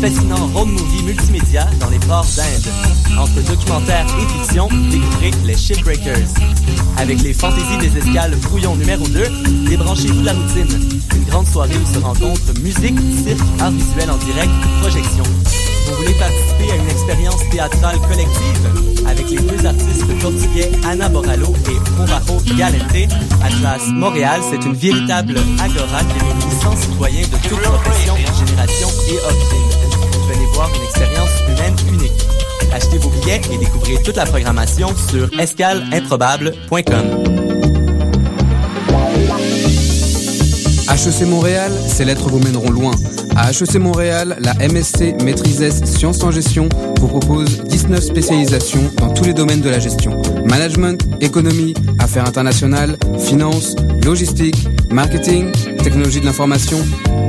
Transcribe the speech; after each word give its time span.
fascinant 0.00 0.46
road 0.54 0.68
movie 0.68 1.02
multimédia 1.02 1.66
dans 1.78 1.90
les 1.90 1.98
ports 1.98 2.26
d'Inde. 2.36 3.18
Entre 3.18 3.42
documentaire 3.46 4.06
et 4.18 4.38
fiction, 4.38 4.68
découvrez 4.90 5.30
les 5.44 5.56
Shipbreakers. 5.56 6.28
Avec 6.96 7.20
les 7.22 7.34
fantaisies 7.34 7.78
des 7.80 7.98
escales 7.98 8.34
brouillon 8.36 8.76
numéro 8.76 9.06
2, 9.06 9.68
débranchez-vous 9.68 10.20
de 10.22 10.26
la 10.26 10.32
routine. 10.32 11.00
Une 11.14 11.24
grande 11.24 11.46
soirée 11.46 11.76
où 11.76 11.94
se 11.94 11.98
rencontrent 11.98 12.60
musique, 12.62 12.98
cirque, 13.24 13.40
art 13.60 13.72
visuel 13.72 14.10
en 14.10 14.16
direct, 14.16 14.50
projection. 14.80 15.24
Vous 15.86 15.96
voulez 15.96 16.14
participer 16.14 16.72
à 16.72 16.76
une 16.76 16.88
expérience 16.88 17.48
théâtrale 17.50 17.98
collective? 18.00 19.06
Avec 19.06 19.28
les 19.30 19.38
deux 19.38 19.66
artistes 19.66 20.18
portugais 20.20 20.70
Anna 20.86 21.08
Borallo 21.08 21.52
et 21.68 21.90
Provajo 21.96 22.40
Galente? 22.56 23.12
Atlas 23.42 23.88
Montréal, 23.88 24.40
c'est 24.50 24.64
une 24.64 24.74
véritable 24.74 25.36
agora 25.60 26.04
qui 26.04 26.18
réunit 26.24 26.62
100 26.62 26.76
citoyens 26.76 27.22
de 27.22 27.48
toutes 27.48 27.60
professions, 27.60 28.16
générations 28.16 28.90
et 29.08 29.18
origines. 29.24 29.89
Venez 30.50 30.54
voir 30.54 30.70
une 30.74 30.82
expérience 30.82 31.30
humaine 31.48 31.76
unique. 31.88 32.26
Achetez 32.72 32.98
vos 32.98 33.10
billets 33.10 33.40
et 33.52 33.58
découvrez 33.58 34.02
toute 34.02 34.16
la 34.16 34.26
programmation 34.26 34.88
sur 35.08 35.28
escaleimprobable.com. 35.38 37.40
HEC 40.90 41.26
Montréal, 41.26 41.72
ces 41.86 42.04
lettres 42.04 42.28
vous 42.28 42.40
mèneront 42.40 42.70
loin. 42.70 42.90
À 43.36 43.50
HEC 43.50 43.76
Montréal, 43.76 44.36
la 44.40 44.54
MSC 44.68 45.22
Maîtrise 45.22 45.82
Sciences 45.84 46.22
en 46.22 46.30
Gestion 46.30 46.68
vous 47.00 47.08
propose 47.08 47.62
19 47.64 48.00
spécialisations 48.00 48.90
dans 48.96 49.08
tous 49.10 49.24
les 49.24 49.32
domaines 49.32 49.62
de 49.62 49.70
la 49.70 49.78
gestion. 49.78 50.20
Management, 50.46 51.00
économie, 51.20 51.72
affaires 51.98 52.26
internationales, 52.26 52.96
finance, 53.18 53.76
logistique, 54.04 54.68
marketing, 54.90 55.52
technologie 55.82 56.20
de 56.20 56.26
l'information. 56.26 56.78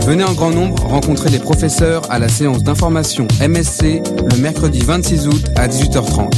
Venez 0.06 0.24
en 0.24 0.34
grand 0.34 0.52
nombre 0.52 0.84
rencontrer 0.84 1.30
les 1.30 1.40
professeurs 1.40 2.04
à 2.12 2.20
la 2.20 2.28
séance 2.28 2.64
d'information 2.64 3.28
MSC 3.40 4.02
le 4.32 4.38
mercredi 4.38 4.82
26 4.82 5.28
août 5.28 5.46
à 5.56 5.68
18h30. 5.68 6.30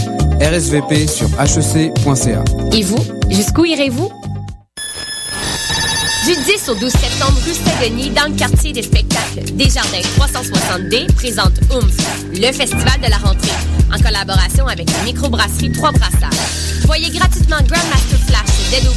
RSVP 0.42 1.08
sur 1.08 1.28
hec.ca. 1.40 2.44
Et 2.72 2.84
vous, 2.84 3.04
jusqu'où 3.30 3.66
irez-vous? 3.66 4.12
Du 6.26 6.36
10 6.36 6.70
au 6.70 6.76
12 6.76 6.90
septembre, 6.90 7.38
rue 7.46 7.54
Saint-Denis, 7.54 8.10
dans 8.12 8.32
le 8.32 8.38
quartier 8.38 8.72
des 8.72 8.82
spectacles, 8.82 9.44
Desjardins 9.56 10.00
360D 10.18 11.14
présente 11.16 11.52
OOMF, 11.70 12.26
le 12.34 12.52
festival 12.54 13.02
de 13.04 13.10
la 13.10 13.18
rentrée, 13.18 13.52
en 13.94 14.02
collaboration 14.02 14.66
avec 14.68 14.90
la 14.90 15.04
microbrasserie 15.04 15.74
Trois 15.74 15.92
Brassards. 15.92 16.32
Voyez 16.86 17.10
gratuitement 17.10 17.58
Grandmaster 17.58 18.23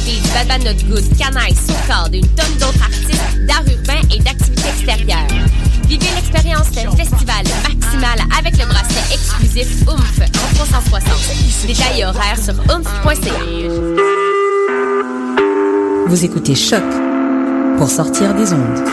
Flash, 0.07 0.15
Dead 0.15 0.15
Obies, 0.15 0.33
Bad 0.33 0.47
Bad 0.47 0.63
Not 0.63 0.83
Good, 0.87 1.17
Canaille, 1.17 1.55
Socard 1.55 2.09
et 2.13 2.17
une 2.17 2.27
tonne 2.29 2.53
d'autres 2.59 2.81
artistes 2.81 3.45
d'art 3.47 3.63
urbain 3.67 4.01
et 4.13 4.19
d'activités 4.19 4.69
extérieures. 4.69 5.27
Vivez 5.87 6.07
l'expérience 6.15 6.71
d'un 6.71 6.91
festival 6.91 7.43
maximal 7.63 8.19
avec 8.37 8.57
le 8.57 8.65
bracelet 8.65 9.13
exclusif 9.13 9.87
OOMF 9.87 10.19
en 10.21 10.55
360. 10.55 11.67
Détails 11.67 12.01
et 12.01 12.05
horaires 12.05 12.37
sur 12.37 12.53
oomph.ca. 12.69 13.31
Vous 16.07 16.25
écoutez 16.25 16.55
Choc 16.55 16.83
pour 17.77 17.89
sortir 17.89 18.33
des 18.33 18.53
ondes. 18.53 18.83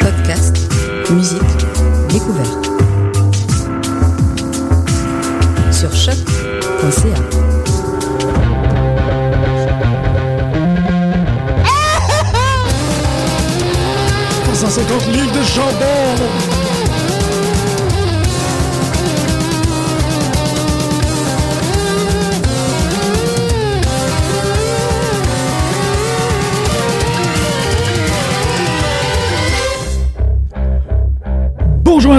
Podcast, 0.00 0.56
musique, 1.10 1.42
découverte. 2.08 2.65
150 14.56 15.10
livres 15.10 15.32
de 15.32 15.44
chambon 15.44 16.15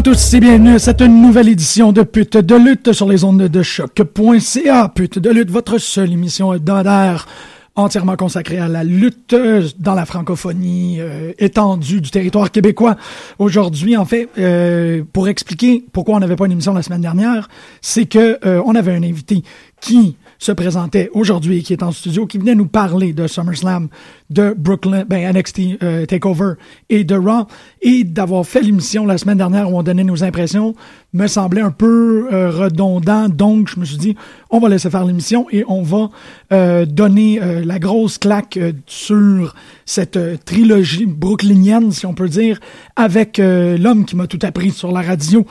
tous 0.07 0.35
et 0.35 0.40
bienvenue 0.40 0.79
cette 0.79 1.01
nouvelle 1.01 1.50
édition 1.50 1.91
de 1.91 2.01
Pute 2.01 2.38
de 2.38 2.56
lutte 2.56 2.94
sur 2.94 3.09
les 3.09 3.25
ondes 3.25 3.41
de 3.41 3.62
choc.ca. 3.62 4.88
Pute 4.95 5.19
de 5.19 5.29
lutte, 5.29 5.51
votre 5.51 5.79
seule 5.79 6.13
émission 6.13 6.53
hebdomadaire 6.53 7.28
entièrement 7.75 8.16
consacrée 8.16 8.57
à 8.57 8.69
la 8.69 8.85
lutte 8.85 9.35
dans 9.79 9.95
la 9.95 10.06
francophonie 10.06 11.01
euh, 11.01 11.34
étendue 11.40 12.00
du 12.00 12.09
territoire 12.09 12.51
québécois. 12.51 12.95
Aujourd'hui, 13.38 13.97
en 13.97 14.06
fait, 14.06 14.29
euh, 14.38 15.03
pour 15.12 15.28
expliquer 15.28 15.84
pourquoi 15.91 16.16
on 16.16 16.19
n'avait 16.19 16.38
pas 16.38 16.45
une 16.45 16.53
émission 16.53 16.74
la 16.74 16.84
semaine 16.84 17.01
dernière, 17.01 17.50
c'est 17.81 18.06
que 18.06 18.39
euh, 18.45 18.62
on 18.66 18.75
avait 18.75 18.95
un 18.95 19.03
invité 19.03 19.44
qui 19.81 20.16
se 20.40 20.52
présentait 20.52 21.09
aujourd'hui 21.14 21.64
qui 21.64 21.74
est 21.74 21.84
en 21.84 21.92
studio, 21.92 22.25
qui 22.25 22.38
venait 22.38 22.56
nous 22.56 22.68
parler 22.68 23.14
de 23.14 23.28
SummerSlam, 23.28 23.88
de 24.30 24.53
Brooklyn, 24.58 25.06
ben 25.08 25.31
NXT 25.34 25.84
euh, 25.84 26.06
Takeover 26.06 26.53
et 26.90 27.03
de 27.03 27.16
Raw, 27.16 27.48
et 27.81 28.03
d'avoir 28.03 28.46
fait 28.46 28.62
l'émission 28.62 29.06
la 29.06 29.18
semaine 29.18 29.38
dernière 29.38 29.72
où 29.72 29.78
on 29.78 29.84
donnait 29.84 30.03
nos 30.03 30.24
impressions, 30.24 30.75
me 31.14 31.28
semblait 31.28 31.62
un 31.62 31.72
peu 31.72 32.28
euh, 32.31 32.52
redondant. 32.52 33.30
Donc, 33.30 33.70
je 33.74 33.80
me 33.80 33.86
suis 33.86 33.98
dit, 33.98 34.16
on 34.50 34.59
va 34.59 34.70
laisser 34.70 34.90
faire 34.90 35.06
l'émission 35.06 35.48
et 35.52 35.64
on 35.68 35.81
va 35.81 36.09
euh, 36.52 36.86
donner 36.86 37.40
la 37.64 37.80
grosse 37.80 38.18
claque 38.18 38.59
sur 38.86 39.56
cette 39.86 40.19
trilogie 40.46 41.06
brooklynienne, 41.06 41.92
si 41.92 42.06
on 42.06 42.14
peut 42.14 42.30
dire, 42.30 42.59
avec 42.96 43.38
l'homme 43.38 44.06
qui 44.06 44.16
m'a 44.16 44.28
tout 44.28 44.40
appris 44.44 44.72
sur 44.72 44.92
la 44.92 45.02
radio. 45.02 45.46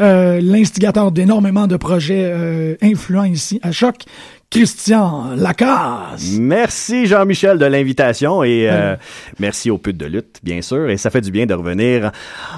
Euh, 0.00 0.40
l'instigateur 0.42 1.10
d'énormément 1.10 1.66
de 1.66 1.76
projets 1.76 2.24
euh, 2.24 2.76
influents 2.82 3.24
ici 3.24 3.58
à 3.62 3.72
Choc, 3.72 4.04
Christian 4.50 5.34
Lacasse. 5.36 6.36
Merci 6.38 7.06
Jean-Michel 7.06 7.58
de 7.58 7.66
l'invitation 7.66 8.44
et 8.44 8.68
euh, 8.70 8.94
merci 9.40 9.70
aux 9.70 9.78
putes 9.78 9.96
de 9.96 10.06
lutte, 10.06 10.38
bien 10.42 10.62
sûr. 10.62 10.88
Et 10.88 10.96
ça 10.96 11.10
fait 11.10 11.20
du 11.20 11.30
bien 11.32 11.46
de 11.46 11.54
revenir 11.54 12.12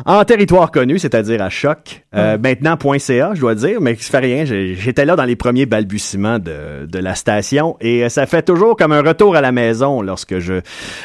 en 0.05 0.23
territoire 0.25 0.71
connu, 0.71 0.99
c'est-à-dire 0.99 1.43
à 1.43 1.49
Choc. 1.49 2.05
Euh, 2.15 2.37
Maintenant, 2.39 2.77
.ca, 2.99 3.31
je 3.35 3.41
dois 3.41 3.55
dire, 3.55 3.81
mais 3.81 3.97
ça 3.97 4.21
fait 4.21 4.27
rien. 4.27 4.45
J'étais 4.45 5.05
là 5.07 5.17
dans 5.17 5.25
les 5.25 5.37
premiers 5.37 5.67
balbutiements 5.67 6.39
de, 6.39 6.87
de 6.87 6.99
la 6.99 7.15
station 7.15 7.77
et 7.81 8.05
euh, 8.05 8.09
ça 8.11 8.27
fait 8.27 8.43
toujours 8.43 8.77
comme 8.77 8.93
un 8.93 9.03
retour 9.03 9.35
à 9.35 9.41
la 9.41 9.51
maison 9.53 10.03
lorsque 10.03 10.39
je 10.39 10.61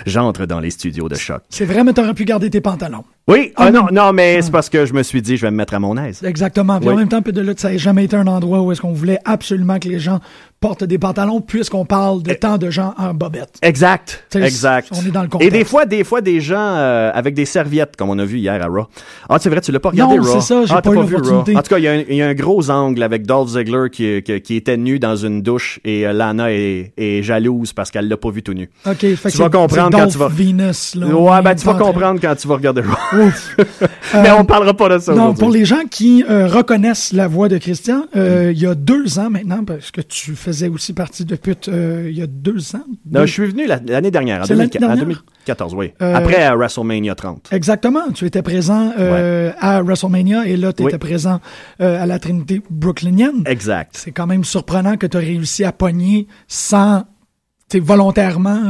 j'entre 0.06 0.46
dans 0.46 0.60
les 0.60 0.70
studios 0.70 1.08
de 1.10 1.16
Choc. 1.16 1.42
C'est 1.50 1.66
vrai, 1.66 1.84
mais 1.84 1.94
t'aurais 1.94 2.14
pu 2.14 2.26
garder 2.26 2.50
tes 2.50 2.62
pantalons. 2.62 3.04
Oui, 3.30 3.54
ah 3.56 3.72
non, 3.72 3.88
non, 3.90 4.12
mais 4.12 4.42
c'est 4.42 4.52
parce 4.52 4.68
que 4.68 4.86
je 4.86 4.94
me 4.94 5.02
suis 5.02 5.22
dit, 5.22 5.38
je 5.38 5.44
vais 5.46 5.52
me 5.52 5.56
mettre 5.56 5.74
à 5.76 5.80
mon 5.80 5.96
aise. 5.98 6.22
Exactement. 6.26 6.78
Puis 6.80 6.90
Oui. 6.90 6.94
en 6.94 6.98
même 6.98 7.08
temps, 7.08 7.22
Pute 7.22 7.34
de 7.36 7.40
lutte, 7.42 7.62
ça 7.62 7.72
n'a 7.72 7.78
jamais 7.78 8.04
été 8.04 8.18
un 8.18 8.28
endroit 8.28 8.60
où 8.62 8.74
est-ce 8.74 8.82
qu'on 8.82 8.92
voulait 8.92 9.20
absolument 9.24 9.80
que 9.80 9.88
les 9.88 9.98
gens 10.00 10.20
portent 10.64 10.86
des 10.86 10.98
pantalons, 10.98 11.42
puisqu'on 11.42 11.84
parle 11.84 12.24
de 12.24 12.32
tant 12.36 12.58
de 12.58 12.70
gens 12.70 12.94
en 12.98 13.14
bobette. 13.14 13.58
Exact, 13.62 14.24
T'sais, 14.30 14.42
exact. 14.44 14.88
on 14.94 15.06
est 15.06 15.12
dans 15.12 15.20
le 15.24 15.28
Et 15.28 15.30
contexte. 15.30 15.52
des 15.58 15.66
fois, 15.66 15.86
des 15.86 16.04
fois, 16.06 16.22
des 16.22 16.40
gens 16.40 16.56
euh, 16.58 17.12
avec 17.14 17.34
des 17.34 17.44
serviettes, 17.44 17.98
comme 17.98 18.10
on 18.10 18.18
a 18.18 18.24
vu 18.24 18.38
hier 18.38 18.54
à 18.64 18.68
Raw. 18.68 18.88
Ah, 19.28 19.40
c'est 19.42 19.50
vrai, 19.50 19.60
tu 19.60 19.74
l'as 19.74 19.82
pas 19.82 19.90
regardé 19.90 20.16
Non, 20.16 20.24
Raw. 20.24 20.32
c'est 20.32 20.40
ça, 20.42 20.66
j'ai 20.66 20.74
ah, 20.74 20.82
pas 20.82 20.92
t'as 20.94 21.02
eu 21.02 21.06
vu. 21.06 21.18
Raw. 21.18 21.40
En 21.42 21.44
tout 21.44 21.62
cas, 21.70 21.78
il 21.80 21.84
y, 21.84 21.88
a 21.90 21.92
un- 21.92 22.04
il 22.10 22.16
y 22.16 22.22
a 22.22 22.28
un 22.30 22.34
gros 22.34 22.70
angle 22.72 23.04
avec 23.04 23.26
Dolph 23.28 23.50
Ziggler 23.50 23.90
qui, 23.92 24.24
qui, 24.24 24.40
qui 24.42 24.56
était 24.56 24.78
nu 24.78 25.00
dans 25.00 25.18
une 25.18 25.42
douche 25.42 25.82
et 25.84 26.08
euh, 26.08 26.14
Lana 26.14 26.54
est, 26.54 26.94
est 26.96 27.24
jalouse 27.24 27.74
parce 27.74 27.92
qu'elle 27.92 28.08
l'a 28.08 28.16
pas 28.16 28.30
vu 28.32 28.42
tout 28.42 28.54
nu. 28.54 28.70
OK, 28.86 28.96
fait 29.00 29.16
que 29.18 29.30
Tu 29.32 29.38
vas 29.40 29.50
comprendre 29.50 29.92
quand 29.92 29.98
Dolph 30.00 30.14
tu 30.14 30.18
vas. 30.18 30.28
Venus, 30.30 30.96
là, 30.96 31.08
ouais, 31.08 31.42
ben 31.42 31.56
tu 31.56 31.66
vas 31.66 31.74
comprendre 31.74 32.22
quand 32.22 32.36
tu 32.36 32.48
vas 32.48 32.56
regarder 32.56 32.82
Raw. 32.82 33.20
Ouf. 33.26 33.58
Mais 34.14 34.30
Euh, 34.30 34.38
on 34.40 34.46
parlera 34.46 34.74
pas 34.74 34.88
de 34.88 35.00
ça 35.00 35.14
Non, 35.14 35.34
pour 35.34 35.50
les 35.50 35.66
gens 35.66 35.84
qui 35.92 36.24
euh, 36.30 36.48
reconnaissent 36.48 37.12
la 37.12 37.28
voix 37.28 37.50
de 37.50 37.58
Christian, 37.58 38.06
il 38.16 38.58
y 38.58 38.66
a 38.66 38.76
deux 38.76 39.20
ans 39.20 39.30
maintenant, 39.30 39.66
parce 39.66 39.92
que 39.92 40.00
tu 40.02 40.36
faisais 40.54 40.70
aussi 40.70 40.94
partie 40.94 41.26
de 41.26 41.36
pute 41.36 41.68
euh, 41.68 42.08
il 42.10 42.18
y 42.18 42.22
a 42.22 42.28
deux 42.28 42.76
ans? 42.76 42.84
Non, 43.10 43.22
Deux- 43.22 43.26
je 43.26 43.32
suis 43.32 43.46
venu 43.48 43.66
la- 43.68 43.80
l'année 43.86 44.12
dernière, 44.12 44.42
en, 44.42 44.46
C'est 44.46 44.54
l'année 44.56 44.70
2004 44.70 44.84
en 44.84 44.88
dernière? 44.96 45.06
2014, 45.06 45.74
oui. 45.76 45.92
Euh, 46.02 46.16
Après 46.16 46.56
WrestleMania 46.56 47.16
30. 47.16 47.50
Exactement. 47.52 48.12
Tu 48.14 48.26
étais 48.26 48.42
présent 48.42 48.94
euh, 48.98 49.52
à 49.60 49.82
WrestleMania 49.82 50.46
et 50.48 50.56
là, 50.58 50.72
tu 50.74 50.84
étais 50.84 50.94
Oui. 50.94 51.00
présent 51.00 51.40
euh, 51.82 52.02
à 52.02 52.06
la 52.06 52.20
Trinité 52.20 52.62
brooklynienne. 52.70 53.44
Exact. 53.46 53.92
C'est 53.98 54.12
quand 54.12 54.28
même 54.28 54.44
surprenant 54.44 54.98
que 54.98 55.08
tu 55.08 55.18
as 55.18 55.22
réussi 55.22 55.64
à 55.64 55.72
pogner 55.72 56.28
sans, 56.48 57.04
volontairement, 57.76 58.62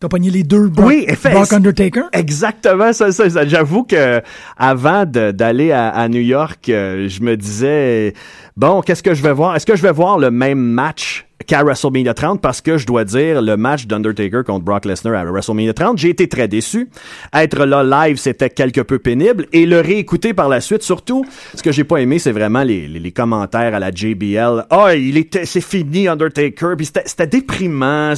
euh, 0.00 0.06
tu 0.06 0.06
as 0.06 0.08
pogné 0.08 0.30
les 0.30 0.42
deux 0.42 0.68
Brock, 0.68 0.86
Oui, 0.88 1.04
effet- 1.08 1.30
Brock 1.32 1.52
Undertaker. 1.52 2.02
Exactement, 2.12 2.92
ça, 2.92 3.12
ça, 3.12 3.28
ça. 3.28 3.46
J'avoue 3.46 3.84
que 3.84 4.20
avant 4.56 5.04
d'aller 5.06 5.72
à, 5.72 5.88
à 5.90 6.08
New 6.08 6.20
York, 6.20 6.68
euh, 6.68 7.08
je 7.08 7.20
me 7.22 7.36
disais 7.36 8.14
bon, 8.56 8.80
qu'est-ce 8.80 9.02
que 9.02 9.14
je 9.14 9.22
vais 9.22 9.32
voir? 9.32 9.56
Est-ce 9.56 9.66
que 9.66 9.76
je 9.76 9.82
vais 9.82 9.92
voir 9.92 10.18
le 10.18 10.30
même 10.30 10.58
match 10.60 11.26
qu'à 11.46 11.62
WrestleMania 11.62 12.14
30 12.14 12.40
parce 12.40 12.60
que 12.60 12.78
je 12.78 12.86
dois 12.86 13.04
dire 13.04 13.42
le 13.42 13.56
match 13.56 13.86
d'Undertaker 13.86 14.42
contre 14.44 14.64
Brock 14.64 14.84
Lesnar 14.84 15.14
à 15.14 15.24
WrestleMania 15.24 15.72
30, 15.72 15.98
j'ai 15.98 16.10
été 16.10 16.28
très 16.28 16.48
déçu. 16.48 16.88
Être 17.34 17.64
là 17.64 17.82
live, 17.82 18.16
c'était 18.16 18.50
quelque 18.50 18.80
peu 18.80 18.98
pénible 18.98 19.46
et 19.52 19.66
le 19.66 19.80
réécouter 19.80 20.34
par 20.34 20.48
la 20.48 20.60
suite, 20.60 20.82
surtout, 20.82 21.24
ce 21.54 21.62
que 21.62 21.72
j'ai 21.72 21.84
pas 21.84 21.98
aimé, 21.98 22.18
c'est 22.18 22.32
vraiment 22.32 22.62
les, 22.62 22.86
les, 22.86 23.12
commentaires 23.12 23.74
à 23.74 23.78
la 23.78 23.90
JBL. 23.90 24.66
Ah, 24.70 24.86
oh, 24.86 24.88
il 24.94 25.16
était, 25.16 25.44
c'est 25.44 25.60
fini 25.60 26.08
Undertaker, 26.08 26.74
puis 26.76 26.86
c'était, 26.86 27.26
déprimant. 27.26 28.14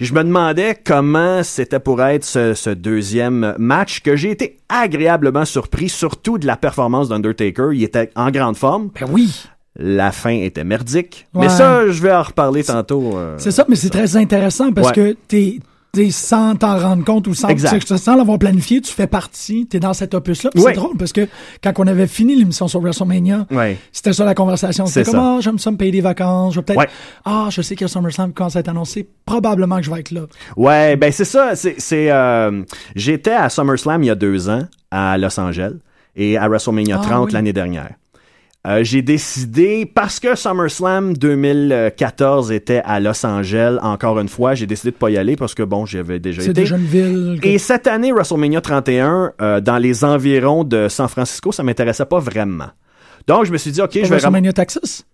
Je 0.00 0.12
me 0.12 0.22
demandais 0.22 0.76
comment 0.84 1.42
c'était 1.42 1.80
pour 1.80 2.02
être 2.02 2.24
ce, 2.24 2.54
ce 2.54 2.70
deuxième 2.70 3.54
match 3.58 4.00
que 4.00 4.16
j'ai 4.16 4.30
été 4.30 4.58
agréablement 4.68 5.44
surpris, 5.44 5.88
surtout 5.88 6.38
de 6.38 6.46
la 6.46 6.56
performance 6.56 7.08
d'Undertaker. 7.08 7.70
Il 7.72 7.82
était 7.82 8.10
en 8.16 8.30
grande 8.30 8.56
forme. 8.56 8.90
Ben 8.98 9.06
oui. 9.10 9.46
La 9.76 10.12
fin 10.12 10.30
était 10.30 10.62
merdique. 10.64 11.26
Ouais. 11.34 11.42
Mais 11.46 11.48
ça, 11.48 11.88
je 11.90 12.00
vais 12.00 12.12
en 12.12 12.22
reparler 12.22 12.62
tantôt. 12.62 13.16
euh, 13.16 13.34
C'est 13.38 13.50
ça, 13.50 13.64
mais 13.68 13.74
c'est 13.76 13.90
très 13.90 14.16
intéressant 14.16 14.72
parce 14.72 14.88
Ouais. 14.88 14.94
que 14.94 15.16
t'es 15.28 15.58
t'es 15.92 16.10
sans 16.10 16.56
t'en 16.56 16.76
rendre 16.76 17.04
compte 17.04 17.28
ou 17.28 17.34
sans, 17.34 17.48
sans 17.56 18.16
l'avoir 18.16 18.36
planifié, 18.40 18.80
tu 18.80 18.92
fais 18.92 19.06
partie, 19.06 19.66
t'es 19.68 19.78
dans 19.78 19.92
cet 19.92 20.12
opus-là. 20.14 20.50
Ouais. 20.56 20.62
C'est 20.66 20.72
drôle 20.72 20.96
parce 20.96 21.12
que 21.12 21.28
quand 21.62 21.72
on 21.78 21.86
avait 21.86 22.08
fini 22.08 22.34
l'émission 22.34 22.66
sur 22.66 22.80
WrestleMania, 22.80 23.46
c'était 23.92 24.12
ça 24.12 24.24
la 24.24 24.34
conversation. 24.34 24.86
C'était 24.86 25.04
C'est 25.04 25.12
comme, 25.12 25.20
ça. 25.20 25.34
ah, 25.36 25.40
j'aime 25.40 25.58
ça 25.60 25.70
me 25.70 25.76
payer 25.76 25.92
des 25.92 26.00
vacances, 26.00 26.54
je 26.54 26.58
vais 26.58 26.64
peut-être, 26.64 26.90
ah, 27.24 27.46
je 27.50 27.62
sais 27.62 27.76
qu'il 27.76 27.84
y 27.84 27.88
a 27.88 27.88
SummerSlam 27.92 28.32
commence 28.32 28.56
à 28.56 28.58
être 28.60 28.68
annoncé, 28.70 29.08
probablement 29.24 29.76
que 29.76 29.84
je 29.84 29.90
vais 29.92 30.00
être 30.00 30.10
là. 30.10 30.22
Ouais, 30.56 30.96
ben 30.96 31.12
c'est 31.12 31.24
ça. 31.24 31.54
C'est, 31.54 31.76
c'est, 31.78 32.10
euh, 32.10 32.64
j'étais 32.96 33.30
à 33.30 33.48
SummerSlam 33.48 34.02
il 34.02 34.06
y 34.06 34.10
a 34.10 34.16
deux 34.16 34.48
ans 34.48 34.62
à 34.90 35.16
Los 35.16 35.38
Angeles 35.38 35.74
et 36.16 36.36
à 36.36 36.48
WrestleMania 36.48 36.98
Ah, 37.00 37.06
30 37.06 37.26
oui. 37.26 37.32
l'année 37.34 37.52
dernière. 37.52 37.90
Euh, 38.66 38.82
j'ai 38.82 39.02
décidé, 39.02 39.84
parce 39.84 40.18
que 40.20 40.34
SummerSlam 40.34 41.14
2014 41.18 42.50
était 42.50 42.80
à 42.86 42.98
Los 42.98 43.24
Angeles, 43.26 43.76
encore 43.82 44.18
une 44.18 44.28
fois, 44.28 44.54
j'ai 44.54 44.66
décidé 44.66 44.90
de 44.90 44.96
pas 44.96 45.10
y 45.10 45.18
aller 45.18 45.36
parce 45.36 45.54
que 45.54 45.62
bon, 45.62 45.84
j'avais 45.84 46.18
déjà 46.18 46.40
C'est 46.40 46.50
été. 46.52 46.62
déjà 46.62 46.76
une 46.76 46.84
ville. 46.86 47.38
Et 47.42 47.58
cette 47.58 47.86
année, 47.86 48.10
WrestleMania 48.12 48.62
31, 48.62 49.32
euh, 49.42 49.60
dans 49.60 49.76
les 49.76 50.02
environs 50.02 50.64
de 50.64 50.88
San 50.88 51.08
Francisco, 51.08 51.52
ça 51.52 51.62
m'intéressait 51.62 52.06
pas 52.06 52.20
vraiment. 52.20 52.68
Donc, 53.26 53.44
je 53.44 53.52
me 53.52 53.58
suis 53.58 53.70
dit, 53.70 53.82
OK, 53.82 53.90
je 53.92 53.98
vais... 54.00 54.04
ram- 54.06 54.10
WrestleMania 54.12 54.52
Texas? 54.54 55.04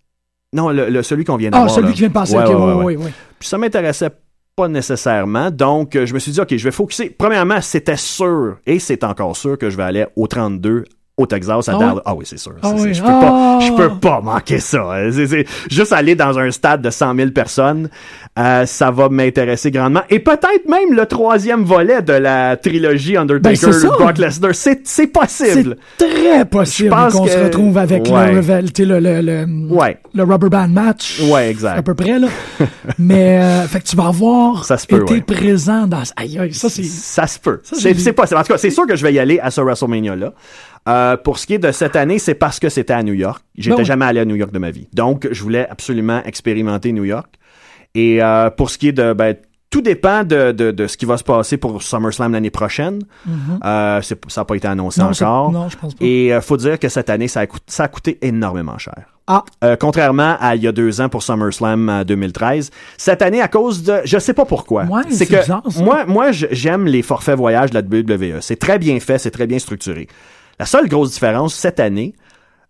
Non, 0.52 0.70
le, 0.70 0.88
le- 0.88 1.02
celui 1.02 1.24
qu'on 1.24 1.36
vient 1.36 1.50
Ah, 1.52 1.58
d'avoir. 1.58 1.70
celui 1.74 1.88
là. 1.88 1.92
qui 1.92 1.98
vient 2.00 2.08
de 2.08 2.12
passer. 2.14 2.36
Ouais, 2.36 2.44
ok, 2.44 2.48
ouais, 2.50 2.54
oui, 2.56 2.72
ouais, 2.72 2.84
oui, 2.84 2.96
oui. 3.06 3.10
puis 3.38 3.48
ça 3.48 3.58
m'intéressait 3.58 4.10
pas 4.54 4.68
nécessairement. 4.68 5.50
Donc, 5.50 5.96
euh, 5.96 6.06
je 6.06 6.14
me 6.14 6.18
suis 6.20 6.30
dit, 6.32 6.40
OK, 6.40 6.56
je 6.56 6.64
vais 6.64 6.70
focuser. 6.70 7.10
Premièrement, 7.10 7.60
c'était 7.60 7.96
sûr, 7.96 8.58
et 8.66 8.78
c'est 8.78 9.02
encore 9.02 9.36
sûr 9.36 9.58
que 9.58 9.70
je 9.70 9.76
vais 9.76 9.82
aller 9.84 10.06
au 10.14 10.26
32 10.28 10.84
au 11.20 11.26
Texas, 11.26 11.68
à 11.68 11.72
Ah 11.74 11.78
Dallas. 11.78 12.02
Ah 12.04 12.14
oui, 12.14 12.24
c'est 12.26 12.38
sûr. 12.38 12.52
Ah 12.62 12.72
oui. 12.76 12.94
Je, 12.94 13.00
peux 13.02 13.06
pas, 13.08 13.58
je 13.60 13.70
Ah! 13.72 13.76
peux 13.76 13.90
pas 14.00 14.20
manquer 14.20 14.58
ça. 14.58 14.82
juste 15.70 15.92
aller 15.92 16.14
dans 16.14 16.38
un 16.38 16.50
stade 16.50 16.82
de 16.82 16.90
100 16.90 17.14
000 17.14 17.30
personnes, 17.30 17.88
euh, 18.38 18.64
ça 18.66 18.90
va 18.90 19.08
m'intéresser 19.08 19.70
grandement. 19.70 20.02
Et 20.08 20.18
peut-être 20.20 20.68
même 20.68 20.94
le 20.94 21.06
troisième 21.06 21.64
volet 21.64 22.02
de 22.02 22.12
la 22.14 22.56
trilogie 22.56 23.12
Ben, 23.14 23.20
Undertaker, 23.22 23.72
ça. 23.72 23.88
Brock 23.88 24.18
Lesnar. 24.18 24.52
C'est 24.54 25.06
possible. 25.08 25.76
C'est 25.98 26.08
très 26.08 26.44
possible 26.44 26.88
Je 26.90 26.94
pense 26.94 27.12
qu'on 27.14 27.26
se 27.26 27.38
retrouve 27.38 27.76
avec 27.78 28.08
Ouais. 28.08 28.32
le, 28.32 28.40
le, 28.40 28.98
le, 29.00 29.20
le, 29.20 29.74
Ouais. 29.74 29.98
le 30.14 30.22
rubber 30.24 30.48
band 30.48 30.68
match. 30.68 31.20
Ouais, 31.30 31.50
exact. 31.50 31.78
À 31.78 31.82
peu 31.82 31.94
près, 31.94 32.18
là. 32.18 32.28
Mais, 32.98 33.38
euh, 33.40 33.62
fait 33.68 33.80
que 33.80 33.84
tu 33.86 33.96
vas 33.96 34.06
avoir 34.06 34.64
Ça 34.64 34.78
se 34.78 34.86
peut, 34.86 35.02
été 35.02 35.14
ouais. 35.14 35.20
présent 35.20 35.86
dans... 35.86 36.02
Aïe, 36.16 36.38
aïe, 36.38 36.54
ça, 36.54 36.68
c'est... 36.68 36.82
Ça 36.84 37.26
se 37.26 37.38
peut. 37.38 37.60
C'est 37.64 38.12
possible. 38.12 38.38
En 38.38 38.42
tout 38.42 38.52
cas, 38.52 38.58
c'est 38.58 38.70
sûr 38.70 38.86
que 38.86 38.96
je 38.96 39.02
vais 39.04 39.12
y 39.12 39.18
aller 39.18 39.38
à 39.40 39.50
ce 39.50 39.60
WrestleMania-là. 39.60 40.32
Euh, 40.88 41.16
pour 41.16 41.38
ce 41.38 41.46
qui 41.46 41.54
est 41.54 41.58
de 41.58 41.72
cette 41.72 41.94
année, 41.96 42.18
c'est 42.18 42.34
parce 42.34 42.58
que 42.58 42.68
c'était 42.68 42.92
à 42.94 43.02
New 43.02 43.12
York. 43.14 43.42
J'étais 43.56 43.76
Ben 43.76 43.80
oui. 43.82 43.84
jamais 43.84 44.04
allé 44.06 44.20
à 44.20 44.24
New 44.24 44.36
York 44.36 44.50
de 44.52 44.58
ma 44.58 44.70
vie. 44.70 44.88
Donc, 44.92 45.28
je 45.30 45.42
voulais 45.42 45.68
absolument 45.68 46.22
expérimenter 46.24 46.92
New 46.92 47.04
York. 47.04 47.28
Et 47.94 48.22
euh, 48.22 48.50
pour 48.50 48.70
ce 48.70 48.78
qui 48.78 48.88
est 48.88 48.92
de... 48.92 49.12
Ben, 49.12 49.36
tout 49.68 49.82
dépend 49.82 50.24
de, 50.24 50.50
de, 50.50 50.72
de 50.72 50.86
ce 50.88 50.96
qui 50.96 51.04
va 51.04 51.16
se 51.16 51.22
passer 51.22 51.56
pour 51.56 51.80
SummerSlam 51.80 52.32
l'année 52.32 52.50
prochaine. 52.50 53.02
Euh, 53.64 54.00
c'est- 54.02 54.18
ça 54.28 54.40
n'a 54.40 54.44
pas 54.44 54.56
été 54.56 54.66
annoncé 54.66 55.00
Mm-hmm. 55.00 55.04
Non, 55.22 55.28
encore. 55.28 55.52
non, 55.52 55.68
je 55.68 55.76
pense 55.76 55.94
pas. 55.94 56.04
Et 56.04 56.34
euh, 56.34 56.40
faut 56.40 56.56
dire 56.56 56.76
que 56.78 56.88
cette 56.88 57.08
année, 57.08 57.28
ça 57.28 57.40
a, 57.40 57.46
coût- 57.46 57.58
ça 57.68 57.84
a 57.84 57.88
coûté 57.88 58.18
énormément 58.22 58.78
cher. 58.78 58.96
Ah, 59.28 59.44
Euh, 59.62 59.76
contrairement 59.78 60.36
à 60.40 60.56
il 60.56 60.62
y 60.64 60.66
a 60.66 60.72
deux 60.72 61.00
ans 61.00 61.08
pour 61.08 61.22
SummerSlam 61.22 61.88
euh, 61.88 62.02
2013. 62.04 62.70
Cette 62.96 63.22
année, 63.22 63.40
à 63.40 63.46
cause 63.46 63.84
de... 63.84 63.98
Je 64.04 64.18
sais 64.18 64.34
pas 64.34 64.44
pourquoi. 64.44 64.84
Ouais, 64.86 65.02
c'est 65.10 65.26
que 65.26 65.36
bizarre, 65.38 65.62
moi, 65.78 66.04
moi 66.04 66.32
j'aime 66.32 66.86
les 66.86 67.02
forfaits 67.02 67.36
voyages 67.36 67.70
de 67.70 67.74
la 67.78 67.82
WWE. 67.82 68.38
C'est 68.40 68.58
très 68.58 68.80
bien 68.80 68.98
fait, 68.98 69.18
c'est 69.18 69.30
très 69.30 69.46
bien 69.46 69.60
structuré. 69.60 70.08
La 70.60 70.66
seule 70.66 70.88
grosse 70.88 71.10
différence, 71.12 71.54
cette 71.54 71.80
année, 71.80 72.14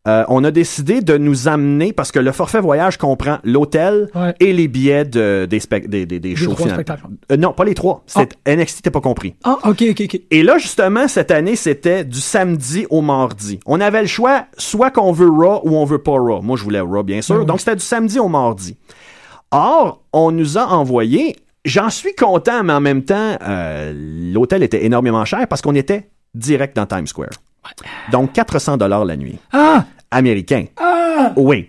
euh, 0.09 0.25
on 0.29 0.45
a 0.45 0.51
décidé 0.51 1.03
de 1.03 1.19
nous 1.19 1.47
amener, 1.49 1.93
parce 1.93 2.11
que 2.13 2.19
le 2.19 2.33
forfait 2.33 2.61
voyage 2.61 2.97
comprend 2.97 3.37
l'hôtel 3.45 4.09
Ouais. 4.15 4.33
et 4.41 4.53
les 4.55 4.67
billets 4.69 5.05
de- 5.05 5.47
des, 5.51 5.61
des, 5.89 6.07
des, 6.07 6.21
des 6.21 6.37
shows 6.37 6.53
trois 6.53 6.57
finalement. 6.69 6.75
spectacles. 6.77 7.07
Euh, 7.33 7.37
non, 7.37 7.53
pas 7.53 7.65
les 7.65 7.75
trois. 7.75 8.03
C'est 8.07 8.31
NXT, 8.47 8.83
t'as 8.85 8.91
pas 8.91 9.03
compris. 9.03 9.35
ah, 9.45 9.59
ok, 9.65 9.85
ok, 9.91 10.01
ok. 10.05 10.21
Et 10.31 10.43
là, 10.43 10.57
justement, 10.57 11.07
cette 11.09 11.31
année, 11.31 11.55
c'était 11.57 12.05
du 12.05 12.19
samedi 12.21 12.87
au 12.89 13.03
mardi. 13.03 13.61
On 13.67 13.79
avait 13.81 14.01
le 14.01 14.07
choix, 14.07 14.47
soit 14.57 14.91
qu'on 14.91 15.13
veut 15.13 15.29
Raw 15.29 15.61
ou 15.65 15.77
on 15.77 15.85
veut 15.85 15.99
pas 16.03 16.13
Raw. 16.13 16.41
Moi, 16.41 16.57
je 16.57 16.63
voulais 16.65 16.81
Raw, 16.81 17.03
bien 17.03 17.21
sûr. 17.21 17.41
Ben. 17.41 17.45
Donc, 17.45 17.59
c'était 17.59 17.77
du 17.77 17.85
samedi 17.85 18.19
au 18.19 18.29
mardi. 18.29 18.77
Or, 19.51 20.03
on 20.13 20.31
nous 20.31 20.57
a 20.57 20.65
envoyé, 20.67 21.37
j'en 21.65 21.91
suis 21.91 22.15
content, 22.15 22.63
mais 22.63 22.73
en 22.73 22.81
même 22.81 23.03
temps, 23.05 23.37
euh, 23.43 23.93
l'hôtel 24.33 24.63
était 24.63 24.85
énormément 24.85 25.25
cher 25.25 25.47
parce 25.49 25.61
qu'on 25.61 25.75
était 25.75 26.09
direct 26.35 26.77
dans 26.77 26.87
Times 26.87 27.09
Square. 27.09 27.31
Donc, 28.11 28.33
400 28.33 28.77
dollars 28.77 29.05
la 29.05 29.17
nuit. 29.17 29.39
Ah, 29.53 29.85
Américain. 30.11 30.65
ah, 30.77 31.33
Oui. 31.37 31.69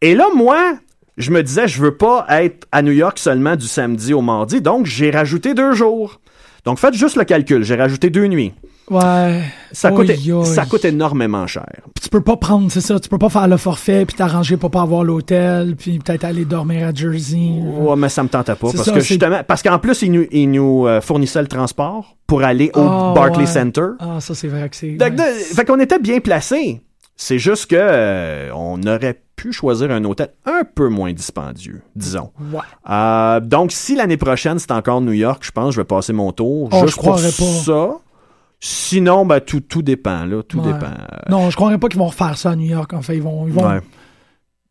Et 0.00 0.14
là, 0.14 0.26
moi, 0.34 0.74
je 1.16 1.30
me 1.30 1.42
disais, 1.42 1.68
je 1.68 1.80
veux 1.80 1.96
pas 1.96 2.26
être 2.28 2.66
à 2.72 2.82
New 2.82 2.92
York 2.92 3.18
seulement 3.18 3.56
du 3.56 3.66
samedi 3.66 4.14
au 4.14 4.20
mardi, 4.22 4.60
donc 4.60 4.86
j'ai 4.86 5.10
rajouté 5.10 5.54
deux 5.54 5.72
jours. 5.74 6.20
Donc, 6.64 6.78
faites 6.78 6.94
juste 6.94 7.16
le 7.16 7.24
calcul. 7.24 7.64
J'ai 7.64 7.74
rajouté 7.74 8.08
deux 8.10 8.26
nuits. 8.26 8.52
Ouais. 8.90 9.42
Ça 9.72 9.90
coûte, 9.90 10.10
Oi, 10.10 10.32
oi. 10.34 10.44
ça 10.44 10.66
coûte 10.66 10.84
énormément 10.84 11.46
cher. 11.46 11.66
Puis 11.94 12.02
tu 12.02 12.08
peux 12.08 12.20
pas 12.20 12.36
prendre, 12.36 12.70
c'est 12.70 12.80
ça, 12.80 13.00
tu 13.00 13.08
peux 13.08 13.18
pas 13.18 13.28
faire 13.30 13.48
le 13.48 13.56
forfait, 13.56 14.04
puis 14.04 14.16
t'arranger 14.16 14.56
pour 14.56 14.70
pas 14.70 14.82
avoir 14.82 15.02
l'hôtel, 15.04 15.76
puis 15.76 15.98
peut-être 15.98 16.24
aller 16.24 16.44
dormir 16.44 16.88
à 16.88 16.92
Jersey. 16.94 17.60
Ouais, 17.62 17.96
mais 17.96 18.08
ça 18.08 18.22
me 18.22 18.28
tentait 18.28 18.54
pas 18.54 18.70
parce 18.72 18.82
ça, 18.84 18.92
que 18.92 19.00
justement 19.00 19.40
parce 19.46 19.62
qu'en 19.62 19.78
plus 19.78 20.02
ils 20.02 20.12
nous, 20.12 20.26
ils 20.30 20.50
nous 20.50 20.86
euh, 20.86 21.00
fournissaient 21.00 21.40
le 21.42 21.48
transport 21.48 22.16
pour 22.26 22.42
aller 22.42 22.70
au 22.74 22.80
Barclays 23.14 23.40
ouais. 23.40 23.46
Center. 23.46 23.88
Ah, 23.98 24.20
ça, 24.20 24.34
c'est 24.34 24.48
vrai 24.48 24.68
que 24.68 24.76
c'est... 24.76 24.92
Donc, 24.92 25.18
ouais. 25.18 25.32
fait 25.34 25.64
qu'on 25.64 25.80
était 25.80 25.98
bien 25.98 26.20
placés. 26.20 26.80
C'est 27.16 27.38
juste 27.38 27.66
que 27.66 27.76
euh, 27.78 28.50
on 28.54 28.82
aurait 28.82 29.22
pu 29.36 29.52
choisir 29.52 29.90
un 29.90 30.02
hôtel 30.04 30.28
un 30.46 30.62
peu 30.64 30.88
moins 30.88 31.12
dispendieux, 31.12 31.82
disons. 31.94 32.30
Ouais. 32.52 32.60
Euh, 32.90 33.40
donc 33.40 33.72
si 33.72 33.94
l'année 33.94 34.16
prochaine 34.16 34.58
c'est 34.58 34.70
encore 34.72 35.00
New 35.00 35.12
York, 35.12 35.42
je 35.44 35.50
pense 35.50 35.66
que 35.66 35.74
je 35.76 35.80
vais 35.80 35.84
passer 35.86 36.12
mon 36.12 36.32
tour 36.32 36.68
Oh, 36.72 36.80
juste 36.82 36.90
je 36.90 36.94
pour 36.96 37.02
croirais 37.04 37.30
pas. 37.30 37.62
ça. 37.64 37.88
Sinon, 38.64 39.26
ben, 39.26 39.40
tout, 39.40 39.58
tout 39.60 39.82
dépend, 39.82 40.24
là. 40.24 40.42
Tout 40.44 40.60
Ouais. 40.60 40.72
dépend. 40.72 40.92
Non, 41.28 41.50
je 41.50 41.56
croirais 41.56 41.78
pas 41.78 41.88
qu'ils 41.88 41.98
vont 41.98 42.06
refaire 42.06 42.38
ça 42.38 42.50
à 42.52 42.56
New 42.56 42.68
York. 42.70 42.92
En 42.92 43.02
fait, 43.02 43.16
ils 43.16 43.22
vont, 43.22 43.46
ils 43.48 43.52
vont 43.52 43.66
Ouais. 43.68 43.80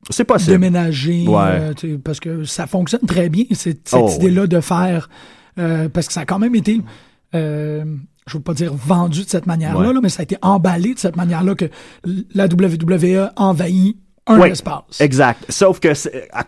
C'est 0.10 0.24
possible. 0.24 0.52
déménager 0.54 1.28
Ouais. 1.28 1.74
euh, 1.84 1.98
parce 2.04 2.20
que 2.22 2.44
ça 2.46 2.68
fonctionne 2.68 3.02
très 3.06 3.28
bien 3.30 3.44
cette, 3.52 3.88
cette 3.90 4.00
Oh, 4.02 4.10
idée-là 4.16 4.48
de 4.48 4.62
faire 4.62 5.10
euh, 5.60 5.90
parce 5.90 6.08
que 6.08 6.14
ça 6.14 6.22
a 6.22 6.26
quand 6.26 6.40
même 6.40 6.56
été 6.56 6.80
euh, 7.36 7.84
je 8.28 8.38
veux 8.38 8.44
pas 8.44 8.54
dire 8.54 8.74
vendu 8.74 9.24
de 9.26 9.30
cette 9.30 9.46
manière-là 9.46 9.94
là, 9.94 10.00
mais 10.02 10.10
ça 10.10 10.22
a 10.22 10.24
été 10.24 10.38
emballé 10.42 10.94
de 10.96 11.00
cette 11.00 11.18
manière-là 11.18 11.54
que 11.56 11.66
la 12.34 12.46
WWE 12.46 13.30
envahit 13.36 13.98
un 14.28 14.40
Oui, 14.40 14.50
espace. 14.50 15.00
Exact. 15.02 15.46
Sauf 15.50 15.80
que 15.80 15.90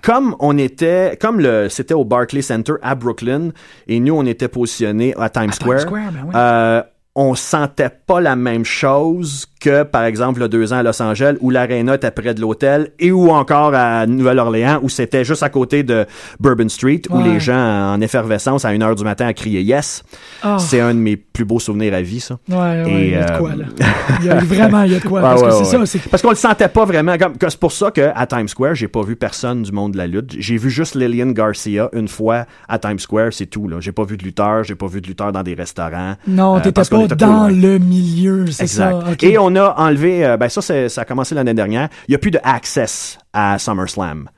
comme 0.01 0.35
on 0.39 0.57
était, 0.57 1.17
comme 1.19 1.39
le, 1.39 1.67
c'était 1.69 1.93
au 1.93 2.05
Barclays 2.05 2.41
Center 2.41 2.73
à 2.81 2.95
Brooklyn 2.95 3.49
et 3.87 3.99
nous 3.99 4.15
on 4.15 4.25
était 4.25 4.47
positionnés 4.47 5.13
à 5.17 5.29
Times 5.29 5.43
À 5.43 5.47
Times 5.47 5.51
Square, 5.53 5.79
Square, 5.81 6.11
ben 6.11 6.23
oui. 6.25 6.31
euh, 6.35 6.81
on 7.15 7.35
sentait 7.35 7.89
pas 7.89 8.21
la 8.21 8.35
même 8.35 8.65
chose 8.65 9.45
que 9.63 9.83
par 9.83 10.03
exemple 10.03 10.41
le 10.41 10.49
deux 10.49 10.73
ans 10.73 10.77
à 10.77 10.83
Los 10.83 11.01
Angeles 11.01 11.37
où 11.39 11.49
l'aréna 11.49 11.95
était 11.95 12.11
près 12.11 12.33
de 12.33 12.41
l'hôtel 12.41 12.89
et 12.99 13.11
ou 13.13 13.29
encore 13.29 13.73
à 13.73 14.05
Nouvelle-Orléans 14.05 14.79
où 14.83 14.89
c'était 14.89 15.23
juste 15.23 15.41
à 15.41 15.49
côté 15.49 15.83
de 15.83 16.05
Bourbon 16.39 16.67
Street 16.67 17.01
où 17.09 17.21
les 17.23 17.39
gens 17.39 17.93
en 17.93 18.01
effervescence 18.01 18.65
à 18.65 18.69
1 18.69 18.81
heure 18.81 18.95
du 18.95 19.03
matin 19.05 19.25
à 19.25 19.33
crier 19.33 19.61
yes. 19.61 20.03
Ah. 20.41 20.57
C'est 20.59 20.81
un 20.81 20.93
de 20.93 20.99
mes 20.99 21.15
plus 21.15 21.45
beaux 21.45 21.59
souvenirs 21.59 21.93
à 21.93 22.01
vie 22.01 22.19
ça. 22.19 22.37
Ouais, 22.49 22.57
ouais, 22.57 22.83
Et, 22.87 23.05
il 23.07 23.11
y 23.11 23.15
a 23.15 23.25
de 23.25 23.31
euh, 23.31 23.37
quoi 23.37 23.55
là. 23.55 23.65
Il 24.19 24.25
y 24.25 24.29
a 24.29 24.35
vraiment 24.35 24.83
il 24.83 24.91
y 24.91 24.95
a 24.95 24.99
de 24.99 25.07
quoi 25.07 25.21
parce 25.21 25.41
que 25.41 25.51
c'est 25.51 25.65
ça, 25.65 25.99
Parce 26.09 26.21
qu'on 26.21 26.29
le 26.29 26.35
sentait 26.35 26.67
pas 26.67 26.85
vraiment. 26.85 27.15
C'est 27.47 27.59
pour 27.59 27.71
ça 27.71 27.91
qu'à 27.91 28.25
Times 28.27 28.47
Square, 28.47 28.75
j'ai 28.75 28.87
pas 28.87 29.01
vu 29.01 29.15
personne 29.15 29.63
du 29.63 29.71
monde 29.71 29.93
de 29.93 29.97
la 29.97 30.07
lutte. 30.07 30.35
J'ai 30.37 30.57
vu 30.57 30.69
juste 30.69 30.95
Lillian 30.95 31.31
Garcia 31.31 31.89
une 31.93 32.07
fois 32.07 32.45
à 32.67 32.79
Times 32.79 32.99
Square, 32.99 33.31
c'est 33.31 33.45
tout. 33.45 33.67
là. 33.67 33.77
J'ai 33.79 33.91
pas 33.91 34.03
vu 34.03 34.17
de 34.17 34.23
lutteur, 34.23 34.63
j'ai 34.63 34.75
pas 34.75 34.87
vu 34.87 35.01
de 35.01 35.07
lutteur 35.07 35.31
dans 35.31 35.43
des 35.43 35.53
restaurants. 35.53 36.15
non, 36.27 36.57
Euh, 36.57 36.59
t'étais 36.59 36.81
pas 36.83 37.07
dans 37.07 37.47
le 37.47 37.77
milieu, 37.79 38.45
c'est 38.51 38.67
ça. 38.67 38.99
Et 39.21 39.37
on 39.37 39.52
a 39.55 39.73
enlevé, 39.77 40.25
euh, 40.25 40.37
ben 40.37 40.49
ça, 40.49 40.61
ça 40.61 41.01
a 41.01 41.05
commencé 41.05 41.35
l'année 41.35 41.53
dernière. 41.53 41.89
Il 42.07 42.11
y 42.11 42.15
a 42.15 42.17
plus 42.17 42.31
de 42.31 42.39
access 42.43 43.17
à 43.33 43.57
SummerSlam. 43.59 44.29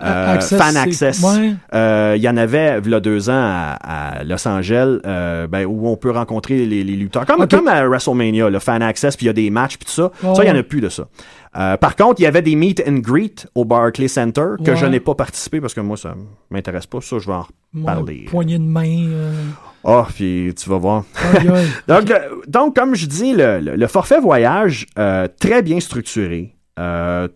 euh, 0.00 0.34
Access, 0.34 0.58
Fan 0.60 0.76
Access. 0.76 1.22
ouais. 1.22 1.54
Euh, 1.74 2.14
Il 2.16 2.22
y 2.22 2.28
en 2.28 2.36
avait, 2.36 2.78
il 2.84 2.90
y 2.90 2.94
a 2.94 3.00
deux 3.00 3.28
ans, 3.30 3.32
à, 3.34 4.18
à 4.18 4.24
Los 4.24 4.46
Angeles, 4.46 4.98
euh, 5.04 5.46
ben, 5.48 5.64
où 5.66 5.88
on 5.88 5.96
peut 5.96 6.10
rencontrer 6.12 6.64
les, 6.66 6.84
les 6.84 6.96
lutteurs. 6.96 7.26
Comme, 7.26 7.48
comme 7.48 7.66
à 7.68 7.84
WrestleMania, 7.86 8.48
le 8.48 8.58
Fan 8.60 8.80
Access, 8.82 9.16
puis 9.16 9.26
il 9.26 9.28
y 9.28 9.30
a 9.30 9.32
des 9.34 9.50
matchs, 9.50 9.76
puis 9.76 9.86
tout 9.86 9.92
ça. 9.92 10.12
Oh, 10.24 10.34
ça, 10.36 10.44
il 10.44 10.48
y 10.48 10.50
en 10.50 10.56
a 10.56 10.62
plus 10.62 10.80
de 10.80 10.88
ça. 10.88 11.08
Euh, 11.56 11.76
par 11.78 11.96
contre, 11.96 12.20
il 12.20 12.24
y 12.24 12.26
avait 12.26 12.42
des 12.42 12.54
meet 12.54 12.80
and 12.86 12.98
greet 12.98 13.46
au 13.56 13.64
Barclays 13.64 14.06
Center 14.06 14.50
que 14.64 14.70
Ouais. 14.70 14.76
je 14.76 14.86
n'ai 14.86 15.00
pas 15.00 15.14
participé 15.16 15.60
parce 15.60 15.74
que 15.74 15.80
moi, 15.80 15.96
ça 15.96 16.14
m'intéresse 16.50 16.86
pas. 16.86 17.00
Ça, 17.00 17.16
je 17.18 17.26
vais 17.26 17.32
en 17.32 17.46
Ouais, 17.74 17.80
reparler. 17.82 18.26
Poignée 18.30 18.58
de 18.58 18.64
main. 18.64 19.08
Euh, 19.88 20.02
Oh, 20.02 20.04
puis 20.14 20.52
tu 20.56 20.68
vas 20.68 20.78
voir. 20.78 21.04
Donc, 21.88 22.08
le- 22.08 22.42
donc 22.46 22.74
comme 22.76 22.94
je 22.94 23.06
dis, 23.06 23.32
le, 23.32 23.60
le- 23.60 23.76
le 23.76 23.86
forfait 23.86 24.20
voyage, 24.20 24.86
euh, 24.98 25.26
très 25.40 25.62
bien 25.62 25.80
structuré. 25.80 26.54
Euh, 26.78 27.28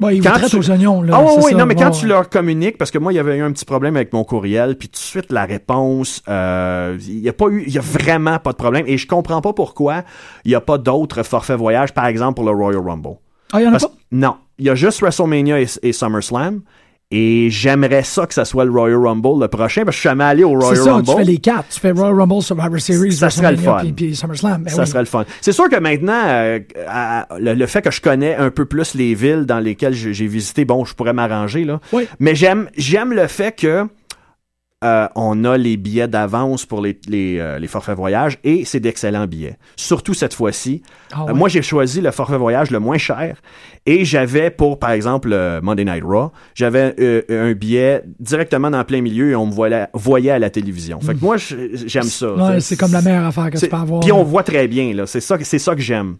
vous 0.00 0.08
Quand 0.22 0.46
tu- 0.48 0.56
aux 0.56 0.70
oignons, 0.70 1.02
là. 1.02 1.14
ah 1.16 1.22
oui, 1.22 1.28
c'est 1.38 1.44
oui, 1.46 1.50
ça. 1.52 1.58
non, 1.58 1.66
mais 1.66 1.74
quand 1.74 1.86
Ouais, 1.86 1.90
tu 2.00 2.06
leur 2.06 2.28
communiques, 2.28 2.78
parce 2.78 2.92
que 2.92 2.98
moi, 2.98 3.12
il 3.12 3.16
y 3.16 3.18
avait 3.18 3.36
eu 3.36 3.42
un 3.42 3.50
petit 3.50 3.64
problème 3.64 3.96
avec 3.96 4.12
mon 4.12 4.22
courriel, 4.22 4.76
puis 4.76 4.88
tout 4.88 4.92
de 4.92 4.96
suite, 4.98 5.32
la 5.32 5.44
réponse, 5.44 6.22
euh, 6.28 6.96
il 7.00 7.18
y 7.18 7.28
a 7.28 7.32
pas 7.32 7.46
eu, 7.48 7.64
il 7.66 7.72
y 7.72 7.78
a 7.78 7.82
vraiment 7.82 8.38
pas 8.38 8.52
de 8.52 8.56
problème, 8.56 8.84
et 8.86 8.96
je 8.96 9.08
comprends 9.08 9.40
pas 9.40 9.52
pourquoi 9.52 10.04
il 10.44 10.52
y 10.52 10.54
a 10.54 10.60
pas 10.60 10.78
d'autres 10.78 11.24
forfaits 11.24 11.56
voyage, 11.58 11.92
par 11.94 12.06
exemple, 12.06 12.34
pour 12.36 12.44
le 12.44 12.52
Royal 12.52 12.80
Rumble. 12.80 13.16
Ah, 13.52 13.60
il 13.60 13.64
y 13.64 13.66
en 13.66 13.70
a 13.70 13.72
Parce- 13.72 13.86
pas? 13.86 13.92
non, 14.12 14.36
il 14.58 14.66
y 14.66 14.70
a 14.70 14.76
juste 14.76 15.00
WrestleMania 15.00 15.60
et, 15.60 15.66
et 15.82 15.92
SummerSlam, 15.92 16.60
et 17.10 17.48
j'aimerais 17.50 18.02
ça 18.02 18.26
que 18.26 18.34
ça 18.34 18.44
soit 18.44 18.64
le 18.66 18.70
Royal 18.70 18.98
Rumble 18.98 19.40
le 19.40 19.48
prochain, 19.48 19.84
parce 19.84 19.96
que 19.96 19.96
je 19.96 20.00
suis 20.00 20.08
jamais 20.10 20.24
allé 20.24 20.44
au 20.44 20.60
C'est 20.60 20.66
Royal 20.66 20.84
ça, 20.84 20.92
Rumble. 20.94 21.06
tu 21.08 21.16
fais 21.16 21.24
les 21.24 21.38
quatre. 21.38 21.68
Tu 21.70 21.80
fais 21.80 21.90
Royal 21.92 22.14
Rumble, 22.20 22.42
Survivor 22.42 22.80
Series, 22.80 23.12
Ça 23.12 23.30
serait 23.30 23.52
le 23.52 23.56
fun. 23.58 23.78
Puis, 23.80 23.92
puis 23.92 24.16
SummerSlam. 24.16 24.62
Ben 24.64 24.70
ça 24.70 24.82
oui. 24.82 24.86
serait 24.88 24.98
le 25.00 25.04
fun. 25.06 25.24
C'est 25.40 25.52
sûr 25.52 25.68
que 25.70 25.76
maintenant, 25.80 26.20
euh, 26.26 26.58
à- 26.86 27.26
le, 27.38 27.54
le 27.54 27.66
fait 27.66 27.80
que 27.82 27.90
je 27.90 28.00
connais 28.02 28.34
un 28.36 28.50
peu 28.50 28.66
plus 28.66 28.94
les 28.94 29.14
villes 29.14 29.44
dans 29.46 29.58
lesquelles 29.58 29.94
j'ai 29.94 30.12
j'ai 30.12 30.26
visité, 30.26 30.64
bon, 30.66 30.84
je 30.84 30.94
pourrais 30.94 31.12
m'arranger 31.14 31.64
là. 31.64 31.80
Oui. 31.92 32.06
Mais 32.18 32.34
j'aime 32.34 32.68
j'aime 32.76 33.12
le 33.14 33.26
fait 33.26 33.52
que 33.58 33.86
euh, 34.84 35.08
on 35.16 35.44
a 35.44 35.58
les 35.58 35.76
billets 35.76 36.06
d'avance 36.06 36.64
pour 36.64 36.80
les, 36.80 36.96
les, 37.08 37.38
euh, 37.40 37.58
les 37.58 37.66
forfaits 37.66 37.96
voyage 37.96 38.38
et 38.44 38.64
c'est 38.64 38.78
d'excellents 38.78 39.26
billets. 39.26 39.56
Surtout 39.74 40.14
cette 40.14 40.34
fois-ci. 40.34 40.82
Ah 41.12 41.26
Euh, 41.28 41.34
moi, 41.34 41.48
j'ai 41.48 41.62
choisi 41.62 42.00
le 42.00 42.12
forfait 42.12 42.36
voyage 42.36 42.70
le 42.70 42.78
moins 42.78 42.96
cher 42.96 43.38
et 43.86 44.04
j'avais 44.04 44.50
pour, 44.50 44.78
par 44.78 44.90
exemple, 44.92 45.30
le 45.30 45.58
Monday 45.60 45.84
Night 45.84 46.04
Raw, 46.04 46.30
j'avais 46.54 46.94
un 47.28 47.52
billet 47.54 48.04
directement 48.20 48.70
dans 48.70 48.78
le 48.78 48.84
plein 48.84 49.00
milieu 49.00 49.30
et 49.30 49.34
on 49.34 49.46
me 49.46 49.52
voyait, 49.52 49.88
voyait 49.94 50.30
à 50.30 50.38
la 50.38 50.50
télévision. 50.50 51.00
Fait 51.00 51.14
que 51.14 51.20
moi, 51.24 51.36
j'aime 51.38 52.04
ça. 52.04 52.32
Ouais, 52.34 52.60
c'est 52.60 52.76
comme 52.76 52.92
la 52.92 53.02
meilleure 53.02 53.26
affaire 53.26 53.50
que 53.50 53.58
tu 53.58 53.68
peux 53.68 53.76
avoir. 53.76 54.00
Puis 54.00 54.12
on 54.12 54.22
voit 54.22 54.44
très 54.44 54.68
bien, 54.68 54.94
là. 54.94 55.06
C'est 55.06 55.20
ça, 55.20 55.36
c'est 55.42 55.58
ça 55.58 55.74
que 55.74 55.80
j'aime. 55.80 56.18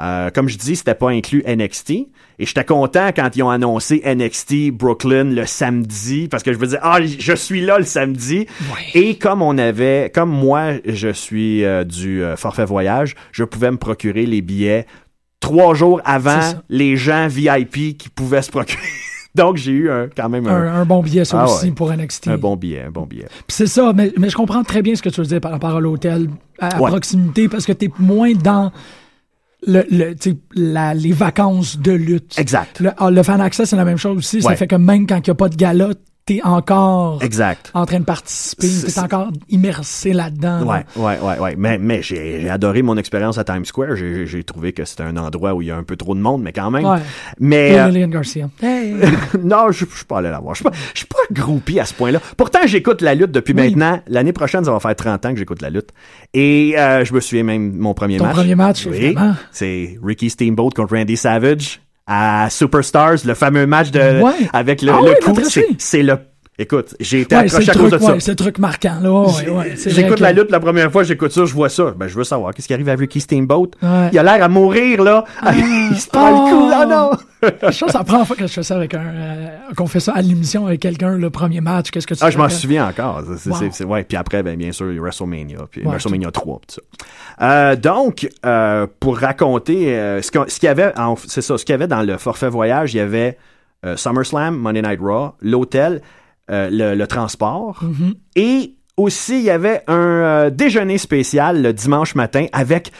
Euh, 0.00 0.30
comme 0.30 0.48
je 0.48 0.58
dis, 0.58 0.74
c'était 0.76 0.94
pas 0.94 1.10
inclus 1.10 1.44
NXT. 1.46 1.90
Et 1.90 2.46
j'étais 2.46 2.64
content 2.64 3.10
quand 3.14 3.30
ils 3.36 3.42
ont 3.44 3.50
annoncé 3.50 4.02
NXT 4.04 4.72
Brooklyn 4.72 5.24
le 5.24 5.46
samedi, 5.46 6.26
parce 6.28 6.42
que 6.42 6.52
je 6.52 6.58
me 6.58 6.64
disais, 6.64 6.78
ah, 6.82 6.98
je 7.00 7.34
suis 7.34 7.60
là 7.64 7.78
le 7.78 7.84
samedi. 7.84 8.46
Ouais. 8.72 9.00
Et 9.00 9.14
comme 9.18 9.40
on 9.40 9.56
avait, 9.56 10.10
comme 10.12 10.30
moi, 10.30 10.72
je 10.84 11.08
suis 11.10 11.64
euh, 11.64 11.84
du 11.84 12.24
euh, 12.24 12.36
forfait 12.36 12.64
voyage, 12.64 13.14
je 13.30 13.44
pouvais 13.44 13.70
me 13.70 13.76
procurer 13.76 14.26
les 14.26 14.42
billets 14.42 14.86
trois 15.38 15.74
jours 15.74 16.00
avant 16.04 16.40
les 16.68 16.96
gens 16.96 17.28
VIP 17.28 17.96
qui 17.96 18.08
pouvaient 18.12 18.42
se 18.42 18.50
procurer. 18.50 18.82
Donc 19.36 19.56
j'ai 19.56 19.72
eu 19.72 19.90
un, 19.90 20.08
quand 20.16 20.28
même 20.28 20.46
un, 20.46 20.54
un, 20.54 20.74
un 20.80 20.84
bon 20.84 21.02
billet, 21.02 21.24
ça 21.24 21.40
Ah 21.40 21.44
aussi, 21.44 21.66
ouais. 21.66 21.70
pour 21.72 21.92
NXT. 21.92 22.28
un 22.28 22.38
bon 22.38 22.56
billet, 22.56 22.82
un 22.86 22.90
bon 22.90 23.04
billet. 23.04 23.26
Puis 23.28 23.44
c'est 23.56 23.66
ça, 23.66 23.92
mais, 23.94 24.12
mais 24.16 24.28
je 24.30 24.36
comprends 24.36 24.62
très 24.64 24.80
bien 24.80 24.94
ce 24.94 25.02
que 25.02 25.08
tu 25.08 25.20
veux 25.20 25.26
dire 25.26 25.40
par 25.40 25.50
rapport 25.52 25.76
à 25.76 25.80
l'hôtel, 25.80 26.30
à, 26.60 26.76
à 26.76 26.80
Ouais. 26.80 26.88
proximité, 26.90 27.48
parce 27.48 27.66
que 27.66 27.72
t'es 27.72 27.90
moins 27.98 28.32
dans 28.32 28.72
le, 29.66 29.84
le, 29.90 30.14
la, 30.54 30.94
les 30.94 31.12
vacances 31.12 31.78
de 31.78 31.92
lutte. 31.92 32.38
Exact. 32.38 32.80
Le, 32.80 32.90
ah, 32.96 33.10
le 33.10 33.22
fan 33.22 33.40
access, 33.40 33.70
c'est 33.70 33.76
la 33.76 33.84
même 33.84 33.98
chose 33.98 34.18
aussi. 34.18 34.42
Ça 34.42 34.56
fait 34.56 34.66
que 34.66 34.76
même 34.76 35.06
quand 35.06 35.16
il 35.16 35.30
n'y 35.30 35.30
a 35.30 35.34
pas 35.34 35.48
de 35.48 35.56
gala, 35.56 35.90
t'es 36.26 36.40
encore 36.42 37.22
Exact. 37.22 37.70
en 37.74 37.84
train 37.86 38.00
de 38.00 38.04
participer, 38.04 38.66
t'es 38.86 38.98
encore 38.98 39.28
immersé 39.50 40.12
là-dedans. 40.12 40.60
là. 40.64 40.64
Ouais, 40.64 40.84
ouais, 40.96 41.18
ouais, 41.20 41.38
ouais. 41.38 41.54
Mais, 41.58 41.78
mais 41.78 42.02
j'ai 42.02 42.48
adoré 42.48 42.82
mon 42.82 42.96
expérience 42.96 43.36
à 43.38 43.44
Times 43.44 43.64
Square. 43.64 43.96
J'ai- 43.96 44.44
trouvé 44.44 44.72
que 44.72 44.84
c'était 44.84 45.02
un 45.04 45.16
endroit 45.16 45.54
où 45.54 45.62
il 45.62 45.68
y 45.68 45.70
a 45.70 45.76
un 45.76 45.82
peu 45.82 45.96
trop 45.96 46.14
de 46.14 46.20
monde, 46.20 46.42
mais 46.42 46.52
quand 46.52 46.70
même. 46.70 46.84
Ouais. 46.84 46.98
Mais 47.40 47.78
euh, 47.78 48.06
Garcia. 48.08 48.48
Hey. 48.62 48.94
non, 49.42 49.70
je 49.70 49.84
suis 49.86 50.04
pas 50.06 50.18
allé 50.18 50.28
la 50.30 50.38
voir. 50.40 50.54
Je 50.54 50.58
suis 50.60 50.64
pas, 50.64 50.76
je 50.92 50.98
suis 50.98 51.06
pas 51.06 51.16
groupie 51.32 51.80
à 51.80 51.84
ce 51.86 51.94
point-là. 51.94 52.20
Pourtant, 52.36 52.60
j'écoute 52.66 53.00
la 53.00 53.14
lutte 53.14 53.30
depuis 53.32 53.54
Oui. 53.54 53.70
maintenant. 53.74 54.00
L'année 54.06 54.32
prochaine, 54.32 54.64
ça 54.64 54.70
va 54.72 54.80
faire 54.80 54.94
30 54.94 55.24
ans 55.26 55.32
que 55.32 55.38
j'écoute 55.38 55.62
la 55.62 55.70
lutte. 55.70 55.90
Et 56.34 56.74
euh, 56.78 57.04
je 57.04 57.14
me 57.14 57.20
souviens 57.20 57.44
même 57.44 57.74
mon 57.76 57.94
premier 57.94 58.18
Ton 58.18 58.24
match. 58.24 58.34
premier 58.36 58.54
match, 58.54 58.86
oui. 58.86 59.14
C'est 59.50 59.98
Ricky 60.02 60.28
Steamboat 60.30 60.70
contre 60.70 60.94
Randy 60.96 61.16
Savage 61.16 61.80
à 62.06 62.48
Superstars, 62.50 63.24
le 63.24 63.34
fameux 63.34 63.66
match 63.66 63.90
de 63.90 64.20
Ouais. 64.22 64.32
avec 64.52 64.82
le, 64.82 64.92
Ah 64.92 65.00
le 65.00 65.10
oui, 65.10 65.14
coup. 65.24 65.40
c'est 65.78 66.02
le. 66.02 66.18
Écoute, 66.56 66.94
j'ai 67.00 67.22
été 67.22 67.34
Ouais, 67.34 67.42
accroché 67.42 67.68
à 67.70 67.74
cause 67.74 67.90
truc, 67.90 68.00
de 68.00 68.06
ça. 68.06 68.20
c'est 68.20 68.30
le 68.30 68.36
truc 68.36 68.58
marquant. 68.60 68.98
Là. 69.02 69.10
Ouais, 69.10 69.74
J'écoute 69.86 70.18
que- 70.18 70.22
la 70.22 70.32
lutte 70.32 70.52
la 70.52 70.60
première 70.60 70.92
fois, 70.92 71.02
j'écoute 71.02 71.32
ça, 71.32 71.44
je 71.46 71.52
vois 71.52 71.68
ça. 71.68 71.92
Ben, 71.96 72.06
je 72.06 72.14
veux 72.14 72.22
savoir 72.22 72.54
qu'est-ce 72.54 72.68
qui 72.68 72.74
arrive 72.74 72.88
à 72.88 72.94
Ricky 72.94 73.20
Steamboat? 73.20 73.70
Il 73.82 74.18
a 74.18 74.22
l'air 74.22 74.40
à 74.40 74.48
mourir, 74.48 75.02
là. 75.02 75.24
il 75.90 75.96
se 75.98 76.06
prend 76.08 76.30
le 76.30 76.50
coup. 76.50 76.68
Oh. 76.68 76.70
Ah 76.72 76.86
non! 76.86 77.10
Je 77.42 77.48
pense 77.80 77.92
que 77.92 77.98
la 77.98 78.04
première 78.04 78.26
fois 78.26 78.36
que 78.36 78.46
je 78.46 78.52
fais 78.52 78.62
ça 78.62 78.76
avec 78.76 78.94
un. 78.94 79.00
euh, 79.04 79.46
qu'on 79.76 79.88
fait 79.88 79.98
ça 79.98 80.12
à 80.14 80.22
l'émission 80.22 80.66
avec 80.68 80.78
quelqu'un, 80.80 81.16
le 81.18 81.28
premier 81.28 81.60
match. 81.60 81.90
Qu'est-ce 81.90 82.06
que 82.06 82.14
tu 82.14 82.20
Ah, 82.22 82.30
je 82.30 82.38
m'en 82.38 82.48
souviens 82.48 82.86
encore. 82.88 83.22
C'est- 83.36 83.50
Wow. 83.50 83.56
c'est- 83.58 83.70
c'est- 83.72 83.84
ouais. 83.84 84.04
Puis 84.04 84.16
après, 84.16 84.44
ben, 84.44 84.56
bien 84.56 84.70
sûr, 84.70 84.86
WrestleMania, 84.96 85.58
puis 85.68 85.82
WrestleMania 85.82 86.30
3, 86.30 86.60
puis 86.60 86.76
tout 86.76 86.80
ça. 86.80 87.44
Euh, 87.44 87.74
donc, 87.76 88.28
euh, 88.46 88.86
pour 89.00 89.18
raconter 89.18 89.86
ce 90.22 90.30
qu'il 90.30 90.66
y 90.66 90.70
avait, 90.70 90.96
en- 90.96 91.16
c'est 91.16 91.42
ça, 91.42 91.58
ce 91.58 91.64
qu'il 91.64 91.72
y 91.72 91.74
avait 91.74 91.88
dans 91.88 92.02
le 92.02 92.16
forfait 92.16 92.48
voyage, 92.48 92.94
il 92.94 92.98
y 92.98 93.00
avait 93.00 93.36
SummerSlam, 93.96 94.56
Monday 94.56 94.82
Night 94.82 95.00
Raw, 95.02 95.32
l'hôtel, 95.42 96.00
euh, 96.50 96.68
le, 96.70 96.94
le 96.94 97.06
transport, 97.06 97.82
Mm-hmm. 97.82 98.14
et 98.36 98.74
aussi 98.96 99.38
il 99.38 99.44
y 99.44 99.50
avait 99.50 99.82
un 99.88 99.94
euh, 99.96 100.50
déjeuner 100.50 100.98
spécial 100.98 101.62
le 101.62 101.72
dimanche 101.72 102.14
matin 102.14 102.46
avec 102.52 102.92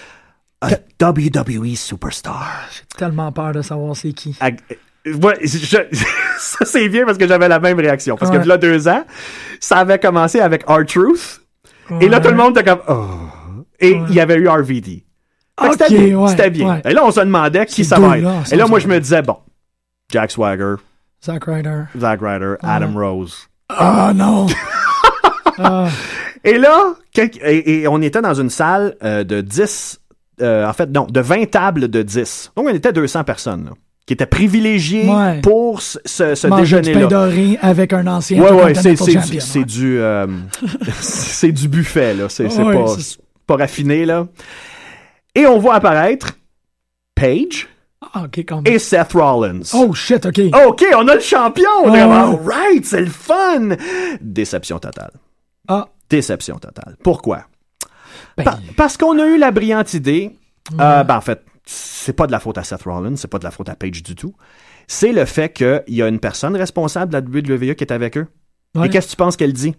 un 0.63 0.71
WWE 1.01 1.75
Superstar. 1.77 2.49
J'ai 2.73 2.83
tellement 2.97 3.31
peur 3.33 3.53
de 3.53 3.61
savoir 3.63 3.95
c'est 3.95 4.13
qui. 4.13 4.35
Euh, 4.43 4.51
ouais, 5.23 5.37
je- 5.43 5.59
je- 5.59 6.05
ça 6.39 6.65
c'est 6.65 6.89
bien 6.89 7.05
parce 7.05 7.19
que 7.19 7.29
j'avais 7.29 7.49
la 7.49 7.61
même 7.61 7.79
réaction. 7.79 8.17
Parce 8.17 8.31
Ouais. 8.33 8.41
que 8.43 8.49
là, 8.49 8.57
deux 8.57 8.89
ans, 8.89 9.05
ça 9.61 9.77
avait 9.79 9.99
commencé 9.99 10.41
avec 10.41 10.65
R-Truth. 10.67 11.43
Et 12.01 12.09
là, 12.09 12.19
tout 12.21 12.31
le 12.31 12.37
monde 12.37 12.57
était 12.59 12.69
comme, 12.71 12.81
oh. 12.89 13.05
Et 13.79 13.91
il 14.09 14.15
y 14.15 14.21
avait 14.21 14.37
eu 14.37 14.49
RVD. 14.49 15.05
Fait 15.61 15.69
que 15.69 16.15
Ok, 16.17 16.31
c'était 16.31 16.51
bien. 16.51 16.81
Et 16.85 16.95
là, 16.95 17.05
on 17.05 17.11
se 17.11 17.21
demandait 17.21 17.67
qui 17.67 17.85
ça 17.85 17.99
va 17.99 18.19
être. 18.19 18.53
Et 18.53 18.57
là, 18.57 18.67
moi, 18.67 18.79
je 18.79 18.89
me 18.89 18.99
disais, 18.99 19.21
bon, 19.21 19.37
Jack 20.11 20.31
Swagger, 20.31 20.77
Zack 21.25 21.45
Ryder. 21.47 21.85
Zack 21.99 22.21
Ryder, 22.23 22.55
Adam 22.63 22.93
Rose. 22.95 23.49
Ah 23.69 24.13
non! 24.15 24.47
Ah, 25.57 25.87
Et 26.43 26.59
là, 26.59 26.95
et, 27.17 27.83
et 27.83 27.89
on 27.89 28.03
était 28.03 28.21
dans 28.21 28.35
une 28.35 28.51
salle 28.51 28.97
euh, 29.05 29.23
de 29.23 29.41
10, 29.41 30.01
euh, 30.43 30.67
en 30.67 30.73
fait, 30.73 30.91
non, 30.91 31.07
de 31.09 31.21
20 31.21 31.49
tables 31.49 31.87
de 31.87 32.03
10. 32.03 32.51
Donc, 32.57 32.67
on 32.69 32.75
était 32.75 32.93
200 32.93 33.23
personnes, 33.23 33.67
là, 33.67 33.71
qui 34.05 34.15
étaient 34.15 34.27
privilégiées 34.27 35.09
Ouais. 35.09 35.41
pour 35.43 35.81
ce, 35.81 36.01
ce, 36.05 36.49
déjeuner-là. 36.49 37.07
doré 37.07 37.57
avec 37.63 37.93
un 37.93 38.05
ancien 38.09 38.43
Ouais, 38.43 38.51
ouais, 38.51 38.75
c'est, 38.75 38.95
du- 38.95 39.13
Champion, 39.13 39.39
c'est 39.41 39.65
du, 39.65 40.01
euh, 40.01 40.27
du 41.45 41.69
buffet, 41.69 42.15
là. 42.15 42.29
C'est, 42.29 42.49
Ouais, 42.49 42.75
pas, 42.75 42.97
pas 43.47 43.57
raffiné, 43.57 44.05
là. 44.05 44.27
Et 45.37 45.47
on 45.47 45.61
voit 45.61 45.75
apparaître 45.77 46.33
Paige 47.15 47.69
Ah, 48.13 48.25
ok, 48.25 48.39
quand 48.47 48.63
même. 48.63 48.73
et 48.73 48.79
Seth 48.79 49.13
Rollins. 49.13 49.61
Oh 49.75 49.93
shit, 49.95 50.27
ok. 50.27 50.41
OK, 50.67 50.85
on 50.97 51.09
a 51.09 51.15
le 51.15 51.21
champion! 51.21 51.93
All 51.93 52.39
right, 52.45 52.85
c'est 52.85 53.01
le 53.01 53.07
fun! 53.11 53.71
Déception 54.21 54.79
totale. 54.79 55.13
Ah, 55.69 55.89
Déception 56.11 56.59
totale. 56.59 56.97
Pourquoi? 57.03 57.45
ben, 58.37 58.45
Pa- 58.45 58.59
parce 58.77 58.97
qu'on 58.97 59.19
a 59.19 59.27
eu 59.27 59.39
la 59.39 59.51
brillante 59.51 59.95
idée. 59.95 60.37
euh, 60.81 61.05
ben, 61.05 61.17
en 61.17 61.21
fait, 61.21 61.43
c'est 61.65 62.13
pas 62.13 62.27
de 62.27 62.33
la 62.33 62.41
faute 62.41 62.59
à 62.59 62.65
Seth 62.65 62.83
Rollins, 62.83 63.17
c'est 63.17 63.29
pas 63.31 63.39
de 63.39 63.45
la 63.45 63.51
faute 63.51 63.69
à 63.69 63.75
Paige 63.75 64.03
du 64.03 64.15
tout. 64.15 64.35
C'est 64.87 65.13
le 65.13 65.25
fait 65.25 65.53
qu'il 65.53 65.83
y 65.89 66.03
a 66.03 66.09
une 66.09 66.21
personne 66.21 66.55
responsable 66.57 67.13
de 67.13 67.19
la 67.19 67.23
WWE 67.25 67.75
qui 67.75 67.85
est 67.85 67.93
avec 67.93 68.19
eux. 68.19 68.27
ouais. 68.75 68.87
Et 68.87 68.91
qu'est-ce 68.91 69.07
que 69.07 69.11
tu 69.13 69.17
penses 69.17 69.37
qu'elle 69.37 69.53
dit? 69.55 69.75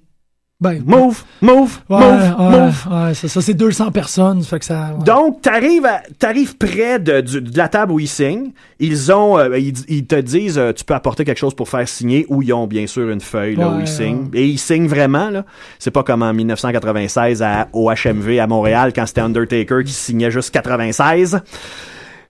Ben, 0.61 0.81
Move, 0.85 1.23
move, 1.41 1.79
ouais, 1.89 1.97
move, 1.99 2.35
ouais, 2.39 2.59
move. 2.59 2.87
ouais, 2.89 3.13
c'est 3.13 3.27
ça, 3.27 3.41
c'est 3.41 3.53
200 3.53 3.91
personnes, 3.91 4.41
ça 4.41 4.49
fait 4.51 4.59
que 4.59 4.65
ça. 4.65 4.91
Donc, 5.05 5.41
t'arrives 5.41 5.85
t'arrives 6.17 6.55
près 6.55 6.97
de, 6.97 7.19
de 7.19 7.57
la 7.57 7.67
table 7.67 7.91
où 7.91 7.99
ils 7.99 8.07
signent. 8.07 8.51
Ils 8.79 9.11
ont, 9.11 9.37
euh, 9.37 9.59
ils, 9.59 9.73
ils 9.89 10.07
te 10.07 10.15
disent, 10.15 10.57
euh, 10.57 10.71
tu 10.71 10.85
peux 10.85 10.93
apporter 10.93 11.25
quelque 11.25 11.37
chose 11.39 11.53
pour 11.53 11.67
faire 11.67 11.85
signer, 11.89 12.25
ou 12.29 12.41
ils 12.41 12.53
ont 12.53 12.67
bien 12.67 12.87
sûr 12.87 13.09
une 13.09 13.19
feuille 13.19 13.57
là, 13.57 13.67
où 13.69 13.79
ils 13.81 13.87
signent. 13.87 14.29
Et 14.33 14.45
ils 14.47 14.57
signent 14.57 14.87
vraiment 14.87 15.29
là. 15.29 15.43
C'est 15.77 15.91
pas 15.91 16.03
comme 16.03 16.23
en 16.23 16.33
1996 16.33 17.41
à, 17.43 17.67
au 17.73 17.91
HMV 17.91 18.39
à 18.39 18.47
Montréal 18.47 18.93
quand 18.95 19.05
c'était 19.05 19.21
Undertaker 19.21 19.83
qui 19.83 19.91
signait 19.91 20.31
juste 20.31 20.51
96. 20.51 21.41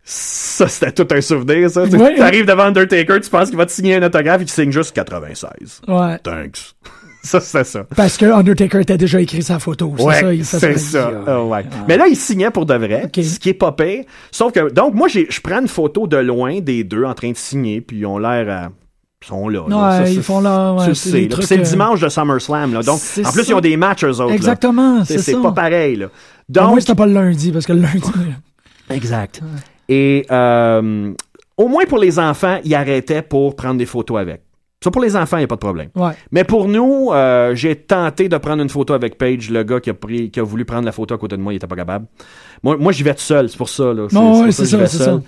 Ça, 0.04 0.68
c'était 0.68 0.92
tout 0.92 1.08
un 1.16 1.22
souvenir, 1.22 1.70
ça. 1.70 1.88
Tu 1.88 1.96
Ouais. 1.96 2.20
arrives 2.22 2.46
devant 2.46 2.64
Undertaker, 2.66 3.20
tu 3.22 3.30
penses 3.30 3.50
qu'il 3.50 3.58
va 3.58 3.66
te 3.66 3.72
signer 3.72 3.96
un 3.96 4.04
autographe 4.04 4.42
et 4.42 4.46
tu 4.46 4.54
signes 4.54 4.72
juste 4.72 4.94
96. 4.96 5.82
Ouais. 5.88 6.18
Thanks. 6.20 6.76
Ça, 7.26 7.40
c'est 7.42 7.64
ça. 7.64 7.86
Parce 7.96 8.18
que 8.18 8.26
Undertaker 8.26 8.80
était 8.82 8.98
déjà 8.98 9.20
écrit 9.20 9.42
sa 9.44 9.60
photo. 9.60 9.94
C'est 9.98 10.04
Ouais, 10.04 10.20
ça, 10.22 10.34
il 10.34 10.44
fait 10.46 10.60
c'est 10.60 10.78
ça. 10.78 11.02
ça. 11.12 11.12
Ah, 11.28 11.44
ouais. 11.44 11.66
Mais 11.88 11.98
là, 11.98 12.06
il 12.08 12.16
signait 12.16 12.52
pour 12.52 12.66
de 12.66 12.76
vrai, 12.76 13.10
ce 13.14 13.40
qui 13.40 13.50
est 13.50 13.54
pas 13.54 13.72
pire. 13.72 14.04
Sauf 14.32 14.52
que, 14.54 14.72
donc, 14.72 14.94
moi, 14.94 15.08
je 15.08 15.42
prends 15.42 15.60
une 15.62 15.68
photo 15.68 16.08
de 16.08 16.18
loin 16.18 16.60
des 16.62 16.84
deux 16.84 17.04
en 17.04 17.14
train 17.14 17.32
de 17.32 17.38
signer, 17.38 17.82
puis 17.82 17.98
ils 17.98 18.06
ont 18.06 18.18
l'air 18.20 18.50
à 18.50 18.70
sont 19.26 19.50
là. 19.50 19.62
Ça, 19.70 20.08
ils 20.08 20.16
c'est- 20.18 20.22
font 20.22 20.40
là, 20.40 20.74
ouais, 20.74 20.94
c'est 20.94 21.22
le 21.28 21.34
euh, 21.34 21.64
dimanche 21.64 22.00
de 22.00 22.10
SummerSlam, 22.10 22.74
là. 22.74 22.84
Donc, 22.84 22.98
en 23.26 23.32
plus, 23.32 23.44
ça. 23.44 23.50
ils 23.50 23.54
ont 23.56 23.60
des 23.60 23.76
matchs, 23.76 24.04
eux 24.04 24.22
autres. 24.22 24.32
Exactement, 24.34 25.04
C'est 25.04 25.42
pas 25.42 25.52
pareil, 25.52 25.96
là. 25.96 26.06
Au 26.06 26.10
Donc, 26.50 26.70
moins, 26.70 26.80
c'était 26.80 26.94
pas 26.94 27.08
le 27.08 27.14
lundi, 27.14 27.52
parce 27.52 27.66
que 27.66 27.74
le 27.74 27.82
lundi. 27.82 28.02
Exact. 28.92 29.42
Et 29.90 30.28
euh, 30.32 31.12
au 31.58 31.68
moins 31.68 31.86
pour 31.86 31.98
les 31.98 32.20
enfants, 32.20 32.60
ils 32.64 32.76
arrêtaient 32.76 33.24
pour 33.24 33.56
prendre 33.56 33.78
des 33.80 33.88
photos 33.88 34.20
avec. 34.20 34.42
Ça, 34.84 34.92
pour 34.92 35.02
les 35.02 35.16
enfants, 35.16 35.38
il 35.38 35.42
n'y 35.42 35.46
a 35.46 35.48
pas 35.48 35.56
de 35.56 35.62
problème. 35.62 35.90
Ouais. 35.96 36.12
Mais 36.32 36.44
pour 36.44 36.68
nous, 36.68 37.10
euh, 37.12 37.56
j'ai 37.56 37.76
tenté 37.76 38.30
de 38.30 38.38
prendre 38.38 38.62
une 38.62 38.70
photo 38.70 38.94
avec 38.94 39.18
Paige, 39.18 39.50
le 39.50 39.64
gars 39.64 39.80
qui 39.80 39.90
a, 39.90 39.94
pris, 39.94 40.30
qui 40.30 40.40
a 40.40 40.44
voulu 40.44 40.66
prendre 40.66 40.86
la 40.86 40.92
photo 40.92 41.16
à 41.16 41.18
côté 41.18 41.38
de 41.38 41.42
moi, 41.42 41.54
il 41.54 41.56
était 41.56 41.68
pas 41.68 41.76
capable. 41.76 42.06
Moi, 42.62 42.78
moi 42.78 42.92
j'y 42.92 43.04
vais 43.04 43.14
tout 43.14 43.22
seul, 43.22 43.50
c'est 43.50 43.58
pour 43.58 43.70
ça. 43.70 43.94
Là. 43.94 44.08
Non, 44.12 44.52
c'est 44.52 44.66
ça, 44.66 44.86
c'est 44.86 45.04
ça. 45.04 45.22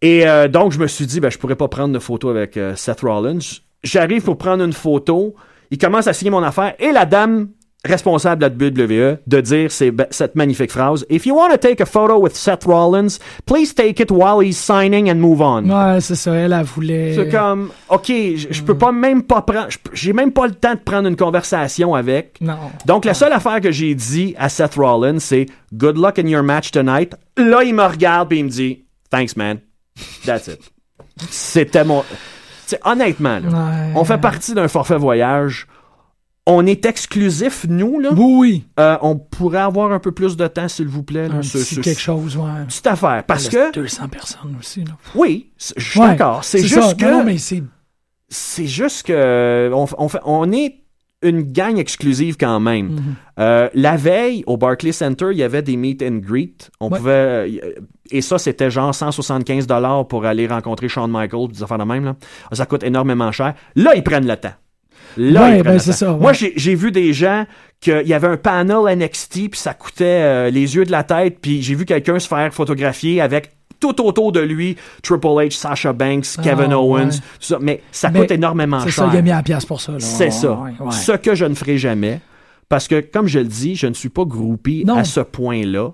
Et 0.00 0.26
euh, 0.26 0.48
donc, 0.48 0.72
je 0.72 0.78
me 0.78 0.86
suis 0.86 1.06
dit, 1.06 1.20
ben, 1.20 1.30
je 1.30 1.38
pourrais 1.38 1.56
pas 1.56 1.68
prendre 1.68 1.92
de 1.92 1.98
photo 1.98 2.28
avec 2.28 2.56
euh, 2.56 2.74
Seth 2.76 3.00
Rollins. 3.00 3.38
J'arrive 3.82 4.22
pour 4.22 4.38
prendre 4.38 4.62
une 4.62 4.72
photo. 4.72 5.34
Il 5.70 5.78
commence 5.78 6.06
à 6.06 6.12
signer 6.12 6.30
mon 6.30 6.42
affaire. 6.42 6.74
Et 6.78 6.92
la 6.92 7.06
dame 7.06 7.48
responsable 7.84 8.42
de 8.48 8.64
la 8.66 8.70
WWE 8.70 9.18
de 9.26 9.40
dire 9.40 9.70
ces- 9.70 9.92
cette 10.10 10.34
magnifique 10.36 10.70
phrase 10.70 11.04
If 11.10 11.26
you 11.26 11.36
want 11.36 11.50
to 11.50 11.56
take 11.58 11.82
a 11.82 11.86
photo 11.86 12.18
with 12.18 12.34
Seth 12.34 12.64
Rollins, 12.64 13.18
please 13.46 13.74
take 13.74 14.00
it 14.02 14.10
while 14.10 14.40
he's 14.42 14.56
signing 14.58 15.10
and 15.10 15.16
move 15.16 15.40
on. 15.40 15.68
Ouais, 15.68 16.00
c'est 16.00 16.14
ça. 16.14 16.32
Elle, 16.34 16.52
elle 16.52 16.64
voulait. 16.64 17.14
C'est 17.14 17.28
comme, 17.28 17.70
OK, 17.90 18.06
je 18.08 18.62
peux 18.62 18.76
pas 18.78 18.92
même 18.92 19.22
pas 19.22 19.42
prendre, 19.42 19.68
j'ai 19.92 20.12
même 20.12 20.32
pas 20.32 20.46
le 20.46 20.54
temps 20.54 20.74
de 20.74 20.80
prendre 20.80 21.08
une 21.08 21.16
conversation 21.16 21.94
avec. 21.94 22.38
Non. 22.40 22.56
Donc, 22.86 23.04
la 23.04 23.14
seule 23.14 23.32
affaire 23.32 23.60
que 23.60 23.70
j'ai 23.70 23.94
dit 23.94 24.34
à 24.38 24.48
Seth 24.48 24.74
Rollins, 24.76 25.18
c'est 25.18 25.46
Good 25.72 25.98
luck 25.98 26.18
in 26.18 26.26
your 26.26 26.42
match 26.42 26.70
tonight. 26.70 27.14
Là, 27.36 27.62
il 27.64 27.74
me 27.74 27.82
regarde 27.84 28.32
et 28.32 28.36
il 28.36 28.44
me 28.44 28.50
dit 28.50 28.84
Thanks, 29.10 29.36
man. 29.36 29.58
That's 30.24 30.46
it. 30.48 30.60
C'était 31.30 31.84
mon. 31.84 32.02
T'sais, 32.66 32.80
honnêtement, 32.84 33.40
là, 33.40 33.48
Ouais. 33.48 33.92
on 33.94 34.04
fait 34.04 34.18
partie 34.18 34.54
d'un 34.54 34.68
forfait 34.68 34.96
voyage. 34.96 35.66
On 36.46 36.66
est 36.66 36.84
exclusif, 36.84 37.64
nous, 37.68 37.98
là? 38.00 38.10
Oui, 38.12 38.34
oui. 38.38 38.64
Euh, 38.78 38.98
on 39.00 39.16
pourrait 39.16 39.60
avoir 39.60 39.92
un 39.92 39.98
peu 39.98 40.12
plus 40.12 40.36
de 40.36 40.46
temps, 40.46 40.68
s'il 40.68 40.88
vous 40.88 41.02
plaît. 41.02 41.28
là. 41.28 41.36
Un 41.36 41.42
Ce- 41.42 41.56
petit 41.56 41.76
ce- 41.76 41.80
quelque 41.80 42.00
chose, 42.00 42.36
ouais. 42.36 42.64
Petite 42.68 42.86
affaire. 42.86 43.24
Parce 43.26 43.50
Là, 43.50 43.50
que, 43.50 43.66
c'est 43.74 43.80
200 43.80 44.08
personnes 44.08 44.56
aussi, 44.60 44.84
là. 44.84 44.92
oui, 45.14 45.50
c'est- 45.56 45.72
je 45.78 45.90
suis 45.90 46.00
Ouais, 46.00 46.08
d'accord. 46.08 46.44
C'est 46.44 46.58
ça. 46.58 46.66
juste 46.82 47.00
que. 47.00 47.04
Non, 47.06 47.18
non, 47.18 47.24
mais 47.24 47.38
c'est. 47.38 47.62
c'est 48.28 48.66
juste 48.66 49.06
que 49.06 49.70
on, 49.72 49.86
on, 49.96 50.08
fait- 50.08 50.18
on 50.24 50.52
est 50.52 50.80
une 51.22 51.40
gang 51.50 51.78
exclusive 51.78 52.36
quand 52.38 52.60
même. 52.60 52.88
Mhm. 52.88 53.02
Euh, 53.40 53.70
la 53.72 53.96
veille, 53.96 54.44
au 54.46 54.58
Barclays 54.58 54.92
Center, 54.92 55.28
il 55.32 55.38
y 55.38 55.42
avait 55.42 55.62
des 55.62 55.76
meet 55.78 56.02
and 56.02 56.16
greet. 56.16 56.70
On 56.80 56.90
Ouais. 56.90 56.98
pouvait 56.98 57.10
euh, 57.12 57.72
et 58.10 58.20
ça 58.20 58.36
c'était 58.36 58.70
genre 58.70 58.94
175 58.94 59.66
dollars 59.66 60.06
pour 60.06 60.26
aller 60.26 60.46
rencontrer 60.46 60.88
Shawn 60.90 61.10
Michaels, 61.10 61.48
des 61.52 61.62
affaires 61.62 61.78
de 61.78 61.84
même 61.84 62.04
là. 62.04 62.16
Ça 62.52 62.66
coûte 62.66 62.82
énormément 62.82 63.32
cher. 63.32 63.54
Là, 63.76 63.94
ils 63.96 64.04
prennent 64.04 64.26
le 64.26 64.36
temps. 64.36 64.52
Là, 65.16 65.42
Ouais, 65.42 65.62
ben, 65.62 65.78
c'est 65.78 65.92
ça, 65.92 66.12
ouais. 66.12 66.18
Moi, 66.20 66.32
j'ai 66.32 66.74
vu 66.74 66.90
des 66.90 67.12
gens 67.12 67.44
qu'il 67.80 68.06
y 68.06 68.14
avait 68.14 68.28
un 68.28 68.36
panel 68.36 68.96
NXT 68.98 69.50
puis 69.50 69.60
ça 69.60 69.74
coûtait 69.74 70.04
euh, 70.04 70.50
les 70.50 70.74
yeux 70.76 70.84
de 70.84 70.90
la 70.92 71.04
tête 71.04 71.38
puis 71.40 71.62
j'ai 71.62 71.74
vu 71.74 71.84
quelqu'un 71.84 72.18
se 72.18 72.28
faire 72.28 72.52
photographier 72.54 73.20
avec 73.20 73.50
tout 73.80 74.00
autour 74.02 74.32
de 74.32 74.40
lui 74.40 74.76
Triple 75.02 75.26
H, 75.26 75.50
Sasha 75.52 75.92
Banks, 75.92 76.24
Kevin 76.42 76.68
Ah, 76.72 76.78
Owens, 76.78 77.04
ouais. 77.04 77.10
tout 77.10 77.18
ça. 77.40 77.58
Mais 77.60 77.82
ça 77.92 78.08
Mais 78.10 78.20
coûte 78.20 78.30
énormément 78.30 78.80
C'est 78.80 78.90
cher. 78.90 79.04
ça, 79.06 79.10
il 79.12 79.18
a 79.18 79.22
mis 79.22 79.30
à 79.30 79.36
la 79.36 79.42
pièce 79.42 79.66
pour 79.66 79.80
ça. 79.80 79.94
C'est 79.98 80.30
ça. 80.30 80.58
Ce 80.90 81.12
que 81.12 81.34
je 81.34 81.44
ne 81.44 81.54
ferai 81.54 81.76
jamais. 81.76 82.20
Parce 82.70 82.88
que, 82.88 83.00
comme 83.00 83.26
je 83.26 83.40
le 83.40 83.44
dis, 83.44 83.76
je 83.76 83.86
ne 83.86 83.92
suis 83.92 84.08
pas 84.08 84.24
groupie 84.24 84.84
Non. 84.86 84.96
à 84.96 85.04
ce 85.04 85.20
point-là. 85.20 85.90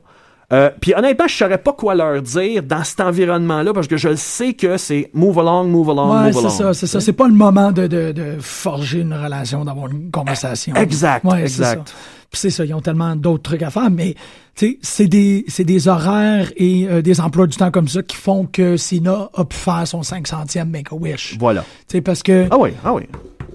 Euh, 0.52 0.70
Puis 0.80 0.94
honnêtement, 0.96 1.28
je 1.28 1.34
saurais 1.36 1.58
pas 1.58 1.72
quoi 1.72 1.94
leur 1.94 2.20
dire 2.22 2.62
dans 2.64 2.82
cet 2.82 3.00
environnement-là 3.00 3.72
parce 3.72 3.86
que 3.86 3.96
je 3.96 4.08
le 4.08 4.16
sais 4.16 4.52
que 4.54 4.76
c'est 4.76 5.08
move 5.14 5.38
along, 5.38 5.68
move 5.68 5.90
along, 5.90 6.10
Ouais, 6.10 6.24
move 6.24 6.32
c'est 6.32 6.38
along. 6.40 6.50
ça, 6.50 6.74
c'est 6.74 6.86
ça. 6.88 7.00
C'est 7.00 7.12
pas 7.12 7.28
le 7.28 7.34
moment 7.34 7.70
de, 7.70 7.86
de, 7.86 8.10
de 8.12 8.36
forger 8.40 9.00
une 9.00 9.14
relation, 9.14 9.64
d'avoir 9.64 9.88
une 9.90 10.10
conversation. 10.10 10.74
Exact, 10.74 11.24
Ouais, 11.24 11.38
c'est 11.48 11.62
exact. 11.62 11.94
Puis 12.32 12.38
c'est 12.40 12.50
ça, 12.50 12.64
ils 12.64 12.72
ont 12.74 12.80
tellement 12.80 13.16
d'autres 13.16 13.42
trucs 13.42 13.62
à 13.62 13.70
faire, 13.70 13.90
mais 13.90 14.14
tu 14.54 14.66
sais, 14.66 14.78
c'est 14.82 15.06
des, 15.08 15.44
c'est 15.48 15.64
des 15.64 15.88
horaires 15.88 16.52
et 16.56 16.86
euh, 16.88 17.02
des 17.02 17.20
emplois 17.20 17.46
du 17.48 17.56
temps 17.56 17.72
comme 17.72 17.88
ça 17.88 18.02
qui 18.04 18.16
font 18.16 18.46
que 18.46 18.76
Sina 18.76 19.30
a 19.34 19.44
pu 19.44 19.56
faire 19.56 19.82
son 19.86 20.02
500e 20.02 20.64
Make-A-Wish. 20.64 21.30
Tu 21.32 21.38
Voilà. 21.38 21.64
sais, 21.88 22.00
parce 22.00 22.22
que, 22.22 22.46
Ah 22.50 22.56
oui, 22.58 22.70
ah 22.84 22.92
oui. 22.94 23.02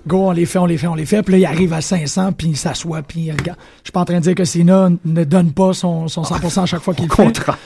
Go, 0.08 0.30
on 0.30 0.32
les 0.32 0.46
fait, 0.46 0.60
on 0.60 0.66
les 0.66 0.78
fait, 0.78 0.88
on 0.88 0.96
les 0.96 1.06
fait, 1.06 1.22
puis 1.24 1.34
là, 1.34 1.38
il 1.38 1.46
arrive 1.46 1.74
à 1.74 1.82
500, 1.82 2.34
puis 2.34 2.48
il 2.48 2.58
s'assoit, 2.58 3.02
puis 3.02 3.22
il 3.22 3.32
regarde. 3.32 3.60
Je 3.78 3.86
suis 3.86 3.92
pas 3.92 4.02
en 4.02 4.06
train 4.06 4.18
de 4.18 4.22
dire 4.22 4.36
que 4.36 4.46
Sina 4.46 4.90
ne 5.04 5.24
donne 5.24 5.52
pas 5.52 5.74
son, 5.74 6.08
son 6.08 6.22
100% 6.24 6.62
à 6.62 6.66
chaque 6.66 6.82
fois 6.82 6.94
qu'il 6.94 7.06
le 7.06 7.12
fait. 7.12 7.24
contraire. 7.24 7.58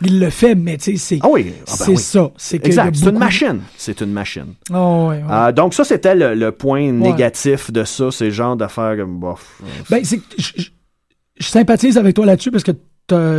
Il 0.00 0.20
le 0.20 0.30
fait, 0.30 0.54
mais 0.54 0.76
tu 0.76 0.92
sais, 0.92 0.96
c'est, 0.96 1.18
Ah 1.22 1.28
oui. 1.28 1.52
Ah 1.66 1.74
ben 1.80 1.84
oui. 1.88 1.96
ça. 1.96 2.30
C'est. 2.36 2.64
C'est 2.72 3.06
une 3.06 3.18
machine. 3.18 3.60
C'est 3.76 4.00
une 4.00 4.12
machine. 4.12 4.54
Oh. 4.72 5.10
Euh, 5.12 5.52
donc 5.52 5.74
ça, 5.74 5.84
c'était 5.84 6.14
le, 6.14 6.34
le 6.34 6.52
point 6.52 6.92
négatif 6.92 7.72
de 7.72 7.82
ça, 7.84 8.10
ces 8.12 8.30
genres 8.30 8.56
d'affaires 8.56 8.96
comme 8.96 9.18
bof. 9.18 9.60
Ben, 9.90 10.04
c'est, 10.04 10.20
je, 10.38 10.70
sympathise 11.40 11.98
avec 11.98 12.14
toi 12.14 12.26
là-dessus 12.26 12.50
parce 12.50 12.64
que 12.64 12.72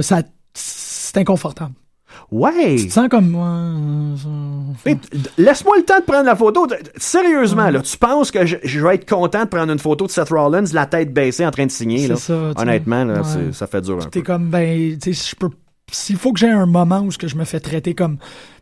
ça, 0.01 0.21
c'est 0.53 1.17
inconfortable. 1.17 1.73
Ouais. 2.31 2.75
Tu 2.75 2.87
te 2.87 2.93
sens 2.93 3.07
comme. 3.09 3.33
ouais, 4.85 4.95
t- 4.95 5.17
Laisse-moi 5.37 5.77
le 5.77 5.83
temps 5.83 5.97
de 5.99 6.03
prendre 6.03 6.25
la 6.25 6.35
photo. 6.35 6.67
Sérieusement, 6.95 7.69
là, 7.69 7.81
tu 7.81 7.97
penses 7.97 8.29
que 8.31 8.45
je, 8.45 8.57
je 8.63 8.79
vais 8.79 8.95
être 8.95 9.09
content 9.09 9.43
de 9.43 9.49
prendre 9.49 9.71
une 9.71 9.79
photo 9.79 10.05
de 10.05 10.11
Seth 10.11 10.29
Rollins, 10.29 10.63
la 10.73 10.85
tête 10.85 11.13
baissée 11.13 11.45
en 11.45 11.51
train 11.51 11.65
de 11.65 11.71
signer, 11.71 12.03
C'est 12.03 12.07
là? 12.09 12.15
ça. 12.17 12.51
Honnêtement, 12.61 13.03
là, 13.03 13.21
Ouais. 13.21 13.51
ça 13.51 13.65
fait 13.67 13.81
dur 13.81 13.97
un. 13.97 14.09
T'es 14.09 14.21
comme, 14.21 14.49
ben, 14.49 14.97
tu 14.99 15.13
sais, 15.13 15.13
si 15.23 15.29
je 15.31 15.35
peux. 15.35 15.49
S'il 15.91 16.17
faut 16.17 16.31
que 16.33 16.39
j'ai 16.39 16.49
un 16.49 16.67
moment 16.67 16.99
où 16.99 17.09
ce 17.11 17.17
que 17.17 17.27
je 17.27 17.35
me 17.35 17.45
fais 17.45 17.59
traiter 17.59 17.95
comme 17.95 18.17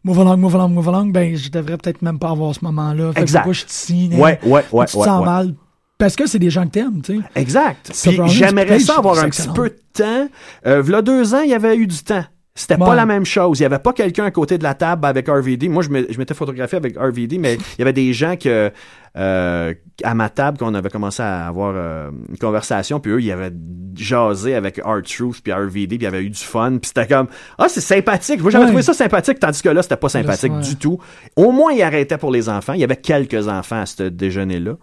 move 0.05 0.17
along, 0.21 0.37
move 0.37 0.55
along, 0.55 0.69
move 0.69 0.87
along, 0.87 1.11
ben, 1.11 1.35
je 1.35 1.49
devrais 1.51 1.75
peut-être 1.77 2.01
même 2.01 2.19
pas 2.19 2.29
avoir 2.29 2.55
ce 2.55 2.63
moment-là. 2.63 3.09
Fait 3.09 3.15
que 3.15 3.21
Exact. 3.23 3.39
pourquoi 3.39 3.53
je 3.53 3.65
te 3.65 3.71
signe, 3.71 4.13
hein? 4.13 4.17
Ouais, 4.19 4.39
ouais, 4.45 4.63
ouais, 4.71 4.85
Tu 4.85 4.93
te 4.93 4.97
ouais, 4.99 5.05
sens 5.05 5.19
ouais. 5.19 5.25
mal. 5.25 5.53
Parce 5.97 6.15
que 6.15 6.25
c'est 6.25 6.39
des 6.39 6.49
gens 6.51 6.63
que 6.65 6.71
t'aimes, 6.71 7.01
tu 7.03 7.17
sais. 7.17 7.23
Exact. 7.35 7.91
Puis 8.01 8.17
j'aimerais 8.27 8.65
Page, 8.67 8.81
ça 8.83 8.95
avoir 8.99 9.19
un 9.19 9.27
petit 9.29 9.47
peu 9.53 9.69
de 9.69 9.77
temps. 9.91 10.29
Euh, 10.65 10.81
v'là 10.81 11.01
deux 11.01 11.33
ans, 11.33 11.41
il 11.41 11.49
y 11.49 11.53
avait 11.53 11.75
eu 11.75 11.85
du 11.87 11.97
temps. 12.01 12.23
C'était 12.57 12.77
pas 12.77 12.95
la 12.95 13.05
même 13.05 13.25
chose. 13.25 13.59
Il 13.59 13.63
y 13.63 13.65
avait 13.65 13.79
pas 13.79 13.93
quelqu'un 13.93 14.25
à 14.25 14.31
côté 14.31 14.57
de 14.57 14.63
la 14.63 14.73
table 14.73 15.05
avec 15.05 15.27
RVD. 15.29 15.69
Moi, 15.69 15.83
je 15.83 15.89
m'étais 16.17 16.33
photographié 16.33 16.77
avec 16.77 16.97
RVD, 16.97 17.37
mais 17.37 17.53
il 17.77 17.79
y 17.79 17.81
avait 17.83 17.93
des 17.93 18.11
gens 18.13 18.35
que 18.35 18.71
euh, 19.15 19.73
à 20.03 20.13
ma 20.13 20.29
table 20.29 20.57
qu'on 20.59 20.73
avait 20.75 20.89
commencé 20.89 21.23
à 21.23 21.47
avoir 21.47 21.73
euh, 21.75 22.09
une 22.29 22.37
conversation, 22.37 22.99
puis 22.99 23.11
eux, 23.11 23.21
ils 23.21 23.31
avaient 23.31 23.51
jasé 23.95 24.53
avec 24.53 24.79
R-Truth 24.83 25.41
puis 25.43 25.51
RVD, 25.53 25.87
puis 25.87 25.97
il 25.97 26.03
y 26.03 26.05
avait 26.07 26.23
eu 26.23 26.29
du 26.29 26.39
fun, 26.39 26.77
puis 26.81 26.89
c'était 26.93 27.07
comme 27.07 27.27
ah 27.57 27.67
c'est 27.67 27.81
sympathique. 27.81 28.41
Moi, 28.41 28.51
j'avais 28.51 28.65
Ouais. 28.65 28.69
trouvé 28.69 28.83
ça 28.83 28.93
sympathique, 28.93 29.39
tandis 29.39 29.61
que 29.61 29.69
là, 29.69 29.81
c'était 29.81 29.97
pas 29.97 30.09
sympathique 30.09 30.59
du 30.59 30.75
tout. 30.75 30.99
Au 31.35 31.51
moins, 31.51 31.71
il 31.73 31.81
arrêtait 31.81 32.17
pour 32.17 32.31
les 32.31 32.47
enfants. 32.49 32.73
Il 32.73 32.79
y 32.79 32.83
avait 32.83 32.95
quelques 32.97 33.47
enfants 33.47 33.81
à 33.81 33.85
ce 33.85 34.03
déjeuner-là. 34.03 34.73
Les 34.73 34.77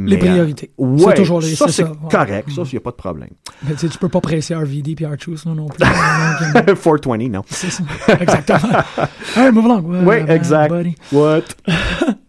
Mais, 0.00 0.14
euh, 0.14 0.18
priorités. 0.18 0.70
ouais, 0.78 0.98
C'est 1.08 1.14
toujours 1.14 1.40
les- 1.40 1.54
ça, 1.56 1.66
c'est 1.68 1.82
ouais. 1.82 1.90
correct. 2.10 2.48
Ça, 2.54 2.62
il 2.64 2.70
n'y 2.72 2.76
a 2.76 2.80
pas 2.80 2.90
de 2.90 2.96
problème. 2.96 3.30
Mais 3.68 3.74
tu 3.74 3.88
tu 3.88 3.98
peux 3.98 4.08
pas 4.08 4.20
presser 4.20 4.54
RVD 4.54 4.94
puis 4.94 5.04
R-Truth, 5.06 5.44
non, 5.46 5.54
non 5.54 5.66
plus. 5.66 5.78
Donc, 6.54 6.64
420, 6.66 7.28
non. 7.30 7.42
c'est 7.48 7.70
ça. 7.70 7.82
Exactement. 8.20 8.58
Hey, 9.36 9.52
move 9.52 9.64
along. 9.66 9.84
Oui, 9.86 10.04
ouais, 10.04 10.24
exact. 10.30 10.72
buddy. 10.72 10.94
What? 11.12 11.42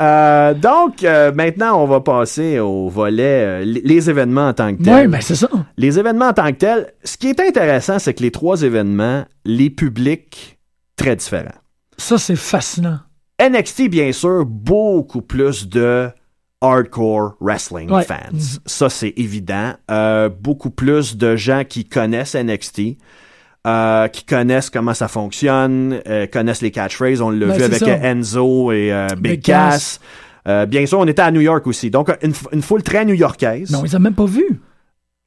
Euh, 0.02 0.54
donc, 0.54 1.04
euh, 1.04 1.32
maintenant, 1.34 1.82
on 1.84 1.88
va 1.88 2.02
passer 2.02 2.60
au 2.60 2.90
volet 2.90 3.24
euh, 3.46 3.66
les, 3.66 3.82
les 3.82 4.10
événements 4.10 4.48
en 4.50 4.54
tant 4.54 4.76
que 4.76 4.84
tels. 4.84 4.94
Ouais, 4.94 5.08
ben, 5.08 5.22
c'est 5.22 5.36
ça. 5.36 5.50
Les 5.78 5.98
événements 6.00 6.28
en 6.30 6.34
tant 6.34 6.48
que 6.52 6.58
tels, 6.58 6.94
ce 7.04 7.18
qui 7.18 7.28
est 7.28 7.40
intéressant, 7.40 8.00
c'est 8.00 8.14
que 8.14 8.22
les 8.24 8.32
trois 8.32 8.62
événements, 8.64 9.26
les 9.46 9.70
publics, 9.70 10.60
très 10.96 11.16
différents. 11.16 11.56
Ça, 11.98 12.18
c'est 12.18 12.36
fascinant. 12.36 13.00
NXT, 13.42 13.90
bien 13.90 14.12
sûr, 14.12 14.46
beaucoup 14.46 15.22
plus 15.22 15.68
de 15.70 16.10
hardcore 16.62 17.36
wrestling 17.40 17.90
Ouais. 17.92 18.04
fans. 18.04 18.60
Ça, 18.66 18.90
c'est 18.90 19.14
évident. 19.18 19.74
Euh, 19.90 20.30
beaucoup 20.30 20.70
plus 20.70 21.16
de 21.18 21.36
gens 21.36 21.64
qui 21.68 21.86
connaissent 21.86 22.36
NXT. 22.36 22.98
euh, 23.68 24.08
qui 24.08 24.24
connaissent 24.24 24.70
comment 24.70 24.94
ça 24.94 25.10
fonctionne, 25.10 26.00
euh, 26.08 26.28
connaissent 26.28 26.62
les 26.62 26.72
catchphrases. 26.72 27.20
On 27.20 27.30
l'a 27.30 27.48
Ben, 27.48 27.58
vu 27.58 27.64
avec 27.64 27.80
ça. 27.80 27.88
euh, 27.90 28.02
Enzo 28.12 28.72
et 28.72 28.92
euh, 28.94 29.08
Big, 29.18 29.34
Big 29.34 29.42
Cass. 29.44 29.74
Cass. 29.74 30.00
Euh, 30.48 30.66
bien 30.66 30.86
sûr, 30.86 30.98
on 31.00 31.06
était 31.08 31.22
à 31.22 31.30
New 31.30 31.42
York 31.42 31.68
aussi. 31.68 31.92
Donc, 31.92 32.10
une, 32.24 32.32
une 32.54 32.62
foule 32.62 32.82
très 32.84 33.04
new-yorkaise. 33.04 33.70
Non, 33.72 33.84
ils 33.84 33.96
ont 33.98 34.00
même 34.00 34.14
pas 34.16 34.26
vu. 34.26 34.62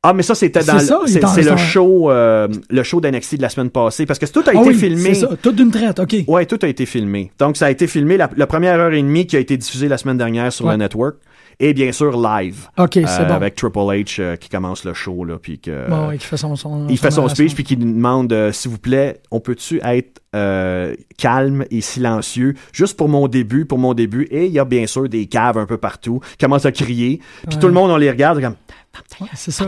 Ah, 0.05 0.13
mais 0.13 0.25
ça, 0.25 0.35
c'était 0.35 0.65
dans 0.65 0.79
C'est 0.81 1.43
le, 1.43 1.57
show, 1.57 2.11
euh, 2.11 2.49
le 2.71 2.83
show 2.83 3.01
d'NXT 3.01 3.37
de 3.37 3.43
la 3.43 3.49
semaine 3.49 3.71
passée. 3.71 4.05
Parce 4.05 4.19
que 4.19 4.27
tout 4.27 4.41
a 4.41 4.45
Ah 4.49 4.53
été 4.55 4.69
oui, 4.71 4.75
filmé. 4.75 5.15
C'est 5.15 5.21
ça, 5.21 5.29
tout 5.41 5.53
d'une 5.53 5.71
traite, 5.71 6.01
OK. 6.01 6.17
Ouais, 6.27 6.45
tout 6.45 6.59
a 6.63 6.67
été 6.67 6.87
filmé. 6.87 7.31
Donc, 7.39 7.57
ça 7.57 7.67
a 7.67 7.71
été 7.71 7.87
filmé 7.87 8.17
la, 8.17 8.29
la 8.37 8.47
première 8.49 8.81
heure 8.81 8.93
et 8.93 9.01
demie 9.01 9.27
qui 9.29 9.37
a 9.37 9.39
été 9.39 9.57
diffusée 9.57 9.87
la 9.87 9.99
semaine 9.99 10.19
dernière 10.19 10.53
sur 10.53 10.65
Ouais. 10.67 10.73
le 10.73 10.79
network. 10.79 11.17
Et 11.65 11.75
bien 11.75 11.93
sûr, 11.93 12.21
live. 12.21 12.69
OK, 12.77 12.91
c'est 12.95 13.07
Euh, 13.21 13.25
bon. 13.25 13.35
Avec 13.35 13.55
Triple 13.55 13.79
H 13.79 14.17
euh, 14.21 14.35
qui 14.37 14.49
commence 14.49 14.85
le 14.85 14.95
show, 14.95 15.25
là, 15.25 15.39
puis 15.41 15.61
que... 15.61 15.89
Bon, 15.89 16.09
ouais, 16.09 16.19
qui 16.19 16.27
fait 16.27 16.37
son, 16.37 16.57
son- 16.57 16.89
il 16.89 16.99
fait 16.99 17.13
son 17.13 17.29
speech 17.29 17.55
puis 17.55 17.63
qui 17.63 17.77
nous 17.77 17.93
demande 17.93 18.33
euh, 18.33 18.51
s'il 18.51 18.71
vous 18.73 18.79
plaît, 18.79 19.21
on 19.31 19.39
peut-tu 19.39 19.81
être 19.85 20.21
calme 21.19 21.65
et 21.71 21.81
silencieux 21.81 22.55
juste 22.73 22.97
pour 22.97 23.09
mon 23.09 23.29
début, 23.29 23.65
pour 23.65 23.79
mon 23.79 23.95
début? 23.95 24.25
Et 24.31 24.47
il 24.47 24.53
y 24.53 24.59
a 24.59 24.65
bien 24.65 24.87
sûr 24.87 25.09
des 25.09 25.27
caves 25.27 25.57
un 25.59 25.67
peu 25.67 25.77
partout 25.79 26.21
qui 26.33 26.37
commencent 26.39 26.67
à 26.67 26.73
crier 26.73 27.21
puis 27.47 27.55
Ouais. 27.55 27.61
tout 27.61 27.67
le 27.69 27.73
monde 27.75 27.91
on 27.91 27.97
les 27.97 28.11
regarde 28.11 28.41
comme 28.41 28.57
Ouais, 29.21 29.29
c'est 29.35 29.51
ça. 29.53 29.67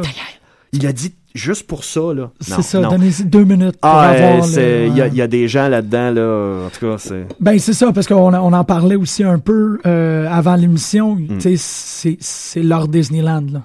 Il 0.74 0.86
a 0.86 0.92
dit 0.92 1.14
juste 1.34 1.66
pour 1.66 1.84
ça, 1.84 2.00
là. 2.14 2.22
Non, 2.22 2.30
C'est 2.38 2.62
ça, 2.62 2.80
non. 2.80 2.90
donnez 2.90 3.10
deux 3.24 3.44
minutes 3.44 3.78
pour 3.80 3.90
Ah, 3.90 4.08
avoir 4.10 4.44
euh, 4.56 4.86
il 4.88 4.96
y, 4.96 5.00
a- 5.00 5.04
ouais. 5.04 5.10
il 5.12 5.16
y 5.16 5.22
a 5.22 5.26
des 5.26 5.48
gens 5.48 5.68
là-dedans, 5.68 6.10
là. 6.12 6.66
En 6.66 6.70
tout 6.70 6.86
cas, 6.86 6.96
c'est. 6.98 7.26
Ben 7.40 7.58
c'est 7.58 7.72
ça, 7.72 7.92
parce 7.92 8.06
qu'on 8.06 8.34
on 8.34 8.52
en 8.52 8.64
parlait 8.64 8.96
aussi 8.96 9.24
un 9.24 9.38
peu 9.38 9.78
euh, 9.86 10.28
avant 10.30 10.54
l'émission. 10.56 11.16
Mm. 11.16 11.38
Tu 11.38 11.40
sais, 11.40 11.54
c'est 11.56 12.16
c'est 12.20 12.62
leur 12.62 12.86
Disneyland, 12.88 13.44
là. 13.52 13.62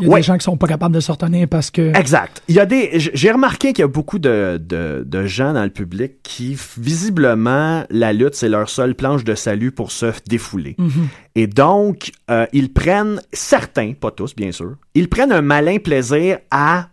Il 0.00 0.04
y 0.04 0.06
a 0.06 0.08
Ouais. 0.10 0.20
des 0.20 0.22
gens 0.24 0.36
qui 0.38 0.44
sont 0.44 0.56
pas 0.56 0.66
capables 0.66 0.94
de 0.94 1.00
se 1.00 1.10
retenir 1.12 1.46
parce 1.48 1.70
que... 1.70 1.96
Exact. 1.96 2.42
Il 2.48 2.54
y 2.54 2.60
a 2.60 2.66
des. 2.66 2.90
J'ai 2.94 3.30
remarqué 3.30 3.72
qu'il 3.72 3.82
y 3.82 3.84
a 3.84 3.88
beaucoup 3.88 4.18
de, 4.18 4.60
de, 4.62 5.02
de 5.06 5.26
gens 5.26 5.52
dans 5.52 5.64
le 5.64 5.70
public 5.70 6.22
qui, 6.22 6.56
visiblement, 6.78 7.84
la 7.90 8.12
lutte, 8.12 8.34
c'est 8.34 8.48
leur 8.48 8.68
seule 8.68 8.94
planche 8.94 9.24
de 9.24 9.34
salut 9.34 9.72
pour 9.72 9.92
se 9.92 10.06
défouler. 10.28 10.74
Mhm. 10.78 11.08
Et 11.34 11.46
donc, 11.46 12.12
euh, 12.30 12.46
ils 12.52 12.72
prennent, 12.72 13.20
certains, 13.32 13.92
pas 13.92 14.10
tous, 14.10 14.34
bien 14.34 14.52
sûr, 14.52 14.74
ils 14.94 15.08
prennent 15.08 15.32
un 15.32 15.42
malin 15.42 15.78
plaisir 15.78 16.38
à 16.50 16.88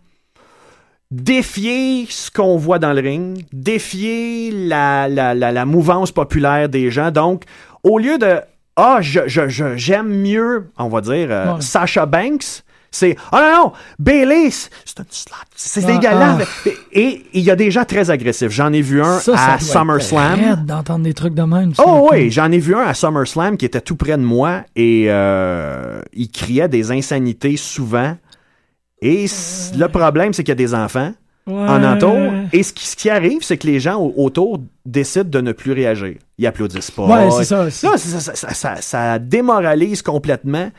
défier 1.10 2.06
ce 2.10 2.30
qu'on 2.30 2.56
voit 2.56 2.78
dans 2.78 2.92
le 2.92 3.00
ring, 3.00 3.44
défier 3.52 4.50
la, 4.52 5.08
la, 5.08 5.34
la, 5.34 5.52
la 5.52 5.64
mouvance 5.64 6.12
populaire 6.12 6.68
des 6.68 6.90
gens. 6.90 7.10
Donc, 7.10 7.44
au 7.82 7.98
lieu 7.98 8.18
de 8.18 8.40
Ah, 8.76 8.98
je, 9.00 9.20
je, 9.26 9.48
je- 9.48 9.76
j'aime 9.76 10.08
mieux, 10.08 10.70
on 10.78 10.88
va 10.88 11.00
dire, 11.00 11.28
euh, 11.30 11.54
Ouais. 11.54 11.60
Sasha 11.60 12.06
Banks, 12.06 12.62
c'est 12.90 13.16
Ah 13.32 13.40
non, 13.54 13.64
non, 13.66 13.72
Bailey, 13.98 14.50
c'est 14.50 14.98
une 14.98 15.04
slut. 15.10 15.32
C'est 15.54 15.84
Ah, 15.84 15.86
dégueulasse. 15.86 16.48
ah. 16.66 16.70
Et 16.92 17.24
il 17.34 17.42
y 17.42 17.50
a 17.50 17.56
des 17.56 17.70
gens 17.70 17.84
très 17.84 18.10
agressifs. 18.10 18.50
J'en 18.50 18.72
ai 18.72 18.80
vu 18.80 19.02
un 19.02 19.18
Ça, 19.18 19.36
ça 19.36 19.52
à 19.54 19.58
SummerSlam. 19.58 20.64
d'entendre 20.66 21.04
des 21.04 21.14
trucs 21.14 21.34
de 21.34 21.42
même. 21.42 21.72
Oh 21.78 22.08
oui, 22.10 22.30
j'en 22.30 22.50
ai 22.50 22.58
vu 22.58 22.74
un 22.74 22.80
à 22.86 22.94
SummerSlam 22.94 23.56
qui 23.56 23.64
était 23.66 23.80
tout 23.80 23.96
près 23.96 24.16
de 24.16 24.22
moi 24.22 24.62
et 24.76 25.06
euh, 25.08 26.00
il 26.12 26.30
criait 26.30 26.68
des 26.68 26.90
insanités 26.90 27.56
souvent. 27.56 28.16
Et 29.00 29.26
le 29.76 29.86
problème, 29.86 30.32
c'est 30.32 30.42
qu'il 30.42 30.50
y 30.50 30.52
a 30.52 30.54
des 30.56 30.74
enfants 30.74 31.12
Ouais. 31.46 31.54
en 31.54 31.82
entour. 31.82 32.18
Et 32.52 32.62
ce 32.62 32.74
qui, 32.74 32.86
ce 32.86 32.94
qui 32.94 33.08
arrive, 33.08 33.38
c'est 33.42 33.56
que 33.56 33.66
les 33.66 33.80
gens 33.80 33.96
au- 33.98 34.12
autour 34.16 34.60
décident 34.84 35.30
de 35.30 35.40
ne 35.40 35.52
plus 35.52 35.72
réagir. 35.72 36.16
Ils 36.36 36.46
applaudissent 36.46 36.90
pas. 36.90 37.06
Ouais, 37.06 37.30
c'est 37.30 37.44
ça- 37.44 37.70
ça- 37.70 38.52
ça- 38.54 38.76
ça 38.82 39.18
démoralise 39.18 40.02
complètement. 40.02 40.70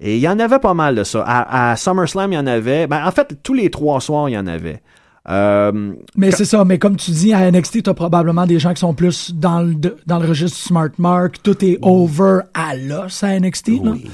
Et 0.00 0.16
il 0.16 0.20
y 0.22 0.28
en 0.28 0.38
avait 0.38 0.58
pas 0.58 0.74
mal 0.74 0.94
de 0.94 1.04
ça. 1.04 1.22
À, 1.26 1.70
à 1.72 1.76
SummerSlam, 1.76 2.32
il 2.32 2.34
y 2.34 2.38
en 2.38 2.46
avait. 2.46 2.86
Ben, 2.86 3.06
en 3.06 3.10
fait, 3.12 3.36
tous 3.42 3.54
les 3.54 3.70
trois 3.70 4.00
soirs, 4.00 4.28
il 4.28 4.32
y 4.32 4.38
en 4.38 4.46
avait. 4.46 4.82
Euh, 5.28 5.92
Mais 6.16 6.32
c'est 6.32 6.44
ça, 6.44 6.64
mais 6.64 6.80
comme 6.80 6.96
tu 6.96 7.12
dis, 7.12 7.32
à 7.32 7.48
NXT, 7.48 7.84
t'as 7.84 7.94
probablement 7.94 8.44
des 8.44 8.58
gens 8.58 8.74
qui 8.74 8.80
sont 8.80 8.92
plus 8.94 9.32
dans 9.32 9.60
le, 9.60 9.74
dans 10.04 10.18
le 10.18 10.26
registre 10.28 10.58
Smart 10.58 10.88
Mark. 10.98 11.36
Tout 11.44 11.64
est 11.64 11.78
over 11.82 12.40
à 12.54 12.74
l'os 12.74 13.22
à 13.22 13.38
NXT. 13.38 13.68
là. 13.68 13.92
Oui, 13.92 14.10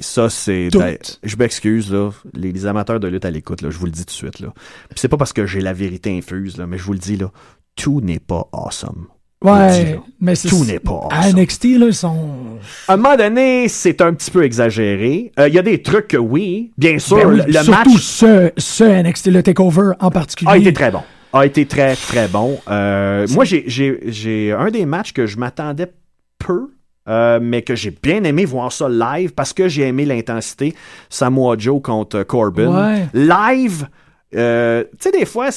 ça 0.00 0.30
c'est. 0.30 0.70
Ben, 0.72 0.96
je 1.22 1.36
m'excuse 1.36 1.92
là, 1.92 2.10
les, 2.32 2.52
les 2.52 2.64
amateurs 2.64 3.00
de 3.00 3.08
lutte 3.08 3.26
à 3.26 3.30
l'écoute 3.30 3.60
là, 3.60 3.68
je 3.68 3.76
vous 3.76 3.84
le 3.84 3.90
dis 3.92 4.00
tout 4.06 4.06
de 4.06 4.10
suite 4.12 4.40
là. 4.40 4.48
Puis 4.88 4.98
c'est 4.98 5.08
pas 5.08 5.18
parce 5.18 5.34
que 5.34 5.44
j'ai 5.44 5.60
la 5.60 5.74
vérité 5.74 6.16
infuse 6.16 6.56
là, 6.56 6.66
mais 6.66 6.78
je 6.78 6.84
vous 6.84 6.94
le 6.94 6.98
dis 7.00 7.18
là, 7.18 7.30
tout 7.74 8.00
n'est 8.00 8.18
pas 8.18 8.48
awesome. 8.52 9.08
Ouais, 9.44 9.98
mais 10.20 10.34
c'est 10.34 10.48
Tout 10.48 10.64
n'est 10.64 10.78
pas 10.78 11.08
À. 11.10 11.30
NXT, 11.30 11.64
là, 11.78 11.86
ils 11.88 11.94
sont. 11.94 12.58
À 12.88 12.94
un 12.94 12.96
moment 12.96 13.16
donné, 13.16 13.68
c'est 13.68 14.00
un 14.00 14.14
petit 14.14 14.30
peu 14.30 14.42
exagéré. 14.44 15.30
Euh, 15.38 15.46
Il 15.48 15.54
y 15.54 15.58
a 15.58 15.62
des 15.62 15.82
trucs 15.82 16.08
que 16.08 16.16
oui, 16.16 16.72
bien 16.78 16.98
sûr, 16.98 17.18
Ben 17.18 17.28
oui, 17.28 17.40
le, 17.46 17.52
surtout 17.62 17.70
match 17.92 18.00
ce, 18.02 18.50
ce 18.56 18.84
NXT, 18.84 19.26
le 19.28 19.42
Takeover 19.42 19.90
en 20.00 20.10
particulier. 20.10 20.50
a 20.50 20.56
été 20.56 20.72
très 20.72 20.90
bon. 20.90 21.02
A 21.32 21.44
été 21.44 21.66
très 21.66 21.94
très 21.96 22.28
bon. 22.28 22.58
Euh, 22.70 23.26
moi 23.32 23.44
j'ai 23.44 23.64
j'ai 23.66 24.00
j'ai 24.06 24.52
un 24.52 24.70
des 24.70 24.86
matchs 24.86 25.12
que 25.12 25.26
je 25.26 25.36
m'attendais 25.36 25.92
peu. 26.38 26.70
euh, 27.08 27.38
mais 27.42 27.60
que 27.62 27.74
j'ai 27.76 27.90
bien 28.02 28.24
aimé 28.24 28.44
voir 28.46 28.72
ça 28.72 28.88
live 28.88 29.32
parce 29.34 29.52
que 29.52 29.68
j'ai 29.68 29.82
aimé 29.82 30.06
l'intensité. 30.06 30.74
Samoa 31.10 31.56
Joe 31.58 31.80
contre 31.82 32.22
Corbin. 32.22 32.94
Ouais. 32.94 33.06
Live, 33.12 33.86
euh, 34.34 34.82
tu 34.92 35.10
sais, 35.10 35.10
des 35.12 35.26
fois, 35.26 35.50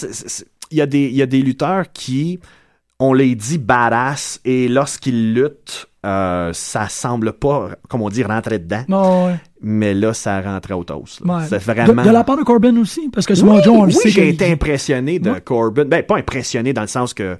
il 0.69 0.77
y, 0.77 0.81
a 0.81 0.85
des- 0.85 1.07
il 1.07 1.15
y 1.15 1.21
a 1.21 1.25
des 1.25 1.41
lutteurs 1.41 1.85
qui, 1.91 2.39
on 2.99 3.13
les 3.13 3.35
dit 3.35 3.57
badass, 3.57 4.41
et 4.45 4.67
lorsqu'ils 4.67 5.33
luttent, 5.33 5.87
euh, 6.05 6.51
ça 6.53 6.87
semble 6.89 7.33
pas, 7.33 7.69
comme 7.87 8.01
on 8.01 8.09
dit, 8.09 8.23
rentrer 8.23 8.59
dedans. 8.59 8.83
Mais 9.61 9.93
là, 9.93 10.13
ça 10.13 10.39
rentrait 10.39 10.73
au 10.73 10.85
toast. 10.85 11.19
Ouais. 11.19 11.41
C'est 11.49 11.57
vraiment. 11.61 12.01
De, 12.01 12.07
de 12.07 12.13
la 12.13 12.23
part 12.23 12.37
de 12.37 12.43
Corbin 12.43 12.77
aussi, 12.77 13.09
parce 13.09 13.25
que 13.25 13.35
Samoa 13.35 13.55
oui, 13.57 13.61
Joe, 13.63 13.75
on 13.77 13.81
le 13.83 13.87
oui, 13.87 13.93
sait 13.93 14.09
j'ai 14.09 14.29
été 14.29 14.49
impressionné 14.49 15.19
de 15.19 15.31
Ouais. 15.31 15.41
Corbin. 15.41 15.83
Ben, 15.83 16.01
pas 16.01 16.15
impressionné 16.17 16.71
dans 16.71 16.81
le 16.83 16.87
sens 16.87 17.13
que. 17.13 17.35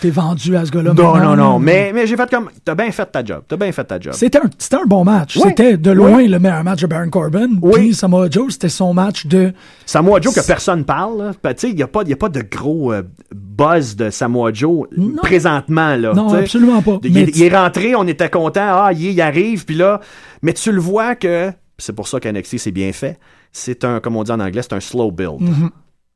t'es 0.00 0.08
vendu 0.08 0.56
à 0.56 0.64
ce 0.64 0.70
gars-là. 0.70 0.94
Non, 0.94 1.16
non, 1.18 1.36
non. 1.36 1.52
là. 1.54 1.58
Mais, 1.60 1.92
mais 1.94 2.06
j'ai 2.06 2.16
fait 2.16 2.30
comme. 2.30 2.48
T'as 2.64 2.74
bien 2.74 2.90
fait 2.90 3.04
ta 3.04 3.22
job. 3.22 3.42
T'as 3.46 3.56
bien 3.56 3.70
fait 3.70 3.84
ta 3.84 4.00
job. 4.00 4.14
C'était 4.14 4.38
un, 4.38 4.78
un 4.80 4.86
bon 4.86 5.04
match. 5.04 5.36
Ouais. 5.36 5.42
C'était 5.48 5.76
de 5.76 5.90
loin 5.90 6.26
le 6.26 6.38
meilleur 6.38 6.64
match 6.64 6.80
de 6.80 6.86
Baron 6.86 7.10
Corbin. 7.10 7.48
Oui. 7.60 7.72
Puis 7.74 7.94
Samoa 7.94 8.30
Joe, 8.30 8.50
c'était 8.52 8.70
son 8.70 8.94
match 8.94 9.26
de. 9.26 9.52
Samoa 9.84 10.20
Joe 10.22 10.34
que 10.34 10.46
personne 10.46 10.84
parle. 10.84 11.32
Ben, 11.42 11.52
tu 11.52 11.60
sais, 11.60 11.68
il 11.70 11.76
n'y 11.76 11.82
a, 11.82 11.86
pas- 11.86 12.02
y 12.04 12.12
a 12.14 12.16
pas 12.16 12.30
de 12.30 12.42
gros 12.50 12.94
euh, 12.94 13.02
buzz 13.34 13.94
de 13.94 14.08
Samoa 14.08 14.52
Joe 14.54 14.86
Non. 14.96 15.16
présentement. 15.22 15.96
Là, 15.96 16.14
Non, 16.14 16.32
absolument 16.32 16.80
pas. 16.80 16.98
Il, 17.04 17.12
Mais 17.12 17.22
est- 17.24 17.36
il 17.36 17.42
est 17.42 17.54
rentré, 17.54 17.94
on 17.94 18.06
était 18.06 18.30
content. 18.30 18.60
Ah, 18.64 18.90
il, 18.94 19.02
il 19.10 19.20
arrive, 19.20 19.66
puis 19.66 19.74
là. 19.76 20.00
Mais 20.42 20.52
tu 20.52 20.72
le 20.72 20.80
vois 20.80 21.14
que. 21.14 21.52
C'est 21.78 21.92
pour 21.92 22.08
ça 22.08 22.18
qu'NXT, 22.18 22.58
c'est 22.58 22.72
bien 22.72 22.92
fait. 22.92 23.18
C'est 23.52 23.84
un, 23.84 24.00
comme 24.00 24.16
on 24.16 24.24
dit 24.24 24.32
en 24.32 24.40
anglais, 24.40 24.62
c'est 24.62 24.72
un 24.72 24.80
slow 24.80 25.12
build. 25.12 25.40
Mhm. 25.40 25.70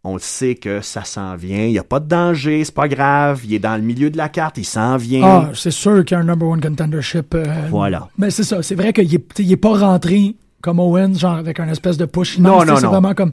On 0.04 0.18
sait 0.18 0.56
que 0.56 0.80
ça 0.80 1.04
s'en 1.04 1.36
vient. 1.36 1.62
Il 1.64 1.70
n'y 1.70 1.78
a 1.78 1.84
pas 1.84 2.00
de 2.00 2.08
danger, 2.08 2.64
c'est 2.64 2.74
pas 2.74 2.88
grave. 2.88 3.42
Il 3.44 3.54
est 3.54 3.60
dans 3.60 3.76
le 3.76 3.82
milieu 3.82 4.10
de 4.10 4.16
la 4.16 4.28
carte, 4.28 4.58
il 4.58 4.64
s'en 4.64 4.96
vient. 4.96 5.22
Ah, 5.24 5.50
c'est 5.54 5.70
sûr 5.70 6.04
qu'il 6.04 6.16
y 6.16 6.18
a 6.18 6.20
un 6.20 6.24
number 6.24 6.48
one 6.48 6.60
contendership. 6.60 7.32
euh, 7.36 7.44
Voilà. 7.70 8.08
Mais 8.18 8.30
c'est 8.30 8.42
ça. 8.42 8.60
C'est 8.64 8.74
vrai 8.74 8.92
qu'il 8.92 9.04
est, 9.14 9.18
tu 9.18 9.24
sais, 9.36 9.42
il 9.44 9.52
est 9.52 9.56
pas 9.56 9.78
rentré 9.78 10.34
comme 10.60 10.80
Owens, 10.80 11.14
genre 11.14 11.36
avec 11.36 11.60
un 11.60 11.68
espèce 11.68 11.96
de 11.96 12.04
push. 12.06 12.38
Non, 12.38 12.54
immense, 12.62 12.66
non, 12.66 12.76
C'est 12.76 12.82
non. 12.86 12.90
vraiment 12.90 13.14
comme. 13.14 13.32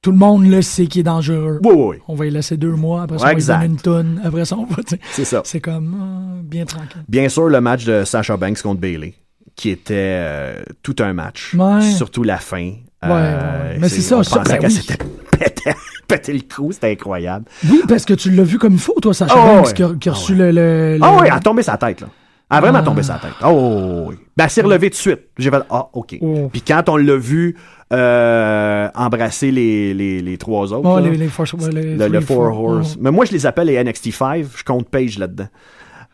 Tout 0.00 0.12
le 0.12 0.16
monde 0.18 0.46
le 0.46 0.62
sait 0.62 0.86
qu'il 0.86 1.00
est 1.00 1.02
dangereux. 1.02 1.58
Oui, 1.64 1.72
oui. 1.74 1.96
On 2.06 2.14
va 2.14 2.26
y 2.26 2.30
laisser 2.30 2.56
deux 2.56 2.70
mois. 2.70 3.02
Après 3.02 3.18
ça, 3.18 3.24
on 3.24 3.26
va 3.26 3.32
lui 3.32 3.38
exact. 3.38 3.56
donner 3.62 3.66
une 3.74 3.80
tonne. 3.80 4.20
Après 4.24 4.44
ça, 4.44 4.56
on 4.56 4.64
va. 4.66 4.76
C'est 5.10 5.24
ça. 5.24 5.42
C'est 5.44 5.60
comme. 5.60 5.96
ah, 6.00 6.40
bien 6.44 6.64
tranquille. 6.64 7.02
Bien 7.08 7.28
sûr, 7.28 7.48
le 7.48 7.60
match 7.60 7.84
de 7.84 8.04
Sasha 8.04 8.36
Banks 8.36 8.62
contre 8.62 8.80
Bailey, 8.80 9.14
qui 9.58 9.70
était 9.70 9.94
euh, 9.96 10.62
tout 10.84 10.94
un 11.00 11.12
match. 11.12 11.52
Ouais. 11.54 11.82
Surtout 11.82 12.22
la 12.22 12.36
fin. 12.38 12.70
Ouais, 13.02 13.08
ouais. 13.10 13.78
Mais 13.80 13.88
c'est 13.88 14.00
ça, 14.00 14.18
on 14.18 14.22
ça, 14.22 14.38
pensait 14.38 14.58
ben 14.58 14.68
oui. 14.70 14.96
pété, 15.38 15.70
pété 16.06 16.32
le 16.32 16.40
cou, 16.42 16.70
c'était 16.72 16.92
incroyable. 16.92 17.44
Oui, 17.68 17.82
parce 17.88 18.04
que 18.04 18.14
tu 18.14 18.30
l'as 18.30 18.44
vu 18.44 18.58
comme 18.58 18.74
il 18.74 18.78
faut, 18.78 18.94
toi, 19.02 19.12
Sacha 19.12 19.34
Oh, 19.36 19.62
qui 19.74 19.82
a, 19.82 19.90
qui 20.00 20.08
a 20.08 20.12
Ah, 20.12 20.14
reçu 20.14 20.34
le, 20.36 20.52
le, 20.52 20.96
le- 20.96 20.98
Ah 21.02 21.16
oui, 21.20 21.26
elle 21.26 21.32
a 21.32 21.40
tombé 21.40 21.62
sa 21.64 21.76
tête, 21.76 22.00
là. 22.00 22.06
Elle 22.50 22.56
a 22.56 22.60
vraiment 22.60 22.78
Ah. 22.78 22.82
tombé 22.82 23.02
sa 23.02 23.14
tête. 23.18 23.32
Oh 23.44 24.04
oui. 24.08 24.14
Ben, 24.36 24.44
elle 24.44 24.50
s'est 24.50 24.62
relevée 24.62 24.90
tout 24.90 24.94
de 24.96 25.00
suite. 25.00 25.20
J'ai 25.38 25.50
fait, 25.50 25.62
ah, 25.70 25.88
OK. 25.92 26.16
Oh. 26.20 26.48
Puis 26.52 26.62
quand 26.62 26.88
on 26.88 26.96
l'a 26.96 27.16
vu 27.16 27.56
euh, 27.92 28.88
embrasser 28.94 29.50
les, 29.50 29.92
les, 29.92 30.20
les 30.22 30.38
trois 30.38 30.72
autres, 30.72 30.88
là, 30.88 31.00
les, 31.00 31.10
les 31.10 31.16
ouais, 31.16 31.96
les 31.98 32.08
le, 32.08 32.20
Four 32.20 32.46
four, 32.54 32.64
Horse. 32.76 32.96
Mais 33.00 33.10
moi, 33.10 33.24
je 33.24 33.32
les 33.32 33.44
appelle 33.44 33.66
les 33.66 33.82
NXT 33.82 34.12
5. 34.12 34.44
Je 34.56 34.64
compte 34.64 34.88
Page 34.88 35.18
là-dedans. 35.18 35.48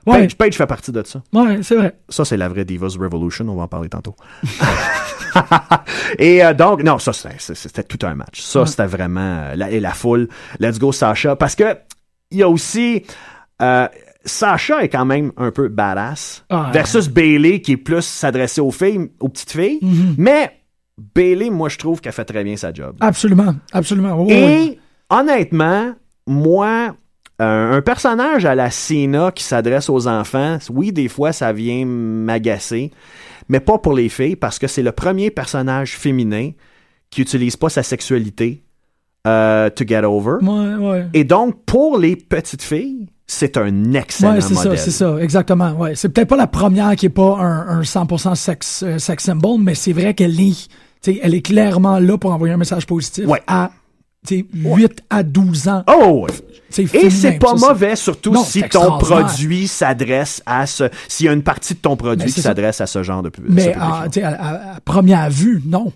Ouais. 0.07 0.21
Page, 0.23 0.37
Page 0.37 0.55
fait 0.57 0.67
partie 0.67 0.93
de 0.93 1.03
ça. 1.05 1.23
Ouais, 1.33 1.63
c'est 1.63 1.77
vrai. 1.77 1.95
Ça, 2.09 2.25
c'est 2.25 2.37
la 2.37 2.49
vraie 2.49 2.65
Divas 2.65 2.97
Revolution. 2.99 3.49
On 3.49 3.55
va 3.57 3.63
en 3.65 3.69
parler 3.69 3.89
tantôt. 3.89 4.15
et 6.19 6.45
euh, 6.45 6.55
donc, 6.55 6.83
non, 6.83 6.99
ça, 6.99 7.13
c'était- 7.13 7.83
tout 7.85 8.05
un 8.07 8.15
match. 8.15 8.41
Ça, 8.43 8.61
Ouais. 8.61 8.67
c'était 8.67 8.87
vraiment... 8.87 9.21
euh, 9.21 9.55
La, 9.57 9.71
et 9.71 9.81
la 9.81 9.93
foule, 9.93 10.29
let's 10.61 10.79
go 10.79 10.93
Sasha. 10.93 11.37
Parce 11.37 11.55
que 11.55 11.77
il 12.31 12.39
y 12.39 12.43
a 12.43 12.49
aussi... 12.49 13.03
euh, 13.63 13.89
Sasha 14.27 14.83
est 14.83 14.89
quand 14.89 15.05
même 15.05 15.33
un 15.37 15.51
peu 15.51 15.69
badass. 15.69 16.45
Ah. 16.49 16.71
versus 16.73 17.09
Bailey, 17.09 17.61
qui 17.61 17.73
est 17.73 17.77
plus 17.77 18.03
s'adresser 18.03 18.61
aux 18.63 18.71
filles, 18.71 19.11
aux 19.21 19.29
petites 19.29 19.53
filles. 19.53 19.79
Mhm. 19.83 20.15
Mais 20.17 20.51
Bailey, 21.15 21.51
moi, 21.51 21.69
je 21.69 21.77
trouve 21.77 22.01
qu'elle 22.01 22.13
fait 22.13 22.25
très 22.25 22.43
bien 22.45 22.57
sa 22.57 22.73
job. 22.73 22.97
Absolument. 23.01 23.55
Absolument. 23.73 24.17
Oh, 24.19 24.27
Et 24.31 24.45
oui. 24.47 24.79
honnêtement, 25.11 25.93
moi, 26.27 26.95
un, 27.39 27.73
un 27.73 27.83
personnage 27.83 28.45
à 28.45 28.55
la 28.55 28.71
Cena 28.71 29.33
qui 29.35 29.45
s'adresse 29.45 29.91
aux 29.91 30.07
enfants, 30.07 30.59
oui, 30.71 30.93
des 30.93 31.09
fois, 31.09 31.33
ça 31.33 31.53
vient 31.53 31.85
m'agacer, 31.85 32.91
mais 33.49 33.61
pas 33.61 33.79
pour 33.79 33.93
les 33.95 34.09
filles, 34.09 34.37
parce 34.37 34.59
que 34.59 34.67
c'est 34.67 34.83
le 34.83 34.93
premier 34.93 35.31
personnage 35.31 35.97
féminin 35.97 36.51
qui 37.11 37.23
utilise 37.23 37.57
pas 37.57 37.69
sa 37.69 37.83
sexualité 37.83 38.63
euh, 39.27 39.71
to 39.71 39.85
get 39.87 40.05
over. 40.05 40.37
Ouais, 40.43 40.75
ouais. 40.75 41.07
Et 41.15 41.25
donc, 41.25 41.65
pour 41.65 41.99
les 41.99 42.15
petites 42.17 42.63
filles, 42.63 43.07
c'est 43.27 43.57
un 43.57 43.95
excellent 43.95 44.35
Ouais, 44.35 44.41
c'est 44.41 44.55
ça, 44.55 44.77
c'est 44.77 44.91
ça, 44.91 45.17
exactement. 45.19 45.73
Ouais, 45.73 45.95
c'est 45.95 46.11
peut-être 46.11 46.29
pas 46.29 46.37
la 46.37 46.47
première 46.47 46.95
qui 46.95 47.07
est 47.07 47.11
pas 47.11 47.37
un, 47.39 47.79
un 47.79 47.81
100% 47.81 48.35
sex, 48.35 48.85
euh, 48.87 48.99
sex 48.99 49.25
symbol, 49.25 49.61
mais 49.61 49.75
c'est 49.75 49.93
vrai 49.93 50.13
qu'elle 50.15 50.39
est, 50.41 50.69
elle 51.23 51.35
est 51.35 51.41
clairement 51.43 51.99
là 51.99 52.19
pour 52.19 52.33
envoyer 52.33 52.53
un 52.55 52.59
message 52.59 52.87
positif 52.87 53.27
Ouais. 53.27 53.41
à, 53.47 53.71
tu 54.27 54.39
sais, 54.39 54.47
8 54.55 55.03
à 55.11 55.23
12 55.23 55.69
ans. 55.69 55.85
Oh. 55.89 56.27
C'est 56.71 56.93
Et 56.95 57.11
c'est 57.11 57.39
pas 57.39 57.57
ça, 57.57 57.69
mauvais, 57.69 57.95
surtout 57.95 58.33
Non, 58.33 58.43
si 58.43 58.63
ton 58.65 58.99
produit 58.99 59.69
s'adresse 59.69 60.43
à 60.45 60.67
ce. 60.67 60.85
S'il 61.09 61.27
y 61.27 61.29
a 61.29 61.33
une 61.33 61.43
partie 61.45 61.75
de 61.75 61.79
ton 61.79 61.97
produit 61.97 62.27
Mais 62.27 62.33
qui 62.33 62.41
s'adresse 62.43 62.81
à 62.81 62.87
ce 62.87 63.03
genre 63.05 63.23
de 63.23 63.29
public. 63.29 63.53
Mais 63.55 63.73
public-là. 63.73 64.29
à, 64.41 64.75
à, 64.77 64.81
première 64.81 65.31
vue, 65.31 65.63
non. 65.67 65.93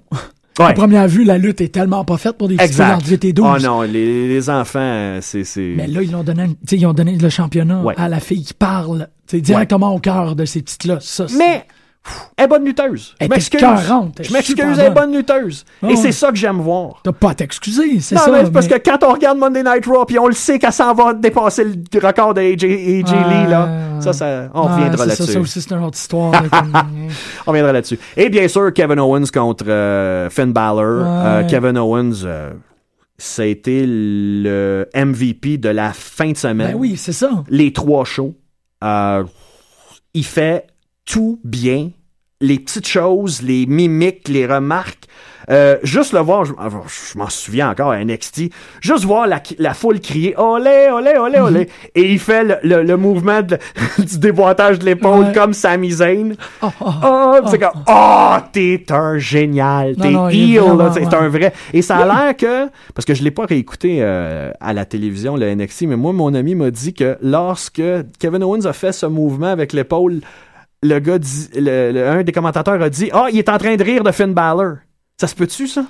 Ouais. 0.60 0.64
À 0.66 0.72
première 0.72 1.06
vue, 1.08 1.22
la 1.24 1.38
lutte 1.38 1.60
est 1.60 1.68
tellement 1.68 2.04
pas 2.04 2.16
faite 2.16 2.36
pour 2.36 2.48
des 2.48 2.56
petits 2.56 2.82
entre 2.82 3.08
8 3.08 3.24
et 3.24 3.32
12. 3.32 3.46
Oh 3.48 3.62
non, 3.62 3.82
les, 3.82 4.26
les 4.28 4.50
enfants, 4.50 5.18
c'est. 5.20 5.44
c'est- 5.44 5.74
Mais 5.76 5.86
là, 5.86 6.02
ils 6.02 6.14
ont 6.16 6.24
donné, 6.24 6.46
ils 6.70 6.86
ont 6.86 6.92
donné 6.92 7.16
le 7.16 7.28
championnat 7.28 7.80
Ouais. 7.82 7.94
à 7.96 8.08
la 8.08 8.18
fille 8.20 8.42
qui 8.44 8.54
parle, 8.54 9.08
directement 9.32 9.94
au 9.94 10.00
cœur 10.00 10.34
de 10.36 10.44
ces 10.44 10.62
petites-là. 10.62 10.98
Mais 11.38 11.64
Elle 12.38 12.44
est 12.44 12.48
bonne 12.48 12.64
lutteuse. 12.64 13.14
Elle 13.18 13.26
Je 13.28 13.34
m'excuse. 13.34 13.60
écœurante, 13.60 14.14
elle 14.18 14.24
est 14.24 14.28
Je 14.28 14.32
m'excuse, 14.32 14.78
elle 14.78 14.86
est 14.86 14.90
bonne. 14.90 15.12
lutteuse. 15.14 15.64
Ah 15.82 15.90
Et 15.90 15.96
c'est 15.96 16.12
ça 16.12 16.30
que 16.30 16.36
j'aime 16.36 16.60
voir. 16.60 17.00
T'as 17.02 17.12
pas 17.12 17.30
à 17.30 17.34
t'excuser, 17.34 18.00
c'est 18.00 18.14
Non, 18.14 18.20
ça. 18.22 18.30
mais 18.30 18.44
c'est 18.46 18.50
parce 18.52 18.68
mais- 18.70 18.78
que 18.80 18.90
quand 18.90 19.02
on 19.04 19.12
regarde 19.12 19.36
Monday 19.38 19.62
Night 19.62 19.84
Raw, 19.84 20.04
puis 20.06 20.18
on 20.18 20.26
le 20.26 20.32
sait 20.32 20.58
qu'elle 20.58 20.72
s'en 20.72 20.94
va 20.94 21.12
dépasser 21.12 21.64
le 21.64 21.74
record 22.06 22.32
de 22.34 22.40
AJ, 22.40 22.64
AJ 22.64 23.12
Lee, 23.12 23.50
là. 23.50 23.68
Ça, 24.00 24.12
ça, 24.12 24.48
on 24.54 24.62
reviendra 24.62 25.04
là-dessus. 25.06 25.32
Ça 25.32 25.40
aussi, 25.40 25.60
c'est 25.60 25.74
une 25.74 25.82
autre 25.84 25.98
histoire. 25.98 26.32
On 27.46 27.50
reviendra 27.50 27.72
là-dessus. 27.72 27.98
Et 28.16 28.28
bien 28.30 28.46
sûr, 28.48 28.72
Kevin 28.72 29.00
Owens 29.00 29.26
contre 29.34 29.64
euh, 29.68 30.30
Finn 30.30 30.52
Balor. 30.52 31.02
Euh. 31.04 31.42
Kevin 31.48 31.76
Owens, 31.76 32.22
euh, 32.24 32.52
a 33.38 33.44
été 33.44 33.84
le 33.86 34.88
MVP 34.94 35.58
de 35.58 35.68
la 35.68 35.92
fin 35.92 36.30
de 36.30 36.36
semaine. 36.36 36.72
ben 36.72 36.76
oui, 36.78 36.96
c'est 36.96 37.12
ça. 37.12 37.42
Les 37.48 37.72
trois 37.72 38.04
shows. 38.04 38.34
Euh, 38.84 39.24
il 40.14 40.24
fait 40.24 40.68
tout 41.08 41.40
bien. 41.44 41.90
Les 42.40 42.58
petites 42.60 42.86
choses, 42.86 43.42
les 43.42 43.66
mimiques, 43.66 44.28
les 44.28 44.46
remarques. 44.46 45.06
Euh, 45.50 45.78
juste 45.82 46.12
le 46.12 46.18
voir, 46.20 46.44
je, 46.44 46.52
je 46.52 47.16
m'en 47.18 47.30
souviens 47.30 47.70
encore 47.70 47.90
à 47.90 48.04
NXT, 48.04 48.50
juste 48.82 49.04
voir 49.06 49.26
la, 49.26 49.42
la 49.58 49.72
foule 49.72 49.98
crier 49.98 50.34
olé, 50.38 50.88
olé, 50.92 51.14
olé, 51.18 51.38
olé. 51.40 51.68
Et 51.94 52.12
il 52.12 52.18
fait 52.18 52.44
le, 52.44 52.56
le- 52.62 52.82
le 52.82 52.96
mouvement 52.98 53.40
de- 53.40 53.56
du 53.98 54.18
déboîtage 54.18 54.78
de 54.78 54.84
l'épaule 54.84 55.24
Ouais. 55.24 55.32
comme 55.32 55.54
Sami 55.54 55.90
Zayn. 55.90 56.34
Oh, 56.62 56.66
oh. 56.82 56.90
Oh, 57.02 57.34
puis 57.40 57.50
c'est 57.52 57.58
comme, 57.60 57.82
oh, 57.88 58.34
t'es 58.52 58.84
un 58.90 59.16
génial, 59.16 59.96
t'es 59.96 60.12
heel, 60.12 60.60
c'est 60.92 61.06
ouais. 61.06 61.14
un 61.14 61.28
vrai. 61.30 61.52
Et 61.72 61.80
ça 61.80 61.96
a 61.96 62.04
l'air 62.04 62.36
que, 62.36 62.68
parce 62.94 63.06
que 63.06 63.14
je 63.14 63.22
l'ai 63.24 63.30
pas 63.30 63.46
réécouté 63.46 64.00
euh, 64.02 64.52
à 64.60 64.74
la 64.74 64.84
télévision, 64.84 65.34
le 65.36 65.54
NXT, 65.54 65.82
mais 65.84 65.96
moi, 65.96 66.12
mon 66.12 66.34
ami 66.34 66.54
m'a 66.56 66.70
dit 66.70 66.92
que 66.92 67.16
lorsque 67.22 67.82
Kevin 68.18 68.42
Owens 68.44 68.66
a 68.66 68.74
fait 68.74 68.92
ce 68.92 69.06
mouvement 69.06 69.46
avec 69.48 69.72
l'épaule, 69.72 70.20
le 70.82 70.98
gars 70.98 71.18
dit, 71.18 71.48
le- 71.54 71.92
le- 71.92 72.08
un 72.08 72.22
des 72.22 72.32
commentateurs 72.32 72.80
a 72.80 72.88
dit, 72.90 73.10
ah, 73.12 73.26
il 73.32 73.38
est 73.38 73.48
en 73.48 73.58
train 73.58 73.76
de 73.76 73.82
rire 73.84 74.02
de 74.04 74.10
Finn 74.12 74.32
Balor. 74.34 74.76
Ça 75.20 75.26
se 75.26 75.34
peut-tu, 75.34 75.66
ça? 75.66 75.84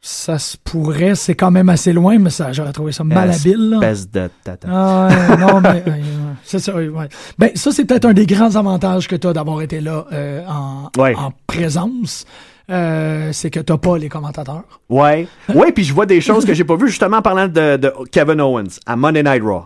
Ça 0.00 0.38
se 0.38 0.56
pourrait, 0.56 1.16
c'est 1.16 1.34
quand 1.34 1.50
même 1.50 1.68
assez 1.68 1.92
loin, 1.92 2.18
mais 2.20 2.30
ça, 2.30 2.52
j'aurais 2.52 2.72
trouvé 2.72 2.92
ça 2.92 3.02
malhabile. 3.02 3.70
là. 3.70 3.76
Espèce 3.90 4.08
de 4.10 4.30
tata. 4.44 4.68
Ah 4.70 5.08
non, 5.36 5.60
mais 5.60 5.82
c'est 6.44 6.60
ça, 6.60 6.72
ouais. 6.76 7.08
Ben, 7.36 7.50
ça, 7.56 7.72
c'est 7.72 7.84
peut-être 7.84 8.04
un 8.04 8.12
des 8.12 8.26
grands 8.26 8.54
avantages 8.54 9.08
que 9.08 9.16
tu 9.16 9.26
as 9.26 9.32
d'avoir 9.32 9.60
été 9.60 9.80
là 9.80 10.06
euh, 10.12 10.44
en, 10.46 10.88
Ouais. 10.96 11.16
en 11.16 11.32
présence. 11.48 12.26
Euh, 12.70 13.30
c'est 13.32 13.50
que 13.50 13.58
t'as 13.60 13.78
pas 13.78 13.98
les 13.98 14.08
commentateurs. 14.08 14.62
Ouais. 14.88 15.26
Ouais, 15.52 15.72
puis 15.72 15.82
je 15.84 15.92
vois 15.94 16.06
des 16.06 16.20
choses 16.20 16.44
que 16.44 16.52
j'ai 16.54 16.64
pas 16.64 16.76
vues 16.76 16.88
justement 16.88 17.16
en 17.16 17.22
parlant 17.22 17.48
de, 17.48 17.76
de 17.78 17.92
Kevin 18.12 18.40
Owens 18.40 18.78
à 18.86 18.94
Monday 18.94 19.22
Night 19.24 19.42
Raw. 19.42 19.64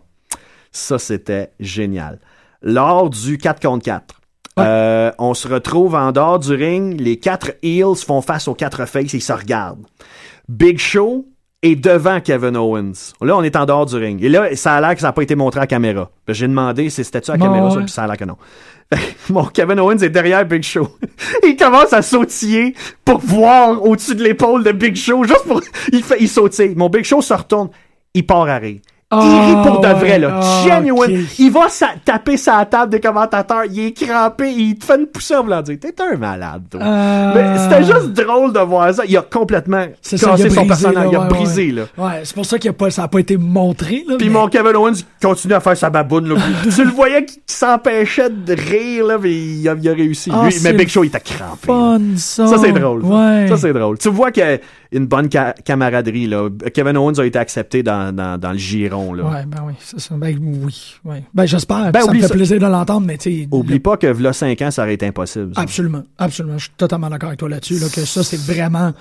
Ça, 0.70 0.98
c'était 0.98 1.50
génial. 1.60 2.20
Lors 2.62 3.10
du 3.10 3.36
4 3.38 3.60
contre 3.60 3.84
4, 3.84 4.14
euh, 4.58 5.10
on 5.18 5.34
se 5.34 5.48
retrouve 5.48 5.94
en 5.94 6.12
dehors 6.12 6.38
du 6.38 6.52
ring, 6.54 7.00
les 7.00 7.18
quatre 7.18 7.52
heels 7.62 7.96
font 8.06 8.20
face 8.20 8.48
aux 8.48 8.54
quatre 8.54 8.86
faces 8.86 9.14
et 9.14 9.18
ils 9.18 9.22
se 9.22 9.32
regardent. 9.32 9.86
Big 10.48 10.78
Show 10.78 11.26
est 11.62 11.76
devant 11.76 12.20
Kevin 12.20 12.56
Owens. 12.56 13.12
Là, 13.20 13.36
on 13.36 13.42
est 13.42 13.54
en 13.56 13.64
dehors 13.64 13.86
du 13.86 13.96
ring. 13.96 14.22
Et 14.22 14.28
là, 14.28 14.54
ça 14.56 14.74
a 14.74 14.80
l'air 14.80 14.94
que 14.94 15.00
ça 15.00 15.06
n'a 15.08 15.12
pas 15.12 15.22
été 15.22 15.36
montré 15.36 15.60
à 15.60 15.66
caméra. 15.66 16.10
Puis 16.26 16.34
J'ai 16.34 16.48
demandé 16.48 16.90
si 16.90 17.04
c'était-tu 17.04 17.30
à 17.30 17.34
Ouais, 17.34 17.40
caméra, 17.40 17.70
ça, 17.70 17.76
ouais. 17.76 17.84
puis 17.84 17.92
ça 17.92 18.02
a 18.02 18.06
l'air 18.08 18.16
que 18.16 18.24
non. 18.24 18.36
Mon 19.30 19.44
Kevin 19.44 19.78
Owens 19.80 19.98
est 19.98 20.10
derrière 20.10 20.44
Big 20.44 20.64
Show. 20.64 20.88
il 21.44 21.56
commence 21.56 21.92
à 21.92 22.02
sautiller 22.02 22.74
pour 23.04 23.18
voir 23.20 23.82
au-dessus 23.84 24.16
de 24.16 24.24
l'épaule 24.24 24.64
de 24.64 24.72
Big 24.72 24.96
Show, 24.96 25.24
juste 25.24 25.44
pour... 25.46 25.60
Il, 25.92 26.02
fait, 26.02 26.16
il 26.20 26.28
sautille. 26.28 26.74
Mon 26.76 26.88
Big 26.88 27.04
Show 27.04 27.22
se 27.22 27.32
retourne. 27.32 27.70
Il 28.12 28.26
part 28.26 28.48
à 28.48 28.56
rire. 28.56 28.80
Il 29.12 29.40
rit 29.56 29.66
pour 29.68 29.80
de 29.80 29.86
Ah, 29.86 29.94
vrai, 29.94 30.18
là. 30.18 30.40
Ah, 30.42 30.64
Genuine. 30.66 31.26
Il 31.38 31.50
va 31.50 31.68
sa- 31.68 31.90
taper 32.04 32.36
sa 32.36 32.64
table 32.64 32.90
des 32.92 33.00
commentateurs. 33.00 33.64
Il 33.70 33.78
est 33.80 33.92
crampé. 33.92 34.50
Il 34.50 34.76
te 34.76 34.84
fait 34.84 34.96
une 34.98 35.06
poussée 35.06 35.36
en 35.36 35.42
voulant 35.42 35.60
dire 35.62 35.76
T'es 35.80 35.94
un 36.00 36.16
malade, 36.16 36.62
toi. 36.70 36.80
Euh, 36.82 37.32
Mais 37.34 37.58
c'était 37.58 37.84
juste 37.84 38.12
drôle 38.12 38.52
de 38.52 38.60
voir 38.60 38.92
ça. 38.94 39.02
Il 39.06 39.16
a 39.16 39.22
complètement 39.22 39.84
ça, 40.00 40.16
cassé 40.16 40.50
son 40.50 40.66
personnage. 40.66 40.94
là, 41.04 41.06
il 41.10 41.16
a 41.16 41.20
ouais, 41.20 41.28
brisé, 41.28 41.66
ouais. 41.66 41.72
là. 41.72 41.82
Ouais, 41.98 42.20
c'est 42.24 42.34
pour 42.34 42.46
ça 42.46 42.58
que 42.58 42.68
ça 42.90 43.02
a 43.04 43.08
pas 43.08 43.18
été 43.20 43.36
montré. 43.36 44.04
Là, 44.08 44.14
Puis 44.18 44.28
mais- 44.28 44.32
mon 44.38 44.48
Kevin 44.48 44.76
Owens 44.76 44.92
continue 45.20 45.54
à 45.54 45.60
faire 45.60 45.76
sa 45.76 45.90
baboune. 45.90 46.28
Là. 46.28 46.36
tu 46.74 46.84
le 46.84 46.90
voyais 46.90 47.24
qu'il 47.24 47.40
s'empêchait 47.46 48.30
de 48.30 48.52
rire, 48.54 49.06
là, 49.06 49.18
mais 49.22 49.32
il 49.32 49.68
a, 49.68 49.74
il 49.80 49.88
a 49.88 49.92
réussi. 49.92 50.30
Ah, 50.32 50.46
Lui, 50.46 50.54
mais 50.62 50.72
Big 50.72 50.88
Show, 50.88 51.04
il 51.04 51.08
était 51.08 51.20
crampé. 51.20 51.66
Fun, 51.66 52.00
ça. 52.16 52.46
Ça, 52.46 52.56
c'est 52.58 52.72
drôle. 52.72 53.02
ça. 53.02 53.08
Ouais. 53.08 53.46
Ça, 53.48 53.56
c'est 53.56 53.72
drôle. 53.72 53.98
Tu 53.98 54.08
vois 54.08 54.30
qu'il 54.30 54.42
a 54.42 54.56
une 54.92 55.06
bonne 55.06 55.28
ca- 55.32 55.54
camaraderie. 55.64 56.26
Là. 56.26 56.48
Kevin 56.74 56.96
Owens 56.96 57.18
a 57.18 57.24
été 57.26 57.38
accepté 57.38 57.82
dans, 57.82 58.14
dans, 58.14 58.38
dans 58.38 58.52
le 58.52 58.58
giron. 58.58 59.12
Là. 59.12 59.24
Ouais, 59.24 59.46
ben 59.46 59.62
oui, 59.66 59.72
c'est 59.78 60.00
ça. 60.00 60.14
Ben 60.16 60.36
oui, 60.40 60.94
ouais. 61.04 61.24
Ben 61.34 61.46
j'espère. 61.46 61.90
Ben, 61.92 62.02
ça 62.02 62.12
me 62.12 62.20
fait 62.20 62.28
ça. 62.28 62.34
plaisir 62.34 62.58
de 62.60 62.66
l'entendre, 62.66 63.06
mais 63.06 63.18
tu. 63.18 63.46
Oublie 63.50 63.74
le- 63.74 63.80
pas 63.80 63.96
que 63.96 64.06
v'là 64.06 64.32
5 64.32 64.60
ans, 64.62 64.70
ça 64.70 64.82
aurait 64.82 64.94
été 64.94 65.06
impossible. 65.06 65.54
ça. 65.54 65.60
Absolument, 65.62 66.02
absolument. 66.18 66.58
Je 66.58 66.64
suis 66.64 66.72
totalement 66.76 67.08
d'accord 67.10 67.28
avec 67.28 67.38
toi 67.40 67.48
là-dessus, 67.48 67.78
là, 67.78 67.86
que 67.92 68.04
ça, 68.04 68.22
c'est 68.22 68.40
vraiment, 68.40 68.92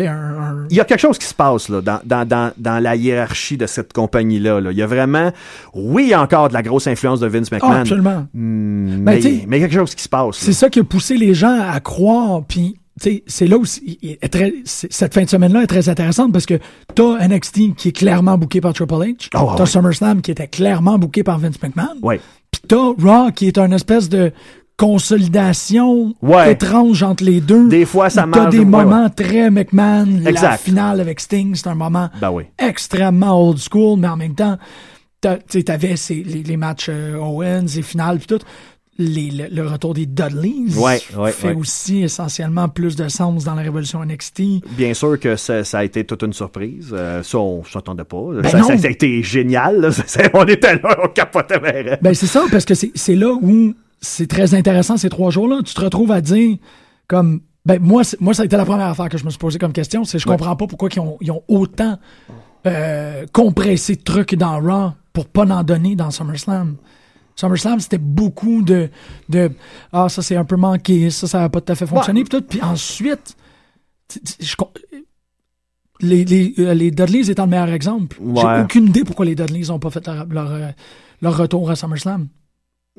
un, 0.00 0.04
un- 0.04 0.66
Il 0.70 0.76
y 0.76 0.80
a 0.80 0.84
quelque 0.84 1.00
chose 1.00 1.18
qui 1.18 1.26
se 1.26 1.34
passe 1.34 1.68
là, 1.68 1.80
dans, 1.80 1.98
dans, 2.04 2.24
dans, 2.26 2.52
dans 2.56 2.78
la 2.82 2.94
hiérarchie 2.94 3.56
de 3.56 3.66
cette 3.66 3.92
compagnie-là. 3.92 4.60
là. 4.60 4.70
Il 4.70 4.78
y 4.78 4.82
a 4.82 4.86
vraiment, 4.86 5.32
oui, 5.74 6.04
il 6.04 6.08
y 6.10 6.14
a 6.14 6.22
encore 6.22 6.48
de 6.48 6.54
la 6.54 6.62
grosse 6.62 6.86
influence 6.86 7.18
de 7.20 7.26
Vince 7.26 7.48
Ah, 7.50 7.54
McMahon. 7.56 7.80
absolument. 7.80 8.26
Hmm, 8.32 9.04
Ben, 9.04 9.20
mais, 9.24 9.44
mais 9.48 9.58
quelque 9.60 9.74
chose 9.74 9.94
qui 9.96 10.02
se 10.04 10.08
passe. 10.08 10.36
C'est 10.36 10.52
ça 10.52 10.70
qui 10.70 10.78
a 10.80 10.84
poussé 10.84 11.16
les 11.16 11.34
gens 11.34 11.58
à 11.68 11.80
croire, 11.80 12.42
puis 12.46 12.76
c'est 13.26 13.46
là 13.46 13.56
est 14.02 14.28
très, 14.32 14.54
c'est- 14.64 14.92
cette 14.92 15.14
fin 15.14 15.22
de 15.24 15.28
semaine-là 15.28 15.62
est 15.62 15.66
très 15.66 15.88
intéressante 15.88 16.32
parce 16.32 16.46
que 16.46 16.58
t'as 16.94 17.18
NXT 17.26 17.74
qui 17.76 17.88
est 17.88 17.92
clairement 17.92 18.36
booké 18.38 18.60
par 18.60 18.72
Triple 18.74 18.94
H, 18.94 19.28
Oh, 19.34 19.52
t'as 19.56 19.62
ouais. 19.62 19.66
SummerSlam 19.66 20.20
qui 20.22 20.30
était 20.30 20.48
clairement 20.48 20.98
booké 20.98 21.22
par 21.22 21.38
Vince 21.38 21.60
McMahon, 21.62 21.96
Ouais. 22.02 22.20
puis 22.50 22.62
t'as 22.68 22.92
Raw 22.98 23.30
qui 23.32 23.46
est 23.48 23.58
un 23.58 23.70
espèce 23.72 24.08
de 24.08 24.32
consolidation 24.76 26.14
Ouais. 26.22 26.52
étrange 26.52 27.02
entre 27.02 27.24
les 27.24 27.40
deux. 27.40 27.68
Des 27.68 27.84
fois, 27.84 28.10
ça 28.10 28.22
T'as 28.22 28.26
marche. 28.26 28.50
des 28.50 28.58
ouais, 28.60 28.64
moments 28.64 29.08
très 29.10 29.50
McMahon. 29.50 30.06
La 30.22 30.30
Exact. 30.30 30.60
finale 30.60 31.00
avec 31.00 31.20
Sting, 31.20 31.54
c'est 31.54 31.66
un 31.68 31.74
moment 31.74 32.08
Ben 32.20 32.30
oui. 32.30 32.44
extrêmement 32.58 33.48
old 33.48 33.58
school, 33.58 33.98
mais 33.98 34.08
en 34.08 34.16
même 34.16 34.34
temps, 34.34 34.56
t'as- 35.20 35.38
t'avais 35.64 35.94
les, 36.10 36.22
les 36.44 36.56
matchs 36.56 36.88
euh, 36.90 37.16
Owens, 37.18 37.66
les 37.74 37.82
finales, 37.82 38.18
puis 38.18 38.26
tout. 38.28 38.44
Les- 38.98 39.30
le, 39.30 39.46
le 39.54 39.66
retour 39.68 39.94
des 39.94 40.06
Dudleys 40.06 40.76
Ouais, 40.76 41.00
ouais, 41.16 41.30
fait 41.30 41.48
ouais. 41.48 41.54
aussi 41.54 42.02
essentiellement 42.02 42.68
plus 42.68 42.96
de 42.96 43.06
sens 43.08 43.44
dans 43.44 43.54
la 43.54 43.62
révolution 43.62 44.04
NXT. 44.04 44.42
Bien 44.76 44.92
sûr 44.92 45.20
que 45.20 45.36
ça, 45.36 45.62
ça 45.62 45.78
a 45.78 45.84
été 45.84 46.04
toute 46.04 46.22
une 46.24 46.32
surprise. 46.32 46.88
Euh, 46.92 47.22
ça, 47.22 47.38
on 47.38 47.62
s'attendait 47.64 48.02
pas. 48.04 48.20
Ben 48.42 48.48
ça, 48.48 48.62
ça- 48.64 48.76
ça 48.76 48.88
a 48.88 48.90
été 48.90 49.22
génial. 49.22 49.80
là. 49.80 49.90
On 50.34 50.44
était 50.46 50.74
là, 50.74 50.98
on 51.04 51.08
capotait. 51.08 51.98
Ben 52.02 52.12
c'est 52.14 52.26
ça, 52.26 52.44
parce 52.50 52.64
que 52.64 52.74
c'est 52.74 53.14
là 53.14 53.32
où 53.40 53.72
c'est 54.00 54.26
très 54.28 54.54
intéressant 54.54 54.96
ces 54.96 55.08
trois 55.08 55.30
jours-là. 55.30 55.60
Tu 55.64 55.74
te 55.74 55.80
retrouves 55.80 56.10
à 56.10 56.20
dire 56.20 56.56
comme 57.06 57.40
ben 57.66 57.78
moi, 57.80 58.02
moi 58.20 58.34
ça 58.34 58.42
a 58.42 58.46
été 58.46 58.56
la 58.56 58.64
première 58.64 58.86
affaire 58.88 59.08
que 59.08 59.18
je 59.18 59.24
me 59.24 59.30
suis 59.30 59.38
posé 59.38 59.58
comme 59.58 59.72
question, 59.72 60.02
c'est 60.04 60.18
je 60.18 60.26
comprends 60.26 60.56
pas 60.56 60.66
pourquoi 60.66 60.88
ils 60.94 61.00
ont, 61.00 61.18
ils 61.20 61.30
ont 61.30 61.42
autant 61.48 61.98
euh, 62.66 63.26
compressé 63.32 63.94
de 63.96 64.02
trucs 64.02 64.34
dans 64.34 64.60
Raw 64.60 64.92
pour 65.12 65.26
pas 65.26 65.44
en 65.44 65.62
donner 65.62 65.94
dans 65.96 66.10
SummerSlam. 66.10 66.76
SummerSlam, 67.38 67.78
c'était 67.78 67.98
beaucoup 67.98 68.62
de, 68.62 68.90
de 69.28 69.50
Ah, 69.92 70.08
ça 70.08 70.22
c'est 70.22 70.36
un 70.36 70.44
peu 70.44 70.56
manqué, 70.56 71.10
ça, 71.10 71.28
ça 71.28 71.40
n'a 71.40 71.48
pas 71.48 71.60
tout 71.60 71.72
à 71.72 71.76
fait 71.76 71.86
fonctionné. 71.86 72.24
Puis 72.24 72.38
tout. 72.38 72.44
Puis 72.44 72.60
ensuite, 72.60 73.36
je 74.40 74.56
les, 76.00 76.24
les, 76.24 76.54
euh, 76.58 76.74
les 76.74 76.90
Dudleys 76.90 77.30
étant 77.30 77.44
le 77.44 77.50
meilleur 77.50 77.70
exemple. 77.70 78.16
J'ai 78.34 78.62
aucune 78.62 78.86
idée 78.86 79.04
pourquoi 79.04 79.24
les 79.24 79.34
Dudleys 79.34 79.68
n'ont 79.68 79.78
pas 79.78 79.90
fait 79.90 80.06
leur, 80.06 80.26
leur, 80.26 80.52
euh, 80.52 80.68
leur 81.22 81.36
retour 81.36 81.70
à 81.70 81.76
SummerSlam. 81.76 82.28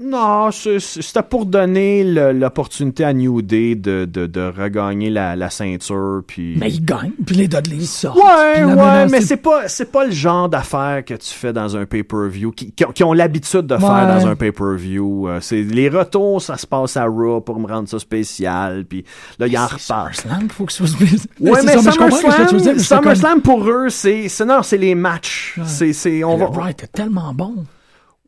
Non, 0.01 0.49
c'était 0.51 1.23
pour 1.23 1.45
donner 1.45 2.05
l'opportunité 2.33 3.03
à 3.03 3.11
New 3.11 3.41
Day 3.41 3.75
de, 3.75 4.05
de, 4.05 4.27
de 4.27 4.41
regagner 4.57 5.09
la, 5.09 5.35
la 5.35 5.49
ceinture. 5.49 6.21
Puis... 6.25 6.55
Mais 6.57 6.69
ils 6.71 6.85
gagnent, 6.85 7.11
puis 7.25 7.35
les 7.35 7.49
Dudleys 7.49 7.85
sortent. 7.85 8.17
Ouais, 8.17 8.63
ouais, 8.63 8.65
menace, 8.65 9.11
mais 9.11 9.19
c'est- 9.21 9.35
pas 9.35 9.67
c'est 9.67 9.91
pas 9.91 10.05
le 10.05 10.11
genre 10.11 10.47
d'affaires 10.47 11.03
que 11.03 11.15
tu 11.15 11.33
fais 11.33 11.51
dans 11.51 11.75
un 11.75 11.85
pay-per-view 11.85 12.51
qui, 12.51 12.71
qui 12.71 12.85
ont- 12.85 12.91
qui 12.93 13.03
ont 13.03 13.11
l'habitude 13.11 13.67
de 13.67 13.77
faire 13.77 13.89
Ouais. 13.89 14.21
dans 14.21 14.27
un 14.27 14.35
pay-per-view. 14.37 15.27
Euh, 15.27 15.39
c'est 15.41 15.63
les 15.63 15.89
retours, 15.89 16.41
ça 16.41 16.55
se 16.57 16.65
passe 16.65 16.95
à 16.95 17.03
Raw 17.05 17.41
pour 17.41 17.59
me 17.59 17.67
rendre 17.67 17.89
ça 17.89 17.99
spécial, 17.99 18.85
puis 18.85 19.03
là 19.37 19.47
il 19.47 19.57
en 19.57 19.67
C'est 19.67 19.73
repart. 19.93 20.13
SummerSlam 20.15 20.49
faut 20.49 20.65
que 20.65 20.71
ce 20.71 20.85
soit 20.85 20.95
spécial. 20.95 21.19
Ouais, 21.41 21.51
mais, 21.65 21.77
ça, 21.77 21.91
SummerSlam, 21.91 22.79
SummerSlam 22.79 23.41
pour 23.41 23.69
eux, 23.69 23.89
c'est 23.89 24.29
les 24.77 24.95
matchs. 24.95 25.59
C'est 25.65 25.91
c'est 25.91 26.23
on 26.23 26.37
Le 26.37 26.45
va 26.55 26.71
était 26.71 26.87
tellement 26.87 27.33
bon. 27.33 27.65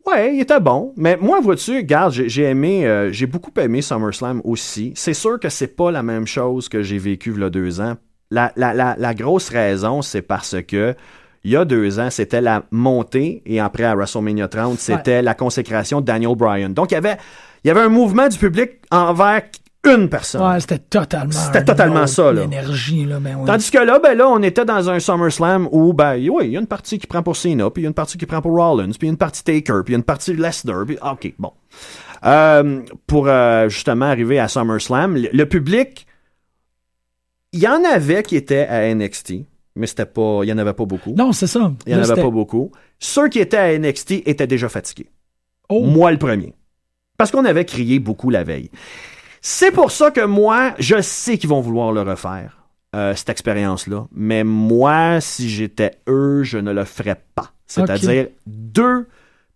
Ouais, 0.05 0.35
il 0.35 0.41
était 0.41 0.59
bon. 0.59 0.93
Mais 0.97 1.17
moi, 1.17 1.39
vois-tu, 1.41 1.77
regarde, 1.77 2.13
j'ai 2.13 2.27
j'ai 2.27 2.43
aimé, 2.43 2.85
euh, 2.87 3.11
j'ai 3.11 3.27
beaucoup 3.27 3.51
aimé 3.59 3.81
SummerSlam 3.81 4.41
aussi. 4.43 4.93
C'est 4.95 5.13
sûr 5.13 5.39
que 5.39 5.49
c'est 5.49 5.75
pas 5.75 5.91
la 5.91 6.03
même 6.03 6.25
chose 6.25 6.69
que 6.69 6.81
j'ai 6.81 6.97
vécu 6.97 7.33
il 7.35 7.41
y 7.41 7.43
a 7.43 7.49
deux 7.49 7.79
ans. 7.81 7.95
La, 8.31 8.51
la, 8.55 8.73
la, 8.73 8.95
la 8.97 9.13
grosse 9.13 9.49
raison, 9.49 10.01
c'est 10.01 10.21
parce 10.21 10.55
que 10.67 10.95
il 11.43 11.51
y 11.51 11.55
a 11.55 11.65
deux 11.65 11.99
ans, 11.99 12.09
c'était 12.09 12.41
la 12.41 12.63
montée 12.71 13.41
et 13.45 13.59
après 13.59 13.83
à 13.83 13.95
WrestleMania 13.95 14.47
30, 14.47 14.79
c'était 14.79 15.21
la 15.21 15.33
consécration 15.33 15.99
de 15.99 16.05
Daniel 16.05 16.35
Bryan. 16.35 16.69
Donc, 16.69 16.91
il 16.91 16.93
y 16.93 16.97
avait, 16.97 17.17
il 17.63 17.67
y 17.67 17.71
avait 17.71 17.81
un 17.81 17.89
mouvement 17.89 18.27
du 18.27 18.37
public 18.37 18.71
envers 18.91 19.41
une 19.83 20.09
personne. 20.09 20.41
Ouais, 20.41 20.59
c'était 20.59 20.77
totalement. 20.77 21.31
C'était 21.31 21.65
totalement 21.65 22.05
ça, 22.07 22.31
là. 22.31 22.41
L'énergie, 22.41 23.05
là, 23.05 23.19
ben 23.19 23.35
oui. 23.39 23.45
Tandis 23.45 23.71
que 23.71 23.79
là, 23.79 23.99
ben 23.99 24.15
là, 24.15 24.29
on 24.29 24.41
était 24.43 24.65
dans 24.65 24.89
un 24.89 24.99
SummerSlam 24.99 25.67
où, 25.71 25.93
ben, 25.93 26.15
oui, 26.15 26.45
il 26.45 26.51
y 26.51 26.57
a 26.57 26.59
une 26.59 26.67
partie 26.67 26.99
qui 26.99 27.07
prend 27.07 27.23
pour 27.23 27.35
Cena, 27.35 27.69
puis 27.71 27.81
il 27.81 27.85
y 27.85 27.87
a 27.87 27.89
une 27.89 27.95
partie 27.95 28.17
qui 28.17 28.25
prend 28.25 28.41
pour 28.41 28.55
Rollins, 28.55 28.91
puis 28.97 29.07
une 29.07 29.17
partie 29.17 29.43
Taker, 29.43 29.81
puis 29.83 29.95
une 29.95 30.03
partie 30.03 30.33
Lesnar, 30.33 30.85
puis 30.85 30.97
ah, 31.01 31.13
ok, 31.13 31.33
bon. 31.39 31.51
Euh, 32.23 32.81
pour 33.07 33.27
euh, 33.27 33.69
justement 33.69 34.05
arriver 34.05 34.39
à 34.39 34.47
SummerSlam, 34.47 35.15
le, 35.15 35.29
le 35.33 35.45
public, 35.47 36.05
il 37.51 37.59
y 37.59 37.67
en 37.67 37.83
avait 37.83 38.23
qui 38.23 38.35
étaient 38.35 38.67
à 38.67 38.93
NXT, 38.93 39.33
mais 39.75 39.87
c'était 39.87 40.05
pas, 40.05 40.41
il 40.43 40.49
y 40.49 40.53
en 40.53 40.57
avait 40.57 40.73
pas 40.73 40.85
beaucoup. 40.85 41.13
Non, 41.17 41.31
c'est 41.31 41.47
ça. 41.47 41.71
Il 41.87 41.93
y 41.93 41.95
en 41.95 41.99
Là, 41.99 42.11
avait 42.11 42.21
pas 42.21 42.29
beaucoup. 42.29 42.71
Ceux 42.99 43.29
qui 43.29 43.39
étaient 43.39 43.57
à 43.57 43.77
NXT 43.77 44.23
étaient 44.25 44.47
déjà 44.47 44.69
fatigués. 44.69 45.09
Oh. 45.69 45.81
Moi 45.83 46.11
le 46.11 46.17
premier. 46.17 46.53
Parce 47.17 47.31
qu'on 47.31 47.45
avait 47.45 47.65
crié 47.65 47.99
beaucoup 47.99 48.29
la 48.29 48.43
veille. 48.43 48.69
C'est 49.41 49.71
pour 49.71 49.91
ça 49.91 50.11
que 50.11 50.23
moi, 50.23 50.73
je 50.77 51.01
sais 51.01 51.37
qu'ils 51.37 51.49
vont 51.49 51.61
vouloir 51.61 51.91
le 51.91 52.01
refaire, 52.01 52.57
euh, 52.95 53.15
cette 53.15 53.29
expérience-là. 53.29 54.05
Mais 54.13 54.43
moi, 54.43 55.19
si 55.19 55.49
j'étais 55.49 55.97
eux, 56.07 56.43
je 56.43 56.59
ne 56.59 56.71
le 56.71 56.85
ferais 56.85 57.19
pas. 57.35 57.51
C'est-à-dire 57.65 58.27
deux 58.45 59.07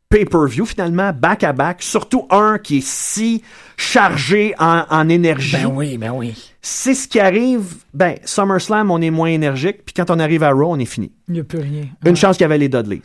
pay-per-view 0.10 0.66
finalement, 0.66 1.12
back-à-back, 1.14 1.82
surtout 1.84 2.26
un 2.30 2.58
qui 2.58 2.78
est 2.78 2.86
si 2.86 3.44
chargé 3.76 4.56
en, 4.60 4.86
en 4.90 5.10
énergie. 5.10 5.58
Ben 5.58 5.66
oui, 5.66 5.98
ben 5.98 6.12
oui. 6.12 6.54
C'est 6.62 6.94
ce 6.94 7.08
qui 7.08 7.20
arrive. 7.20 7.76
Ben, 7.94 8.16
SummerSlam, 8.24 8.90
on 8.92 9.02
est 9.02 9.10
moins 9.10 9.30
énergique, 9.30 9.84
puis 9.86 9.94
quand 9.94 10.10
on 10.10 10.20
arrive 10.20 10.44
à 10.44 10.52
Raw, 10.52 10.72
on 10.72 10.80
est 10.80 10.86
fini. 10.86 11.12
Il 11.28 11.34
n'y 11.34 11.40
a 11.42 11.44
plus 11.44 11.60
rien. 11.60 11.84
Une 12.06 12.16
chance 12.16 12.38
qu'il 12.38 12.44
y 12.44 12.46
avait 12.46 12.58
les 12.58 12.70
Dudleys. 12.70 13.02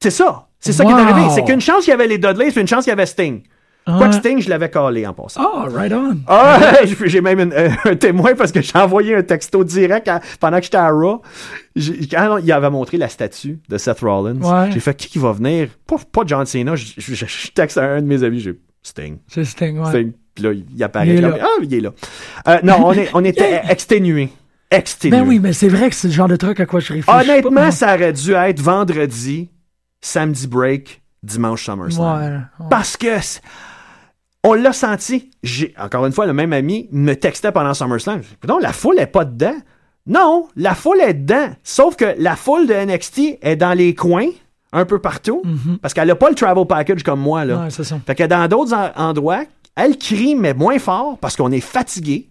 C'est 0.00 0.10
ça. 0.10 0.48
C'est 0.58 0.72
ça 0.72 0.84
qui 0.84 0.90
est 0.90 0.94
arrivé. 0.94 1.28
C'est 1.34 1.44
qu'une 1.44 1.60
chance 1.60 1.84
qu'il 1.84 1.90
y 1.90 1.94
avait 1.94 2.06
les 2.06 2.18
Dudleys, 2.18 2.50
puis 2.50 2.60
une 2.60 2.68
chance 2.68 2.84
qu'il 2.84 2.90
y 2.90 2.92
avait 2.92 3.06
Sting. 3.06 3.42
Quoi 3.86 3.98
que 4.08 4.14
Ouais. 4.14 4.20
Sting, 4.20 4.40
je 4.40 4.48
l'avais 4.50 4.70
collé 4.70 5.06
en 5.06 5.14
passant. 5.14 5.40
Ah, 5.42 5.66
right 5.72 5.92
on. 5.92 6.16
Ah, 6.28 6.60
j'ai 7.04 7.20
même 7.20 7.40
une- 7.40 7.52
euh, 7.52 7.70
un 7.84 7.96
témoin 7.96 8.34
parce 8.34 8.52
que 8.52 8.60
j'ai 8.60 8.76
envoyé 8.78 9.16
un 9.16 9.22
texto 9.22 9.64
direct 9.64 10.06
à- 10.06 10.20
pendant 10.38 10.58
que 10.58 10.64
j'étais 10.64 10.76
à 10.76 10.90
Raw. 10.90 11.22
Quand 12.10 12.38
il 12.38 12.52
avait 12.52 12.70
montré 12.70 12.98
la 12.98 13.08
statue 13.08 13.58
de 13.68 13.78
Seth 13.78 14.00
Rollins, 14.00 14.40
Ouais. 14.40 14.70
j'ai 14.72 14.80
fait 14.80 14.94
qui 14.94 15.08
qui 15.08 15.18
va 15.18 15.32
venir? 15.32 15.68
Pas, 15.86 15.96
pas 16.12 16.22
John 16.26 16.44
Cena. 16.46 16.76
Je, 16.76 16.84
je- 16.98 17.14
je- 17.14 17.26
je 17.26 17.48
texte 17.52 17.78
à 17.78 17.84
un 17.84 18.02
de 18.02 18.06
mes 18.06 18.22
amis, 18.22 18.40
j'ai 18.40 18.58
Sting. 18.82 19.18
C'est 19.28 19.44
Sting, 19.44 19.78
ouais. 19.80 19.88
Sting. 19.88 20.12
Puis 20.34 20.44
là, 20.44 20.52
il 20.52 20.82
apparaît. 20.84 21.08
Il 21.08 21.20
là. 21.22 21.38
ah, 21.40 21.46
il 21.62 21.74
est 21.74 21.80
là. 21.80 21.90
Euh, 22.48 22.58
non, 22.62 22.76
on, 22.86 22.92
est, 22.92 23.10
on 23.14 23.24
était 23.24 23.62
exténués. 23.68 24.28
Exténués. 24.70 25.18
Ben 25.18 25.26
oui, 25.26 25.38
mais 25.40 25.52
c'est 25.52 25.68
vrai 25.68 25.88
que 25.90 25.96
c'est 25.96 26.08
le 26.08 26.14
genre 26.14 26.28
de 26.28 26.36
truc 26.36 26.60
à 26.60 26.66
quoi 26.66 26.78
je 26.80 26.92
réfléchis. 26.92 27.18
Honnêtement, 27.30 27.50
pas. 27.62 27.70
ça 27.72 27.94
aurait 27.94 28.12
dû 28.12 28.32
être 28.34 28.60
vendredi, 28.60 29.50
samedi 30.00 30.46
break, 30.46 31.02
dimanche 31.24 31.64
SummerSlam. 31.64 32.20
Ouais, 32.22 32.28
ouais. 32.36 32.66
Parce 32.70 32.96
que 32.96 33.08
on 34.44 34.54
l'a 34.54 34.72
senti. 34.72 35.30
J'ai 35.42 35.74
encore 35.78 36.06
une 36.06 36.12
fois 36.12 36.26
le 36.26 36.32
même 36.32 36.52
ami 36.52 36.88
me 36.92 37.14
textait 37.14 37.52
pendant 37.52 37.74
SummerSlam. 37.74 38.22
Non, 38.48 38.58
la 38.58 38.72
foule 38.72 38.98
est 38.98 39.06
pas 39.06 39.24
dedans. 39.24 39.56
Non, 40.06 40.48
la 40.56 40.74
foule 40.74 41.00
est 41.00 41.14
dedans. 41.14 41.50
Sauf 41.62 41.96
que 41.96 42.14
la 42.18 42.36
foule 42.36 42.66
de 42.66 42.72
NXT 42.74 43.38
est 43.42 43.56
dans 43.56 43.74
les 43.76 43.94
coins, 43.94 44.28
un 44.72 44.84
peu 44.84 44.98
partout, 44.98 45.42
parce 45.82 45.92
qu'elle 45.94 46.10
a 46.10 46.14
pas 46.16 46.30
le 46.30 46.34
travel 46.34 46.66
package 46.66 47.02
comme 47.02 47.20
moi 47.20 47.44
là. 47.44 47.56
Mhm. 47.56 47.64
Ouais, 47.64 47.70
c'est 47.70 47.84
ça. 47.84 47.98
Fait 48.06 48.14
que 48.14 48.24
dans 48.24 48.48
d'autres 48.48 48.72
en- 48.74 48.90
endroits, 48.96 49.44
elle 49.76 49.98
crie, 49.98 50.34
mais 50.34 50.54
moins 50.54 50.78
fort 50.78 51.18
parce 51.20 51.36
qu'on 51.36 51.52
est 51.52 51.60
fatigué. 51.60 52.28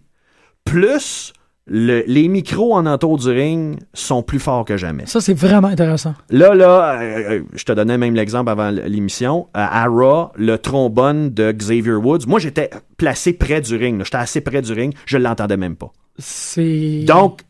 Plus, 0.65 1.33
le- 1.69 2.03
les 2.07 2.27
micros 2.27 2.73
en 2.75 2.85
entour 2.85 3.17
du 3.17 3.29
ring 3.29 3.79
sont 3.93 4.23
plus 4.23 4.39
forts 4.39 4.65
que 4.65 4.75
jamais. 4.75 5.05
Ça, 5.05 5.21
c'est 5.21 5.33
vraiment 5.33 5.67
intéressant. 5.69 6.15
Là, 6.29 6.53
là, 6.55 6.99
euh, 6.99 7.29
euh, 7.39 7.43
je 7.53 7.63
te 7.63 7.71
donnais 7.71 7.97
même 7.97 8.15
l'exemple 8.15 8.49
avant 8.49 8.69
l'émission. 8.71 9.47
Euh, 9.55 9.65
à 9.69 9.85
Raw, 9.87 10.31
le 10.35 10.57
trombone 10.57 11.29
de 11.33 11.51
Xavier 11.51 11.93
Woods, 11.93 12.25
moi, 12.27 12.39
j'étais 12.39 12.69
placé 12.97 13.33
près 13.33 13.61
du 13.61 13.75
ring. 13.75 14.03
J'étais 14.03 14.17
assez 14.17 14.41
près 14.41 14.61
du 14.61 14.73
ring. 14.73 14.93
Je 15.05 15.17
l'entendais 15.17 15.57
même 15.57 15.75
pas. 15.75 15.91
C'est. 16.17 17.03
Donc, 17.07 17.41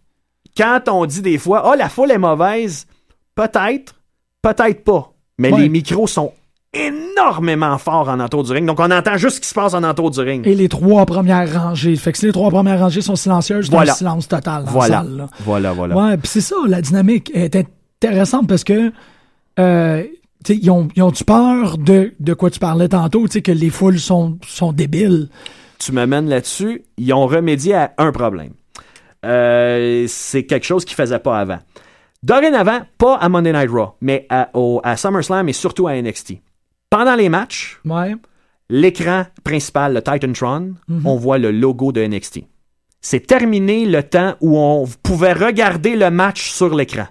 quand 0.57 0.81
on 0.89 1.05
dit 1.05 1.21
des 1.21 1.37
fois, 1.37 1.69
oh, 1.71 1.75
la 1.77 1.89
foule 1.89 2.11
est 2.11 2.17
mauvaise, 2.17 2.85
peut-être, 3.35 3.95
peut-être 4.41 4.83
pas. 4.83 5.13
Mais 5.37 5.53
Ouais. 5.53 5.61
les 5.61 5.69
micros 5.69 6.05
sont 6.07 6.33
énormément 6.73 7.77
forts 7.77 8.09
en 8.09 8.19
entour 8.19 8.43
du 8.43 8.51
ring. 8.51 8.65
Donc, 8.65 8.79
on 8.79 8.91
entend 8.91 9.17
juste 9.17 9.37
ce 9.37 9.41
qui 9.41 9.47
se 9.47 9.53
passe 9.53 9.73
en 9.73 9.83
entour 9.83 10.11
du 10.11 10.19
ring. 10.21 10.45
Et 10.47 10.55
les 10.55 10.69
trois 10.69 11.05
premières 11.05 11.51
rangées. 11.61 11.95
Fait 11.95 12.11
que 12.11 12.17
si 12.17 12.25
les 12.25 12.31
trois 12.31 12.49
premières 12.49 12.79
rangées 12.79 13.01
sont 13.01 13.15
silencieuses, 13.15 13.65
c'est 13.65 13.71
Voilà. 13.71 13.91
un 13.93 13.95
silence 13.95 14.27
total 14.27 14.65
dans 14.65 14.71
Voilà. 14.71 14.97
la 14.97 15.01
salle. 15.03 15.17
là. 15.17 15.27
Voilà, 15.39 15.73
voilà. 15.73 15.95
Ouais, 15.95 16.17
puis 16.17 16.27
c'est 16.27 16.41
ça, 16.41 16.55
la 16.67 16.81
dynamique 16.81 17.31
est 17.33 17.55
intéressante 17.55 18.47
parce 18.47 18.63
que 18.63 18.91
euh, 19.59 20.03
tu 20.45 20.53
sais, 20.53 20.59
ils 20.61 20.69
ont, 20.71 20.87
ils 20.95 21.03
ont-tu 21.03 21.25
peur 21.25 21.77
de, 21.77 22.13
de 22.19 22.33
quoi 22.33 22.49
tu 22.49 22.59
parlais 22.59 22.87
tantôt, 22.87 23.27
tu 23.27 23.33
sais, 23.33 23.41
que 23.41 23.51
les 23.51 23.69
foules 23.69 23.99
sont, 23.99 24.37
sont 24.47 24.71
débiles. 24.71 25.27
tu 25.79 25.91
m'amènes 25.91 26.29
là-dessus, 26.29 26.83
ils 26.97 27.11
ont 27.13 27.27
remédié 27.27 27.73
à 27.75 27.93
un 27.97 28.11
problème. 28.11 28.51
Euh, 29.25 30.05
c'est 30.07 30.45
quelque 30.45 30.65
chose 30.65 30.85
qu'ils 30.85 30.95
faisaient 30.95 31.19
pas 31.19 31.39
avant. 31.39 31.59
Dorénavant, 32.23 32.79
pas 32.97 33.15
à 33.17 33.27
Monday 33.27 33.51
Night 33.53 33.69
Raw, 33.69 33.95
mais 34.01 34.25
à, 34.29 34.49
au- 34.53 34.79
à 34.83 34.95
SummerSlam 34.95 35.47
et 35.49 35.53
surtout 35.53 35.87
à 35.87 35.93
NXT. 36.01 36.35
Pendant 36.89 37.15
les 37.15 37.29
matchs, 37.29 37.79
Ouais. 37.85 38.15
l'écran 38.69 39.25
principal, 39.43 39.93
le 39.93 40.01
Titantron, 40.01 40.73
Mhm. 40.87 41.05
on 41.05 41.15
voit 41.17 41.37
le 41.37 41.51
logo 41.51 41.91
de 41.91 42.01
NXT. 42.01 42.45
C'est 43.01 43.25
terminé 43.27 43.85
le 43.85 44.03
temps 44.03 44.35
où 44.41 44.57
on 44.59 44.87
pouvait 45.03 45.33
regarder 45.33 45.95
le 45.95 46.09
match 46.09 46.49
sur 46.51 46.75
l'écran. 46.75 47.05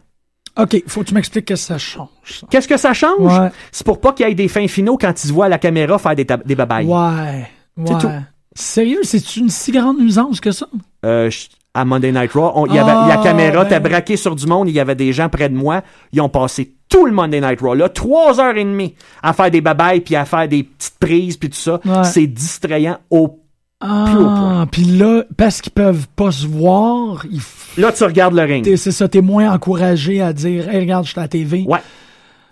OK, 0.59 0.83
faut 0.89 1.03
que 1.03 1.07
tu 1.07 1.15
m'expliques 1.15 1.47
que 1.47 1.57
ça 1.57 1.79
change. 1.79 2.09
Qu'est-ce 2.51 2.67
que 2.67 2.77
ça 2.77 2.93
change? 2.93 3.39
Ouais. 3.39 3.49
C'est 3.71 3.87
pour 3.87 4.01
pas 4.01 4.13
qu'il 4.13 4.27
y 4.27 4.31
ait 4.31 4.35
des 4.35 4.49
fins 4.49 4.67
finaux 4.67 4.99
quand 4.99 5.25
ils 5.25 5.33
voient 5.33 5.49
la 5.49 5.59
caméra 5.59 5.99
faire 5.99 6.17
des, 6.17 6.27
des 6.45 6.55
babayes. 6.57 6.85
Ouais. 6.87 7.49
C'est 7.87 7.99
tout. 7.99 8.11
Sérieux, 8.55 9.01
c'est 9.05 9.37
une 9.37 9.49
si 9.49 9.71
grande 9.71 10.01
nuisance 10.01 10.41
que 10.41 10.51
ça? 10.51 10.67
Euh, 11.07 11.31
je- 11.31 11.47
à 11.75 11.85
Monday 11.85 12.13
Night 12.13 12.33
Raw, 12.33 12.53
on- 12.55 12.67
il 12.67 12.75
y 12.75 12.79
avait, 12.79 12.91
Ah, 12.95 13.07
la 13.09 13.17
caméra 13.19 13.65
ben 13.65 13.67
était 13.67 13.81
braquée 13.81 14.17
sur 14.17 14.35
du 14.35 14.47
monde, 14.47 14.69
il 14.69 14.75
y 14.75 14.81
avait 14.81 14.95
des 14.95 15.13
gens 15.13 15.29
près 15.29 15.49
de 15.49 15.55
moi, 15.57 15.83
ils 16.13 16.21
ont 16.21 16.29
passé 16.29 16.75
tout 16.89 17.07
le 17.07 17.13
Monday 17.13 17.41
Night 17.41 17.61
Raw, 17.61 17.75
là, 17.75 17.89
trois 17.89 18.41
heures 18.41 18.57
et 18.57 18.65
demie 18.65 18.95
à 19.23 19.33
faire 19.33 19.51
des 19.51 19.61
babayes 19.61 20.01
puis 20.01 20.17
à 20.17 20.25
faire 20.25 20.49
des 20.49 20.63
petites 20.65 20.99
prises 20.99 21.37
puis 21.37 21.51
tout 21.51 21.57
ça. 21.59 21.81
Ouais. 21.85 22.05
C'est 22.05 22.27
distrayant 22.27 22.99
au... 23.11 23.41
Ah, 23.81 24.07
Plus 24.09 24.19
au 24.19 24.25
point. 24.25 24.67
puis 24.73 24.83
là, 24.83 25.23
parce 25.37 25.61
qu'ils 25.61 25.71
peuvent 25.73 26.09
pas 26.17 26.33
se 26.33 26.47
voir, 26.49 27.25
il 27.31 27.39
f- 27.39 27.79
Là, 27.81 27.93
tu 27.93 28.03
regardes 28.03 28.35
le 28.35 28.43
ring. 28.43 28.75
c'est 28.77 28.91
ça, 28.91 29.07
t'es 29.07 29.21
moins 29.21 29.53
encouragé 29.53 30.21
à 30.21 30.33
dire, 30.33 30.69
hey, 30.69 30.81
regarde, 30.81 31.05
je 31.05 31.11
suis 31.13 31.19
à 31.21 31.23
la 31.23 31.29
TV. 31.29 31.65
Ouais. 31.69 31.79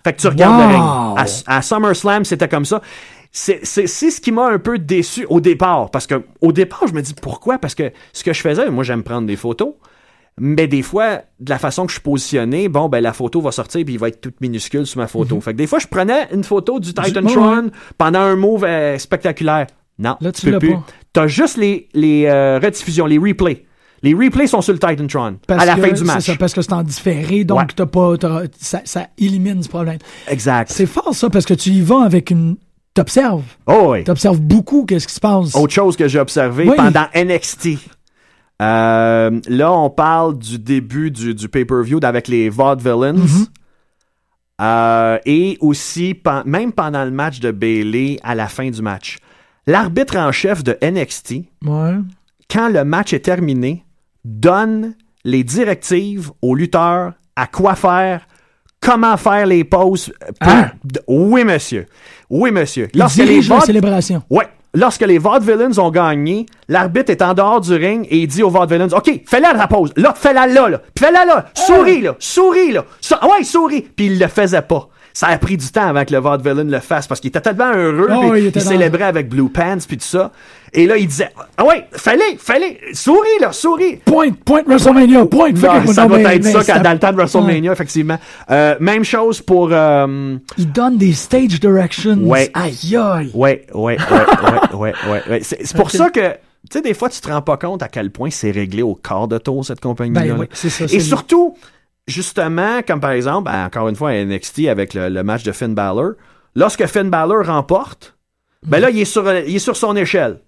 Fait 0.05 0.13
que 0.13 0.21
tu 0.21 0.27
regardes 0.27 0.57
le 0.61 0.67
ring. 0.67 0.83
À, 1.47 1.57
à 1.57 1.61
SummerSlam, 1.61 2.23
c'était 2.23 2.47
comme 2.47 2.63
ça. 2.63 2.81
C'est 3.39 3.59
c'est- 3.63 3.85
c'est 3.85 4.09
ce 4.09 4.19
qui 4.19 4.31
m'a 4.31 4.47
un 4.47 4.57
peu 4.57 4.79
déçu 4.79 5.25
au 5.29 5.39
départ. 5.39 5.91
Parce 5.91 6.07
que 6.07 6.23
au 6.41 6.51
départ, 6.51 6.87
je 6.87 6.93
me 6.93 7.01
dis 7.01 7.13
pourquoi? 7.13 7.59
Parce 7.59 7.75
que 7.75 7.91
ce 8.11 8.23
que 8.23 8.33
je 8.33 8.41
faisais, 8.41 8.69
moi, 8.71 8.83
j'aime 8.83 9.03
prendre 9.03 9.27
des 9.27 9.35
photos. 9.35 9.73
Mais 10.39 10.67
des 10.67 10.81
fois, 10.81 11.21
de 11.39 11.49
la 11.49 11.59
façon 11.59 11.83
que 11.85 11.89
je 11.91 11.95
suis 11.95 12.01
positionné, 12.03 12.67
bon, 12.67 12.89
ben 12.89 12.99
la 13.01 13.13
photo 13.13 13.39
va 13.41 13.51
sortir 13.51 13.83
puis 13.85 13.93
il 13.95 13.99
va 13.99 14.07
être 14.07 14.21
toute 14.21 14.39
minuscule 14.41 14.85
sur 14.87 14.99
ma 14.99 15.07
photo. 15.07 15.39
Fait 15.41 15.51
que 15.51 15.57
des 15.57 15.67
fois, 15.67 15.77
je 15.79 15.87
prenais 15.87 16.27
une 16.33 16.43
photo 16.43 16.79
du 16.79 16.93
Titantron 16.95 17.65
ouais. 17.65 17.69
pendant 17.97 18.19
un 18.21 18.35
move 18.35 18.63
euh, 18.63 18.97
spectaculaire. 18.97 19.67
Non, 19.99 20.15
Là, 20.21 20.31
tu 20.31 20.45
peux 20.45 20.51
l'as 20.51 20.59
plus. 20.59 20.73
pas. 20.73 20.83
T'as 21.13 21.27
juste 21.27 21.57
les, 21.57 21.89
les 21.93 22.25
euh, 22.25 22.59
rediffusions, 22.63 23.05
les 23.07 23.17
replays. 23.19 23.65
Les 24.03 24.13
replays 24.13 24.45
sont 24.47 24.61
sur 24.61 24.73
le 24.73 24.79
Titantron 24.79 25.37
Parce 25.47 25.61
à 25.63 25.65
la 25.65 25.73
que- 25.75 25.81
fin 25.81 25.91
du 25.91 26.03
match. 26.03 26.25
ça, 26.25 26.35
parce 26.37 26.53
que 26.53 26.61
c'est 26.61 26.73
en 26.73 26.83
différé, 26.83 27.43
donc 27.43 27.59
Ouais. 27.59 27.65
t'as 27.75 27.87
pas, 27.87 28.15
t'as- 28.17 28.43
ça, 28.59 28.81
ça 28.85 29.07
élimine 29.17 29.61
ce 29.63 29.69
problème. 29.69 29.97
Exact. 30.27 30.71
C'est 30.71 30.85
fort 30.85 31.15
ça, 31.15 31.29
parce 31.31 31.45
que 31.47 31.55
tu 31.55 31.69
y 31.71 31.81
vas 31.81 32.03
avec 32.03 32.29
une... 32.31 32.57
T'observes. 32.97 33.43
Oh 33.67 33.89
oui. 33.91 34.03
T'observes 34.03 34.39
beaucoup 34.41 34.85
qu'est-ce 34.85 35.07
qui 35.07 35.13
se 35.13 35.19
passe. 35.19 35.55
Autre 35.55 35.73
chose 35.73 35.95
que 35.95 36.07
j'ai 36.07 36.19
observé 36.19 36.67
Oui. 36.67 36.75
pendant 36.75 37.05
NXT. 37.13 37.77
Euh, 38.59 39.39
là, 39.47 39.71
on 39.71 39.89
parle 39.91 40.37
du 40.37 40.57
début 40.57 41.11
du, 41.11 41.35
du 41.35 41.47
pay-per-view 41.47 41.99
avec 42.01 42.27
les 42.27 42.49
Vaudevillains. 42.49 43.13
Mm-hmm. 43.23 43.45
Euh, 44.61 45.19
et 45.25 45.57
aussi, 45.61 46.15
pen- 46.15 46.41
même 46.45 46.71
pendant 46.73 47.05
le 47.05 47.11
match 47.11 47.39
de 47.39 47.51
Bailey, 47.51 48.19
à 48.23 48.33
la 48.33 48.47
fin 48.47 48.69
du 48.71 48.81
match. 48.81 49.17
L'arbitre 49.67 50.17
en 50.17 50.31
chef 50.31 50.63
de 50.63 50.75
NXT, 50.81 51.33
Ouais. 51.65 51.93
quand 52.49 52.69
le 52.69 52.83
match 52.83 53.13
est 53.13 53.19
terminé, 53.19 53.85
donne 54.25 54.95
les 55.23 55.43
directives 55.43 56.31
aux 56.41 56.55
lutteurs 56.55 57.13
à 57.35 57.45
quoi 57.45 57.75
faire, 57.75 58.26
comment 58.87 59.17
faire 59.17 59.45
les 59.45 59.63
pauses. 59.63 60.13
pour- 60.39 60.49
Hein? 60.51 60.71
Oui, 61.07 61.43
monsieur. 61.43 61.85
Oui, 62.29 62.51
monsieur. 62.51 62.87
Lorsque 62.93 63.17
les 63.17 63.41
la 63.41 63.59
célébration. 63.61 64.23
Ouais. 64.29 64.47
Lorsque 64.73 65.01
les 65.01 65.17
Vaudevillains 65.17 65.77
ont 65.79 65.89
gagné, 65.91 66.45
l'arbitre 66.67 67.09
est 67.11 67.21
en 67.21 67.33
dehors 67.33 67.61
du 67.61 67.73
ring 67.73 68.05
et 68.09 68.17
il 68.19 68.27
dit 68.27 68.43
aux 68.43 68.49
Vaudevillains 68.49 68.89
OK, 68.95 69.21
fais-la 69.25 69.53
la 69.53 69.67
pause. 69.67 69.91
Là, 69.95 70.13
fais-la 70.15 70.45
là, 70.45 70.69
là. 70.69 70.81
Fais-la 70.97 71.25
là. 71.25 71.45
Souris, 71.53 72.01
là. 72.01 72.15
Souris, 72.19 72.71
là. 72.73 72.85
So- 73.01 73.15
ouais, 73.23 73.43
souris. 73.43 73.81
Puis 73.81 74.07
il 74.07 74.19
le 74.19 74.27
faisait 74.27 74.61
pas. 74.61 74.87
Ça 75.19 75.29
a 75.29 75.37
pris 75.39 75.57
du 75.57 75.67
temps 75.71 75.87
avant 75.87 76.05
que 76.05 76.13
le 76.13 76.19
Vaudevillain 76.19 76.63
le 76.65 76.79
fasse 76.79 77.07
parce 77.07 77.19
qu'il 77.19 77.29
était 77.29 77.41
tellement 77.41 77.71
heureux, 77.73 78.07
Oh, 78.11 78.35
il 78.35 78.43
il, 78.43 78.45
était 78.47 78.59
dans- 78.59 78.69
célébrait 78.69 79.05
avec 79.05 79.27
Blue 79.29 79.49
Pants 79.49 79.77
puis 79.87 79.97
tout 79.97 80.05
ça. 80.05 80.31
Et 80.73 80.85
là, 80.85 80.95
il 80.97 81.07
disait, 81.07 81.29
ah 81.57 81.65
ouais, 81.65 81.87
fallait, 81.93 82.37
fallait, 82.37 82.77
souris 82.93 83.27
là, 83.41 83.51
souris. 83.51 83.95
Point, 84.05 84.29
point 84.45 84.61
WrestleMania, 84.67 85.25
point. 85.25 85.49
Non, 85.53 85.81
que- 85.81 85.91
ça 85.91 86.07
mais- 86.07 86.21
être 86.35 86.43
mais 86.43 86.51
ça 86.51 86.63
quand- 86.63 86.83
dans 86.83 86.91
le 86.91 86.99
temps 86.99 87.11
de 87.11 87.17
WrestleMania, 87.17 87.71
effectivement. 87.71 88.19
Euh, 88.51 88.75
même 88.79 89.03
chose 89.03 89.41
pour. 89.41 89.69
Euh, 89.71 90.37
Il 90.57 90.71
donne 90.71 90.97
des 90.97 91.13
stage 91.13 91.59
directions. 91.59 92.17
Ouais. 92.19 92.51
Aïe, 92.53 92.95
aïe. 92.95 93.31
ouais, 93.33 93.65
ouais, 93.73 93.97
ouais, 93.97 93.97
ouais, 94.11 94.75
ouais, 94.77 94.93
ouais, 95.09 95.21
ouais. 95.31 95.41
C'est 95.41 95.75
pour 95.75 95.89
ça 95.89 96.11
que. 96.11 96.29
Tu 96.69 96.77
sais, 96.77 96.81
des 96.81 96.93
fois, 96.93 97.07
tu 97.09 97.21
te 97.21 97.27
rends 97.31 97.41
pas 97.41 97.55
compte 97.57 97.81
à 97.81 97.87
quel 97.87 98.11
point 98.11 98.29
c'est 98.29 98.51
réglé 98.51 98.81
au 98.83 98.93
quart 98.93 99.27
de 99.29 99.37
tour, 99.37 99.65
cette 99.65 99.79
compagnie-là. 99.79 100.21
Ben 100.33 100.37
oui, 100.37 100.45
c'est 100.51 100.69
ça. 100.69 100.83
Et 100.83 100.99
surtout, 100.99 101.55
justement, 102.07 102.81
comme 102.87 102.99
par 102.99 103.11
exemple, 103.11 103.51
ben, 103.51 103.65
encore 103.65 103.87
une 103.89 103.95
fois, 103.95 104.09
à 104.11 104.23
NXT 104.23 104.67
avec 104.67 104.93
le, 104.93 105.09
le 105.09 105.23
match 105.23 105.43
de 105.43 105.51
Finn 105.51 105.73
Balor, 105.73 106.11
lorsque 106.55 106.85
Finn 106.87 107.09
Balor 107.09 107.45
remporte, 107.45 108.15
ben 108.65 108.79
là, 108.79 108.89
il 108.89 108.99
est 108.99 109.05
sur, 109.05 109.29
il 109.31 109.55
est 109.55 109.59
sur 109.59 109.75
son 109.77 109.95
échelle. 109.95 110.39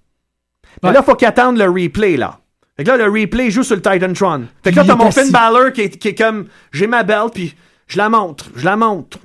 Mais 0.84 0.90
Ouais. 0.90 0.94
là, 0.96 1.02
il 1.02 1.06
faut 1.06 1.16
qu'il 1.16 1.28
attende 1.28 1.58
le 1.58 1.66
replay, 1.70 2.18
là. 2.18 2.40
Fait 2.78 2.84
que 2.86 2.90
là, 2.92 2.98
le 2.98 3.06
replay 3.12 3.52
joue 3.52 3.64
sur 3.64 3.76
le 3.76 3.82
Titantron. 3.82 4.44
Fait 4.64 4.72
que 4.72 4.78
là, 4.78 4.84
t'as 4.86 4.96
mon 4.96 5.08
assis. 5.08 5.20
Finn 5.22 5.32
Balor 5.32 5.74
qui 5.74 5.82
est, 5.82 5.90
qui 5.90 6.08
est 6.10 6.16
comme, 6.16 6.46
j'ai 6.72 6.88
ma 6.88 7.04
belle, 7.04 7.28
puis 7.34 7.56
je 7.88 7.98
la 7.98 8.08
montre, 8.10 8.46
je 8.56 8.64
la 8.66 8.78
montre, 8.78 9.18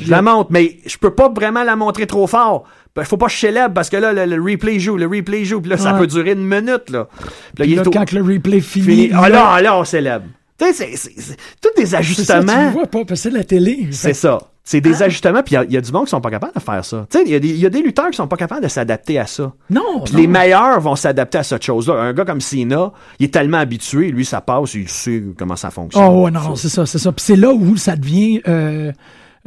je 0.00 0.08
la 0.10 0.22
montre, 0.22 0.50
mais 0.52 0.78
je 0.86 0.96
peux 0.96 1.12
pas 1.14 1.28
vraiment 1.28 1.64
la 1.64 1.74
montrer 1.74 2.06
trop 2.06 2.26
fort. 2.28 2.64
Ben, 2.94 3.04
faut 3.04 3.16
pas 3.16 3.26
que 3.26 3.32
je 3.32 3.38
célèbre 3.38 3.72
parce 3.74 3.88
que 3.88 3.96
là, 3.96 4.12
le, 4.12 4.36
le 4.36 4.42
replay 4.42 4.78
joue, 4.80 4.96
le 4.96 5.06
replay 5.06 5.44
joue, 5.44 5.60
puis 5.60 5.70
là, 5.70 5.76
ça 5.76 5.94
peut 5.94 6.06
durer 6.06 6.32
une 6.32 6.44
minute, 6.46 6.90
là. 6.90 7.08
Puis 7.08 7.24
là, 7.26 7.64
Puis 7.64 7.70
il 7.72 7.78
est 7.78 7.86
au- 7.86 7.90
quand 7.90 8.12
le 8.12 8.22
replay 8.22 8.60
finit, 8.60 8.84
fini. 8.84 9.10
Ah 9.14 9.28
là, 9.28 9.60
là, 9.60 9.76
on 9.76 9.84
célèbre. 9.84 10.26
Tu 10.60 10.66
sais, 10.66 10.72
c'est- 10.74 10.96
c'est 10.96 11.12
c'est 11.20 11.36
tous 11.60 11.70
des 11.80 11.86
c'est 11.86 11.86
ça, 11.86 11.96
tu 12.02 12.32
ajustements. 12.42 12.70
vois 12.70 12.86
pas, 12.86 13.00
c'est 13.16 13.30
la 13.30 13.44
télé. 13.44 13.88
C'est 13.92 14.14
ça. 14.14 14.38
C'est 14.62 14.80
des 14.82 15.02
ajustements, 15.02 15.42
puis 15.42 15.56
il 15.56 15.70
y 15.70 15.74
y, 15.74 15.76
a 15.78 15.80
du 15.80 15.90
monde 15.90 16.04
qui 16.04 16.10
sont 16.10 16.20
pas 16.20 16.30
capables 16.30 16.52
de 16.54 16.60
faire 16.60 16.84
ça. 16.84 17.04
Tu 17.10 17.18
sais, 17.18 17.24
il 17.26 17.32
y, 17.32 17.34
a 17.34 17.40
des- 17.40 17.48
il 17.48 17.56
y 17.58 17.66
a 17.66 17.70
des 17.70 17.80
lutteurs 17.82 18.10
qui 18.10 18.16
sont 18.16 18.28
pas 18.28 18.36
capables 18.36 18.62
de 18.62 18.68
s'adapter 18.68 19.18
à 19.18 19.26
ça. 19.26 19.52
Non, 19.70 20.02
Puis 20.04 20.14
les 20.14 20.26
meilleurs 20.28 20.78
vont 20.80 20.94
s'adapter 20.94 21.38
à 21.38 21.42
cette 21.42 21.64
chose-là. 21.64 21.94
Un 21.94 22.12
gars 22.12 22.24
comme 22.24 22.40
Cena, 22.42 22.92
il 23.18 23.24
est 23.24 23.32
tellement 23.34 23.56
habitué, 23.56 24.10
lui, 24.12 24.24
ça 24.24 24.40
passe, 24.42 24.74
il 24.74 24.88
sait 24.88 25.22
comment 25.36 25.56
ça 25.56 25.70
fonctionne. 25.70 26.04
Oh, 26.06 26.24
ouais, 26.24 26.30
non, 26.30 26.40
non, 26.40 26.56
c'est 26.56 26.68
ça, 26.68 26.84
c'est 26.86 26.98
ça. 26.98 27.10
Puis 27.10 27.24
c'est 27.24 27.36
là 27.36 27.50
où 27.52 27.76
ça 27.76 27.96
devient. 27.96 28.42
euh, 28.46 28.92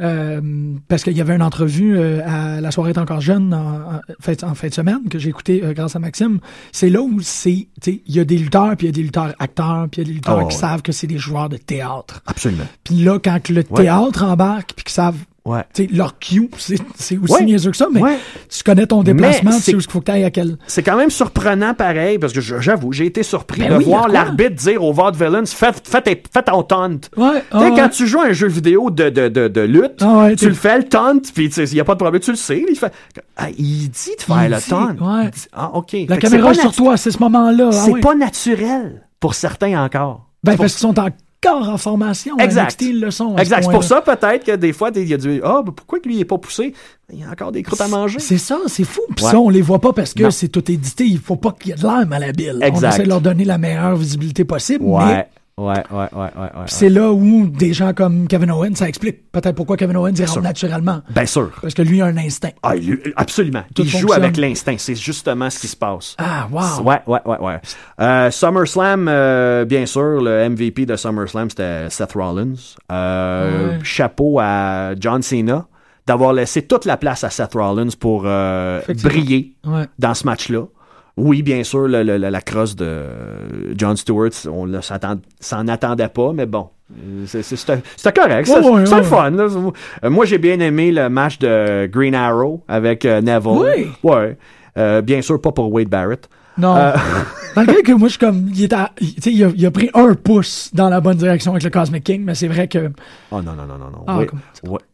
euh, 0.00 0.40
parce 0.88 1.04
qu'il 1.04 1.16
y 1.16 1.20
avait 1.20 1.34
une 1.36 1.42
entrevue 1.42 1.96
euh, 1.96 2.20
à 2.26 2.60
La 2.60 2.70
soirée 2.70 2.90
est 2.90 2.98
encore 2.98 3.20
jeune 3.20 3.54
en, 3.54 3.94
en, 3.96 4.00
fait, 4.20 4.42
en 4.42 4.54
fin 4.54 4.68
de 4.68 4.74
semaine 4.74 5.08
que 5.08 5.18
j'ai 5.18 5.28
écouté 5.28 5.62
euh, 5.64 5.72
grâce 5.72 5.94
à 5.94 5.98
Maxime. 5.98 6.40
C'est 6.72 6.90
là 6.90 7.00
où 7.00 7.20
c'est. 7.20 7.68
Il 7.86 8.00
y 8.08 8.18
a 8.20 8.24
des 8.24 8.38
lutteurs, 8.38 8.76
puis 8.76 8.86
il 8.86 8.90
y 8.90 8.92
a 8.92 8.92
des 8.92 9.02
lutteurs 9.02 9.34
acteurs, 9.38 9.86
puis 9.90 10.00
il 10.00 10.04
y 10.04 10.06
a 10.06 10.08
des 10.08 10.14
lutteurs 10.14 10.38
Oh, 10.42 10.46
qui 10.48 10.54
ouais. 10.54 10.60
savent 10.60 10.82
que 10.82 10.92
c'est 10.92 11.06
des 11.06 11.18
joueurs 11.18 11.48
de 11.48 11.56
théâtre. 11.56 12.22
Absolument. 12.26 12.64
Puis 12.82 12.96
là, 12.96 13.18
quand 13.18 13.48
le 13.48 13.64
Ouais. 13.70 13.82
théâtre 13.84 14.24
embarque, 14.24 14.72
puis 14.74 14.84
qu'ils 14.84 14.92
savent. 14.94 15.16
Ouais. 15.46 15.62
tu 15.74 15.84
sais, 15.84 15.90
leur 15.92 16.18
cue, 16.18 16.48
c'est 16.56 17.18
aussi 17.18 17.32
Ouais. 17.32 17.44
niaiseux 17.44 17.70
que 17.70 17.76
ça, 17.76 17.86
mais 17.92 18.00
Ouais. 18.00 18.16
tu 18.48 18.62
connais 18.62 18.86
ton 18.86 19.02
déplacement, 19.02 19.50
tu 19.50 19.56
sais 19.58 19.62
c'est- 19.62 19.74
où 19.74 19.78
il 19.78 19.90
faut 19.90 20.00
que 20.00 20.06
tu 20.06 20.10
ailles 20.12 20.24
à 20.24 20.30
quel. 20.30 20.56
C'est 20.66 20.82
quand 20.82 20.96
même 20.96 21.10
surprenant 21.10 21.74
pareil, 21.74 22.18
parce 22.18 22.32
que 22.32 22.40
j'avoue, 22.40 22.92
j'ai 22.92 23.04
été 23.04 23.22
surpris 23.22 23.60
Ben 23.60 23.72
de 23.72 23.76
oui, 23.76 23.84
voir 23.84 24.08
l'arbitre 24.08 24.54
dire 24.56 24.82
au 24.82 24.94
Vaudevillains, 24.94 25.44
faites, 25.44 25.86
faites, 25.86 26.06
faites 26.32 26.44
ton 26.46 26.62
taunt. 26.62 26.98
Ouais, 27.18 27.42
ah, 27.52 27.70
quand 27.76 27.88
tu 27.90 28.06
joues 28.06 28.20
à 28.20 28.28
un 28.28 28.32
jeu 28.32 28.48
vidéo 28.48 28.90
de, 28.90 29.10
de, 29.10 29.28
de, 29.28 29.48
de 29.48 29.60
lutte, 29.60 30.00
Ah 30.00 30.28
tu 30.34 30.48
le 30.48 30.54
fais 30.54 30.78
le 30.78 30.84
taunt, 30.88 31.20
puis 31.34 31.46
il 31.54 31.74
n'y 31.74 31.80
a 31.80 31.84
pas 31.84 31.92
de 31.94 31.98
problème, 32.00 32.22
tu 32.22 32.30
le 32.30 32.36
sais. 32.38 32.64
Il, 32.66 32.76
fait, 32.76 32.92
Ah, 33.36 33.48
il 33.58 33.90
dit 33.90 34.16
de 34.16 34.22
faire 34.22 34.44
Il 34.46 34.50
le 34.50 34.60
taunt. 34.66 34.96
ouais. 34.98 35.24
Il 35.26 35.30
dit, 35.30 35.46
Ah, 35.52 35.70
OK. 35.74 35.92
La 36.08 36.14
Fait 36.14 36.20
caméra 36.22 36.52
est 36.52 36.54
sur 36.54 36.72
toi, 36.74 36.96
c'est 36.96 37.10
ce 37.10 37.18
moment-là. 37.18 37.68
ah 37.70 37.72
C'est 37.72 38.00
pas 38.00 38.14
naturel 38.14 39.02
pour 39.20 39.34
certains 39.34 39.84
encore. 39.84 40.30
Ben, 40.42 40.56
parce 40.56 40.72
qu'ils 40.72 40.80
sont 40.80 40.94
encore 41.46 41.68
en 41.68 41.78
formation. 41.78 42.36
Exact. 42.38 42.80
NXT, 42.80 42.82
ils 42.82 43.00
le 43.00 43.10
sont. 43.10 43.34
à 43.34 43.38
ce 43.38 43.42
Exact. 43.42 43.62
C'est 43.64 43.70
pour 43.70 43.84
ça, 43.84 44.00
peut-être, 44.00 44.44
que 44.44 44.56
des 44.56 44.72
fois, 44.72 44.90
il 44.94 45.08
y 45.08 45.14
a 45.14 45.16
du 45.16 45.40
Ah, 45.44 45.62
ben, 45.64 45.72
pourquoi 45.72 46.00
que 46.00 46.08
lui, 46.08 46.16
il 46.16 46.20
est 46.20 46.24
pas 46.24 46.38
poussé? 46.38 46.72
Il 47.12 47.20
y 47.20 47.24
a 47.24 47.30
encore 47.30 47.52
des 47.52 47.62
croûtes 47.62 47.80
à 47.80 47.88
manger. 47.88 48.18
C'est 48.18 48.38
ça, 48.38 48.58
c'est 48.66 48.84
fou. 48.84 49.00
Puis 49.14 49.24
Ouais. 49.24 49.30
ça, 49.30 49.38
on 49.38 49.48
les 49.50 49.60
voit 49.62 49.80
pas 49.80 49.92
parce 49.92 50.14
que 50.14 50.30
c'est 50.30 50.48
tout 50.48 50.70
édité. 50.70 51.04
Il 51.04 51.18
faut 51.18 51.36
pas 51.36 51.52
qu'il 51.52 51.70
y 51.70 51.72
ait 51.72 51.76
de 51.76 51.82
l'air 51.82 52.06
malhabile. 52.06 52.58
On 52.62 52.66
Exact. 52.66 52.88
essaie 52.94 53.02
de 53.04 53.08
leur 53.08 53.20
donner 53.20 53.44
la 53.44 53.58
meilleure 53.58 53.96
visibilité 53.96 54.44
possible. 54.44 54.84
Mais 54.84 54.94
Ouais. 54.94 55.28
Ouais, 55.58 55.74
ouais, 55.74 55.84
ouais, 55.90 56.08
ouais. 56.12 56.30
ouais. 56.36 56.48
c'est 56.66 56.88
là 56.88 57.12
où 57.12 57.46
des 57.46 57.72
gens 57.72 57.92
comme 57.92 58.26
Kevin 58.26 58.50
Owens, 58.50 58.74
ça 58.74 58.88
explique 58.88 59.30
peut-être 59.30 59.54
pourquoi 59.54 59.76
Kevin 59.76 59.96
Owens 59.96 60.14
sûr. 60.26 60.42
naturellement. 60.42 61.00
Bien 61.10 61.26
sûr. 61.26 61.50
Parce 61.62 61.74
que 61.74 61.82
lui 61.82 62.00
a 62.02 62.06
un 62.06 62.16
instinct. 62.16 62.50
Ah, 62.62 62.74
il- 62.76 62.98
absolument. 63.16 63.62
Tout 63.74 63.82
il 63.82 63.88
joue 63.88 64.12
avec 64.12 64.36
l'instinct. 64.36 64.76
C'est 64.78 64.94
justement 64.96 65.48
ce 65.50 65.58
qui 65.60 65.68
se 65.68 65.76
passe. 65.76 66.16
Ah, 66.18 66.48
wow. 66.50 66.82
Ouais, 66.84 67.00
ouais, 67.06 67.20
ouais, 67.24 67.38
ouais. 67.38 67.60
Euh, 68.00 68.30
SummerSlam, 68.30 69.06
euh, 69.08 69.64
bien 69.64 69.86
sûr, 69.86 70.20
le 70.22 70.48
MVP 70.48 70.86
de 70.86 70.96
SummerSlam, 70.96 71.50
c'était 71.50 71.88
Seth 71.90 72.12
Rollins. 72.14 72.54
Euh, 72.90 73.68
Ouais. 73.78 73.78
Chapeau 73.84 74.38
à 74.40 74.94
John 74.98 75.22
Cena 75.22 75.66
d'avoir 76.06 76.32
laissé 76.32 76.62
toute 76.62 76.84
la 76.84 76.96
place 76.96 77.24
à 77.24 77.30
Seth 77.30 77.54
Rollins 77.54 77.88
pour 77.98 78.22
briller 79.02 79.54
Ouais. 79.66 79.86
dans 79.98 80.14
ce 80.14 80.26
match-là. 80.26 80.64
Oui, 81.16 81.42
bien 81.42 81.62
sûr, 81.62 81.86
le- 81.86 82.02
le- 82.02 82.18
le- 82.18 82.28
la 82.28 82.40
crosse 82.40 82.74
de 82.74 83.02
John 83.76 83.96
Stewart, 83.96 84.30
on 84.50 84.66
ne 84.66 84.80
s'en 84.80 85.68
attendait 85.68 86.08
pas, 86.08 86.32
mais 86.32 86.46
bon. 86.46 86.68
euh, 86.92 87.24
C'était 87.26 87.44
c'était 87.96 88.12
correct, 88.12 88.46
c'est 88.46 88.56
Ouais, 88.58 89.04
fun. 89.04 89.30
là. 89.30 89.46
Euh, 90.04 90.10
moi, 90.10 90.24
j'ai 90.24 90.38
bien 90.38 90.58
aimé 90.60 90.90
le 90.90 91.08
match 91.08 91.38
de 91.38 91.86
Green 91.86 92.14
Arrow 92.16 92.62
avec 92.66 93.04
euh, 93.04 93.20
Neville. 93.20 93.62
Oui. 93.76 93.86
Ouais. 94.02 94.36
Euh, 94.76 95.02
bien 95.02 95.22
sûr, 95.22 95.40
pas 95.40 95.52
pour 95.52 95.72
Wade 95.72 95.88
Barrett. 95.88 96.28
Non. 96.56 96.76
Euh, 96.76 96.92
Malgré 97.56 97.82
que 97.82 97.92
moi, 97.92 98.08
je 98.08 98.12
suis 98.12 98.18
comme. 98.18 98.48
Il, 98.52 98.62
est 98.64 98.72
à- 98.72 98.90
il- 99.00 99.44
a, 99.44 99.48
il 99.54 99.66
a 99.66 99.70
pris 99.70 99.88
un 99.94 100.14
pouce 100.14 100.70
dans 100.74 100.88
la 100.88 101.00
bonne 101.00 101.16
direction 101.16 101.52
avec 101.52 101.62
le 101.62 101.70
Cosmic 101.70 102.02
King, 102.04 102.22
mais 102.24 102.34
c'est 102.34 102.48
vrai 102.48 102.66
que. 102.68 102.90
Oh 103.30 103.42
non, 103.42 103.52
non, 103.54 103.64
non, 103.66 103.78
non, 103.78 103.90
non. 103.90 104.04
Ah, 104.06 104.18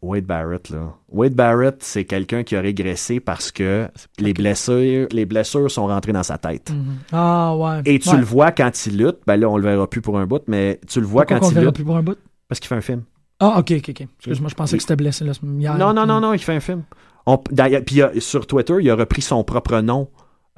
Wade, 0.01 0.25
Barrett, 0.25 0.69
là. 0.69 0.93
Wade 1.09 1.33
Barrett, 1.33 1.77
c'est 1.83 2.05
quelqu'un 2.05 2.43
qui 2.43 2.55
a 2.55 2.61
régressé 2.61 3.19
parce 3.19 3.51
que 3.51 3.87
les 4.19 4.33
blessures, 4.33 5.07
les 5.11 5.25
blessures 5.25 5.69
sont 5.71 5.87
rentrées 5.87 6.13
dans 6.13 6.23
sa 6.23 6.37
tête. 6.37 6.71
Ah, 7.11 7.55
ouais. 7.55 7.81
Et 7.85 7.99
tu 7.99 8.09
Ouais. 8.09 8.17
le 8.17 8.23
vois 8.25 8.51
quand 8.51 8.71
il 8.85 8.97
lutte, 8.97 9.17
ben 9.25 9.37
là, 9.37 9.49
on 9.49 9.57
le 9.57 9.63
verra 9.63 9.87
plus 9.89 10.01
pour 10.01 10.19
un 10.19 10.25
bout, 10.27 10.41
mais 10.47 10.79
tu 10.87 10.99
le 10.99 11.05
vois 11.07 11.23
Pourquoi 11.23 11.39
quand 11.39 11.45
qu'on 11.45 11.51
il 11.51 11.55
le 11.55 11.59
verra 11.61 11.65
lutte? 11.69 11.75
plus 11.75 11.85
pour 11.85 11.97
un 11.97 12.03
bout? 12.03 12.17
parce 12.47 12.59
qu'il 12.59 12.67
fait 12.67 12.75
un 12.75 12.81
film. 12.81 13.03
Ah, 13.39 13.57
ok, 13.59 13.71
ok, 13.77 13.89
ok. 13.89 14.01
Excuse-moi, 14.17 14.49
je 14.49 14.55
pensais 14.55 14.77
que 14.77 14.83
c'était 14.83 14.95
blessé 14.97 15.25
là, 15.25 15.31
hier. 15.57 15.75
Non, 15.77 15.93
non, 15.93 16.05
non, 16.05 16.19
non, 16.21 16.33
il 16.33 16.39
fait 16.39 16.53
un 16.53 16.59
film. 16.59 16.83
On- 17.25 17.37
Puis 17.37 18.01
a- 18.01 18.11
sur 18.19 18.45
Twitter, 18.45 18.75
il 18.81 18.89
a 18.89 18.95
repris 18.95 19.21
son 19.21 19.43
propre 19.43 19.79
nom. 19.81 20.09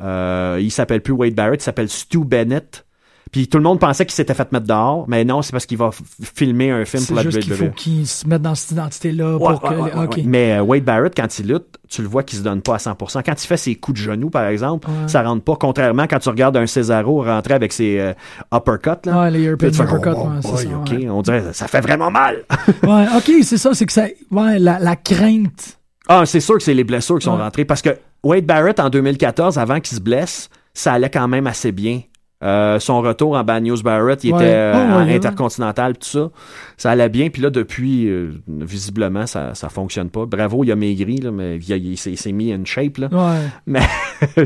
Euh, 0.02 0.58
il 0.62 0.72
s'appelle 0.72 1.02
plus 1.02 1.14
Wade 1.14 1.36
Barrett, 1.36 1.62
il 1.62 1.64
s'appelle 1.64 1.90
Stu 1.90 2.20
Bennett. 2.26 2.86
Puis 3.32 3.48
tout 3.48 3.58
le 3.58 3.64
monde 3.64 3.80
pensait 3.80 4.06
qu'il 4.06 4.14
s'était 4.14 4.36
fait 4.36 4.52
mettre 4.52 4.68
dehors, 4.68 5.06
mais 5.08 5.26
non, 5.26 5.42
c'est 5.42 5.52
parce 5.52 5.66
qu'il 5.66 5.80
va 5.80 5.90
filmer 6.22 6.70
un 6.70 6.86
film 6.86 7.02
C'est 7.02 7.08
pour 7.08 7.16
la 7.16 7.24
juste 7.24 7.40
qu'il 7.40 7.54
WWE. 7.54 7.58
faut 7.58 7.72
qu'il 7.72 8.06
se 8.06 8.28
mette 8.28 8.44
dans 8.44 8.54
cette 8.54 8.72
identité-là 8.74 9.38
Ouais, 9.38 9.54
pour 9.60 9.72
ouais, 9.72 9.92
ouais. 9.96 10.24
Mais 10.24 10.60
Wade 10.60 10.84
Barrett, 10.84 11.16
quand 11.18 11.40
il 11.40 11.48
lutte, 11.48 11.66
tu 11.90 12.04
le 12.04 12.08
vois 12.08 12.22
qu'il 12.22 12.38
se 12.38 12.44
donne 12.44 12.62
pas 12.62 12.76
à 12.76 12.78
100%. 12.78 13.24
Quand 13.26 13.44
il 13.44 13.48
fait 13.48 13.58
ses 13.58 13.74
coups 13.74 14.00
de 14.00 14.04
genoux, 14.04 14.30
par 14.30 14.46
exemple, 14.46 14.88
ça 15.08 15.24
rentre 15.24 15.44
pas. 15.44 15.56
Contrairement 15.60 16.06
quand 16.08 16.20
tu 16.20 16.30
regardes 16.30 16.58
un 16.58 16.68
Cesaro 16.68 17.24
rentrer 17.24 17.56
avec 17.56 17.74
ses 17.74 18.00
euh, 18.00 18.14
uppercuts, 18.54 19.10
là. 19.10 19.22
Ouais, 19.24 19.32
les 19.32 19.46
uppercuts, 19.46 19.76
oh, 20.16 20.28
c'est 20.56 21.10
on 21.10 21.22
dirait, 21.24 21.54
ça 21.54 21.68
fait 21.68 21.82
vraiment 21.82 22.12
mal. 22.12 22.44
Ouais, 22.84 23.06
ok, 23.18 23.32
c'est 23.42 23.58
ça, 23.58 23.74
c'est 23.74 23.88
que 23.88 23.94
ça. 23.94 24.06
Ouais, 24.30 24.60
la, 24.60 24.78
la 24.78 24.96
crainte. 24.96 25.80
Ah, 26.08 26.28
c'est 26.28 26.40
sûr 26.40 26.56
que 26.58 26.64
c'est 26.64 26.74
les 26.76 26.84
blessures 26.84 27.18
qui 27.18 27.26
sont 27.26 27.38
rentrées. 27.38 27.66
Parce 27.66 27.82
que 27.82 27.98
Wade 28.24 28.46
Barrett, 28.46 28.80
en 28.80 28.90
2014, 28.90 29.58
avant 29.58 29.80
qu'il 29.80 29.98
se 29.98 30.02
blesse, 30.02 30.50
ça 30.74 30.94
allait 30.94 31.10
quand 31.10 31.28
même 31.28 31.48
assez 31.48 31.72
bien. 31.72 32.02
Euh, 32.44 32.78
son 32.78 33.00
retour 33.02 33.36
en 33.38 33.44
Bad 33.46 33.64
News 33.64 33.82
Barrett, 33.82 34.22
il 34.26 34.34
Ouais. 34.34 34.40
était 34.44 34.54
euh, 34.54 34.74
Oh, 34.76 34.94
en 34.96 35.06
ouais. 35.06 35.16
intercontinental, 35.16 35.94
tout 35.98 36.06
ça. 36.10 36.30
Ça 36.76 36.92
allait 36.92 37.08
bien. 37.08 37.30
Puis 37.30 37.42
là, 37.42 37.50
depuis, 37.50 38.10
euh, 38.10 38.32
visiblement, 38.50 39.26
ça, 39.28 39.56
ça 39.56 39.70
fonctionne 39.70 40.10
pas. 40.10 40.26
Bravo, 40.26 40.66
il 40.66 40.72
a 40.74 40.76
maigri, 40.76 41.18
là, 41.20 41.32
mais 41.32 41.56
il, 41.58 41.98
s'est 41.98 42.12
il 42.12 42.18
s'est 42.18 42.34
mis 42.34 42.52
in 42.52 42.66
shape. 42.66 42.98
Là. 42.98 43.08
Ouais, 43.12 43.40
Mais 43.66 43.80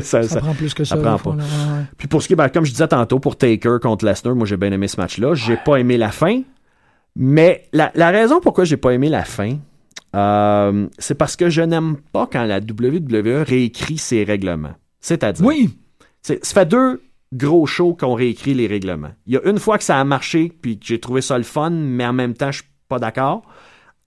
ça, 0.00 0.22
ça- 0.22 0.40
prend 0.40 0.54
plus 0.54 0.74
que 0.74 0.84
ça. 0.84 0.94
ça 0.94 1.02
prend 1.02 1.18
pas. 1.18 1.36
là. 1.38 1.44
Puis 1.96 2.06
pour 2.06 2.22
ce 2.22 2.28
qui 2.28 2.34
est, 2.34 2.36
ben, 2.36 2.48
comme 2.50 2.64
je 2.64 2.70
disais 2.70 2.86
tantôt, 2.86 3.18
pour 3.18 3.34
Taker 3.36 3.78
contre 3.82 4.04
Lesnar, 4.04 4.36
moi 4.36 4.46
j'ai 4.46 4.56
bien 4.56 4.70
aimé 4.70 4.86
ce 4.86 5.00
match-là. 5.00 5.34
J'ai 5.34 5.56
pas 5.56 5.76
aimé 5.78 5.96
la 5.96 6.12
fin. 6.12 6.42
Mais 7.16 7.64
la, 7.72 7.90
la 7.96 8.10
raison 8.10 8.38
pourquoi 8.40 8.62
j'ai 8.64 8.76
pas 8.76 8.90
aimé 8.90 9.08
la 9.08 9.24
fin, 9.24 9.56
euh, 10.14 10.86
c'est 10.98 11.14
parce 11.14 11.36
que 11.36 11.50
je 11.50 11.62
n'aime 11.62 11.96
pas 12.12 12.26
quand 12.30 12.44
la 12.44 12.58
WWE 12.60 13.42
réécrit 13.46 13.98
ses 13.98 14.24
règlements. 14.24 14.74
C'est-à-dire, 15.00 15.44
Oui, 15.44 15.78
c'est- 16.22 16.44
ça 16.44 16.54
fait 16.54 16.66
deux 16.66 17.02
gros 17.32 17.66
shows 17.66 17.94
qu'on 17.94 18.14
réécrit 18.14 18.54
les 18.54 18.66
règlements. 18.66 19.10
Il 19.26 19.34
y 19.34 19.36
a 19.36 19.42
une 19.48 19.58
fois 19.58 19.76
que 19.78 19.84
ça 19.84 19.98
a 20.00 20.04
marché, 20.04 20.50
puis 20.62 20.78
que 20.78 20.86
j'ai 20.86 20.98
trouvé 20.98 21.20
ça 21.20 21.36
le 21.36 21.44
fun, 21.44 21.70
mais 21.70 22.06
en 22.06 22.12
même 22.14 22.34
temps, 22.34 22.50
je 22.50 22.58
suis 22.62 22.70
pas 22.88 22.98
d'accord. 22.98 23.42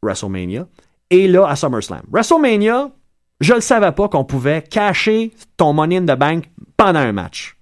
WrestleMania. 0.01 0.67
Et 1.11 1.27
là, 1.27 1.45
à 1.47 1.55
SummerSlam. 1.55 2.01
WrestleMania, 2.11 2.89
je 3.39 3.53
le 3.53 3.61
savais 3.61 3.91
pas 3.91 4.07
qu'on 4.07 4.23
pouvait 4.25 4.63
cacher 4.63 5.31
ton 5.57 5.73
Money 5.73 5.97
in 5.97 6.05
the 6.05 6.17
Bank 6.17 6.49
pendant 6.77 6.99
un 6.99 7.11
match. 7.11 7.55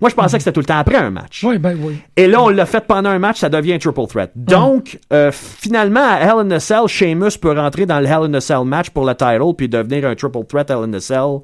Moi, 0.00 0.10
je 0.10 0.14
pensais 0.14 0.36
que 0.36 0.42
c'était 0.42 0.52
tout 0.52 0.60
le 0.60 0.66
temps 0.66 0.78
après 0.78 0.96
un 0.96 1.10
match. 1.10 1.42
oui, 1.44 1.58
ben 1.58 1.76
oui. 1.80 1.98
Et 2.16 2.26
là, 2.26 2.42
on 2.42 2.48
l'a 2.50 2.66
fait 2.66 2.86
pendant 2.86 3.08
un 3.10 3.18
match, 3.18 3.38
ça 3.40 3.48
devient 3.48 3.72
un 3.74 3.78
triple 3.78 4.06
threat. 4.06 4.30
Donc, 4.34 4.98
euh, 5.12 5.30
finalement, 5.32 6.06
à 6.06 6.18
Hell 6.20 6.46
in 6.46 6.50
a 6.50 6.60
Cell, 6.60 6.86
Sheamus 6.86 7.38
peut 7.40 7.52
rentrer 7.52 7.86
dans 7.86 7.98
le 8.00 8.06
Hell 8.06 8.24
in 8.30 8.34
a 8.34 8.40
Cell 8.40 8.64
match 8.64 8.90
pour 8.90 9.06
le 9.06 9.14
title 9.14 9.54
puis 9.56 9.68
devenir 9.68 10.06
un 10.06 10.14
triple 10.14 10.44
threat 10.46 10.68
Hell 10.70 10.78
in 10.84 10.92
a 10.94 11.00
Cell. 11.00 11.38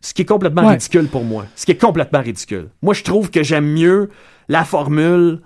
Ce 0.00 0.14
qui 0.14 0.22
est 0.22 0.26
complètement 0.26 0.62
Ouais. 0.62 0.74
ridicule 0.74 1.08
pour 1.08 1.24
moi. 1.24 1.44
Ce 1.56 1.66
qui 1.66 1.72
est 1.72 1.80
complètement 1.80 2.20
ridicule. 2.20 2.68
Moi, 2.82 2.94
je 2.94 3.02
trouve 3.02 3.30
que 3.30 3.42
j'aime 3.42 3.66
mieux 3.66 4.10
la 4.48 4.64
formule 4.64 5.40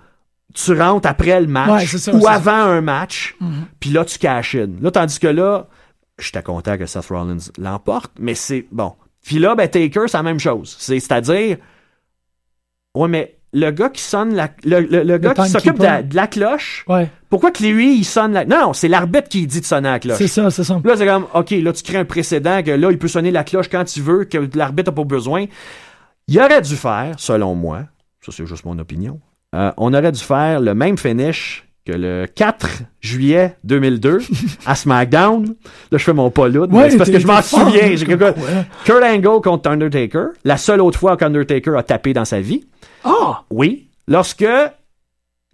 tu 0.54 0.78
rentres 0.78 1.08
après 1.08 1.40
le 1.40 1.46
match 1.46 1.70
Ouais, 1.70 1.86
c'est 1.86 1.96
ça, 1.96 2.12
ou 2.14 2.20
ça. 2.20 2.32
avant 2.32 2.52
un 2.52 2.82
match, 2.82 3.34
puis 3.80 3.88
là, 3.88 4.04
tu 4.04 4.18
cash 4.18 4.54
in. 4.54 4.68
Là, 4.82 4.90
tandis 4.90 5.18
que 5.18 5.26
là, 5.28 5.66
j'étais 6.18 6.42
content 6.42 6.76
que 6.76 6.84
Seth 6.84 7.06
Rollins 7.06 7.38
l'emporte, 7.56 8.12
mais 8.20 8.34
c'est 8.34 8.66
bon. 8.70 8.92
Puis 9.24 9.38
là, 9.38 9.54
ben, 9.54 9.66
Taker, 9.66 10.02
c'est 10.08 10.18
la 10.18 10.22
même 10.22 10.38
chose. 10.38 10.76
C'est- 10.78 11.00
C'est-à-dire, 11.00 11.56
ouais, 12.94 13.08
mais 13.08 13.36
le 13.54 13.70
gars 13.70 13.90
qui 13.90 14.00
sonne 14.02 14.34
la, 14.34 14.48
le, 14.64 14.80
le- 14.80 15.02
le 15.02 15.18
gars 15.18 15.34
qui 15.34 15.48
s'occupe 15.48 15.78
de, 15.78 15.82
la- 15.82 15.88
timekeeper. 16.02 16.08
de 16.10 16.16
la 16.16 16.26
cloche, 16.26 16.84
Ouais, 16.88 17.10
pourquoi 17.28 17.50
que 17.50 17.62
lui, 17.62 17.96
il 17.98 18.04
sonne 18.04 18.32
la, 18.32 18.44
non, 18.46 18.58
non, 18.60 18.72
c'est 18.72 18.88
l'arbitre 18.88 19.28
qui 19.28 19.46
dit 19.46 19.60
de 19.60 19.64
sonner 19.66 19.90
la 19.90 19.98
cloche. 19.98 20.16
c'est 20.18 20.26
ça, 20.28 20.50
c'est 20.50 20.64
ça. 20.64 20.80
Là, 20.82 20.96
c'est 20.96 21.06
comme, 21.06 21.26
OK, 21.34 21.50
là, 21.50 21.72
tu 21.72 21.82
crées 21.82 21.98
un 21.98 22.04
précédent 22.06 22.62
que 22.62 22.70
là, 22.70 22.90
il 22.90 22.98
peut 22.98 23.08
sonner 23.08 23.30
la 23.30 23.44
cloche 23.44 23.68
quand 23.68 23.84
tu 23.84 24.00
veux, 24.00 24.24
que 24.24 24.38
l'arbitre 24.54 24.90
n'a 24.90 24.94
pas 24.96 25.04
besoin. 25.04 25.44
Il 26.28 26.38
aurait 26.40 26.62
dû 26.62 26.76
faire, 26.76 27.14
selon 27.18 27.54
moi, 27.54 27.82
ça 28.24 28.32
c'est 28.32 28.46
juste 28.46 28.64
mon 28.64 28.78
opinion, 28.78 29.20
euh, 29.54 29.70
on 29.76 29.92
aurait 29.92 30.12
dû 30.12 30.20
faire 30.20 30.60
le 30.60 30.74
même 30.74 30.96
finish 30.96 31.68
que 31.84 31.92
le 31.92 32.26
4 32.32 32.82
juillet 33.00 33.56
2002 33.64 34.18
à 34.66 34.74
SmackDown. 34.74 35.46
Là, 35.90 35.98
je 35.98 36.04
fais 36.04 36.12
mon 36.12 36.30
pas 36.30 36.48
là, 36.48 36.66
c'est 36.90 36.96
parce 36.96 37.10
que 37.10 37.18
je 37.18 37.26
m'en 37.26 37.42
souviens. 37.42 37.88
Ouais. 37.88 38.66
Kurt 38.84 39.02
Angle 39.02 39.40
contre 39.42 39.70
Undertaker, 39.70 40.26
la 40.44 40.56
seule 40.56 40.80
autre 40.80 40.98
fois 40.98 41.16
qu'Undertaker 41.16 41.76
a 41.76 41.82
tapé 41.82 42.12
dans 42.12 42.24
sa 42.24 42.40
vie. 42.40 42.64
Ah! 43.04 43.42
Oui. 43.50 43.88
Lorsque 44.06 44.46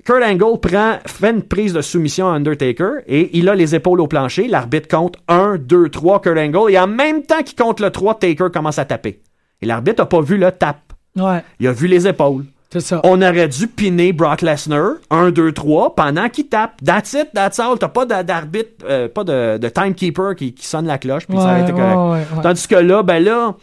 Kurt 0.05 0.23
Angle 0.23 0.61
prend, 0.61 0.99
fait 1.07 1.31
une 1.31 1.43
prise 1.43 1.73
de 1.73 1.81
soumission 1.83 2.29
à 2.29 2.35
Undertaker 2.35 3.03
et 3.07 3.37
il 3.37 3.49
a 3.49 3.55
les 3.55 3.75
épaules 3.75 4.01
au 4.01 4.07
plancher, 4.07 4.49
l'arbitre 4.49 4.89
compte 4.89 5.17
1, 5.29 5.57
2, 5.59 5.89
3, 5.89 6.21
Kurt 6.21 6.39
Angle, 6.39 6.73
et 6.73 6.79
en 6.79 6.87
même 6.87 7.23
temps 7.23 7.43
qu'il 7.43 7.57
compte 7.57 7.81
le 7.81 7.91
3, 7.91 8.19
Taker 8.19 8.49
commence 8.53 8.79
à 8.79 8.85
taper. 8.85 9.21
Et 9.61 9.67
l'arbitre 9.67 10.03
n'a 10.03 10.07
pas 10.07 10.21
vu 10.21 10.37
le 10.37 10.53
tap. 10.53 10.79
Ouais, 11.17 11.43
Il 11.59 11.67
a 11.67 11.73
vu 11.73 11.89
les 11.89 12.07
épaules. 12.07 12.45
Ça. 12.81 13.01
On 13.05 13.23
aurait 13.23 13.49
dû 13.49 13.67
piner 13.67 14.13
Brock 14.13 14.43
Lesnar, 14.43 14.93
1, 15.11 15.31
2, 15.31 15.53
3, 15.53 15.95
pendant 15.95 16.29
qu'il 16.29 16.49
tape. 16.49 16.73
That's 16.85 17.15
it, 17.15 17.29
that's 17.35 17.59
all. 17.59 17.79
T'as 17.79 17.89
pas 17.89 18.05
d'a- 18.05 18.23
d'arbitre, 18.23 18.85
euh, 18.85 19.09
pas 19.09 19.25
de, 19.25 19.57
de 19.59 19.69
timekeeper 19.69 20.35
qui, 20.37 20.53
qui 20.53 20.67
sonne 20.67 20.87
la 20.87 20.99
cloche, 20.99 21.27
puis 21.27 21.39
ça 21.39 21.45
aurait 21.45 21.63
été 21.63 21.73
correct. 21.73 21.97
ouais, 21.97 22.11
ouais, 22.13 22.37
ouais. 22.37 22.43
Tandis 22.43 22.67
que 22.69 22.75
là, 22.77 23.03
ben 23.03 23.23
là, 23.25 23.55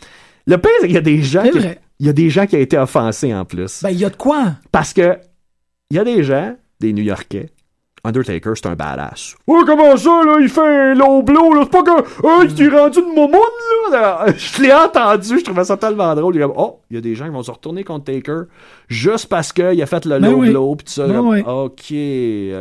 le 0.47 0.58
pire, 0.58 0.72
c'est 0.82 0.88
qu'il 0.88 0.95
y 0.95 0.97
a 0.97 1.01
des 1.01 1.22
gens 1.22 1.43
qui, 1.43 1.60
il 1.99 2.06
y 2.08 2.10
a 2.10 2.14
des 2.14 2.30
gens 2.30 2.45
qui 2.47 2.56
ont 2.56 2.60
été 2.60 2.78
offensés 2.78 3.34
en 3.34 3.45
plus. 3.45 3.82
Ben, 3.84 3.89
il 3.91 3.97
y 3.99 4.06
a 4.06 4.10
de 4.10 4.16
quoi? 4.16 4.53
Parce 4.72 4.91
que 4.93 5.18
il 5.91 5.97
y 5.97 5.99
a 5.99 6.03
des 6.03 6.24
gens, 6.24 6.56
des 6.80 6.91
New-Yorkais. 6.91 7.49
Undertaker, 8.06 8.51
c'est 8.56 8.68
un 8.68 8.76
badass. 8.76 9.36
Ouais, 9.47 9.60
comment 9.66 9.97
ça, 9.97 10.22
là? 10.26 10.38
Il 10.41 10.49
fait 10.49 10.62
un 10.62 10.93
low 10.93 11.22
blow, 11.24 11.53
là? 11.53 11.62
C'est 11.64 11.72
pas 11.72 11.84
que. 11.84 12.01
Hey, 12.41 12.47
il 12.49 12.56
t'es 12.56 12.68
rendu 12.70 12.99
de 12.99 13.06
momoune, 13.16 13.91
là? 13.91 14.26
Je 14.38 14.62
l'ai 14.62 14.74
entendu, 14.74 15.39
je 15.39 15.43
trouvais 15.43 15.64
ça 15.64 15.78
tellement 15.78 16.14
drôle. 16.16 16.36
Il 16.36 16.41
est 16.41 16.45
oh, 16.45 16.80
il 16.89 16.95
y 16.95 16.97
a 16.97 17.01
des 17.01 17.16
gens 17.16 17.26
qui 17.26 17.32
vont 17.32 17.43
se 17.43 17.51
retourner 17.51 17.84
contre 17.84 18.06
Taker 18.06 18.43
juste 18.88 19.28
parce 19.28 19.51
qu'il 19.51 19.82
a 19.82 19.86
fait 19.86 20.06
le 20.06 20.20
Ben 20.20 20.32
low 20.32 20.38
oui. 20.39 20.49
blow, 20.51 20.76
pis 20.76 20.86
tout 20.86 20.91
ça. 20.91 21.08
Ben 21.08 21.20
oui. 21.20 21.39
Ok, 21.41 21.93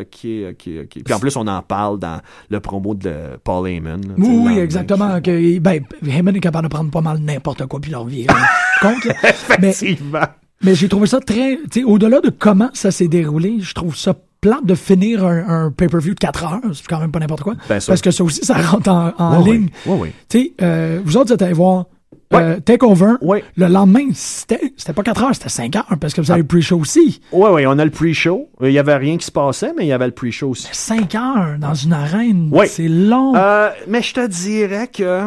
ok, 0.01 0.27
ok, 0.51 0.69
ok. 0.85 1.05
Puis 1.05 1.15
en 1.15 1.19
plus, 1.19 1.37
on 1.37 1.47
en 1.47 1.63
parle 1.63 1.99
dans 1.99 2.21
le 2.49 2.61
promo 2.61 2.95
de 2.95 3.13
Paul 3.45 3.69
Heyman. 3.69 4.01
là, 4.03 4.15
Oui, 4.19 4.41
oui, 4.47 4.59
exactement. 4.59 5.21
Que, 5.21 5.59
ben, 5.59 5.85
Heyman 6.07 6.35
est 6.37 6.41
capable 6.41 6.69
de 6.69 6.73
prendre 6.73 6.91
pas 6.91 7.01
mal 7.01 7.19
n'importe 7.19 7.67
quoi 7.67 7.81
puis 7.81 7.91
leur 7.91 8.05
virer 8.05 8.27
compte. 8.81 9.05
là. 9.05 9.15
mais 9.61 9.71
Effectivement. 9.71 10.21
mais 10.63 10.75
j'ai 10.75 10.89
trouvé 10.89 11.07
ça 11.07 11.21
très. 11.21 11.59
Tu 11.71 11.81
sais, 11.81 11.85
au-delà 11.85 12.21
de 12.21 12.31
comment 12.31 12.71
ça 12.73 12.91
s'est 12.91 13.09
déroulé, 13.09 13.57
je 13.61 13.75
trouve 13.75 13.97
ça 13.97 14.15
plate 14.49 14.65
de 14.67 14.75
finir 14.75 15.25
un, 15.25 15.65
un 15.67 15.71
pay-per-view 15.71 16.13
de 16.15 16.19
4 16.19 16.45
heures. 16.45 16.61
C'est 16.75 16.87
quand 16.87 17.01
même 17.01 17.11
pas 17.11 17.19
n'importe 17.19 17.43
quoi. 17.43 17.55
Ben. 17.69 17.79
Parce 17.87 18.03
que 18.03 18.11
ça 18.11 18.23
aussi, 18.25 18.45
ça 18.45 18.55
rentre 18.55 18.91
en, 18.91 19.13
en 19.19 19.43
Ouais, 19.43 19.53
ligne. 19.53 19.69
ouais, 19.87 19.97
ouais. 19.97 20.13
Tu 20.29 20.39
sais, 20.39 20.53
euh, 20.63 21.01
vous 21.05 21.17
autres, 21.17 21.29
vous 21.29 21.33
êtes 21.35 21.43
allés 21.43 21.55
voir. 21.55 21.87
euh, 22.35 22.59
Takeover. 22.61 23.13
Ouais. 23.23 23.43
Le 23.57 23.69
lendemain, 23.69 24.09
c'était 24.13 24.73
c'était 24.77 24.93
pas 24.93 25.03
4 25.03 25.23
heures, 25.25 25.35
c'était 25.35 25.49
5 25.49 25.77
heures 25.77 25.87
parce 26.01 26.13
que 26.13 26.21
vous 26.21 26.31
avez 26.31 26.43
le 26.43 26.47
pre-show 26.47 26.79
aussi. 26.79 27.21
Ouais, 27.33 27.49
ouais, 27.51 27.65
on 27.67 27.79
a 27.79 27.85
le 27.85 27.91
pre-show. 27.91 28.49
Il 28.63 28.71
y 28.73 28.79
avait 28.79 28.97
rien 28.97 29.17
qui 29.17 29.25
se 29.25 29.31
passait, 29.33 29.73
mais 29.77 29.85
il 29.85 29.89
y 29.89 29.93
avait 29.93 30.07
le 30.07 30.13
pre-show 30.13 30.51
aussi. 30.51 30.69
5 30.73 31.15
heures 31.15 31.57
dans 31.59 31.75
une 31.75 31.93
arène, 31.93 32.49
Ouais. 32.53 32.67
c'est 32.67 32.89
long. 32.89 33.35
Euh, 33.37 33.71
mais 33.89 34.03
je 34.03 34.13
te 34.15 34.27
dirais 34.27 34.89
que. 34.89 35.23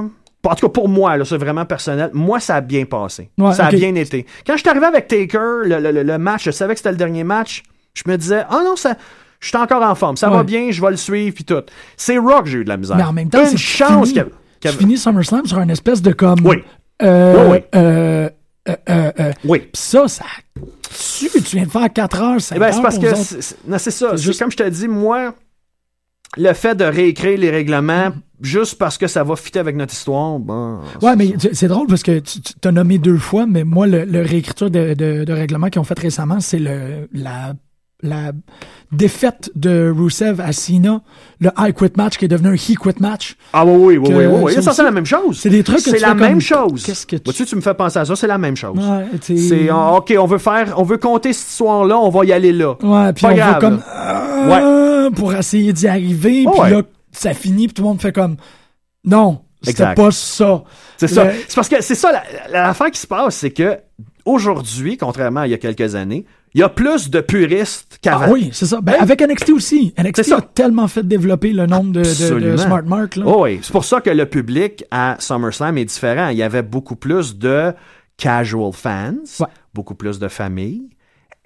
En 0.45 0.55
tout 0.55 0.67
cas, 0.67 0.71
pour 0.71 0.87
moi, 0.87 1.17
là, 1.17 1.25
c'est 1.25 1.37
vraiment 1.37 1.65
personnel. 1.65 2.09
Moi, 2.13 2.39
ça 2.39 2.55
a 2.55 2.61
bien 2.61 2.85
passé. 2.85 3.29
Ça 3.53 3.65
a 3.65 3.71
bien 3.71 3.93
été. 3.95 4.25
Quand 4.45 4.53
je 4.53 4.59
suis 4.61 4.69
arrivé 4.69 4.85
avec 4.85 5.07
Taker, 5.07 5.39
le, 5.65 5.79
le- 5.79 5.91
le- 5.91 6.03
le 6.03 6.17
match, 6.17 6.45
je 6.45 6.51
savais 6.51 6.73
que 6.73 6.79
c'était 6.79 6.91
le 6.91 6.97
dernier 6.97 7.25
match. 7.25 7.63
Je 8.05 8.09
me 8.11 8.17
disais, 8.17 8.43
ah 8.49 8.61
non, 8.63 8.75
ça. 8.75 8.95
Je 9.39 9.47
suis 9.49 9.57
encore 9.57 9.83
en 9.83 9.93
forme. 9.95 10.17
Ça 10.17 10.29
Ouais. 10.29 10.37
va 10.37 10.43
bien, 10.43 10.71
je 10.71 10.81
vais 10.81 10.89
le 10.91 10.97
suivre, 10.97 11.33
puis 11.35 11.43
tout. 11.45 11.61
C'est 11.95 12.17
Rock, 12.17 12.47
j'ai 12.47 12.59
eu 12.59 12.63
de 12.63 12.69
la 12.69 12.77
misère. 12.77 12.97
Mais 12.97 13.03
en 13.03 13.13
même 13.13 13.29
temps, 13.29 13.41
une 13.43 13.49
c'est 13.49 13.57
chance 13.57 14.09
fini. 14.09 14.23
qu'il 14.59 14.69
avait- 14.69 14.77
finis 14.77 14.97
SummerSlam 14.97 15.45
sur 15.45 15.59
un 15.59 15.69
espèce 15.69 16.01
de 16.01 16.11
comme. 16.11 16.39
Oui. 16.43 16.57
Euh, 17.03 17.45
Oui, 17.45 17.51
oui. 17.51 17.59
euh, 17.75 18.29
euh, 18.67 19.11
euh, 19.19 19.31
Oui. 19.45 19.59
Pis 19.71 19.79
ça, 19.79 20.07
ça. 20.07 20.25
Tu, 21.19 21.29
tu 21.29 21.55
viens 21.57 21.65
de 21.65 21.69
faire 21.69 21.93
4 21.93 22.21
heures, 22.21 22.41
5 22.41 22.55
Eh 22.55 22.59
ben, 22.59 22.71
c'est 22.71 22.81
parce 22.81 22.97
que 22.97 23.69
non, 23.69 23.77
c'est 23.77 23.91
ça. 23.91 24.15
Juste- 24.15 24.39
comme 24.39 24.51
je 24.51 24.57
te 24.57 24.67
dis, 24.67 24.87
moi, 24.87 25.35
le 26.37 26.53
fait 26.53 26.73
de 26.75 26.83
réécrire 26.85 27.37
les 27.37 27.51
règlements 27.51 28.09
juste 28.41 28.77
parce 28.79 28.97
que 28.97 29.05
ça 29.07 29.23
va 29.23 29.35
fitter 29.35 29.59
avec 29.59 29.75
notre 29.75 29.93
histoire, 29.93 30.39
bon. 30.39 30.79
Ouais, 31.03 31.15
mais 31.15 31.33
c'est 31.53 31.67
drôle 31.67 31.87
parce 31.87 32.03
que 32.03 32.17
tu 32.19 32.39
t'as 32.59 32.71
nommé 32.71 32.97
deux 32.97 33.17
fois, 33.17 33.45
mais 33.47 33.63
moi, 33.63 33.85
le, 33.87 34.03
le 34.05 34.21
réécriture 34.23 34.71
de, 34.71 34.93
de, 34.95 35.23
de 35.23 35.33
règlement 35.33 35.69
qu'ils 35.69 35.79
ont 35.81 35.83
fait 35.85 35.97
récemment, 35.99 36.39
c'est 36.39 36.59
le 36.59 37.07
la, 37.13 37.53
la 38.03 38.31
défaite 38.91 39.49
de 39.55 39.91
Rusev 39.95 40.39
à 40.39 40.51
Cena, 40.53 41.01
le 41.39 41.49
I 41.57 41.73
Quit 41.73 41.91
match 41.97 42.17
qui 42.17 42.25
est 42.25 42.27
devenu 42.27 42.49
un 42.49 42.53
He 42.53 42.75
Quit 42.79 42.99
match. 42.99 43.35
Ah 43.53 43.65
oui, 43.65 43.97
oui, 43.97 44.07
oui, 44.13 44.25
oui, 44.27 44.53
oui, 44.55 44.63
ça 44.63 44.71
c'est 44.71 44.83
la 44.83 44.91
même 44.91 45.05
chose. 45.05 45.39
c'est 45.39 45.49
des 45.49 45.63
trucs 45.63 45.77
que 45.83 45.89
C'est 45.89 45.99
la 45.99 46.13
même 46.13 46.33
comme, 46.33 46.41
chose. 46.41 46.83
qu'est-ce 46.83 47.07
que 47.07 47.15
tu- 47.15 47.45
tu 47.45 47.55
me 47.55 47.61
fais 47.61 47.73
penser 47.73 47.97
à 47.99 48.05
ça, 48.05 48.15
c'est 48.15 48.27
la 48.27 48.37
même 48.37 48.55
chose. 48.55 48.77
Ouais, 48.77 49.05
C'est, 49.21 49.67
ah, 49.71 49.93
OK, 49.95 50.13
on 50.19 50.25
veut 50.27 50.37
faire, 50.37 50.75
on 50.77 50.83
veut 50.83 50.97
compter 50.97 51.33
cette 51.33 51.49
histoire-là, 51.49 51.97
on 51.97 52.09
va 52.09 52.23
y 52.25 52.31
aller 52.33 52.53
là. 52.53 52.75
Ouais, 52.83 53.13
puis 53.13 53.25
on 53.25 53.33
grave, 53.33 53.53
va 53.53 53.59
comme 53.59 53.81
euh, 53.95 55.09
pour 55.11 55.33
essayer 55.33 55.73
d'y 55.73 55.87
arriver, 55.87 56.43
Oh, 56.47 56.51
puis 56.51 56.61
ouais. 56.61 56.69
là 56.69 56.81
ça 57.11 57.33
finit, 57.33 57.67
puis 57.67 57.73
tout 57.73 57.81
le 57.81 57.87
monde 57.87 58.01
fait 58.01 58.11
comme 58.13 58.35
non, 59.03 59.41
c'était 59.63 59.95
pas 59.95 60.11
ça. 60.11 60.63
C'est 60.97 61.07
ça. 61.07 61.31
C'est 61.47 61.55
parce 61.55 61.69
que 61.69 61.81
c'est 61.81 61.95
ça, 61.95 62.11
la- 62.11 62.23
la- 62.51 62.61
l'affaire 62.67 62.91
qui 62.91 62.99
se 62.99 63.07
passe, 63.07 63.37
c'est 63.37 63.51
que 63.51 63.77
aujourd'hui, 64.25 64.97
contrairement 64.97 65.41
à 65.41 65.47
il 65.47 65.51
y 65.51 65.53
a 65.53 65.57
quelques 65.57 65.95
années, 65.95 66.25
il 66.53 66.61
y 66.61 66.63
a 66.63 66.69
plus 66.69 67.09
de 67.09 67.19
puristes 67.21 67.99
qu'avant. 68.01 68.25
Ah 68.27 68.31
oui, 68.31 68.49
c'est 68.53 68.65
ça. 68.65 68.79
Ben, 68.81 68.95
avec 68.99 69.21
NXT 69.21 69.49
aussi. 69.51 69.93
NXT 69.97 70.23
ça. 70.23 70.37
a 70.37 70.41
tellement 70.41 70.87
fait 70.87 71.07
développer 71.07 71.53
le 71.53 71.65
nombre 71.67 71.91
de, 71.91 71.99
de- 71.99 72.03
de, 72.03 72.09
Absolument. 72.09 72.57
smart 72.57 72.83
marks. 72.83 73.15
Là. 73.17 73.25
Oh 73.27 73.43
oui, 73.43 73.59
c'est 73.61 73.71
pour 73.71 73.85
ça 73.85 74.01
que 74.01 74.09
le 74.09 74.25
public 74.25 74.83
à 74.91 75.15
SummerSlam 75.19 75.77
est 75.77 75.85
différent. 75.85 76.29
Il 76.29 76.37
y 76.37 76.43
avait 76.43 76.63
beaucoup 76.63 76.95
plus 76.95 77.37
de 77.37 77.73
casual 78.17 78.71
fans, 78.73 79.13
Ouais. 79.39 79.47
beaucoup 79.73 79.93
plus 79.95 80.17
de 80.19 80.27
familles, 80.27 80.89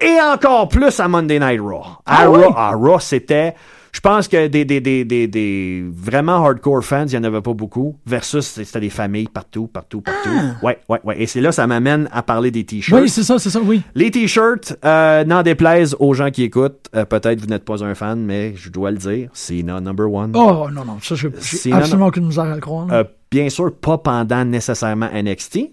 et 0.00 0.16
encore 0.32 0.68
plus 0.68 0.98
à 1.00 1.08
Monday 1.08 1.38
Night 1.38 1.60
Raw. 1.60 1.82
À 2.06 2.22
Ah 2.22 2.26
Raw, 2.26 2.36
oui? 2.38 2.44
à 2.56 2.70
Raw, 2.70 2.98
c'était... 2.98 3.54
Je 3.94 4.00
pense 4.00 4.26
que 4.26 4.46
des, 4.46 4.64
des, 4.64 4.80
des, 4.80 5.04
des, 5.04 5.26
des 5.28 5.84
vraiment 5.94 6.42
hardcore 6.46 6.82
fans, 6.82 7.04
il 7.06 7.10
n'y 7.10 7.16
en 7.18 7.24
avait 7.24 7.42
pas 7.42 7.52
beaucoup, 7.52 7.94
versus 8.06 8.46
c'était 8.46 8.80
des 8.80 8.88
familles 8.88 9.28
partout, 9.28 9.66
partout, 9.66 10.00
partout. 10.00 10.30
Ouais, 10.62 10.78
ouais, 10.88 10.98
ouais. 11.04 11.22
Et 11.22 11.26
c'est 11.26 11.42
là, 11.42 11.52
ça 11.52 11.66
m'amène 11.66 12.08
à 12.10 12.22
parler 12.22 12.50
des 12.50 12.64
t-shirts. 12.64 12.98
Ah! 12.98 13.02
Oui, 13.02 13.10
c'est 13.10 13.22
ça, 13.22 13.38
c'est 13.38 13.50
ça, 13.50 13.60
oui. 13.62 13.82
Les 13.94 14.10
t-shirts, 14.10 14.78
euh, 14.82 15.24
n'en 15.24 15.42
déplaise 15.42 15.94
aux 16.00 16.14
gens 16.14 16.30
qui 16.30 16.42
écoutent. 16.42 16.88
euh, 16.96 17.04
Peut-être 17.04 17.38
vous 17.38 17.46
n'êtes 17.48 17.66
pas 17.66 17.84
un 17.84 17.94
fan, 17.94 18.18
mais 18.24 18.54
je 18.56 18.70
dois 18.70 18.90
le 18.92 18.96
dire, 18.96 19.28
c'est 19.34 19.62
number 19.62 20.10
one. 20.10 20.32
Oh 20.34 20.68
non, 20.72 20.86
non, 20.86 20.96
ça, 21.02 21.14
j'ai 21.14 21.72
absolument 21.72 22.06
aucune 22.06 22.24
misère 22.26 22.44
à 22.44 22.54
le 22.54 22.60
croire. 22.62 22.86
Euh, 22.90 23.04
bien 23.30 23.50
sûr, 23.50 23.74
pas 23.74 23.98
pendant 23.98 24.44
nécessairement 24.46 25.10
NXT, 25.12 25.70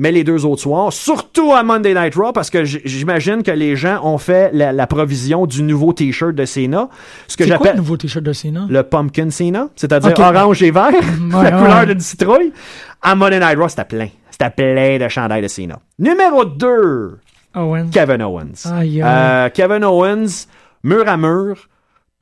mais 0.00 0.12
les 0.12 0.24
deux 0.24 0.46
autres 0.46 0.62
soirs, 0.62 0.94
surtout 0.94 1.52
à 1.52 1.62
Monday 1.62 1.92
Night 1.92 2.14
Raw, 2.14 2.32
parce 2.32 2.48
que 2.48 2.64
j'imagine 2.64 3.42
que 3.42 3.50
les 3.50 3.76
gens 3.76 4.00
ont 4.02 4.16
fait 4.16 4.50
la, 4.54 4.72
la 4.72 4.86
provision 4.86 5.44
du 5.44 5.62
nouveau 5.62 5.92
T-shirt 5.92 6.34
de 6.34 6.46
Cena, 6.46 6.88
ce 7.28 7.36
que 7.36 7.44
quoi 7.44 7.46
le 7.46 7.52
j'appelle 7.64 7.76
nouveau 7.76 7.98
t-shirt 7.98 8.24
de 8.24 8.32
Cena? 8.32 8.66
le 8.66 8.82
Pumpkin 8.82 9.28
Cena, 9.28 9.68
c'est-à-dire 9.76 10.18
orange 10.18 10.62
et 10.62 10.70
vert, 10.70 10.88
Ouais, 11.32 11.44
la 11.44 11.52
couleur 11.52 11.80
ouais. 11.80 11.86
d'une 11.86 12.00
citrouille. 12.00 12.50
À 13.02 13.14
Monday 13.14 13.40
Night 13.40 13.58
Raw, 13.58 13.68
c'était 13.68 13.84
plein. 13.84 14.08
C'était 14.30 14.48
plein 14.50 14.98
de 14.98 15.08
chandails 15.08 15.42
de 15.42 15.48
Cena. 15.48 15.78
Numéro 15.98 16.46
2, 16.46 17.18
Owen. 17.56 17.90
Kevin 17.90 18.22
Owens. 18.22 18.66
Euh, 18.72 19.50
Kevin 19.52 19.84
Owens, 19.84 20.46
mur 20.82 21.06
à 21.06 21.18
mur, 21.18 21.68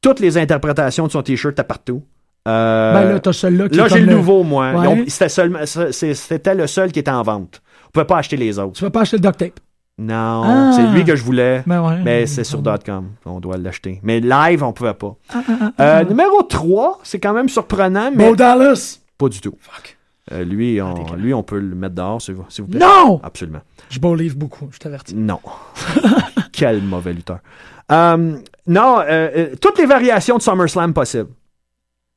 toutes 0.03 0.19
les 0.19 0.37
interprétations 0.37 1.07
de 1.07 1.13
son 1.13 1.23
T-shirt 1.23 1.53
étaient 1.53 1.63
partout. 1.63 2.03
Euh, 2.49 2.93
Ben 2.95 3.13
là, 3.13 3.21
t'as 3.21 3.33
celui-là 3.33 3.69
qui 3.69 3.77
Là, 3.77 3.87
est 3.87 3.89
j'ai 3.91 4.01
le 4.01 4.13
nouveau, 4.15 4.43
moi. 4.43 4.73
Ouais. 4.73 5.05
C'était 5.09 6.55
le 6.55 6.67
seul 6.67 6.91
qui 6.93 6.99
était 6.99 7.11
en 7.11 7.23
vente. 7.23 7.61
On 7.89 7.91
pouvait 7.93 8.05
pas 8.07 8.19
acheter 8.19 8.37
les 8.37 8.59
autres. 8.59 8.73
Tu 8.75 8.85
vas 8.85 8.91
pas 8.91 9.01
acheter 9.01 9.17
le 9.17 9.23
duct 9.23 9.37
tape? 9.39 9.61
Non, 10.01 10.43
Ah. 10.45 10.71
c'est 10.77 10.87
lui 10.87 11.05
que 11.05 11.17
je 11.17 11.25
voulais. 11.25 11.63
Ben 11.67 11.83
ouais. 11.85 12.01
Mais 12.05 12.27
c'est 12.27 12.45
sur 12.45 12.63
.com. 12.63 13.09
On 13.27 13.41
doit 13.41 13.57
l'acheter. 13.57 13.99
Mais 14.05 14.21
live, 14.21 14.63
on 14.63 14.73
pouvait 14.73 14.95
pas. 14.95 15.17
Ah, 15.35 15.41
Euh, 15.81 16.05
numéro 16.05 16.43
3, 16.43 17.01
c'est 17.03 17.19
quand 17.19 17.33
même 17.33 17.49
surprenant, 17.49 18.11
mais 18.15 18.29
Bo 18.29 18.37
Dallas. 18.37 19.01
pas 19.19 19.29
du 19.29 19.41
tout. 19.41 19.55
Fuck. 19.59 19.97
Euh, 20.31 20.45
lui, 20.45 20.81
on, 20.81 21.15
lui, 21.17 21.33
on 21.35 21.43
peut 21.43 21.59
le 21.59 21.75
mettre 21.75 21.95
dehors, 21.97 22.21
s'il 22.23 22.35
vous, 22.35 22.45
plaît. 22.69 22.79
Non! 22.79 23.19
Absolument. 23.25 23.61
Je 23.89 23.99
believe 23.99 24.37
beaucoup, 24.37 24.69
je 24.71 24.79
t'avertis. 24.79 25.15
Non. 25.17 25.41
Quel 26.53 26.83
mauvais 26.83 27.15
lutteur. 27.15 27.39
Euh, 27.91 28.37
non, 28.67 28.99
toutes 29.61 29.79
les 29.79 29.87
variations 29.87 30.37
de 30.37 30.43
SummerSlam 30.43 30.93
possibles. 30.93 31.31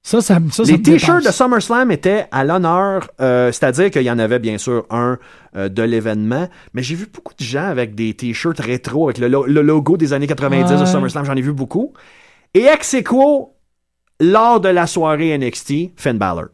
Ça, 0.04 0.20
ça, 0.20 0.40
ça, 0.52 0.64
les 0.64 0.82
t-shirts 0.82 1.24
de. 1.24 1.30
SummerSlam 1.32 1.92
étaient 1.92 2.26
à 2.32 2.44
l'honneur, 2.44 3.08
euh, 3.22 3.52
c'est-à-dire 3.52 3.92
qu'il 3.92 4.02
y 4.02 4.10
en 4.10 4.18
avait 4.18 4.40
bien 4.40 4.58
sûr 4.58 4.86
un 4.90 5.20
euh, 5.56 5.70
de 5.70 5.84
l'événement, 5.84 6.48
mais 6.74 6.82
j'ai 6.82 6.96
vu 6.96 7.08
beaucoup 7.14 7.34
de 7.38 7.44
gens 7.44 7.66
avec 7.68 7.94
des 7.94 8.14
t-shirts 8.16 8.60
rétro 8.60 9.06
avec 9.10 9.20
le, 9.20 9.28
lo- 9.28 9.46
le 9.46 9.62
logo 9.62 9.98
des 9.98 10.12
années 10.14 10.26
90 10.28 10.80
de. 10.80 10.86
SummerSlam, 10.86 11.24
j'en 11.26 11.36
ai 11.36 11.42
vu 11.42 11.54
beaucoup. 11.54 11.94
Et 12.56 12.62
ex 12.66 12.96
aequo, 12.96 13.54
lors 14.20 14.60
de 14.60 14.70
la 14.70 14.88
soirée 14.88 15.38
NXT, 15.38 15.92
Finn 15.98 16.18
Balor. 16.18 16.46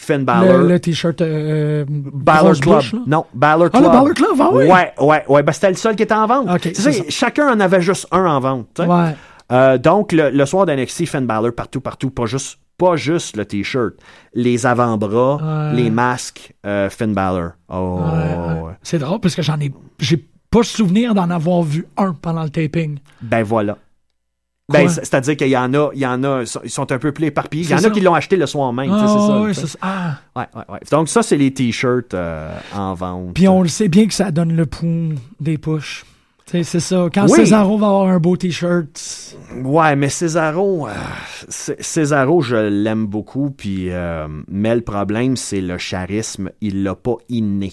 Finn 0.00 0.24
Balor. 0.24 0.58
Le, 0.62 0.68
le 0.68 0.80
t-shirt 0.80 1.20
euh, 1.20 1.84
Balor 1.88 2.54
Club. 2.58 2.74
bouche, 2.76 2.94
non, 3.06 3.26
Balor 3.34 3.68
Ah, 3.72 3.78
Club. 3.78 3.82
le 3.82 3.88
Balor 3.90 4.14
Club, 4.14 4.30
ah 4.40 4.50
oui? 4.52 4.64
Ouais, 4.64 4.92
ouais, 5.00 5.24
ouais. 5.28 5.42
Ben, 5.42 5.52
c'était 5.52 5.68
le 5.70 5.76
seul 5.76 5.94
qui 5.94 6.04
était 6.04 6.14
en 6.14 6.26
vente. 6.26 6.48
Ok, 6.48 6.72
Tu 6.72 6.74
sais, 6.74 7.04
chacun 7.10 7.52
en 7.52 7.60
avait 7.60 7.82
juste 7.82 8.06
un 8.12 8.24
en 8.24 8.40
vente. 8.40 8.78
Ouais. 8.80 9.14
Euh, 9.52 9.76
donc, 9.76 10.12
le, 10.12 10.30
le 10.30 10.46
soir 10.46 10.64
d'NXT, 10.66 11.04
Finn 11.06 11.26
Balor 11.26 11.52
partout, 11.54 11.80
partout, 11.80 12.10
pas 12.10 12.26
juste, 12.26 12.58
pas 12.78 12.96
juste 12.96 13.36
le 13.36 13.44
t-shirt, 13.44 13.94
les 14.34 14.64
avant-bras, 14.64 15.36
Ouais. 15.70 15.76
les 15.76 15.90
masques, 15.90 16.54
euh, 16.64 16.88
Finn 16.88 17.12
Balor. 17.12 17.50
Oh, 17.68 18.00
Ouais. 18.12 18.72
C'est 18.82 18.98
drôle 18.98 19.20
parce 19.20 19.34
que 19.34 19.42
j'en 19.42 19.58
ai. 19.60 19.72
J'ai 19.98 20.24
pas 20.50 20.62
souvenir 20.62 21.12
d'en 21.14 21.28
avoir 21.28 21.62
vu 21.62 21.86
un 21.98 22.14
pendant 22.14 22.42
le 22.44 22.50
taping. 22.50 22.98
Ben 23.20 23.42
voilà. 23.42 23.76
Ben, 24.70 24.86
c'est- 24.88 25.00
c'est-à-dire 25.04 25.34
qu'il 25.36 25.48
y 25.48 25.56
en 25.56 25.72
a, 25.72 25.90
il 25.94 25.98
y 26.00 26.06
en 26.06 26.22
a, 26.24 26.42
ils 26.62 26.70
sont 26.70 26.92
un 26.92 26.98
peu 26.98 27.10
plus 27.10 27.26
éparpillés. 27.28 27.64
Il 27.64 27.70
y 27.70 27.74
en 27.74 27.82
a 27.82 27.88
qui 27.90 28.00
l'ont 28.02 28.12
acheté 28.14 28.36
le 28.36 28.44
soir 28.46 28.70
même. 28.72 28.90
Ah, 28.92 29.46
c'est 29.54 29.66
ça. 29.66 29.78
Ah. 29.80 30.18
Ouais, 30.36 30.46
ouais, 30.54 30.62
ouais. 30.74 30.78
Donc, 30.90 31.08
ça, 31.08 31.22
c'est 31.22 31.38
les 31.38 31.52
t-shirts 31.54 32.12
euh, 32.12 32.54
en 32.74 32.92
vente. 32.92 33.32
Puis 33.34 33.48
on 33.48 33.62
le 33.62 33.68
sait 33.68 33.88
bien 33.88 34.06
que 34.06 34.12
ça 34.12 34.30
donne 34.30 34.54
le 34.54 34.66
pouls 34.66 35.14
des 35.40 35.56
push. 35.56 36.04
C'est 36.50 36.80
ça. 36.80 37.08
Quand 37.12 37.24
Oui. 37.24 37.36
Cesaro 37.40 37.76
va 37.76 37.86
avoir 37.88 38.06
un 38.08 38.18
beau 38.18 38.36
t-shirt. 38.36 39.36
Ouais, 39.62 39.94
mais 39.96 40.08
Cesaro, 40.08 40.88
euh, 40.88 40.92
je 42.42 42.56
l'aime 42.70 43.06
beaucoup, 43.06 43.50
puis 43.50 43.90
euh, 43.90 44.26
mais 44.48 44.74
le 44.74 44.80
problème, 44.80 45.36
c'est 45.36 45.60
le 45.60 45.76
charisme, 45.76 46.50
il 46.60 46.82
l'a 46.84 46.94
pas 46.94 47.16
inné. 47.28 47.72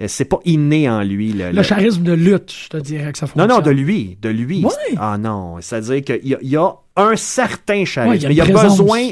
Euh, 0.00 0.06
C'est 0.08 0.24
pas 0.24 0.38
inné 0.44 0.88
en 0.88 1.02
lui. 1.02 1.32
Le, 1.32 1.46
Le, 1.50 1.56
le- 1.56 1.62
charisme 1.62 2.02
de 2.04 2.12
lutte, 2.12 2.52
je 2.52 2.68
te 2.68 2.76
dirais 2.76 3.10
que 3.12 3.18
ça 3.18 3.26
Non, 3.26 3.32
fonctionne. 3.44 3.48
non, 3.48 3.60
de 3.60 3.70
lui, 3.70 4.16
de 4.22 4.28
lui. 4.28 4.64
Ouais. 4.64 4.70
Ah 4.96 5.18
non, 5.18 5.56
c'est-à-dire 5.60 6.02
qu'il 6.04 6.20
y, 6.24 6.36
y 6.48 6.56
a 6.56 6.72
un 6.96 7.16
certain 7.16 7.84
charisme. 7.84 8.10
Ouais, 8.10 8.16
il 8.18 8.22
y 8.22 8.26
a 8.26 8.30
il, 8.30 8.36
y 8.36 8.40
a 8.56 8.62
besoin, 8.62 9.08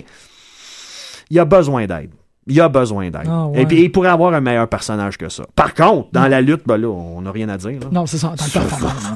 il 1.31 1.39
a 1.39 1.45
besoin 1.45 1.87
d'aide. 1.87 2.11
Il 2.49 2.61
a 2.61 2.69
besoin 2.69 3.11
d'aide. 3.11 3.29
Ah, 3.29 3.47
ouais. 3.47 3.63
Et 3.63 3.67
puis, 3.67 3.83
il 3.83 3.93
pourrait 3.93 4.09
avoir 4.09 4.33
un 4.35 4.41
meilleur 4.41 4.69
personnage 4.69 5.19
que 5.19 5.29
ça. 5.29 5.45
Par 5.55 5.75
contre, 5.75 6.09
dans 6.13 6.27
la 6.29 6.41
lutte, 6.41 6.63
ben 6.67 6.77
là, 6.79 6.89
on 6.89 7.21
n'a 7.23 7.31
rien 7.31 7.49
à 7.49 7.57
dire. 7.59 7.79
là. 7.81 7.87
Non, 7.93 8.07
c'est 8.07 8.19
ça, 8.19 8.29
en 8.29 8.37
tant 8.37 8.45
que 8.45 8.53
performance. 8.53 9.13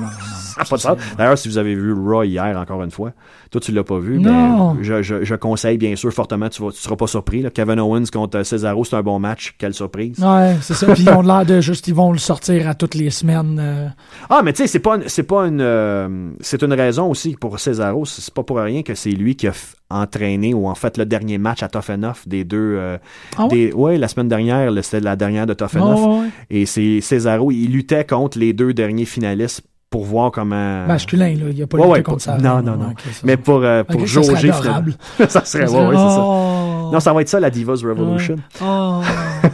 Ah, 0.59 0.64
pas 0.68 0.76
de 0.76 0.80
ça. 0.80 0.96
D'ailleurs, 1.18 1.38
si 1.38 1.48
vous 1.48 1.59
avez 1.59 1.74
vu 1.74 1.92
Raw 1.92 2.22
hier, 2.24 2.57
encore 2.59 2.82
une 2.82 2.90
fois, 2.90 3.12
toi, 3.50 3.61
tu 3.61 3.72
l'as 3.72 3.84
pas 3.84 3.98
vu, 3.98 4.18
Non. 4.20 4.74
mais 4.74 4.84
je, 4.84 5.03
je- 5.03 5.24
je 5.24 5.34
conseille 5.34 5.78
bien 5.78 5.94
sûr 5.96 6.12
fortement, 6.12 6.48
tu, 6.48 6.62
vas, 6.62 6.70
tu 6.70 6.78
seras 6.78 6.96
pas 6.96 7.07
surpris. 7.07 7.42
là. 7.42 7.50
Kevin 7.50 7.80
Owens 7.80 8.05
contre 8.12 8.42
Cesaro, 8.42 8.84
c'est 8.84 8.96
un 8.96 9.03
bon 9.03 9.18
match. 9.18 9.55
Quelle 9.59 9.74
surprise. 9.74 10.18
Ouais, 10.18 10.57
c'est 10.61 10.74
ça. 10.74 10.92
Puis 10.94 11.03
ils 11.05 11.11
ont 11.11 11.22
l'air 11.22 11.44
de 11.44 11.61
juste, 11.62 11.88
ils 11.88 11.94
vont 11.94 12.12
le 12.12 12.18
sortir 12.18 12.68
à 12.68 12.74
toutes 12.74 12.94
les 12.94 13.11
semaines. 13.11 13.59
euh. 13.61 13.88
Ah, 14.30 14.40
mais 14.44 14.53
tu 14.53 14.62
sais, 14.62 14.66
c'est 14.66 14.78
pas, 14.80 14.98
c'est 15.07 15.22
pas 15.22 15.46
une, 15.46 15.61
euh, 15.61 16.30
c'est 16.40 16.62
une 16.62 16.72
raison 16.72 17.11
aussi 17.11 17.36
pour 17.38 17.59
Cesaro. 17.59 18.05
C'est 18.05 18.32
pas 18.32 18.42
pour 18.42 18.59
rien 18.59 18.82
que 18.82 18.94
c'est 18.94 19.11
lui 19.11 19.36
qui 19.36 19.46
a 19.48 19.53
entraîné 19.90 20.55
ou 20.55 20.68
en 20.68 20.74
fait 20.74 20.96
le 20.96 21.05
dernier 21.05 21.36
match 21.38 21.62
à 21.62 21.68
Tough 21.68 21.90
Enough 21.90 22.26
des 22.26 22.44
deux. 22.44 22.76
euh, 22.78 22.96
Ah 23.36 23.42
ouais? 23.44 23.48
des, 23.48 23.72
ouais, 23.72 23.98
la 23.98 24.09
semaine 24.09 24.28
dernière, 24.28 24.72
c'était 24.82 25.00
la 25.00 25.16
dernière 25.16 25.46
de 25.46 25.53
Tough 25.55 25.74
Enough. 25.76 25.98
ouais, 25.98 26.20
ouais. 26.20 26.28
Et 26.50 26.66
c'est 26.66 27.00
Cesaro, 27.03 27.50
il 27.50 27.68
luttait 27.72 28.05
contre 28.05 28.38
les 28.38 28.53
deux 28.55 28.72
derniers 28.72 29.05
finalistes 29.05 29.62
pour 29.93 30.05
voir 30.05 30.32
comment. 30.32 30.86
Masculin, 30.86 31.28
là. 31.36 31.45
Il 31.51 31.55
n'y 31.55 31.62
a 31.62 31.66
pas 31.68 31.76
Ouais, 31.78 31.99
lutté 31.99 32.11
ouais, 32.11 32.18
ça. 32.18 32.36
non, 32.38 32.61
non, 32.62 32.76
non. 32.76 32.95
Ça, 33.12 33.20
Mais 33.22 33.36
pour, 33.36 33.62
euh, 33.62 33.84
pour 33.84 34.01
Ok, 34.01 34.09
ça 34.09 34.22
serait 34.24 34.36
jauger. 34.40 34.51
adorable. 34.51 34.95
ça 35.28 35.45
serait, 35.45 35.68
ouais, 35.68 35.86
ouais, 35.86 35.95
c'est 35.95 36.14
ça. 36.14 36.20
Oh. 36.24 36.90
Non, 36.93 36.99
ça 36.99 37.12
va 37.12 37.20
être 37.20 37.28
ça, 37.28 37.38
la 37.38 37.51
Divas 37.51 37.80
Revolution. 37.84 38.36
Oh, 38.61 39.01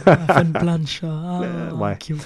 elle 0.07 0.17
fait 0.33 0.41
une 0.41 0.53
plancha. 0.53 1.07
Ah, 1.07 1.75
ouais. 1.75 1.97
cute. 1.99 2.17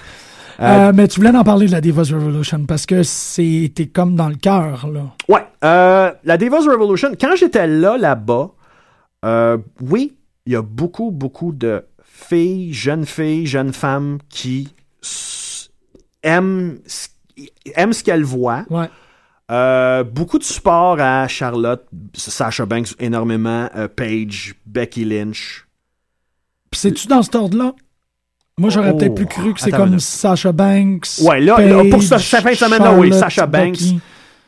Euh, 0.59 0.89
Euh, 0.89 0.91
mais 0.95 1.07
tu 1.07 1.19
voulais 1.19 1.35
en 1.35 1.43
parler 1.43 1.65
de 1.65 1.71
la 1.71 1.81
Divas 1.81 2.09
Revolution 2.13 2.63
parce 2.67 2.85
que 2.85 3.01
c'était 3.03 3.87
comme 3.87 4.15
dans 4.15 4.29
le 4.29 4.35
cœur, 4.35 4.87
là. 4.87 5.01
Ouais, 5.27 5.43
euh, 5.65 6.11
la 6.23 6.37
Divas 6.37 6.59
Revolution, 6.59 7.09
quand 7.19 7.35
j'étais 7.35 7.65
là, 7.67 7.97
là-bas, 7.97 8.51
euh, 9.25 9.57
oui, 9.81 10.13
il 10.45 10.53
y 10.53 10.55
a 10.55 10.61
beaucoup, 10.61 11.09
beaucoup 11.09 11.51
de 11.51 11.83
filles, 12.03 12.71
jeunes 12.73 13.05
filles, 13.07 13.47
jeunes 13.47 13.73
femmes 13.73 14.19
qui 14.29 14.69
aiment, 16.21 16.77
ce- 16.85 17.09
aiment 17.75 17.93
ce 17.93 18.03
qu'elles 18.03 18.23
voient. 18.23 18.63
Ouais. 18.69 18.89
Euh, 19.51 20.03
beaucoup 20.03 20.39
de 20.39 20.43
support 20.43 20.99
à 20.99 21.27
Charlotte, 21.27 21.85
Sasha 22.13 22.65
Banks 22.65 22.93
énormément, 22.99 23.69
euh, 23.75 23.87
Paige, 23.87 24.55
Becky 24.65 25.03
Lynch. 25.05 25.67
Puis 26.71 26.79
c'est-tu 26.79 27.07
dans 27.07 27.21
cet 27.21 27.35
ordre-là? 27.35 27.73
Moi, 28.57 28.69
j'aurais 28.69 28.91
Oh, 28.91 28.97
peut-être 28.97 29.15
plus 29.15 29.25
cru 29.25 29.53
que 29.53 29.59
c'est 29.59 29.71
comme. 29.71 29.99
Sasha 29.99 30.51
Banks. 30.51 31.07
Ouais, 31.23 31.39
là, 31.41 31.59
là, 31.59 31.83
pour 31.89 32.01
ce- 32.03 32.11
Paige, 32.15 32.21
cette 32.23 32.41
fin 32.41 32.51
de 32.51 32.55
semaine-là, 32.55 32.93
oui, 32.93 33.11
Sasha 33.13 33.45
Banks. 33.45 33.71
Becky. 33.71 33.99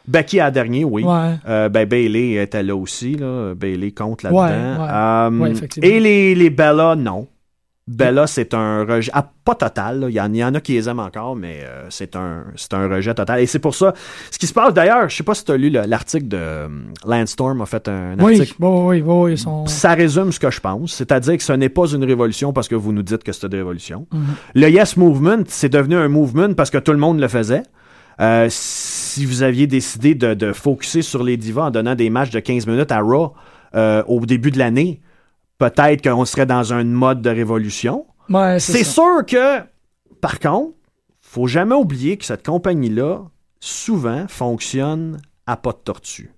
Becky 0.08 0.40
à 0.40 0.52
dernier, 0.52 0.84
oui. 0.86 1.04
Ouais. 1.04 1.34
Euh, 1.48 1.68
ben, 1.68 1.88
Bailey 1.88 2.34
était 2.34 2.62
là 2.62 2.76
aussi, 2.76 3.16
là. 3.16 3.56
Bailey 3.56 3.92
compte 3.92 4.22
là-dedans. 4.22 4.44
Ouais, 4.44 5.50
ouais. 5.50 5.58
Euh, 5.62 5.68
et 5.82 6.00
les, 6.00 6.36
les 6.36 6.50
Bella, 6.52 6.96
non. 6.96 7.28
Bella, 7.88 8.26
c'est 8.26 8.56
un 8.56 8.84
rejet. 8.84 9.12
ah, 9.14 9.30
pas 9.44 9.54
total, 9.54 10.00
là. 10.00 10.10
il, 10.10 10.16
y 10.16 10.20
en, 10.20 10.34
il 10.34 10.38
y 10.38 10.44
en 10.44 10.56
a 10.56 10.60
qui 10.60 10.74
les 10.74 10.90
aiment 10.90 11.00
encore, 11.02 11.36
mais 11.36 11.60
euh, 11.64 11.86
c'est 11.92 12.16
un, 12.16 12.46
c'est 12.56 12.74
un 12.74 12.88
rejet 12.90 13.14
total. 13.14 13.42
Et 13.42 13.46
c'est 13.46 13.60
pour 13.60 13.76
ça. 13.76 13.94
Ce 14.32 14.40
qui 14.40 14.48
se 14.48 14.54
passe 14.54 14.74
d'ailleurs, 14.74 15.08
je 15.08 15.16
sais 15.18 15.24
pas 15.24 15.36
si 15.36 15.46
tu 15.46 15.52
as 15.52 15.58
lu 15.58 15.70
le- 15.70 15.84
l'article 15.86 16.28
de 16.28 16.38
euh, 16.40 16.68
Lance 17.06 17.30
Storm, 17.30 17.62
a 17.62 17.68
fait 17.68 17.88
un 17.88 18.16
Oui, 18.20 18.40
article. 18.40 18.56
oui, 18.60 19.02
oui, 19.02 19.04
oui, 19.06 19.32
ils 19.34 19.38
sont... 19.38 19.68
Ça 19.68 19.94
résume 19.94 20.32
ce 20.32 20.40
que 20.40 20.50
je 20.50 20.60
pense, 20.60 20.94
c'est-à-dire 20.94 21.38
que 21.38 21.44
ce 21.44 21.54
n'est 21.54 21.70
pas 21.70 21.86
une 21.86 22.04
révolution 22.04 22.54
parce 22.54 22.68
que 22.68 22.74
vous 22.74 22.92
nous 22.92 23.04
dites 23.04 23.24
que 23.24 23.32
c'est 23.32 23.46
une 23.46 23.54
révolution. 23.54 24.08
Mhm. 24.12 24.26
Le 24.56 24.70
Yes 24.72 24.98
Movement, 24.98 25.44
c'est 25.48 25.70
devenu 25.70 25.96
un 25.96 26.08
movement 26.08 26.56
parce 26.56 26.72
que 26.72 26.80
tout 26.80 26.92
le 26.92 26.98
monde 26.98 27.20
le 27.20 27.28
faisait. 27.28 27.62
Euh, 28.20 28.48
si 28.50 29.26
vous 29.28 29.44
aviez 29.44 29.68
décidé 29.68 30.16
de, 30.16 30.34
de 30.34 30.54
focuser 30.54 31.04
sur 31.04 31.22
les 31.24 31.38
divas 31.38 31.66
en 31.66 31.70
donnant 31.72 31.94
des 31.94 32.10
matchs 32.10 32.32
de 32.32 32.40
15 32.40 32.66
minutes 32.66 32.92
à 32.92 33.02
Raw 33.02 33.34
euh, 33.76 34.02
au 34.08 34.26
début 34.26 34.50
de 34.50 34.58
l'année, 34.58 35.02
peut-être 35.58 36.02
qu'on 36.04 36.26
serait 36.26 36.46
dans 36.46 36.74
un 36.74 36.84
mode 36.84 37.22
de 37.22 37.30
révolution. 37.30 38.06
Ouais, 38.30 38.60
C'est 38.60 38.84
sûr 38.84 39.26
que, 39.26 39.60
par 40.22 40.40
contre, 40.40 40.74
faut 41.22 41.48
jamais 41.48 41.76
oublier 41.76 42.18
que 42.18 42.26
cette 42.26 42.46
compagnie-là, 42.46 43.22
souvent, 43.60 44.26
fonctionne 44.28 45.20
à 45.46 45.58
pas 45.58 45.72
de 45.72 45.78
tortue. 45.78 46.32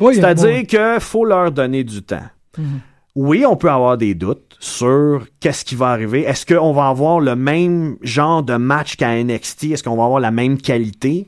Oui, 0.00 0.14
C'est-à-dire 0.14 0.60
bon. 0.60 0.64
qu'il 0.64 1.00
faut 1.00 1.24
leur 1.24 1.50
donner 1.50 1.84
du 1.84 2.02
temps. 2.02 2.22
Mhm. 2.56 2.80
Oui, 3.16 3.44
on 3.44 3.56
peut 3.56 3.70
avoir 3.70 3.98
des 3.98 4.14
doutes 4.14 4.56
sur 4.60 5.26
qu'est-ce 5.40 5.64
qui 5.64 5.74
va 5.74 5.88
arriver. 5.88 6.20
Est-ce 6.22 6.46
qu'on 6.46 6.72
va 6.72 6.86
avoir 6.88 7.18
le 7.18 7.34
même 7.34 7.96
genre 8.00 8.44
de 8.44 8.54
match 8.54 8.94
qu'à 8.96 9.22
NXT? 9.22 9.64
Est-ce 9.72 9.82
qu'on 9.82 9.96
va 9.96 10.04
avoir 10.04 10.20
la 10.20 10.30
même 10.30 10.56
qualité? 10.58 11.26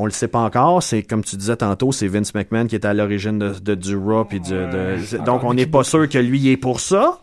On 0.00 0.04
le 0.04 0.10
sait 0.12 0.28
pas 0.28 0.38
encore. 0.38 0.82
C'est 0.82 1.02
comme 1.02 1.22
tu 1.24 1.36
disais 1.36 1.56
tantôt, 1.56 1.90
c'est 1.92 2.06
Vince 2.08 2.32
McMahon 2.34 2.66
qui 2.66 2.76
est 2.76 2.84
à 2.86 2.94
l'origine 2.94 3.38
de, 3.38 3.50
de 3.58 3.74
du 3.74 3.90
du- 3.90 3.96
de- 3.96 5.24
donc 5.24 5.42
on 5.44 5.52
n'est 5.54 5.66
pas 5.66 5.82
sûr 5.84 6.08
que 6.08 6.18
lui 6.18 6.48
est 6.48 6.56
pour 6.56 6.80
ça. 6.80 7.18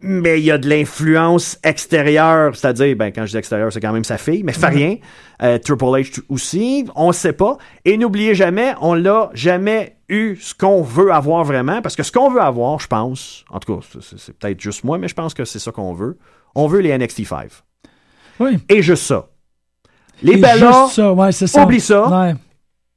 Mais 0.00 0.38
il 0.38 0.44
y 0.44 0.52
a 0.52 0.58
de 0.58 0.68
l'influence 0.68 1.58
extérieure, 1.64 2.54
c'est-à-dire, 2.54 2.94
ben, 2.96 3.10
quand 3.12 3.26
je 3.26 3.32
dis 3.32 3.36
extérieure, 3.36 3.72
c'est 3.72 3.80
quand 3.80 3.92
même 3.92 4.04
sa 4.04 4.16
fille, 4.16 4.44
mais 4.44 4.52
fait 4.52 4.66
rien. 4.68 4.96
Euh, 5.42 5.58
Triple 5.58 5.84
H 5.86 6.20
aussi, 6.28 6.86
on 6.94 7.10
sait 7.10 7.32
pas. 7.32 7.58
Et 7.84 7.96
n'oubliez 7.96 8.36
jamais, 8.36 8.74
on 8.80 8.94
l'a 8.94 9.28
jamais 9.34 9.96
eu 10.08 10.36
ce 10.36 10.54
qu'on 10.54 10.82
veut 10.82 11.12
avoir 11.12 11.42
vraiment, 11.42 11.82
parce 11.82 11.96
que 11.96 12.04
ce 12.04 12.12
qu'on 12.12 12.30
veut 12.30 12.40
avoir, 12.40 12.78
je 12.78 12.86
pense, 12.86 13.44
en 13.50 13.58
tout 13.58 13.74
cas, 13.80 13.86
c'est- 14.00 14.18
c'est 14.18 14.38
peut-être 14.38 14.60
juste 14.60 14.84
moi, 14.84 14.98
mais 14.98 15.08
je 15.08 15.14
pense 15.14 15.34
que 15.34 15.44
c'est 15.44 15.58
ça 15.58 15.72
qu'on 15.72 15.92
veut. 15.94 16.16
On 16.54 16.68
veut 16.68 16.78
les 16.78 16.90
NXT 16.96 17.24
5. 17.24 17.50
Oui. 18.38 18.58
Et 18.68 18.82
juste 18.82 19.02
ça. 19.02 19.26
Les 20.22 20.32
Et 20.32 20.36
Bella, 20.36 20.54
juste 20.84 20.94
ça, 20.96 21.12
ouais, 21.12 21.32
ça. 21.32 21.62
oublie 21.64 21.80
ça. 21.80 22.08
Ouais. 22.08 22.34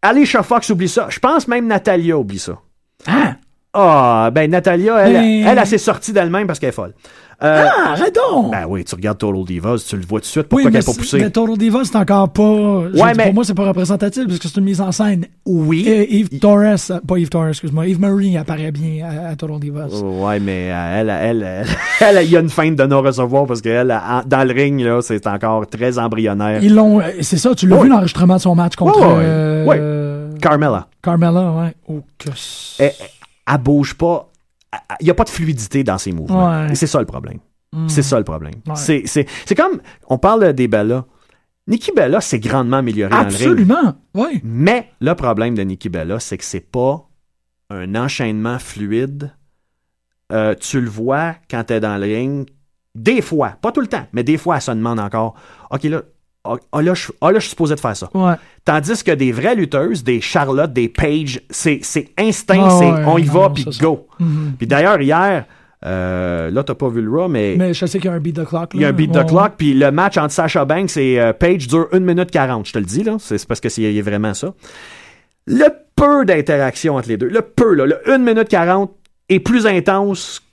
Alicia 0.02 0.42
Fox 0.44 0.70
oublie 0.70 0.90
ça. 0.90 1.08
Je 1.10 1.20
pense 1.20 1.48
même 1.48 1.68
Natalia 1.68 2.18
oublie 2.18 2.40
ça. 2.40 2.54
Ah! 3.08 3.36
Ah, 3.74 4.30
ben 4.34 4.52
Natalia, 4.52 4.98
elle, 4.98 5.14
Mais- 5.14 5.42
elle, 5.42 5.58
elle, 5.58 5.68
s'est 5.68 5.78
sortie 5.78 6.12
d'elle-même 6.12 6.46
parce 6.46 6.60
qu'elle 6.60 6.70
est 6.70 6.74
folle. 6.74 6.94
Euh, 7.44 7.66
Ah, 7.68 7.92
arrête 7.94 8.16
donc! 8.16 8.52
Ben 8.52 8.66
oui, 8.70 8.84
tu 8.84 8.94
regardes 8.94 9.18
Total 9.18 9.44
Divas, 9.46 9.84
tu 9.90 9.96
le 9.98 10.04
vois 10.06 10.20
tout 10.20 10.26
de 10.26 10.28
suite. 10.28 10.46
oui, 10.52 10.64
Pourquoi 10.64 10.72
mais, 10.72 10.78
qu'elle 10.80 10.86
pas 10.86 10.94
poussée? 11.00 11.20
mais 11.20 11.30
Total 11.32 11.58
Divas, 11.58 11.86
c'est 11.86 11.96
encore 11.96 12.30
pas... 12.30 12.44
Ouais, 12.44 13.14
mais- 13.18 13.26
Pour 13.26 13.34
moi, 13.34 13.44
c'est 13.44 13.54
pas 13.56 13.66
représentatif 13.68 14.28
parce 14.28 14.38
que 14.40 14.48
c'est 14.48 14.58
une 14.60 14.66
mise 14.66 14.80
en 14.82 14.92
scène. 14.92 15.26
Oui. 15.46 15.88
Et 15.88 16.18
Yves 16.18 16.40
Torres, 16.40 16.60
euh, 16.92 17.00
pas 17.08 17.18
Yves 17.18 17.30
Torres, 17.30 17.48
excuse-moi, 17.50 17.88
Yves 17.88 18.00
Marie 18.00 18.38
apparaît 18.38 18.72
bien 18.72 19.06
à, 19.06 19.30
à 19.30 19.36
Total 19.36 19.60
Divas. 19.60 19.88
Ouais, 19.88 20.40
mais 20.40 20.70
euh, 20.72 21.00
elle, 21.02 21.10
elle, 21.10 21.44
elle, 21.44 21.66
elle, 22.18 22.26
il 22.26 22.32
y 22.32 22.38
a 22.38 22.42
une 22.42 22.50
feinte 22.50 22.76
de 22.76 22.84
non-recevoir 22.86 23.46
parce 23.48 23.62
qu'elle, 23.62 23.88
dans 24.28 24.48
le 24.48 24.54
ring, 24.54 24.80
là, 24.82 25.02
c'est 25.02 25.26
encore 25.26 25.66
très 25.68 25.98
embryonnaire. 25.98 26.64
Ils 26.64 26.76
l'ont... 26.76 27.00
euh, 27.00 27.06
C'est 27.22 27.38
ça, 27.38 27.56
tu 27.56 27.68
l'as 27.68 27.76
Ouais. 27.78 27.84
vu 27.84 27.90
l'enregistrement 27.90 28.36
de 28.36 28.42
son 28.42 28.54
match 28.56 28.76
contre 28.76 29.00
Ouais, 29.00 29.06
euh, 29.18 29.66
euh, 29.68 30.30
Carmella, 30.40 30.88
Carmella, 31.02 31.52
ouais. 31.52 31.74
Oh, 31.90 32.02
que 32.20 32.30
elle, 32.80 32.92
elle 33.52 33.58
bouge 33.58 33.96
pas. 33.96 34.28
Il 35.00 35.06
n'y 35.06 35.10
a 35.10 35.14
pas 35.14 35.24
de 35.24 35.30
fluidité 35.30 35.84
dans 35.84 35.98
ses 35.98 36.12
mouvements. 36.12 36.50
Ouais. 36.50 36.72
Et 36.72 36.76
c'est 36.76 36.88
ça 36.88 37.00
le 37.00 37.06
problème. 37.06 37.40
Hmm. 37.74 37.88
C'est 37.88 38.04
ça 38.04 38.18
le 38.18 38.24
problème. 38.24 38.56
Ouais. 38.68 38.76
C'est, 38.76 39.04
c'est, 39.06 39.26
c'est 39.46 39.56
comme, 39.56 39.82
on 40.08 40.18
parle 40.18 40.54
des 40.54 40.68
Bella. 40.68 41.06
Nikki 41.68 41.92
Bella 41.96 42.22
s'est 42.22 42.40
grandement 42.40 42.78
améliorée 42.78 43.12
dans 43.12 43.18
le 43.18 43.28
ring. 43.28 43.36
Absolument, 43.36 43.96
oui. 44.16 44.42
Mais 44.44 44.92
le 45.00 45.14
problème 45.14 45.56
de 45.56 45.62
Nikki 45.62 45.90
Bella, 45.90 46.20
c'est 46.20 46.38
que 46.38 46.44
c'est 46.44 46.60
pas 46.60 47.08
un 47.70 47.96
enchaînement 47.96 48.60
fluide. 48.60 49.34
Euh, 50.32 50.56
tu 50.56 50.82
le 50.82 50.90
vois 50.90 51.36
quand 51.50 51.64
t'es 51.66 51.80
dans 51.80 51.98
le 51.98 52.06
ring. 52.06 52.50
Des 52.96 53.22
fois, 53.22 53.58
pas 53.62 53.72
tout 53.72 53.80
le 53.80 53.88
temps, 53.88 54.06
mais 54.12 54.24
des 54.24 54.38
fois, 54.38 54.56
elle 54.56 54.62
se 54.62 54.72
demande 54.72 55.00
encore 55.00 55.36
OK, 55.70 55.84
là, 55.84 56.02
ah, 56.44 56.56
ah, 56.72 56.82
là, 56.82 56.94
je, 56.94 57.12
ah, 57.22 57.32
là, 57.32 57.36
je 57.40 57.42
suis 57.42 57.50
supposé 57.52 57.76
de 57.76 57.80
faire 57.80 57.96
ça. 57.96 58.10
Ouais. 58.14 58.34
Tandis 58.66 59.04
que 59.04 59.12
des 59.12 59.32
vraies 59.32 59.56
lutteuses, 59.56 60.04
des 60.04 60.22
Charlotte, 60.22 60.72
des 60.74 60.90
Paige, 60.90 61.42
c'est, 61.50 61.82
instinct, 62.18 62.64
Ah 62.66 62.76
c'est 62.80 62.92
ouais, 62.92 63.04
on 63.06 63.18
y 63.18 63.26
non, 63.26 63.34
va, 63.34 63.50
puis 63.52 63.66
go. 63.80 64.08
Mhm. 64.20 64.54
Puis 64.58 64.68
d'ailleurs, 64.68 65.00
hier, 65.02 65.46
Euh, 65.84 66.52
là, 66.52 66.64
t'as 66.64 66.76
pas 66.76 66.90
vu 66.90 67.02
le 67.02 67.10
Raw, 67.10 67.28
mais 67.28 67.56
Mais 67.58 67.74
je 67.74 67.88
sais 67.88 67.98
qu'il 67.98 68.08
y 68.08 68.14
a 68.14 68.16
un 68.16 68.20
beat 68.20 68.36
the 68.36 68.46
clock. 68.46 68.70
il 68.76 68.82
y 68.82 68.86
a 68.86 68.90
un 68.90 68.92
là. 68.92 68.96
beat 68.98 69.12
the 69.14 69.26
clock, 69.28 69.54
puis 69.58 69.74
le 69.74 69.90
match 69.92 70.16
entre 70.18 70.32
Sasha 70.32 70.64
Banks 70.64 70.96
et 70.96 71.20
euh, 71.20 71.34
Paige 71.34 71.66
dure 71.68 71.88
1 71.92 72.00
minute 72.02 72.30
40. 72.30 72.68
Je 72.68 72.74
te 72.74 72.78
le 72.78 72.86
dis, 72.86 73.02
là. 73.04 73.18
C'est 73.20 73.44
parce 73.48 73.60
que 73.60 73.68
c'est 73.68 74.00
vraiment 74.02 74.36
ça. 74.36 74.54
Le 75.48 75.70
peu 75.96 76.24
d'interaction 76.24 76.98
entre 76.98 77.10
les 77.10 77.18
deux, 77.18 77.30
le 77.30 77.42
peu, 77.42 77.74
là, 77.74 77.88
le 77.88 78.00
1 78.12 78.20
minute 78.20 78.48
40 78.48 78.92
est 79.30 79.40
plus 79.40 79.66
intense 79.66 80.44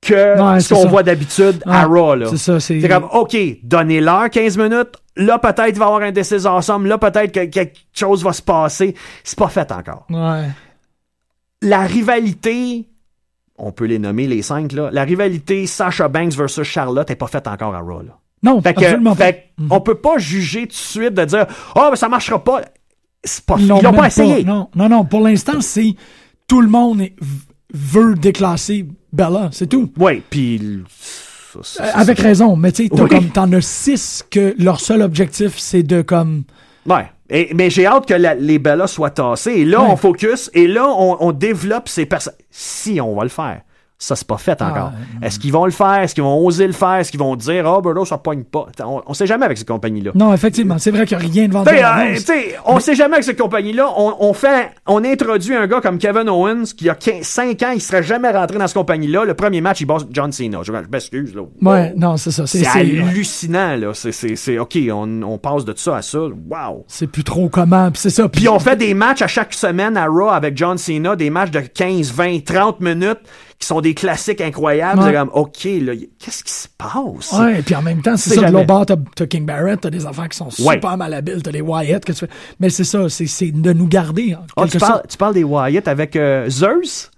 que 0.00 0.40
Ouais, 0.54 0.60
ce 0.60 0.72
qu'on 0.72 0.86
voit 0.86 1.02
d'habitude 1.02 1.60
à 1.66 1.86
Raw, 1.86 2.14
là. 2.14 2.26
C'est 2.30 2.36
ça, 2.36 2.60
c'est. 2.60 2.80
C'est 2.80 2.88
comme, 2.88 3.08
OK, 3.12 3.36
donnez-leur 3.64 4.30
15 4.30 4.56
minutes. 4.56 4.94
Là, 5.16 5.38
peut-être, 5.38 5.68
il 5.68 5.78
va 5.78 5.84
y 5.84 5.88
avoir 5.88 6.02
un 6.02 6.12
décès 6.12 6.46
ensemble. 6.46 6.88
Là, 6.88 6.98
peut-être 6.98 7.32
que 7.32 7.44
quelque 7.44 7.78
chose 7.92 8.24
va 8.24 8.32
se 8.32 8.42
passer. 8.42 8.94
C'est 9.22 9.38
pas 9.38 9.48
fait 9.48 9.70
encore. 9.70 10.06
Ouais. 10.10 10.48
La 11.62 11.82
rivalité, 11.82 12.88
on 13.56 13.70
peut 13.72 13.84
les 13.84 13.98
nommer 13.98 14.26
les 14.26 14.42
cinq, 14.42 14.72
là. 14.72 14.90
La 14.92 15.04
rivalité 15.04 15.66
Sasha 15.66 16.08
Banks 16.08 16.34
versus 16.34 16.66
Charlotte 16.66 17.08
est 17.10 17.16
pas 17.16 17.28
faite 17.28 17.46
encore 17.46 17.74
à 17.74 17.80
Raw, 17.80 18.02
là. 18.02 18.18
Non, 18.42 18.60
Fait 18.60 18.74
que, 18.74 18.84
absolument 18.84 19.16
pas. 19.16 19.24
fait 19.24 19.52
que 19.56 19.62
on 19.70 19.80
peut 19.80 19.94
pas 19.94 20.18
juger 20.18 20.62
tout 20.62 20.68
de 20.68 20.72
suite 20.74 21.14
de 21.14 21.24
dire, 21.24 21.46
oh, 21.76 21.88
mais 21.90 21.96
ça 21.96 22.08
marchera 22.10 22.42
pas. 22.42 22.60
C'est 23.22 23.44
pas, 23.46 23.56
ils 23.58 23.68
l'ont 23.68 23.92
pas 23.92 24.08
essayé. 24.08 24.44
Non, 24.44 24.68
non, 24.74 24.88
non. 24.90 25.04
Pour 25.06 25.20
l'instant, 25.20 25.62
c'est 25.62 25.94
tout 26.46 26.60
le 26.60 26.68
monde 26.68 27.02
veut 27.72 28.14
déclasser 28.14 28.86
Bella, 29.12 29.48
c'est 29.52 29.68
tout. 29.68 29.90
Oui, 29.96 30.22
puis. 30.28 30.82
Ça, 31.62 31.78
ça, 31.78 31.84
Euh, 31.84 31.92
ça, 31.92 31.98
Avec 31.98 32.18
raison, 32.18 32.56
mais 32.56 32.72
tu 32.72 32.84
sais, 32.86 32.90
Oui. 32.92 33.08
comme 33.08 33.28
t'en 33.30 33.52
as 33.52 33.60
six 33.60 34.24
que 34.30 34.54
leur 34.58 34.80
seul 34.80 35.02
objectif 35.02 35.54
c'est 35.58 35.82
de 35.82 36.02
comme 36.02 36.44
Ouais. 36.86 37.06
Et- 37.30 37.54
mais 37.54 37.70
j'ai 37.70 37.86
hâte 37.86 38.06
que 38.06 38.14
la- 38.14 38.34
les 38.34 38.58
Bellas 38.58 38.88
soient 38.88 39.10
tassés. 39.10 39.52
Et 39.52 39.64
là, 39.64 39.80
Ouais. 39.80 39.88
on 39.90 39.96
focus. 39.96 40.50
Et 40.52 40.66
là, 40.66 40.86
on, 40.88 41.16
on 41.20 41.32
développe 41.32 41.88
ces 41.88 42.04
personnes. 42.04 42.34
Si 42.50 43.00
on 43.00 43.14
va 43.14 43.22
le 43.22 43.30
faire. 43.30 43.62
Ça, 44.04 44.16
c'est 44.16 44.26
pas 44.26 44.36
fait 44.36 44.60
encore. 44.60 44.92
Ah, 45.22 45.26
Est-ce 45.26 45.38
qu'ils 45.38 45.52
vont 45.52 45.64
le 45.64 45.70
faire? 45.70 46.00
Est-ce 46.00 46.14
qu'ils 46.14 46.24
vont 46.24 46.38
oser 46.44 46.66
le 46.66 46.72
faire? 46.74 46.96
Est-ce 46.96 47.10
qu'ils 47.10 47.20
vont 47.20 47.36
dire, 47.36 47.64
oh, 47.66 47.80
ben 47.80 47.94
là, 47.94 48.04
ça 48.04 48.18
pogne 48.18 48.44
pas? 48.44 48.66
On, 48.84 49.00
on 49.06 49.14
sait 49.14 49.26
jamais 49.26 49.46
avec 49.46 49.56
ces 49.56 49.64
compagnies-là. 49.64 50.10
non 50.14 50.32
effectivement, 50.34 50.76
c'est 50.78 50.90
vrai 50.90 51.06
qu'il 51.06 51.16
n'y 51.16 51.24
a 51.24 51.26
rien 51.26 51.48
de 51.48 51.52
vendu. 51.54 51.70
Euh, 51.70 52.56
on 52.66 52.80
sait 52.80 52.94
jamais 52.94 53.14
avec 53.14 53.24
cette 53.24 53.38
compagnie-là. 53.40 53.88
On, 53.96 54.14
on 54.20 54.34
fait, 54.34 54.70
on 54.86 55.02
introduit 55.04 55.54
un 55.54 55.66
gars 55.66 55.80
comme 55.80 55.96
Kevin 55.98 56.28
Owens 56.28 56.64
qui 56.76 56.90
a 56.90 56.94
15, 56.94 57.22
5 57.22 57.62
ans, 57.62 57.72
il 57.74 57.80
serait 57.80 58.02
jamais 58.02 58.30
rentré 58.30 58.58
dans 58.58 58.66
cette 58.66 58.76
compagnie-là. 58.76 59.24
Le 59.24 59.32
premier 59.34 59.60
match, 59.62 59.80
il 59.80 59.86
bosse 59.86 60.04
John 60.10 60.30
Cena. 60.32 60.58
Je, 60.62 60.72
m'excuse, 60.72 61.34
là. 61.34 61.42
Ouais, 61.62 61.92
Wow. 61.94 61.98
non, 61.98 62.16
c'est 62.18 62.30
ça. 62.30 62.46
C'est 62.46 62.66
hallucinant, 62.66 63.76
là. 63.76 63.92
C'est, 63.94 64.58
OK, 64.58 64.78
on, 64.92 65.22
on 65.22 65.38
passe 65.38 65.64
de 65.64 65.72
ça 65.76 65.96
à 65.96 66.02
ça. 66.02 66.18
Wow. 66.18 66.84
c'est 66.88 67.06
plus 67.06 67.24
trop 67.24 67.48
comment, 67.48 67.88
c'est 67.94 68.10
ça. 68.10 68.28
Puis 68.28 68.48
on 68.48 68.58
fait 68.58 68.76
des 68.76 68.94
matchs 68.94 69.22
à 69.22 69.26
chaque 69.26 69.54
semaine 69.54 69.96
à 69.96 70.06
Raw 70.06 70.28
avec 70.30 70.56
John 70.56 70.78
Cena, 70.78 71.16
des 71.16 71.30
matchs 71.30 71.50
de 71.50 71.60
15, 71.60 72.12
20, 72.12 72.44
30 72.44 72.80
minutes 72.80 73.20
qui 73.58 73.66
sont 73.66 73.80
des 73.80 73.94
classiques 73.94 74.40
incroyables. 74.40 75.00
Ouais. 75.00 75.06
C'est 75.06 75.12
comme, 75.14 75.30
OK, 75.32 75.64
là, 75.64 75.92
qu'est-ce 76.18 76.44
qui 76.44 76.52
se 76.52 76.68
passe? 76.76 77.32
Ouais, 77.32 77.62
puis 77.62 77.74
en 77.74 77.82
même 77.82 78.02
temps, 78.02 78.16
c'est 78.16 78.30
ça, 78.30 78.36
de 78.36 78.40
jamais. 78.42 78.52
l'autre 78.52 78.66
bord, 78.66 78.86
t'as 78.86 78.96
t'as 79.16 79.26
King 79.26 79.46
Barrett, 79.46 79.80
t'as 79.80 79.90
des 79.90 80.06
enfants 80.06 80.26
qui 80.28 80.36
sont 80.36 80.48
Ouais. 80.64 80.74
super 80.74 80.96
malhabiles, 80.96 81.42
t'as 81.42 81.52
des 81.52 81.60
Wyatt, 81.60 82.04
que 82.04 82.12
tu 82.12 82.18
fais? 82.18 82.28
Mais 82.60 82.68
c'est 82.70 82.84
ça, 82.84 83.08
c'est 83.08 83.26
c'est 83.26 83.50
de 83.52 83.72
nous 83.72 83.86
garder, 83.86 84.36
Ah, 84.56 84.64
parles, 84.78 85.02
tu 85.08 85.16
parles 85.16 85.34
des 85.34 85.44
Wyatt 85.44 85.86
avec 85.88 86.16
euh, 86.16 86.48
Zeus? 86.50 87.10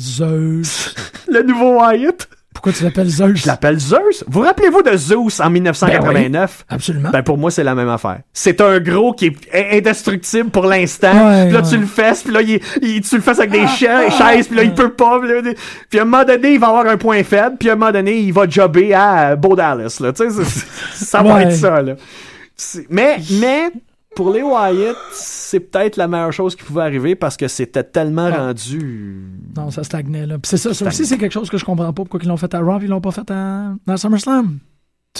Zeus. 0.00 0.94
Le 1.28 1.42
nouveau 1.42 1.78
Wyatt? 1.80 2.28
Pourquoi 2.54 2.72
tu 2.72 2.84
l'appelles 2.84 3.08
Zeus? 3.08 3.40
Je 3.42 3.46
l'appelle 3.46 3.78
Zeus. 3.78 4.24
Vous 4.28 4.40
rappelez-vous 4.40 4.82
de 4.82 4.96
Zeus 4.96 5.40
en 5.40 5.50
1989? 5.50 6.64
Absolument. 6.68 7.10
Ben 7.10 7.22
pour 7.22 7.38
moi, 7.38 7.50
c'est 7.50 7.64
la 7.64 7.74
même 7.74 7.88
affaire. 7.88 8.20
C'est 8.32 8.60
un 8.60 8.78
gros 8.78 9.12
qui 9.14 9.26
est 9.26 9.36
in- 9.54 9.78
indestructible 9.78 10.50
pour 10.50 10.66
l'instant. 10.66 11.12
Ouais, 11.28 11.44
puis 11.46 11.54
là, 11.54 11.60
ouais. 11.62 11.68
tu 11.68 11.76
le 11.78 11.86
fesses, 11.86 12.22
puis 12.22 12.32
là, 12.32 12.42
il, 12.42 12.60
il- 12.82 13.00
tu 13.00 13.16
le 13.16 13.22
fesses 13.22 13.38
avec 13.38 13.50
des 13.52 13.66
cha- 13.66 14.10
chaises, 14.10 14.46
puis 14.48 14.56
là, 14.56 14.62
il 14.64 14.74
peut 14.74 14.92
pas. 14.92 15.18
Puis, 15.18 15.28
là, 15.28 15.52
puis 15.88 15.98
à 15.98 16.02
un 16.02 16.04
moment 16.04 16.24
donné, 16.24 16.52
il 16.54 16.60
va 16.60 16.68
avoir 16.68 16.86
un 16.86 16.96
point 16.96 17.22
faible, 17.24 17.56
puis 17.58 17.70
à 17.70 17.72
un 17.72 17.76
moment 17.76 17.92
donné, 17.92 18.18
il 18.18 18.32
va 18.32 18.48
jobber 18.48 18.92
à 18.94 19.34
Beau 19.34 19.56
Dallas. 19.56 19.96
Là. 20.00 20.12
Tu 20.12 20.30
sais, 20.30 20.42
ça 20.94 21.22
va 21.22 21.34
Ouais. 21.34 21.42
être 21.44 21.52
ça. 21.56 21.80
Là. 21.82 21.94
Mais, 22.90 23.16
mais, 23.40 23.70
pour 24.14 24.30
les 24.30 24.42
Wyatt, 24.42 24.96
c'est 25.12 25.60
peut-être 25.60 25.96
la 25.96 26.08
meilleure 26.08 26.32
chose 26.32 26.54
qui 26.56 26.62
pouvait 26.62 26.82
arriver 26.82 27.14
parce 27.14 27.36
que 27.36 27.48
c'était 27.48 27.84
tellement 27.84 28.30
rendu... 28.30 29.26
Non, 29.56 29.70
ça 29.70 29.84
stagnait, 29.84 30.26
là. 30.26 30.36
C'est 30.44 30.56
ça, 30.56 30.74
ça 30.74 30.86
aussi, 30.86 31.06
c'est 31.06 31.18
quelque 31.18 31.32
chose 31.32 31.50
que 31.50 31.58
je 31.58 31.64
comprends 31.64 31.86
pas 31.86 31.92
pourquoi 31.92 32.20
ils 32.22 32.28
l'ont 32.28 32.36
fait 32.36 32.52
à 32.54 32.60
Raw, 32.60 32.78
ils 32.80 32.88
l'ont 32.88 33.00
pas 33.00 33.12
fait 33.12 33.30
à, 33.30 33.74
à 33.86 33.96
SummerSlam. 33.96 34.58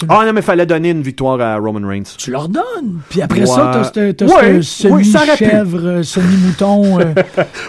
Ah 0.09 0.24
non, 0.26 0.32
mais 0.32 0.42
fallait 0.42 0.66
donner 0.66 0.90
une 0.90 1.03
victoire 1.03 1.40
à 1.40 1.57
Roman 1.57 1.86
Reigns. 1.86 2.03
tu 2.18 2.30
leur 2.30 2.48
donnes. 2.48 3.00
Puis 3.11 3.22
après 3.22 3.40
Ouais. 3.40 3.46
ça, 3.46 3.70
t'as 3.72 4.03
ce- 4.62 4.88
oui, 4.88 5.05
semi-chèvre, 5.05 5.86
euh, 5.86 6.03
semi-mouton, 6.03 7.00
euh, 7.00 7.14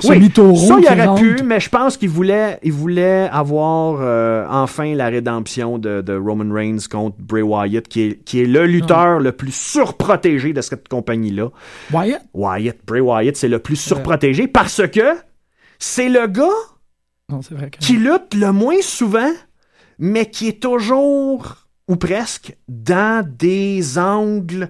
Oui, 0.04 0.16
semi-taureau. 0.16 0.56
ça, 0.68 0.76
il 0.80 0.86
aurait 0.86 1.06
rentre. 1.06 1.22
pu, 1.22 1.44
mais 1.44 1.60
je 1.60 1.70
pense 1.70 1.98
qu'il 1.98 2.10
voulait, 2.10 2.60
il 2.64 2.72
voulait 2.74 3.30
avoir 3.32 3.98
euh, 4.02 4.46
enfin 4.50 4.94
la 4.96 5.08
rédemption 5.08 5.78
de, 5.78 6.02
de 6.02 6.16
Roman 6.16 6.54
Reigns 6.54 6.88
contre 6.92 7.18
Bray 7.20 7.42
Wyatt, 7.44 7.88
qui 7.88 8.02
est, 8.02 8.24
qui 8.24 8.42
est 8.42 8.46
le 8.46 8.66
lutteur 8.66 9.20
le 9.20 9.32
plus 9.32 9.54
surprotégé 9.54 10.54
de 10.54 10.62
cette 10.62 10.88
compagnie-là. 10.88 11.50
Wyatt? 11.92 12.22
Wyatt, 12.34 12.78
Bray 12.86 13.02
Wyatt, 13.02 13.36
c'est 13.36 13.48
le 13.48 13.60
plus 13.60 13.76
surprotégé 13.76 14.48
parce 14.48 14.82
que 14.88 15.16
c'est 15.80 16.10
le 16.10 16.28
gars 16.28 16.44
Non, 17.30 17.42
c'est 17.42 17.56
vrai 17.56 17.70
que. 17.70 17.78
qui 17.80 17.94
lutte 17.98 18.34
le 18.36 18.52
moins 18.52 18.82
souvent, 18.82 19.30
mais 20.00 20.26
qui 20.28 20.48
est 20.48 20.62
toujours, 20.62 21.56
ou 21.88 21.96
presque, 21.96 22.56
dans 22.68 23.26
des 23.28 23.98
angles 23.98 24.70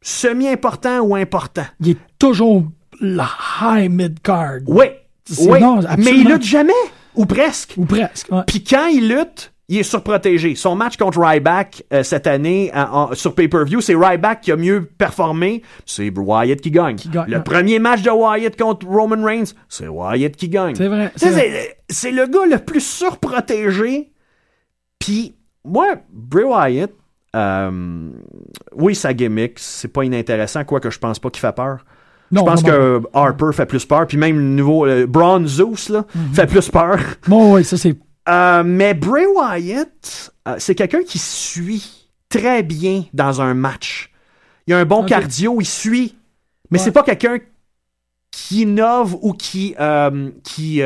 semi-importants 0.00 1.00
ou 1.00 1.14
importants. 1.14 1.66
Il 1.80 1.90
est 1.90 1.98
toujours 2.18 2.64
la 3.00 3.28
high 3.60 3.90
mid-card. 3.90 4.60
Oui, 4.66 4.86
C'est- 5.24 5.50
oui, 5.50 5.60
non, 5.60 5.80
mais 5.98 6.12
il 6.12 6.28
lutte 6.28 6.42
jamais, 6.44 6.72
ou 7.14 7.26
presque. 7.26 7.74
Ou 7.76 7.84
presque. 7.84 8.30
ouais. 8.30 8.42
Puis 8.46 8.62
quand 8.64 8.86
il 8.86 9.08
lutte, 9.08 9.52
il 9.68 9.78
est 9.78 9.82
surprotégé. 9.82 10.54
Son 10.54 10.76
match 10.76 10.96
contre 10.96 11.18
Ryback 11.20 11.82
euh, 11.92 12.04
cette 12.04 12.28
année 12.28 12.70
en- 12.72 13.10
en- 13.10 13.14
sur 13.14 13.34
pay-per-view, 13.34 13.80
c'est 13.80 13.96
Ryback 13.96 14.42
qui 14.42 14.52
a 14.52 14.56
mieux 14.56 14.84
performé. 14.84 15.62
C'est 15.84 16.08
Wyatt 16.16 16.60
qui 16.60 16.70
gagne. 16.70 16.94
gagne, 17.10 17.24
Le 17.28 17.38
ouais. 17.38 17.42
premier 17.42 17.78
match 17.80 18.02
de 18.02 18.10
Wyatt 18.10 18.56
contre 18.56 18.86
Roman 18.86 19.22
Reigns, 19.24 19.52
c'est 19.68 19.88
Wyatt 19.88 20.36
qui 20.36 20.48
gagne. 20.48 20.76
C'est 20.76 20.86
vrai, 20.88 21.76
c'est 21.90 22.12
le 22.12 22.26
gars 22.28 22.46
le 22.48 22.58
plus 22.58 22.80
surprotégé. 22.80 24.12
Puis 25.00 25.34
moi, 25.66 25.96
Bray 26.10 26.44
Wyatt, 26.44 26.90
euh, 27.34 28.10
oui, 28.74 28.94
sa 28.94 29.12
gimmick, 29.12 29.58
c'est 29.58 29.88
pas 29.88 30.04
inintéressant, 30.04 30.64
quoique 30.64 30.88
je 30.90 30.98
pense 30.98 31.18
pas 31.18 31.28
qu'il 31.30 31.40
fait 31.40 31.54
peur. 31.54 31.84
Non, 32.32 32.40
je 32.42 32.46
pense 32.46 32.62
que 32.62 33.02
Harper 33.12 33.50
fait 33.52 33.66
plus 33.66 33.84
peur, 33.84 34.06
puis 34.06 34.16
même 34.16 34.36
le 34.36 34.42
nouveau 34.42 34.86
euh, 34.86 35.06
Braun 35.06 35.46
Zeus 35.46 35.90
là, 35.90 36.04
Mhm. 36.14 36.34
fait 36.34 36.46
plus 36.46 36.68
peur. 36.70 36.98
Bon, 37.28 37.54
oui, 37.54 37.64
ça, 37.64 37.76
c'est. 37.76 37.94
Euh, 38.28 38.62
mais 38.64 38.94
Bray 38.94 39.26
Wyatt, 39.26 40.32
c'est 40.58 40.74
quelqu'un 40.74 41.02
qui 41.04 41.18
suit 41.18 42.08
très 42.28 42.62
bien 42.64 43.04
dans 43.12 43.40
un 43.40 43.54
match. 43.54 44.10
Il 44.66 44.74
a 44.74 44.78
un 44.78 44.84
bon 44.84 45.04
cardio, 45.04 45.60
il 45.60 45.66
suit. 45.66 46.16
Mais 46.70 46.78
Ouais. 46.78 46.84
c'est 46.84 46.90
pas 46.90 47.04
quelqu'un 47.04 47.38
qui 48.32 48.62
innove 48.62 49.16
ou 49.22 49.32
qui 49.32 49.76
qui 50.42 50.82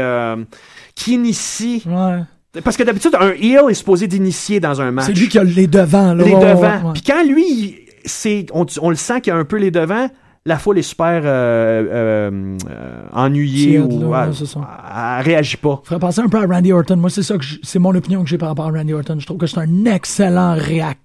qui 0.95 1.15
initie. 1.15 1.83
Ouais. 1.87 2.21
Parce 2.65 2.77
que 2.77 2.83
d'habitude, 2.83 3.15
un 3.19 3.31
heel 3.33 3.63
est 3.71 3.75
supposé 3.75 4.07
d'initier 4.09 4.59
dans 4.59 4.81
un 4.81 4.91
match. 4.91 5.07
C'est 5.07 5.13
lui 5.13 5.29
qui 5.29 5.39
a 5.39 5.45
les 5.45 5.67
devants, 5.69 6.15
là. 6.15 6.25
les 6.25 6.35
ouais, 6.35 6.41
devants. 6.41 6.89
ouais. 6.89 6.93
Puis 6.95 7.03
quand 7.07 7.25
lui, 7.25 7.81
c'est 8.05 8.47
on, 8.53 8.67
on 8.81 8.91
le 8.91 8.97
sent 8.97 9.21
qu'il 9.21 9.33
a 9.33 9.37
un 9.37 9.45
peu 9.45 9.57
les 9.57 9.71
devants. 9.71 10.09
La 10.47 10.57
foule 10.57 10.79
est 10.79 10.83
super 10.83 11.21
euh, 11.23 11.85
euh, 11.93 12.57
euh, 12.71 13.03
ennuyée 13.13 13.73
Tiède, 13.79 13.93
ou 13.93 14.11
là, 14.11 14.23
elle- 14.25 14.31
ouais, 14.31 14.35
c'est 14.37 14.47
ça. 14.47 14.61
elle, 14.61 15.19
elle 15.19 15.25
réagit 15.27 15.59
pas. 15.59 15.83
Faudrait 15.85 16.01
penser 16.01 16.23
un 16.23 16.29
peu 16.29 16.39
à 16.39 16.47
Randy 16.47 16.73
Orton. 16.73 16.97
Moi, 16.97 17.11
c'est 17.11 17.23
ça 17.23 17.37
que 17.37 17.45
c'est 17.63 17.79
mon 17.79 17.95
opinion 17.95 18.23
que 18.25 18.29
j'ai 18.31 18.39
par 18.39 18.49
rapport 18.49 18.67
à 18.67 18.71
Randy 18.71 18.95
Orton. 18.95 19.17
Je 19.21 19.27
trouve 19.27 19.37
que 19.39 19.47
c'est 19.47 19.59
un 19.61 19.85
excellent 19.85 20.55
réac... 20.55 20.97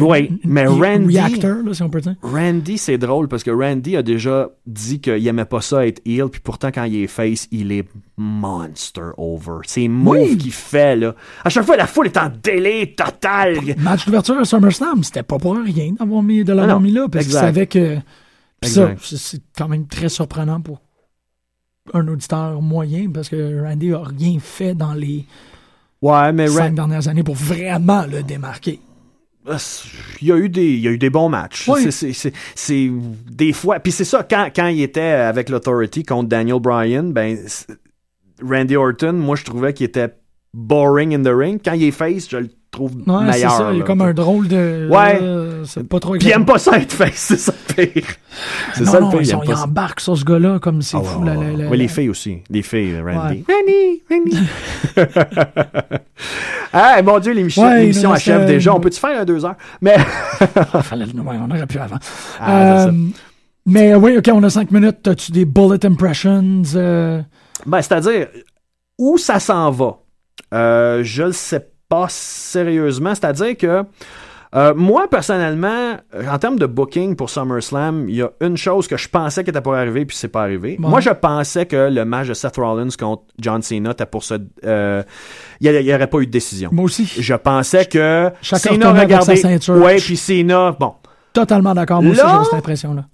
Oui, 0.00 0.40
mais 0.44 0.66
Randy- 0.66 1.16
Reactor, 1.18 1.62
là, 1.64 1.72
si 1.72 1.82
on 1.84 1.88
peut 1.88 2.00
dire. 2.00 2.16
Randy, 2.22 2.78
c'est 2.78 2.98
drôle 2.98 3.28
parce 3.28 3.44
que 3.44 3.50
Randy 3.52 3.96
a 3.96 4.02
déjà 4.02 4.48
dit 4.66 5.00
qu'il 5.00 5.24
aimait 5.26 5.44
pas 5.44 5.60
ça 5.60 5.86
être 5.86 6.02
heel, 6.04 6.28
puis 6.30 6.40
pourtant, 6.40 6.70
quand 6.72 6.82
il 6.84 6.96
est 6.96 7.06
face, 7.06 7.46
il 7.52 7.70
est 7.70 7.86
monster 8.16 9.10
over. 9.16 9.58
C'est 9.66 9.86
moves 9.86 10.16
Oui. 10.30 10.36
qu'il 10.36 10.52
fait, 10.52 10.96
là. 10.96 11.14
À 11.44 11.48
chaque 11.48 11.64
fois, 11.64 11.76
la 11.76 11.86
foule 11.86 12.06
est 12.06 12.16
en 12.16 12.30
délai 12.42 12.92
total. 12.96 13.58
Match 13.78 14.04
d'ouverture 14.04 14.38
à 14.38 14.44
SummerSlam, 14.44 15.04
c'était 15.04 15.22
pas 15.22 15.38
pour 15.38 15.56
rien 15.56 15.92
d'avoir 15.98 16.22
mis, 16.24 16.42
de 16.42 16.52
l'avoir 16.52 16.80
mis 16.80 16.90
là, 16.90 17.06
parce 17.08 17.24
qu'il 17.26 17.34
savait 17.34 17.66
que. 17.68 17.98
Ça, 18.64 18.94
c'est- 19.00 19.42
quand 19.56 19.68
même 19.68 19.86
très 19.86 20.08
surprenant 20.08 20.60
pour 20.60 20.80
un 21.94 22.06
auditeur 22.08 22.60
moyen, 22.62 23.10
parce 23.12 23.28
que 23.28 23.62
Randy 23.62 23.92
a 23.92 24.02
rien 24.02 24.38
fait 24.40 24.74
dans 24.74 24.94
les 24.94 25.24
Ouais, 26.00 26.32
mais 26.32 26.48
cinq 26.48 26.74
dernières 26.74 27.06
années 27.08 27.22
pour 27.22 27.34
vraiment 27.36 28.04
le 28.10 28.22
démarquer. 28.24 28.80
Il 30.20 30.28
y 30.28 30.32
a 30.32 30.36
eu 30.36 30.48
des, 30.48 30.72
il 30.74 30.80
y 30.80 30.88
a 30.88 30.90
eu 30.92 30.98
des 30.98 31.10
bons 31.10 31.28
matchs. 31.28 31.68
Oui. 31.68 31.82
C'est- 31.82 31.90
c'est- 31.90 32.12
C'est 32.12 32.32
c'est 32.54 32.90
des 33.30 33.52
fois. 33.52 33.80
Puis 33.80 33.92
c'est 33.92 34.04
ça, 34.04 34.22
quand, 34.28 34.50
quand 34.54 34.68
il 34.68 34.82
était 34.82 35.00
avec 35.00 35.48
l'Authority 35.48 36.02
contre 36.04 36.28
Daniel 36.28 36.60
Bryan, 36.60 37.12
ben, 37.12 37.36
Randy 38.42 38.76
Orton, 38.76 39.12
moi, 39.14 39.36
je 39.36 39.44
trouvais 39.44 39.72
qu'il 39.74 39.86
était 39.86 40.14
boring 40.54 41.14
in 41.14 41.22
the 41.22 41.34
ring. 41.34 41.60
Quand 41.64 41.72
il 41.72 41.84
est 41.84 41.90
face, 41.90 42.28
je 42.30 42.36
le 42.38 42.50
trouve 42.72 42.92
Ouais, 43.06 43.32
c'est 43.32 43.40
ça. 43.48 43.68
Il 43.72 43.78
y 43.78 43.80
a 43.80 43.84
comme 43.84 44.00
un 44.02 44.12
drôle 44.12 44.48
de. 44.48 44.88
Ouais. 44.90 45.18
euh, 45.22 45.64
c'est 45.64 45.86
pas 45.88 46.00
trop 46.00 46.14
Puis 46.14 46.26
il 46.26 46.32
aime 46.32 46.44
pas 46.44 46.58
ça 46.58 46.76
être 46.78 46.92
face, 46.92 47.12
c'est 47.14 47.36
ça 47.36 47.52
le 47.68 47.74
pire. 47.86 48.04
C'est 48.74 48.84
ça 48.86 48.98
non, 48.98 49.06
le 49.10 49.18
pire, 49.18 49.20
ils, 49.44 49.48
il 49.50 49.56
ça. 49.56 49.62
embarquent 49.64 50.00
sur 50.00 50.16
ce 50.18 50.24
gars-là 50.24 50.58
comme 50.58 50.82
c'est 50.82 50.96
Ah, 50.96 51.02
fou. 51.02 51.20
ouais, 51.20 51.26
la- 51.26 51.34
la- 51.34 51.40
ouais. 51.40 51.56
la- 51.56 51.68
Ouais, 51.68 51.76
les 51.76 51.88
filles 51.88 52.08
aussi. 52.08 52.38
Les 52.50 52.62
filles, 52.62 52.98
Randy. 53.00 53.44
Ouais. 53.48 53.54
Randy, 53.54 54.02
Randy. 54.10 54.48
ah, 56.72 57.02
mon 57.02 57.18
Dieu, 57.18 57.32
l'émission, 57.32 57.74
il 57.76 58.06
achève 58.06 58.40
euh, 58.42 58.46
déjà. 58.46 58.74
On 58.74 58.80
peut-tu 58.80 58.98
faire 58.98 59.20
un 59.20 59.24
deux 59.24 59.44
heures? 59.44 59.56
Mais. 59.80 59.96
Fallait 60.82 61.06
le- 61.06 61.20
ouais, 61.20 61.36
on 61.40 61.50
aurait 61.50 61.66
pu 61.66 61.78
avant. 61.78 61.98
Ah, 62.40 62.86
Euh, 62.86 62.92
mais 63.66 63.94
oui, 63.94 64.16
ok, 64.18 64.30
on 64.32 64.42
a 64.42 64.50
cinq 64.50 64.70
minutes. 64.70 65.06
As-tu 65.06 65.32
des 65.32 65.44
bullet 65.44 65.84
impressions? 65.84 66.62
euh? 66.74 67.20
Ben, 67.66 67.82
c'est-à-dire, 67.82 68.28
où 68.98 69.18
ça 69.18 69.38
s'en 69.40 69.70
va? 69.70 69.98
Euh, 70.54 71.00
je 71.04 71.22
le 71.24 71.32
sais 71.32 71.60
pas 71.60 71.66
sérieusement. 72.08 73.14
C'est-à-dire 73.14 73.56
que 73.56 73.84
euh, 74.54 74.74
moi, 74.74 75.08
personnellement, 75.08 75.96
en 76.30 76.38
termes 76.38 76.58
de 76.58 76.66
booking 76.66 77.16
pour 77.16 77.30
SummerSlam, 77.30 78.06
il 78.08 78.16
y 78.16 78.22
a 78.22 78.30
une 78.42 78.58
chose 78.58 78.86
que 78.86 78.98
je 78.98 79.08
pensais 79.08 79.42
qui 79.44 79.50
était 79.50 79.62
pour 79.62 79.74
arriver, 79.74 80.04
puis 80.04 80.14
c'est 80.14 80.28
pas 80.28 80.42
arrivé. 80.42 80.76
Ouais. 80.78 80.88
Moi, 80.90 81.00
je 81.00 81.08
pensais 81.08 81.64
que 81.64 81.88
le 81.90 82.04
match 82.04 82.28
de 82.28 82.34
Seth 82.34 82.56
Rollins 82.56 82.90
contre 82.98 83.22
John 83.40 83.62
Cena 83.62 83.92
était 83.92 84.04
pour 84.04 84.24
se... 84.24 84.34
euh, 84.64 85.02
il 85.60 85.72
n'y 85.72 85.94
aurait 85.94 86.06
pas 86.06 86.18
eu 86.18 86.26
de 86.26 86.30
décision. 86.30 86.68
Moi 86.70 86.84
aussi. 86.84 87.06
Je 87.18 87.34
pensais 87.34 87.86
que 87.86 88.30
Chacun 88.42 88.74
Cena 88.74 88.92
regardait... 88.92 89.36
sa 89.36 89.48
ceinture. 89.48 89.76
Ouais, 89.76 89.96
puis 89.96 90.18
Cena... 90.18 90.76
Bon, 90.78 90.94
Totalement 91.32 91.72
d'accord. 91.72 92.02
Moi 92.02 92.12
aussi, 92.12 92.20
j'ai 92.20 92.44
cette 92.44 92.54
impression-là. 92.54 93.06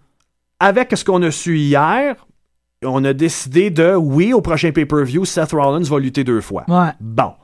avec 0.59 0.97
ce 0.97 1.05
qu'on 1.05 1.23
a 1.23 1.31
su 1.31 1.57
hier, 1.57 2.17
on 2.85 3.05
a 3.05 3.13
décidé 3.13 3.71
de, 3.71 3.95
oui, 3.95 4.33
au 4.33 4.41
prochain 4.41 4.73
pay-per-view, 4.73 5.25
Seth 5.25 5.53
Rollins 5.53 5.89
va 5.89 6.01
lutter 6.01 6.25
deux 6.25 6.41
fois. 6.41 6.65
Ouais. 6.67 6.91
Bon. 6.99 7.35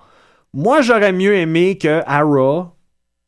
Moi, 0.56 0.82
j'aurais 0.82 1.12
mieux 1.12 1.34
aimé 1.34 1.76
que 1.78 2.00
à 2.06 2.22
Raw, 2.22 2.68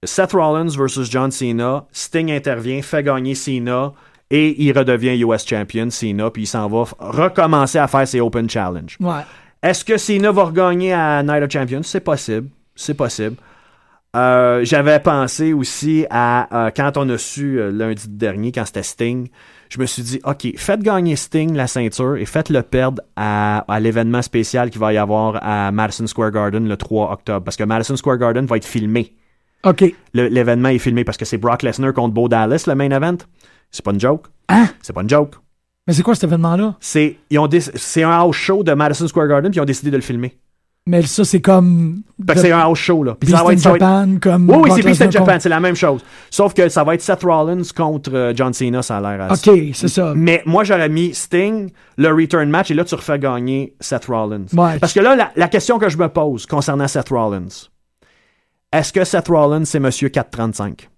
Seth 0.05 0.31
Rollins 0.31 0.68
versus 0.79 1.11
John 1.11 1.33
Cena, 1.33 1.85
Sting 1.91 2.31
intervient, 2.31 2.81
fait 2.83 3.03
gagner 3.03 3.35
Cena 3.35 3.93
et 4.31 4.62
il 4.62 4.70
redevient 4.79 5.18
US 5.24 5.45
Champion, 5.45 5.91
Cena, 5.91 6.31
puis 6.31 6.45
il 6.45 6.47
s'en 6.47 6.68
va 6.68 6.85
recommencer 7.01 7.79
à 7.79 7.89
faire 7.89 8.07
ses 8.07 8.20
Open 8.20 8.49
Challenge. 8.49 8.97
Ouais. 9.01 9.22
Est-ce 9.61 9.85
que 9.85 9.97
Cena 9.97 10.31
va 10.31 10.45
regagner 10.45 10.93
à 10.93 11.20
Night 11.24 11.43
of 11.43 11.51
Champions? 11.51 11.83
C'est 11.83 11.99
possible. 11.99 12.49
C'est 12.77 12.95
possible. 12.95 13.35
Euh, 14.17 14.64
J'avais 14.64 14.99
pensé 14.99 15.53
aussi 15.53 16.07
à 16.11 16.67
euh, 16.67 16.71
quand 16.75 16.97
on 16.97 17.09
a 17.11 17.19
su 17.19 17.61
euh, 17.61 17.71
lundi 17.71 18.09
dernier, 18.09 18.51
quand 18.53 18.64
c'était 18.64 18.83
Sting, 18.83 19.29
je 19.69 19.79
me 19.79 19.87
suis 19.87 20.03
dit, 20.03 20.21
OK, 20.25 20.47
faites 20.57 20.81
gagner 20.83 21.17
Sting 21.17 21.55
la 21.55 21.67
ceinture 21.67 22.17
et 22.17 22.25
faites-le 22.25 22.62
perdre 22.62 23.03
à, 23.17 23.59
à 23.73 23.81
l'événement 23.81 24.23
spécial 24.23 24.71
qu'il 24.71 24.81
va 24.81 24.93
y 24.93 24.97
avoir 24.97 25.39
à 25.43 25.71
Madison 25.73 26.07
Square 26.07 26.31
Garden 26.31 26.67
le 26.69 26.77
3 26.77 27.12
octobre. 27.12 27.45
Parce 27.45 27.57
que 27.57 27.64
Madison 27.64 27.97
Square 27.97 28.19
Garden 28.19 28.47
va 28.47 28.57
être 28.57 28.64
filmé. 28.64 29.14
OK. 29.64 29.85
L'événement 30.14 30.69
est 30.69 30.79
filmé 30.79 31.03
parce 31.05 31.19
que 31.19 31.25
c'est 31.25 31.39
Brock 31.39 31.62
Lesnar 31.62 31.93
contre 31.93 32.14
Bo 32.14 32.29
Dallas, 32.29 32.64
le 32.67 32.75
main 32.75 32.91
event. 32.91 33.17
C'est 33.71 33.85
pas 33.85 33.91
une 33.93 34.01
joke. 34.01 34.27
Hein? 34.49 34.69
C'est 34.81 34.93
pas 34.93 35.03
une 35.03 35.11
joke. 35.11 35.35
Mais 35.89 35.93
c'est 35.93 36.03
quoi 36.03 36.14
cet 36.14 36.25
événement-là? 36.25 36.77
C'est 36.81 37.17
ils 37.31 37.39
ont 37.39 37.47
déc- 37.49 37.71
c'est 37.75 38.03
un 38.03 38.11
house 38.11 38.37
show 38.37 38.62
de 38.64 38.73
Madison 38.73 39.07
Square 39.09 39.29
Garden 39.29 39.51
puis 39.51 39.59
ils 39.59 39.62
ont 39.62 39.67
décidé 39.67 39.91
de 39.91 39.97
le 39.97 40.03
filmer. 40.03 40.39
Mais 40.89 41.03
ça, 41.03 41.24
c'est 41.24 41.41
comme. 41.41 42.03
Que 42.28 42.39
c'est 42.39 42.53
un 42.53 42.61
house 42.61 42.78
show, 42.78 43.03
là. 43.03 43.16
Puis 43.18 43.30
ça 43.30 43.43
va 43.43 43.53
être- 43.53 43.59
être- 43.59 43.72
Japan, 43.72 44.09
comme. 44.22 44.49
Oui, 44.49 44.70
c'est 44.74 44.82
Beast 44.82 45.03
in 45.03 45.11
Japan, 45.11 45.26
contre- 45.26 45.43
c'est 45.43 45.49
la 45.49 45.59
même 45.59 45.74
chose. 45.74 46.01
Sauf 46.30 46.55
que 46.55 46.68
ça 46.68 46.84
va 46.84 46.95
être 46.95 47.03
Seth 47.03 47.24
Rollins 47.24 47.62
contre 47.76 48.14
euh, 48.14 48.32
John 48.37 48.53
Cena, 48.53 48.82
ça 48.82 48.99
a 48.99 49.01
l'air 49.01 49.32
assez. 49.32 49.51
OK, 49.51 49.61
c'est 49.74 49.89
ça. 49.89 50.12
Mais 50.14 50.43
moi, 50.47 50.62
j'aurais 50.62 50.89
mis 50.89 51.12
Sting, 51.12 51.70
le 51.97 52.09
return 52.14 52.49
match, 52.49 52.70
et 52.70 52.74
là, 52.74 52.84
tu 52.84 52.95
refais 52.95 53.18
gagner 53.18 53.74
Seth 53.80 54.05
Rollins. 54.07 54.45
Ouais. 54.53 54.78
Parce 54.78 54.93
que 54.93 55.01
là, 55.01 55.16
la, 55.16 55.32
la 55.34 55.49
question 55.49 55.78
que 55.80 55.89
je 55.89 55.99
me 55.99 56.09
pose 56.09 56.47
concernant 56.47 56.87
Seth 56.87 57.09
Rollins, 57.09 57.49
est-ce 58.72 58.93
que 58.93 59.03
Seth 59.05 59.26
Rollins, 59.26 59.64
c'est 59.64 59.80
Monsieur 59.80 60.09
435? 60.09 60.89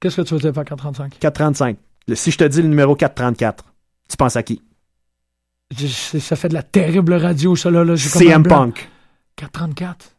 Qu'est-ce 0.00 0.16
que 0.20 0.22
tu 0.26 0.34
veux 0.34 0.40
dire 0.40 0.52
par 0.52 0.64
435? 0.64 1.18
435. 1.18 1.76
Le- 2.06 2.14
si 2.14 2.30
je 2.30 2.38
te 2.38 2.44
dis 2.44 2.62
le 2.62 2.68
numéro 2.68 2.94
434, 2.94 3.64
tu 4.08 4.16
penses 4.16 4.36
à 4.36 4.44
qui? 4.44 4.62
Je- 5.76 6.18
Ça 6.18 6.36
fait 6.36 6.48
de 6.48 6.54
la 6.54 6.62
terrible 6.62 7.14
radio, 7.14 7.56
ça, 7.56 7.68
là. 7.70 7.84
là. 7.84 7.96
CM. 7.96 8.44
Punk. 8.44 8.88
434? 9.38 10.10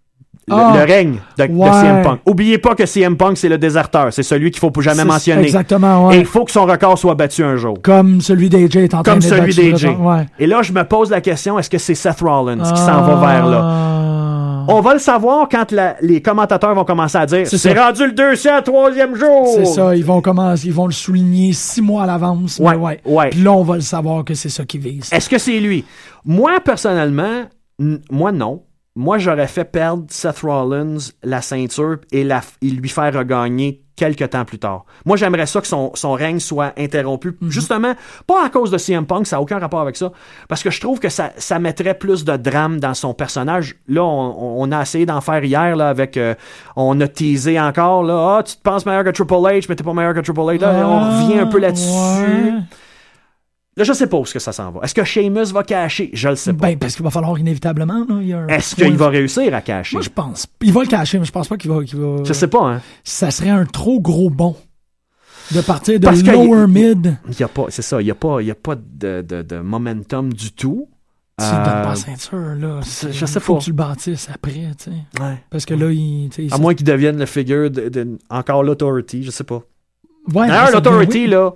Le, 0.48 0.56
Ah. 0.56 0.74
le 0.76 0.84
règne 0.84 1.20
de. 1.38 1.44
CM 1.44 2.02
Punk. 2.02 2.20
Oubliez 2.26 2.58
pas 2.58 2.74
que 2.74 2.86
CM 2.88 3.16
Punk, 3.18 3.38
c'est 3.38 3.50
le 3.50 3.60
déserteur. 3.60 4.12
C'est 4.12 4.24
celui 4.24 4.50
qu'il 4.50 4.60
faut 4.60 4.72
jamais 4.82 5.06
mentionner. 5.06 5.44
Exactement, 5.44 6.12
Et 6.12 6.18
il 6.18 6.26
faut 6.26 6.44
que 6.44 6.52
son 6.52 6.66
record 6.66 6.98
soit 6.98 7.14
battu 7.14 7.44
un 7.44 7.56
jour. 7.56 7.76
Comme 7.84 8.20
celui 8.22 8.50
d'AJ 8.50 8.78
est 8.78 8.94
en 8.96 9.04
train 9.04 9.14
Comme 9.14 9.22
celui 9.22 9.54
d'AJ. 9.54 9.86
Ouais. 10.00 10.26
Et 10.40 10.48
là, 10.48 10.64
je 10.64 10.72
me 10.74 10.84
pose 10.84 11.12
la 11.12 11.22
question, 11.22 11.60
est-ce 11.60 11.70
que 11.70 11.78
c'est 11.78 11.94
Seth 11.94 12.22
Rollins 12.22 12.58
qui 12.64 12.80
s'en 12.82 13.02
va 13.04 13.16
vers 13.16 13.46
là? 13.46 13.60
là. 13.60 14.66
On 14.72 14.82
va 14.82 14.94
le 14.94 15.00
savoir 15.00 15.48
quand 15.50 15.72
la- 15.72 15.96
les 16.02 16.22
commentateurs 16.22 16.74
vont 16.76 16.86
commencer 16.86 17.18
à 17.18 17.26
dire 17.26 17.46
C'est 17.48 17.78
rendu 17.78 18.06
le 18.08 18.12
203e 18.14 19.16
jour. 19.16 19.48
C'est 19.56 19.66
ça, 19.66 19.96
ils 19.96 20.06
vont 20.06 20.22
commencer, 20.22 20.68
ils 20.68 20.74
vont 20.74 20.86
le 20.88 20.92
souligner 20.94 21.54
six 21.54 21.82
mois 21.82 22.04
à 22.04 22.06
l'avance. 22.08 22.60
Ouais, 22.60 22.76
ouais. 22.76 23.00
ouais. 23.06 23.30
Puis 23.30 23.42
là, 23.42 23.52
on 23.52 23.64
va 23.64 23.76
le 23.76 23.82
savoir 23.82 24.24
que 24.24 24.34
c'est 24.36 24.50
ça 24.50 24.66
qu'ils 24.66 24.82
visent. 24.82 25.10
Est-ce 25.12 25.30
que 25.30 25.38
c'est 25.38 25.60
lui? 25.60 25.86
Moi, 26.26 26.60
personnellement, 26.64 27.44
moi, 28.12 28.32
non. 28.32 28.62
Moi, 28.96 29.18
j'aurais 29.18 29.48
fait 29.48 29.66
perdre 29.66 30.06
Seth 30.10 30.40
Rollins 30.40 30.98
la 31.24 31.42
ceinture 31.42 31.98
et, 32.12 32.24
la, 32.24 32.42
et 32.62 32.70
lui 32.70 32.90
faire 32.90 33.14
regagner 33.14 33.84
quelques 33.96 34.30
temps 34.30 34.46
plus 34.46 34.60
tard. 34.60 34.86
Moi, 35.06 35.16
j'aimerais 35.18 35.46
ça 35.46 35.60
que 35.62 35.68
son, 35.68 35.92
son 35.94 36.14
règne 36.14 36.40
soit 36.40 36.74
interrompu. 36.78 37.38
Mhm. 37.42 37.50
Justement, 37.52 37.94
pas 38.28 38.46
à 38.46 38.50
cause 38.50 38.72
de 38.72 38.78
CM 38.78 39.06
Punk, 39.06 39.28
ça 39.28 39.36
n'a 39.36 39.42
aucun 39.42 39.60
rapport 39.60 39.82
avec 39.82 39.96
ça. 39.98 40.12
Parce 40.48 40.64
que 40.64 40.70
je 40.72 40.80
trouve 40.80 41.00
que 41.00 41.10
ça, 41.10 41.32
ça 41.38 41.60
mettrait 41.60 41.94
plus 41.94 42.24
de 42.26 42.36
drame 42.38 42.80
dans 42.80 42.94
son 42.94 43.14
personnage. 43.14 43.76
Là, 43.88 44.04
on, 44.04 44.62
on 44.62 44.72
a 44.72 44.82
essayé 44.82 45.06
d'en 45.06 45.22
faire 45.22 45.44
hier 45.44 45.76
là, 45.76 45.90
avec... 45.90 46.16
euh, 46.18 46.34
on 46.78 47.00
a 47.02 47.08
teasé 47.08 47.60
encore. 47.60 48.04
Là, 48.04 48.38
ah, 48.40 48.44
tu 48.44 48.56
te 48.56 48.62
penses 48.62 48.86
meilleur 48.86 49.04
que 49.04 49.10
Triple 49.10 49.34
H, 49.34 49.66
mais 49.70 49.76
t'es 49.76 49.84
pas 49.84 49.94
meilleur 49.94 50.14
que 50.14 50.22
Triple 50.22 50.40
H. 50.40 50.60
Là, 50.62 50.88
on 50.88 51.00
revient 51.24 51.40
un 51.40 51.48
peu 51.48 51.60
là-dessus. 51.60 51.88
Ah, 51.94 52.22
Ouais. 52.22 52.54
Là, 53.80 53.86
je 53.86 53.94
sais 53.94 54.08
pas 54.08 54.18
où 54.18 54.24
est-ce 54.24 54.34
que 54.34 54.40
ça 54.40 54.52
s'en 54.52 54.72
va. 54.72 54.82
Est-ce 54.84 54.94
que 54.94 55.04
Sheamus 55.06 55.46
va 55.54 55.64
cacher? 55.64 56.10
Je 56.14 56.28
le 56.30 56.36
sais 56.36 56.52
pas. 56.54 56.68
Ben, 56.68 56.78
parce 56.78 56.96
qu'il 56.96 57.04
va 57.06 57.10
falloir 57.10 57.40
inévitablement. 57.40 58.06
Un 58.10 58.48
Est-ce 58.48 58.76
qu'il 58.76 58.98
va 58.98 59.08
réussir 59.08 59.56
à 59.56 59.62
cacher? 59.62 59.96
Moi, 59.96 60.04
je 60.04 60.10
pense. 60.10 60.46
Il 60.62 60.74
va 60.74 60.82
le 60.82 60.88
cacher, 60.88 61.18
mais 61.18 61.24
je 61.26 61.32
pense 61.32 61.48
pas 61.48 61.56
qu'il 61.56 61.72
va. 61.72 61.82
qu'il 61.86 61.98
va... 61.98 62.18
Je 62.26 62.34
sais 62.34 62.48
pas, 62.50 62.62
hein. 62.62 62.82
Ça 63.06 63.32
serait 63.32 63.50
un 63.50 63.66
trop 63.66 64.02
gros 64.02 64.30
bond 64.30 64.56
de 65.56 65.62
partir 65.62 65.98
de 66.00 66.06
Parce 66.06 66.22
lower 66.24 66.68
mid. 66.68 67.18
Il 67.30 67.40
y 67.40 67.44
a 67.44 67.48
pas, 67.48 67.66
c'est 67.70 67.82
ça, 67.82 68.02
il 68.02 68.08
y 68.08 68.12
a 68.12 68.16
pas, 68.16 68.42
y 68.42 68.52
a 68.52 68.56
pas 68.56 68.76
de, 68.76 69.22
de, 69.22 69.42
de 69.42 69.60
momentum 69.60 70.32
du 70.34 70.52
tout. 70.52 70.90
Tu 71.40 71.46
Euh, 71.46 71.52
ne 71.52 71.56
donnes 71.56 71.66
pas 71.84 71.90
la 71.90 71.96
ceinture, 71.96 72.38
là. 72.60 72.80
je- 72.84 73.26
sais 73.26 73.40
faut 73.40 73.54
pas. 73.54 73.60
que 73.60 73.64
tu 73.64 73.70
le 73.70 73.76
bâtisses 73.78 74.28
après, 74.34 74.52
tu 74.78 74.92
sais. 74.92 75.24
Ouais. 75.24 75.42
Parce 75.50 75.66
que 75.66 75.74
là, 75.74 75.90
il. 75.90 76.30
À 76.52 76.58
moins 76.58 76.76
qu'il 76.76 76.86
devienne 76.86 77.18
le 77.18 77.26
figure 77.26 77.72
de, 77.72 77.88
de- 77.88 78.18
encore 78.30 78.62
l'authority, 78.62 79.24
je 79.24 79.32
sais 79.32 79.46
pas. 79.46 79.62
Ouais, 80.34 80.48
D'ailleurs, 80.50 80.82
devient- 80.82 81.28
là, 81.28 81.54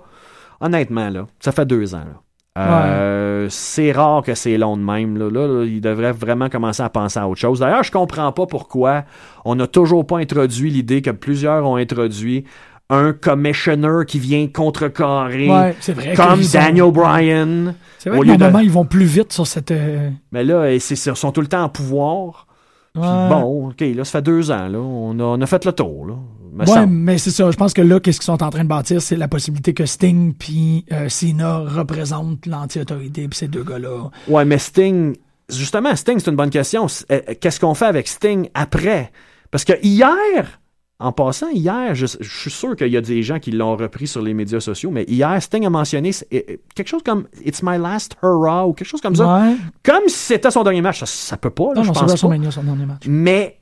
honnêtement, 0.64 1.08
là, 1.10 1.26
ça 1.40 1.52
fait 1.52 1.66
deux 1.66 1.94
ans, 1.94 1.98
là. 2.04 2.20
Euh, 2.56 3.46
C'est 3.50 3.90
rare 3.92 4.22
que 4.22 4.34
c'est 4.34 4.56
long 4.58 4.76
de 4.76 4.82
même. 4.82 5.16
Là. 5.18 5.28
Là, 5.28 5.46
là, 5.48 5.64
il 5.64 5.80
devrait 5.80 6.12
vraiment 6.12 6.48
commencer 6.48 6.82
à 6.84 6.88
penser 6.88 7.18
à 7.18 7.28
autre 7.28 7.40
chose. 7.40 7.58
D'ailleurs, 7.60 7.82
je 7.82 7.90
comprends 7.90 8.30
pas 8.30 8.46
pourquoi 8.46 9.04
on 9.44 9.56
n'a 9.56 9.66
toujours 9.66 10.06
pas 10.06 10.18
introduit 10.18 10.70
l'idée 10.70 11.02
que 11.02 11.10
plusieurs 11.10 11.66
ont 11.66 11.74
introduit 11.76 12.44
un 12.90 13.12
commissioner 13.12 14.04
qui 14.06 14.18
vient 14.20 14.46
contrecarrer, 14.46 15.48
Ouais, 15.50 15.74
c'est 15.80 15.94
vrai. 15.94 16.14
comme 16.14 16.40
Daniel 16.52 16.92
Bryan. 16.92 17.74
C'est 17.98 18.10
vrai 18.10 18.18
au 18.18 18.22
que 18.22 18.26
lieu 18.28 18.34
de- 18.34 18.38
normalement, 18.38 18.60
ils 18.64 18.70
vont 18.70 18.84
plus 18.84 19.04
vite 19.06 19.32
sur 19.32 19.46
cette. 19.46 19.70
euh, 19.72 20.10
Mais 20.30 20.44
là, 20.44 20.70
ils 20.72 20.80
sont 20.80 21.32
tout 21.32 21.40
le 21.40 21.46
temps 21.48 21.64
en 21.64 21.68
pouvoir. 21.68 22.46
Puis 22.92 23.02
bon, 23.02 23.70
OK, 23.70 23.80
là, 23.80 24.04
ça 24.04 24.18
fait 24.18 24.22
deux 24.22 24.52
ans. 24.52 24.68
Là, 24.68 24.78
on, 24.78 25.18
a, 25.18 25.22
on 25.24 25.40
a 25.40 25.46
fait 25.46 25.64
le 25.64 25.72
tour. 25.72 26.06
Là, 26.06 26.14
me 26.54 26.60
Ouais, 26.60 26.66
semble. 26.66 26.92
mais 26.92 27.18
c'est 27.18 27.30
ça. 27.30 27.50
Je 27.50 27.56
pense 27.56 27.74
que 27.74 27.82
là, 27.82 28.00
qu'est-ce 28.00 28.18
qu'ils 28.20 28.26
sont 28.26 28.42
en 28.42 28.50
train 28.50 28.64
de 28.64 28.68
bâtir, 28.68 29.02
c'est 29.02 29.16
la 29.16 29.28
possibilité 29.28 29.74
que 29.74 29.86
Sting 29.86 30.34
puis 30.34 30.84
euh, 30.92 31.08
Cena 31.08 31.58
représentent 31.58 32.46
l'anti-autorité 32.46 33.28
puis 33.28 33.38
ces 33.38 33.48
deux 33.48 33.64
gars-là. 33.64 34.10
Ouais, 34.28 34.44
mais 34.44 34.58
Sting, 34.58 35.16
justement, 35.50 35.94
Sting, 35.96 36.18
c'est 36.18 36.30
une 36.30 36.36
bonne 36.36 36.50
question. 36.50 36.86
Euh, 37.10 37.20
Qu'est-ce 37.40 37.60
qu'on 37.60 37.74
fait 37.74 37.86
avec 37.86 38.08
Sting 38.08 38.48
après? 38.54 39.10
Parce 39.50 39.64
que 39.64 39.72
hier, 39.82 40.60
en 41.00 41.10
passant, 41.12 41.48
hier, 41.50 41.94
je, 41.94 42.06
je 42.20 42.38
suis 42.40 42.50
sûr 42.50 42.76
qu'il 42.76 42.88
y 42.88 42.96
a 42.96 43.00
des 43.00 43.22
gens 43.24 43.38
qui 43.40 43.50
l'ont 43.50 43.76
repris 43.76 44.06
sur 44.06 44.22
les 44.22 44.32
médias 44.32 44.60
sociaux, 44.60 44.90
mais 44.92 45.04
hier, 45.08 45.42
Sting 45.42 45.66
a 45.66 45.70
mentionné 45.70 46.12
c'est- 46.12 46.28
euh, 46.32 46.56
quelque 46.74 46.88
chose 46.88 47.02
comme 47.04 47.26
It's 47.44 47.62
my 47.64 47.78
last 47.78 48.16
hurrah 48.22 48.66
ou 48.66 48.72
quelque 48.74 48.86
chose 48.88 49.00
comme 49.00 49.16
ça. 49.16 49.40
Ouais. 49.42 49.56
Comme 49.82 50.06
si 50.06 50.16
c'était 50.16 50.50
son 50.52 50.62
dernier 50.62 50.82
match. 50.82 51.00
Ça, 51.00 51.06
ça 51.06 51.36
peut 51.36 51.50
pas, 51.50 51.68
là, 51.68 51.72
Non, 51.76 51.82
je 51.82 51.88
non, 51.88 51.92
pense 51.94 52.00
pas. 52.02 52.06
WrestleMania, 52.06 52.50
son 52.52 52.62
dernier 52.62 52.86
match. 52.86 53.02
Mais, 53.06 53.60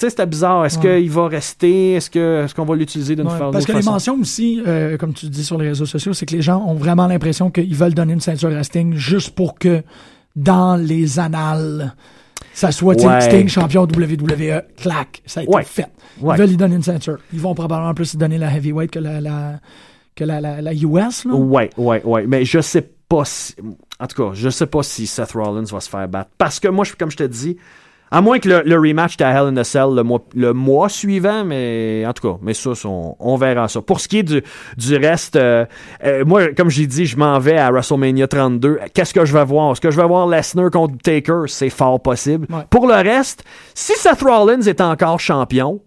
tu 0.00 0.06
sais, 0.06 0.10
c'était 0.10 0.26
bizarre. 0.26 0.64
Est-ce 0.64 0.78
Ouais. 0.78 1.00
qu'il 1.02 1.10
va 1.10 1.28
rester? 1.28 1.92
Est-ce 1.94 2.54
qu'on 2.54 2.64
va 2.64 2.74
l'utiliser 2.74 3.14
d'une 3.14 3.26
Ouais, 3.28 3.38
fa- 3.38 3.50
parce 3.52 3.66
que 3.66 3.72
les 3.72 3.78
façon? 3.78 3.92
mentions 3.92 4.18
aussi, 4.20 4.62
euh, 4.66 4.96
comme 4.96 5.12
tu 5.12 5.26
dis 5.28 5.44
sur 5.44 5.58
les 5.58 5.68
réseaux 5.68 5.86
sociaux, 5.86 6.12
c'est 6.14 6.26
que 6.26 6.34
les 6.34 6.42
gens 6.42 6.64
ont 6.66 6.74
vraiment 6.74 7.06
l'impression 7.06 7.50
qu'ils 7.50 7.74
veulent 7.76 7.94
donner 7.94 8.14
une 8.14 8.20
ceinture 8.20 8.50
à 8.56 8.62
Sting 8.64 8.94
juste 8.94 9.34
pour 9.34 9.58
que 9.58 9.82
dans 10.36 10.76
les 10.76 11.18
annales, 11.18 11.94
ça 12.54 12.72
soit 12.72 12.94
Ouais. 13.04 13.20
Sting 13.20 13.48
champion 13.48 13.82
WWE, 13.86 14.62
clac, 14.76 15.22
ça 15.26 15.40
a 15.40 15.42
été 15.44 15.62
fait. 15.64 15.86
Ils 16.20 16.26
veulent 16.26 16.48
lui 16.48 16.56
donner 16.56 16.76
une 16.76 16.82
ceinture. 16.82 17.18
Ils 17.32 17.40
vont 17.40 17.54
probablement 17.54 17.94
plus 17.94 18.12
lui 18.12 18.18
donner 18.18 18.38
la 18.38 18.50
heavyweight 18.54 18.90
que 18.90 18.98
la, 18.98 19.20
la, 19.20 19.60
que 20.16 20.24
la, 20.24 20.40
la, 20.40 20.60
la 20.62 20.72
US. 20.74 21.24
Là. 21.26 21.34
Ouais, 21.34 21.70
ouais, 21.76 22.02
ouais. 22.04 22.24
Mais 22.26 22.44
je 22.44 22.60
sais 22.60 22.88
pas 23.08 23.24
si. 23.24 23.54
En 23.98 24.06
tout 24.06 24.22
cas, 24.22 24.30
je 24.34 24.48
sais 24.48 24.66
pas 24.66 24.82
si 24.82 25.06
Seth 25.06 25.32
Rollins 25.32 25.64
va 25.70 25.80
se 25.80 25.90
faire 25.90 26.08
battre. 26.08 26.30
Parce 26.38 26.58
que 26.58 26.68
moi, 26.68 26.84
je- 26.86 26.94
comme 26.94 27.10
je 27.10 27.16
te 27.18 27.24
dis, 27.24 27.56
À 28.10 28.20
moins 28.20 28.38
que 28.40 28.48
le, 28.48 28.62
le 28.64 28.76
rematch 28.76 29.20
à 29.20 29.30
Hell 29.30 29.48
in 29.48 29.56
a 29.56 29.64
Cell 29.64 29.94
le 29.94 30.02
mois, 30.02 30.24
le 30.34 30.52
mois 30.52 30.88
suivant, 30.88 31.44
mais 31.44 32.04
en 32.06 32.12
tout 32.12 32.28
cas, 32.28 32.38
mais 32.42 32.54
ça, 32.54 32.74
ça, 32.74 32.88
on, 32.88 33.14
on 33.20 33.36
verra 33.36 33.68
ça. 33.68 33.80
Pour 33.82 34.00
ce 34.00 34.08
qui 34.08 34.18
est 34.18 34.22
du, 34.24 34.42
du 34.76 34.96
reste, 34.96 35.36
euh, 35.36 35.64
euh, 36.04 36.24
moi, 36.24 36.48
comme 36.54 36.70
j'ai 36.70 36.86
dit, 36.86 37.06
je 37.06 37.16
m'en 37.16 37.38
vais 37.38 37.56
à 37.56 37.70
WrestleMania 37.70 38.26
32. 38.26 38.80
Qu'est-ce 38.94 39.14
que 39.14 39.24
je 39.24 39.32
vais 39.32 39.44
voir? 39.44 39.72
Est-ce 39.72 39.80
que 39.80 39.90
je 39.90 40.00
vais 40.00 40.06
voir 40.06 40.26
Lesnar 40.26 40.70
contre 40.70 40.96
Taker? 40.98 41.42
C'est 41.46 41.70
fort 41.70 42.00
possible. 42.00 42.46
Ouais. 42.50 42.64
Pour 42.68 42.88
le 42.88 42.94
reste, 42.94 43.44
si 43.74 43.92
Seth 43.94 44.22
Rollins 44.22 44.62
est 44.62 44.80
encore 44.80 45.20
champion, 45.20 45.80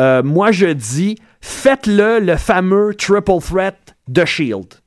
euh, 0.00 0.22
moi, 0.24 0.50
je 0.50 0.66
dis, 0.66 1.16
faites-le 1.40 2.18
le 2.18 2.36
fameux 2.36 2.94
triple 2.94 3.38
threat 3.40 3.76
de 4.08 4.24
Shield. 4.24 4.79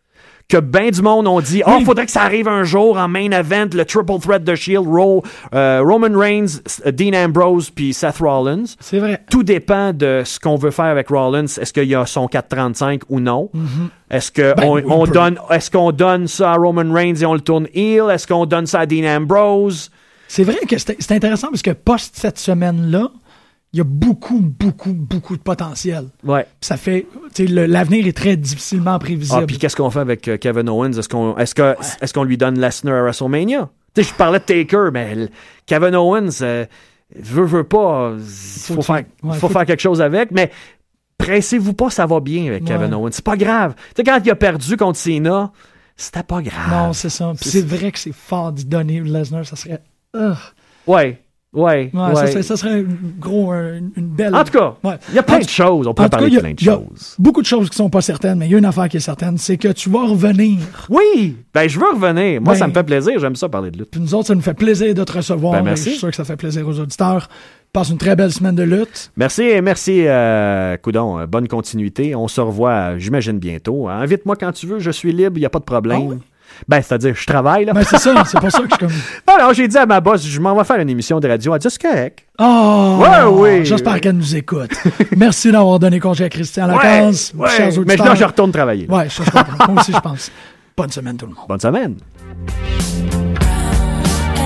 Que 0.54 0.60
ben 0.60 0.92
du 0.92 1.02
monde 1.02 1.26
ont 1.28 1.40
dit, 1.42 1.64
oh, 1.66 1.72
Oui. 1.80 1.84
faudrait 1.84 2.06
que 2.06 2.12
ça 2.12 2.22
arrive 2.22 2.48
un 2.48 2.64
jour 2.64 2.96
en 3.00 3.08
main 3.08 3.32
event, 3.32 3.66
le 3.74 3.86
triple 3.86 4.20
threat 4.22 4.44
de 4.44 4.54
Shield, 4.54 4.86
euh, 5.56 5.82
Roman 5.84 6.16
Reigns, 6.16 6.60
Dean 6.86 7.14
Ambrose, 7.16 7.72
puis 7.72 7.92
Seth 7.92 8.18
Rollins. 8.20 8.66
C'est 8.80 9.00
vrai. 9.00 9.20
Tout 9.32 9.42
dépend 9.42 9.94
de 9.94 10.22
ce 10.24 10.40
qu'on 10.40 10.56
veut 10.56 10.70
faire 10.70 10.86
avec 10.86 11.08
Rollins. 11.10 11.46
Est-ce 11.46 11.74
qu'il 11.74 11.86
y 11.86 11.96
a 11.96 12.06
son 12.06 12.28
435 12.28 13.02
ou 13.10 13.20
non? 13.20 13.50
Est-ce 14.12 14.32
que 14.32 14.54
Ben, 14.56 14.64
on, 14.68 14.76
oui, 14.76 14.84
on 14.88 15.06
peut. 15.08 15.12
donne, 15.14 15.40
est-ce 15.50 15.72
qu'on 15.72 15.92
donne 15.92 16.28
ça 16.28 16.52
à 16.52 16.56
Roman 16.56 16.94
Reigns 16.94 17.16
et 17.16 17.26
on 17.26 17.34
le 17.34 17.42
tourne 17.42 17.68
heel? 17.74 18.04
Est-ce 18.12 18.28
qu'on 18.28 18.46
donne 18.46 18.68
ça 18.68 18.82
à 18.82 18.86
Dean 18.86 19.06
Ambrose? 19.06 19.90
C'est 20.28 20.44
vrai 20.44 20.58
que 20.70 20.78
c'est 20.78 20.98
c'est 21.00 21.16
intéressant 21.16 21.48
parce 21.50 21.64
que 21.64 21.72
post 21.72 22.16
cette 22.16 22.38
semaine-là, 22.38 23.10
il 23.74 23.78
y 23.78 23.82
a 23.82 23.84
beaucoup, 23.84 24.40
beaucoup, 24.40 24.94
beaucoup 24.94 25.36
de 25.36 25.42
potentiel. 25.42 26.06
Ouais. 26.24 26.46
Ça 26.62 26.78
fait, 26.78 27.08
l'avenir 27.40 28.06
est 28.08 28.16
très 28.16 28.38
difficilement 28.38 28.94
Ah, 28.94 29.00
prévisible. 29.00 29.46
puis 29.48 29.58
qu'est-ce 29.58 29.76
qu'on 29.76 29.90
fait 29.90 30.00
avec 30.00 30.28
euh, 30.28 30.38
Kevin 30.38 30.70
Owens? 30.70 30.92
Est-ce 30.94 31.10
qu'on 31.10 31.36
est-ce 31.38 31.56
que 31.56 31.76
est-ce 32.02 32.14
qu'on 32.14 32.24
lui 32.24 32.38
donne 32.38 32.60
Lesnar 32.60 32.96
à 32.96 33.02
WrestleMania? 33.02 33.70
Tu 33.96 34.04
sais, 34.04 34.10
je 34.10 34.14
parlais 34.16 34.40
de 34.40 34.44
Taker, 34.44 34.90
mais 34.94 35.16
le- 35.16 35.30
Kevin 35.66 35.96
Owens 35.96 36.42
euh, 36.42 36.66
veut, 37.16 37.46
veut 37.46 37.64
pas. 37.64 38.14
Il 38.16 38.24
faut, 38.76 38.82
faire, 38.82 38.96
ouais, 38.98 39.34
faut 39.34 39.48
faut- 39.48 39.50
faire 39.50 39.66
quelque 39.66 39.82
chose 39.82 40.02
avec, 40.02 40.32
mais 40.32 40.52
pressez-vous 41.18 41.74
pas, 41.74 41.90
ça 41.90 42.06
va 42.06 42.20
bien 42.20 42.48
avec 42.48 42.66
Kevin. 42.66 42.94
Owens. 42.94 43.10
C'est 43.12 43.24
pas 43.26 43.38
grave. 43.38 43.74
Tu 43.76 43.82
sais, 43.98 44.04
quand 44.04 44.20
il 44.24 44.30
a 44.32 44.36
perdu 44.36 44.78
contre 44.78 44.98
Cena, 45.00 45.52
c'était 45.96 46.24
pas 46.24 46.42
grave. 46.42 46.70
non, 46.70 46.94
c'est 46.94 47.10
ça. 47.10 47.32
Puis 47.40 47.50
C'est- 47.50 47.62
c'est 47.62 47.66
vrai 47.68 47.92
que 47.92 48.00
c'est 48.00 48.14
fort 48.14 48.52
d'y 48.52 48.66
donner 48.66 49.00
Lesnar, 49.00 49.46
ça 49.46 49.56
serait. 49.56 49.82
Ugh. 50.16 50.36
Ouais, 50.86 51.23
ouais, 51.54 51.92
Ouais, 51.94 52.00
ouais. 52.02 52.16
Ça, 52.16 52.28
serait, 52.28 52.44
ça 52.44 52.58
serait 52.58 52.86
gros, 53.20 53.52
un- 53.52 53.80
une 53.96 54.08
belle. 54.08 54.36
En 54.36 54.44
tout 54.44 54.52
cas, 54.58 54.76
Ouais. 54.84 54.96
il 55.10 55.16
y 55.16 55.20
a 55.20 55.24
plein 55.24 55.38
En 55.38 55.40
de 55.40 55.48
choses. 55.50 55.88
On 55.88 55.94
peut 55.94 56.08
parler 56.10 56.30
de 56.30 56.38
a, 56.38 56.40
plein 56.42 56.54
de 56.54 56.60
choses. 56.60 57.16
beaucoup 57.20 57.42
de 57.42 57.48
choses 57.48 57.70
qui 57.70 57.76
sont 57.78 57.90
pas 57.90 58.02
certaines, 58.02 58.38
mais 58.40 58.48
il 58.48 58.52
y 58.52 58.56
a 58.56 58.58
une 58.58 58.66
affaire 58.66 58.90
qui 58.90 58.98
est 58.98 59.02
certaine, 59.02 59.38
c'est 59.38 59.58
que 59.58 59.70
tu 59.70 59.90
vas 59.90 60.06
revenir. 60.08 60.60
Oui, 60.90 61.38
ben 61.54 61.68
je 61.70 61.80
veux 61.80 61.86
revenir. 61.94 62.42
Moi, 62.42 62.54
Ben- 62.54 62.60
ça 62.60 62.68
me 62.68 62.74
fait 62.74 62.84
plaisir. 62.84 63.20
J'aime 63.20 63.36
ça 63.36 63.50
parler 63.50 63.72
de 63.72 63.78
lutte. 63.78 63.92
Puis 63.92 64.02
nous 64.02 64.14
autres, 64.16 64.28
ça 64.28 64.36
nous 64.36 64.42
fait 64.42 64.54
plaisir 64.54 64.94
de 64.94 65.04
te 65.04 65.12
recevoir. 65.14 65.54
Ben, 65.54 65.60
et 65.60 65.64
merci. 65.64 65.86
Je 65.86 65.90
suis 65.92 66.00
sûr 66.00 66.10
que 66.10 66.16
ça 66.16 66.26
fait 66.26 66.36
plaisir 66.38 66.68
aux 66.68 66.80
auditeurs. 66.80 67.30
Passe 67.72 67.90
une 67.90 67.98
très 67.98 68.16
belle 68.16 68.32
semaine 68.32 68.54
de 68.54 68.62
lutte. 68.62 69.12
Merci, 69.18 69.44
merci, 69.64 70.04
euh, 70.06 70.78
Coudon. 70.78 71.18
Euh, 71.20 71.26
Bonne 71.26 71.48
continuité. 71.48 72.14
On 72.14 72.28
se 72.28 72.40
revoit, 72.40 73.00
j'imagine, 73.00 73.40
bientôt. 73.40 73.90
Euh, 73.90 73.94
Invite-moi 73.94 74.36
quand 74.36 74.52
tu 74.52 74.68
veux. 74.68 74.78
Je 74.80 74.92
suis 74.92 75.12
libre. 75.12 75.38
Il 75.38 75.40
n'y 75.40 75.46
a 75.48 75.50
pas 75.50 75.58
de 75.58 75.64
problème. 75.64 76.00
Ah 76.04 76.08
oui? 76.12 76.18
Ben, 76.68 76.82
c'est-à-dire, 76.82 77.16
je 77.16 77.26
travaille, 77.26 77.66
là. 77.66 77.74
Ben, 77.74 77.84
c'est 77.84 77.98
ça, 77.98 78.24
c'est 78.26 78.40
pour 78.40 78.52
ça 78.52 78.60
que 78.60 78.66
je 78.70 78.76
suis 78.76 78.78
comme. 78.80 79.36
Alors, 79.36 79.54
j'ai 79.54 79.68
dit 79.68 79.78
à 79.78 79.86
ma 79.86 80.00
boss, 80.00 80.26
je 80.26 80.40
m'en 80.40 80.56
vais 80.56 80.64
faire 80.64 80.78
une 80.80 80.90
émission 80.90 81.20
de 81.20 81.28
radio. 81.28 81.54
Elle 81.54 81.60
dit, 81.60 81.68
c'est 81.70 81.82
correct. 81.82 82.20
Oh! 82.40 83.00
Ouais, 83.02 83.24
oui. 83.60 83.66
J'espère 83.66 84.00
qu'elle 84.02 84.18
nous 84.18 84.36
écoute. 84.36 84.72
Merci 85.18 85.52
d'avoir 85.52 85.80
donné 85.80 86.00
congé 86.00 86.24
à 86.26 86.30
Christian 86.30 86.68
Lacasse. 86.68 87.34
ouais. 87.36 87.50
Chers 87.50 87.68
Mais 87.72 87.78
auditeurs. 87.80 88.06
là, 88.08 88.16
je 88.16 88.24
retourne 88.24 88.52
travailler. 88.52 88.88
Ouais, 88.90 89.10
ça, 89.10 89.24
je 89.26 89.32
comprends. 89.32 89.72
Moi 89.74 89.82
aussi, 89.82 89.92
je 89.94 90.00
pense. 90.00 90.32
Bonne 90.76 90.90
semaine, 90.92 91.18
tout 91.18 91.26
le 91.28 91.34
monde. 91.34 91.46
Bonne 91.48 91.60
semaine. 91.60 91.96